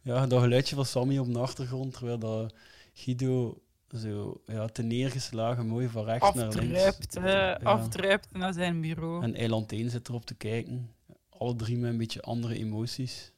Ja, 0.01 0.27
dat 0.27 0.41
geluidje 0.41 0.75
van 0.75 0.85
Sammy 0.85 1.17
op 1.17 1.33
de 1.33 1.39
achtergrond, 1.39 1.93
terwijl 1.93 2.17
dat 2.19 2.53
Guido 2.93 3.61
zo 3.97 4.41
ja, 4.45 4.67
te 4.67 4.83
neergeslagen, 4.83 5.67
mooi 5.67 5.89
van 5.89 6.05
rechts 6.05 6.33
naar 6.33 6.47
links. 6.53 6.83
Afdruipt, 6.83 7.13
Ja. 7.13 7.53
afdruipt 7.63 8.31
naar 8.31 8.53
zijn 8.53 8.81
bureau. 8.81 9.23
En 9.23 9.35
Eiland 9.35 9.71
1 9.71 9.89
zit 9.89 10.07
erop 10.09 10.25
te 10.25 10.35
kijken. 10.35 10.94
Alle 11.37 11.55
drie 11.55 11.77
met 11.77 11.89
een 11.89 11.97
beetje 11.97 12.21
andere 12.21 12.57
emoties. 12.57 13.33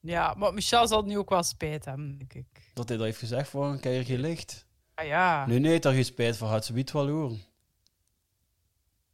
Ja, 0.00 0.34
maar 0.34 0.54
Michel 0.54 0.86
zal 0.88 1.02
nu 1.02 1.18
ook 1.18 1.30
wel 1.30 1.42
spijt 1.42 1.84
hebben, 1.84 2.18
denk 2.18 2.34
ik. 2.34 2.70
Dat 2.74 2.88
hij 2.88 2.96
dat 2.96 3.06
heeft 3.06 3.18
gezegd 3.18 3.48
van, 3.48 3.74
ik 3.74 3.84
heb 3.84 3.92
hier 3.92 4.04
geen 4.04 4.20
licht. 4.20 4.66
Ah 4.94 5.06
ja. 5.06 5.46
Nee, 5.46 5.58
nee, 5.58 5.80
daar 5.80 5.92
geen 5.92 6.04
spijt 6.04 6.36
van. 6.36 6.48
Gaat 6.48 6.64
ze 6.64 6.72
biedt 6.72 6.92
wel 6.92 7.08
horen. 7.08 7.40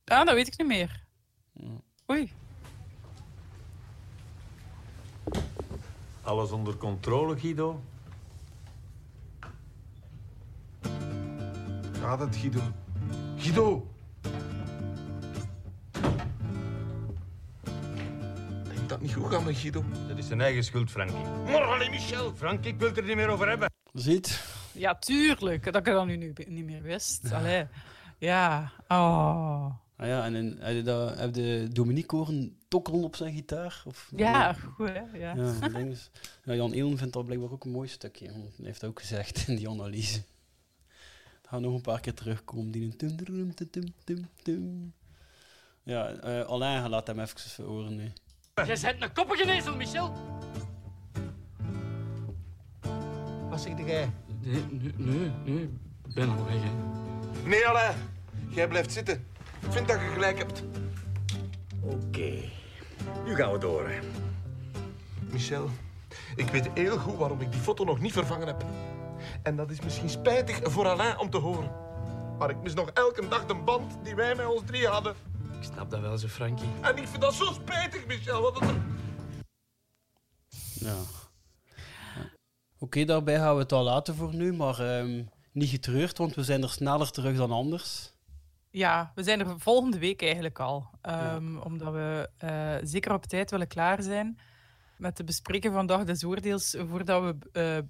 Ah, 0.04 0.26
dat 0.26 0.34
weet 0.34 0.46
ik 0.46 0.58
niet 0.58 0.66
meer. 0.66 1.06
Oei. 2.10 2.32
Alles 6.22 6.50
onder 6.50 6.76
controle, 6.76 7.38
Guido? 7.38 7.80
Gaat 12.00 12.20
het, 12.20 12.36
Guido? 12.36 12.60
Guido! 13.36 13.93
Niet 19.04 19.14
goed 19.14 19.32
gaat 19.32 19.44
met 19.44 19.56
Guido. 19.56 19.84
Dat 20.08 20.18
is 20.18 20.26
zijn 20.26 20.40
eigen 20.40 20.64
schuld, 20.64 20.90
Frankie. 20.90 21.16
Maar 21.44 21.62
alleen 21.62 21.90
Michel! 21.90 22.34
Frank, 22.34 22.64
ik 22.64 22.78
wil 22.78 22.88
het 22.88 22.96
er 22.96 23.04
niet 23.04 23.16
meer 23.16 23.28
over 23.28 23.48
hebben. 23.48 23.70
Ziet? 23.92 24.44
Ja, 24.72 24.94
tuurlijk. 24.94 25.64
Dat 25.72 25.76
ik 25.76 25.84
dat 25.84 26.06
nu, 26.06 26.16
nu 26.16 26.32
niet 26.46 26.64
meer 26.64 26.82
wist. 26.82 27.32
Allee. 27.32 27.66
Ja. 28.18 28.72
Oh. 28.88 29.66
Ah 29.96 30.06
ja, 30.06 30.24
en 30.24 30.34
in, 30.34 30.56
heb 30.60 30.74
je, 30.74 30.82
dat, 30.82 31.18
heb 31.18 31.34
je 31.34 31.68
Dominique 31.72 32.16
horen 32.16 32.56
tokkelen 32.68 33.02
op 33.04 33.16
zijn 33.16 33.34
gitaar? 33.34 33.82
Of, 33.86 34.10
Ja, 34.16 34.52
goed, 34.52 34.88
hè? 34.88 35.18
Ja. 35.18 35.34
Ja, 35.34 35.54
ja, 36.44 36.54
Jan 36.54 36.72
Eelen 36.72 36.98
vindt 36.98 37.12
dat 37.12 37.24
blijkbaar 37.24 37.52
ook 37.52 37.64
een 37.64 37.70
mooi 37.70 37.88
stukje. 37.88 38.32
want 38.32 38.56
Hij 38.56 38.66
heeft 38.66 38.80
dat 38.80 38.90
ook 38.90 39.00
gezegd 39.00 39.48
in 39.48 39.56
die 39.56 39.68
analyse. 39.68 40.22
Het 41.40 41.48
gaat 41.48 41.60
nog 41.60 41.74
een 41.74 41.80
paar 41.80 42.00
keer 42.00 42.14
terugkomen. 42.14 42.70
Die 42.70 42.82
een 42.84 42.96
tum, 42.96 43.16
tum, 43.16 43.54
tum, 43.70 43.94
tum, 44.04 44.28
tum. 44.42 44.92
Ja, 45.82 46.08
eh 46.10 46.46
Alain 46.46 46.88
laat 46.88 47.06
hem 47.06 47.20
even 47.20 47.64
horen 47.64 47.96
nu. 47.96 48.12
Jij 48.54 48.78
bent 48.82 49.02
een 49.02 49.12
koppige 49.12 49.50
ezel, 49.50 49.76
Michel. 49.76 50.12
Wat 53.50 53.60
zeg 53.60 53.72
jij? 53.86 54.10
Nee, 54.40 54.64
nee, 54.70 54.92
nee, 54.96 55.30
nee. 55.44 55.62
Ik 56.08 56.14
ben 56.14 56.28
al 56.28 56.44
weg, 56.44 56.54
hè. 56.54 56.70
Nee, 57.48 57.66
Alain. 57.68 57.96
Jij 58.48 58.68
blijft 58.68 58.92
zitten. 58.92 59.26
Ik 59.60 59.72
vind 59.72 59.88
dat 59.88 60.00
je 60.00 60.06
gelijk 60.06 60.38
hebt. 60.38 60.62
Oké. 61.80 62.32
Nu 63.24 63.34
gaan 63.34 63.52
we 63.52 63.58
door. 63.58 63.88
hè. 63.88 63.98
Michel, 65.30 65.68
ik 66.36 66.48
weet 66.48 66.68
heel 66.74 66.98
goed 66.98 67.16
waarom 67.16 67.40
ik 67.40 67.52
die 67.52 67.60
foto 67.60 67.84
nog 67.84 68.00
niet 68.00 68.12
vervangen 68.12 68.46
heb. 68.46 68.64
En 69.42 69.56
dat 69.56 69.70
is 69.70 69.80
misschien 69.80 70.08
spijtig 70.10 70.60
voor 70.62 70.86
Alain 70.86 71.18
om 71.18 71.30
te 71.30 71.36
horen. 71.38 71.70
Maar 72.38 72.50
ik 72.50 72.62
mis 72.62 72.74
nog 72.74 72.90
elke 72.90 73.28
dag 73.28 73.46
de 73.46 73.54
band 73.54 73.98
die 74.02 74.14
wij 74.14 74.34
met 74.34 74.46
ons 74.46 74.62
drie 74.66 74.86
hadden. 74.86 75.14
Ik 75.64 75.72
snap 75.72 75.90
dat 75.90 76.00
wel, 76.00 76.18
zo 76.18 76.28
Frankie. 76.28 76.68
En 76.80 76.96
ik 76.96 77.08
vind 77.08 77.22
dat 77.22 77.34
zo 77.34 77.44
spijtig, 77.44 78.06
Michel. 78.06 78.42
Wat 78.42 78.60
het. 78.60 78.76
Ja. 80.74 80.96
Oké, 82.78 83.04
daarbij 83.04 83.36
gaan 83.36 83.54
we 83.54 83.60
het 83.62 83.72
al 83.72 83.82
laten 83.82 84.14
voor 84.14 84.34
nu, 84.34 84.52
maar 84.52 84.80
ehm, 84.80 85.22
niet 85.52 85.68
getreurd, 85.68 86.18
want 86.18 86.34
we 86.34 86.42
zijn 86.42 86.62
er 86.62 86.70
sneller 86.70 87.10
terug 87.10 87.36
dan 87.36 87.50
anders. 87.50 88.12
Ja, 88.70 89.12
we 89.14 89.22
zijn 89.22 89.40
er 89.40 89.60
volgende 89.60 89.98
week 89.98 90.22
eigenlijk 90.22 90.58
al. 90.58 90.90
Ehm, 91.00 91.56
Omdat 91.56 91.92
we 91.92 92.30
eh, 92.38 92.76
zeker 92.82 93.12
op 93.12 93.24
tijd 93.24 93.50
willen 93.50 93.68
klaar 93.68 94.02
zijn 94.02 94.38
met 94.96 95.16
de 95.16 95.24
bespreken 95.24 95.72
van 95.72 95.86
Dag 95.86 96.04
des 96.04 96.24
Oordeels 96.24 96.76
voordat, 96.88 97.22
we, 97.22 97.50
eh, 97.52 97.88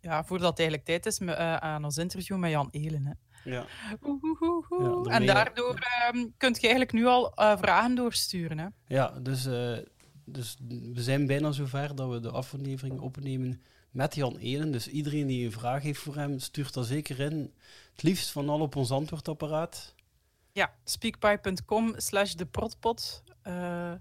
ja, 0.00 0.24
voordat 0.24 0.50
het 0.50 0.58
eigenlijk 0.58 0.88
tijd 0.88 1.06
is 1.06 1.18
eh, 1.18 1.56
aan 1.56 1.84
ons 1.84 1.96
interview 1.96 2.36
met 2.36 2.50
Jan 2.50 2.68
Elen. 2.70 3.06
Hè. 3.06 3.12
Ja. 3.44 3.64
Oeh, 4.02 4.22
oeh, 4.22 4.40
oeh, 4.42 4.70
oeh. 4.70 5.06
Ja, 5.06 5.10
en 5.10 5.26
daardoor 5.26 5.74
ehm 5.74 6.26
kunt 6.36 6.56
je 6.56 6.60
eigenlijk 6.66 6.92
nu 6.92 7.06
al 7.06 7.34
eh, 7.34 7.58
vragen 7.58 7.94
doorsturen. 7.94 8.58
Hè. 8.58 8.66
Ja, 8.86 9.08
dus, 9.20 9.46
eh, 9.46 9.78
dus 10.24 10.56
we 10.92 11.02
zijn 11.02 11.26
bijna 11.26 11.52
zover 11.52 11.94
dat 11.94 12.10
we 12.10 12.20
de 12.20 12.30
aflevering 12.30 13.00
opnemen 13.00 13.62
met 13.90 14.14
Jan 14.14 14.36
Elen. 14.36 14.70
Dus 14.72 14.88
iedereen 14.88 15.26
die 15.26 15.44
een 15.44 15.52
vraag 15.52 15.82
heeft 15.82 16.00
voor 16.00 16.16
hem, 16.16 16.38
stuurt 16.38 16.74
dat 16.74 16.86
zeker 16.86 17.20
in. 17.20 17.52
Het 17.92 18.02
liefst 18.02 18.30
van 18.30 18.48
al 18.48 18.60
op 18.60 18.76
ons 18.76 18.90
antwoordapparaat. 18.90 19.94
Ja, 20.52 20.72
speakpipe.com 20.84 21.92
slash 21.96 22.32
de 22.32 22.46
protpot. 22.46 23.22
Eh, 23.42 23.92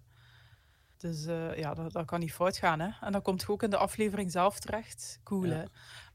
dus 0.97 1.25
ja, 1.55 1.73
dat, 1.73 1.91
dat 1.91 2.05
kan 2.05 2.19
niet 2.19 2.33
fout 2.33 2.57
gaan. 2.57 2.79
Hè? 2.79 2.89
En 3.01 3.11
dan 3.11 3.21
komt 3.21 3.41
je 3.41 3.49
ook 3.49 3.63
in 3.63 3.69
de 3.69 3.77
aflevering 3.77 4.31
zelf 4.31 4.59
terecht. 4.59 5.19
Cool, 5.23 5.45
Ja. 5.45 5.51
hè? 5.55 5.63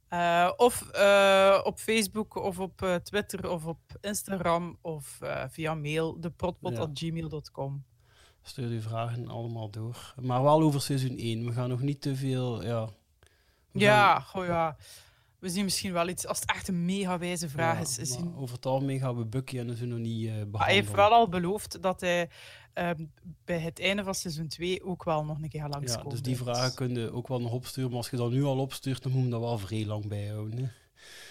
Eh, 0.09 0.51
of 0.57 0.91
eh, 0.91 1.61
op 1.65 1.79
Facebook, 1.79 2.35
of 2.35 2.59
op 2.59 2.83
eh, 2.83 2.95
Twitter, 2.95 3.51
of 3.51 3.67
op 3.67 3.79
Instagram, 4.01 4.79
of 4.81 5.19
via 5.49 5.75
mail, 5.75 6.21
deprotpot.gmail.com. 6.21 7.85
stuur 8.43 8.69
uw 8.69 8.81
vragen 8.81 9.29
allemaal 9.29 9.71
door. 9.71 10.15
Maar 10.21 10.43
wel 10.43 10.63
over 10.63 10.81
seizoen 10.81 11.17
1. 11.19 11.45
We 11.47 11.53
gaan 11.53 11.69
nog 11.69 11.81
niet 11.81 12.01
te 12.01 12.17
veel... 12.17 12.63
Ja, 12.63 12.85
we 13.71 13.79
Ja, 13.79 14.15
gaan- 14.15 14.23
goh, 14.23 14.47
ja. 14.47 14.77
We 15.39 15.49
zien 15.49 15.65
misschien 15.65 15.93
wel 15.93 16.09
iets, 16.09 16.27
als 16.27 16.41
het 16.41 16.51
echt 16.51 16.69
een 16.69 16.85
mega 16.85 17.19
wijze 17.19 17.49
vraag 17.49 17.97
ja, 17.97 18.03
is. 18.03 18.17
Over 18.37 18.55
het 18.57 18.67
algemeen 18.67 19.01
gaan 19.01 19.17
we 19.17 19.25
Bucky 19.25 19.59
en 19.59 19.77
ze 19.77 19.85
nog 19.87 19.99
niet 19.99 20.23
behandelen. 20.25 20.51
Maar 20.51 20.65
hij 20.65 20.75
heeft 20.75 20.91
wel 20.91 21.11
al 21.11 21.29
beloofd 21.29 21.83
dat 21.83 22.01
hij 22.01 22.29
ehm, 22.73 23.05
bij 23.45 23.59
het 23.59 23.81
einde 23.81 24.05
van 24.05 24.15
seizoen 24.15 24.49
2 24.49 24.85
ook 24.85 25.05
wel 25.05 25.25
nog 25.25 25.43
een 25.43 25.49
keer 25.49 25.61
gaat 25.61 25.73
Ja, 25.73 25.79
langskomen. 25.79 26.11
dus 26.11 26.23
die 26.23 26.37
vragen 26.37 26.75
kun 26.75 26.95
je 26.95 27.13
ook 27.13 27.29
wel 27.29 27.41
nog 27.41 27.53
opsturen. 27.53 27.89
Maar 27.89 27.99
als 27.99 28.11
je 28.11 28.17
dat 28.17 28.31
nu 28.31 28.45
al 28.45 28.59
opstuurt, 28.59 29.03
dan 29.03 29.13
moet 29.13 29.25
je 29.25 29.31
dat 29.31 29.41
wel 29.41 29.59
vrij 29.59 29.87
lang 29.87 30.09
bijhouden. 30.09 30.59
Hè. 30.59 30.69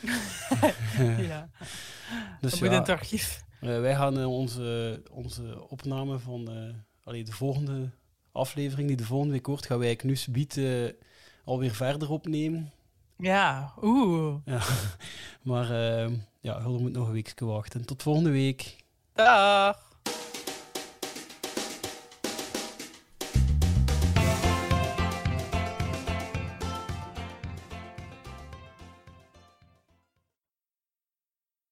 Ja. 1.28 1.50
Dus 2.42 2.52
Dat 2.52 2.60
moet 2.60 2.70
ja, 2.70 2.76
in 2.76 2.80
het 2.82 2.90
archief. 2.90 3.44
eh, 3.60 3.80
wij 3.80 3.96
gaan 3.96 4.20
eh, 4.20 4.32
onze, 4.32 5.02
onze 5.12 5.70
opname 5.70 6.20
van 6.20 6.50
allee, 7.04 7.24
de 7.24 7.32
volgende 7.32 7.90
aflevering, 8.32 8.88
die 8.88 8.98
de 8.98 9.04
volgende 9.06 9.34
week 9.34 9.46
hoort, 9.46 9.66
gaan 9.66 9.80
wij 9.80 10.00
nu 10.04 10.16
subiet 10.16 10.60
alweer 11.46 11.74
verder 11.76 12.10
opnemen. 12.12 12.72
Ja, 13.18 13.74
oeh. 13.82 14.36
Ja. 14.46 14.60
Maar 15.42 15.70
eh, 15.72 16.12
ja, 16.42 16.62
Hulde 16.62 16.82
moet 16.82 16.92
nog 16.92 17.08
een 17.08 17.14
weekje 17.14 17.46
wachten. 17.46 17.86
Tot 17.86 18.04
volgende 18.04 18.30
week. 18.30 18.76
Dag. 19.14 19.85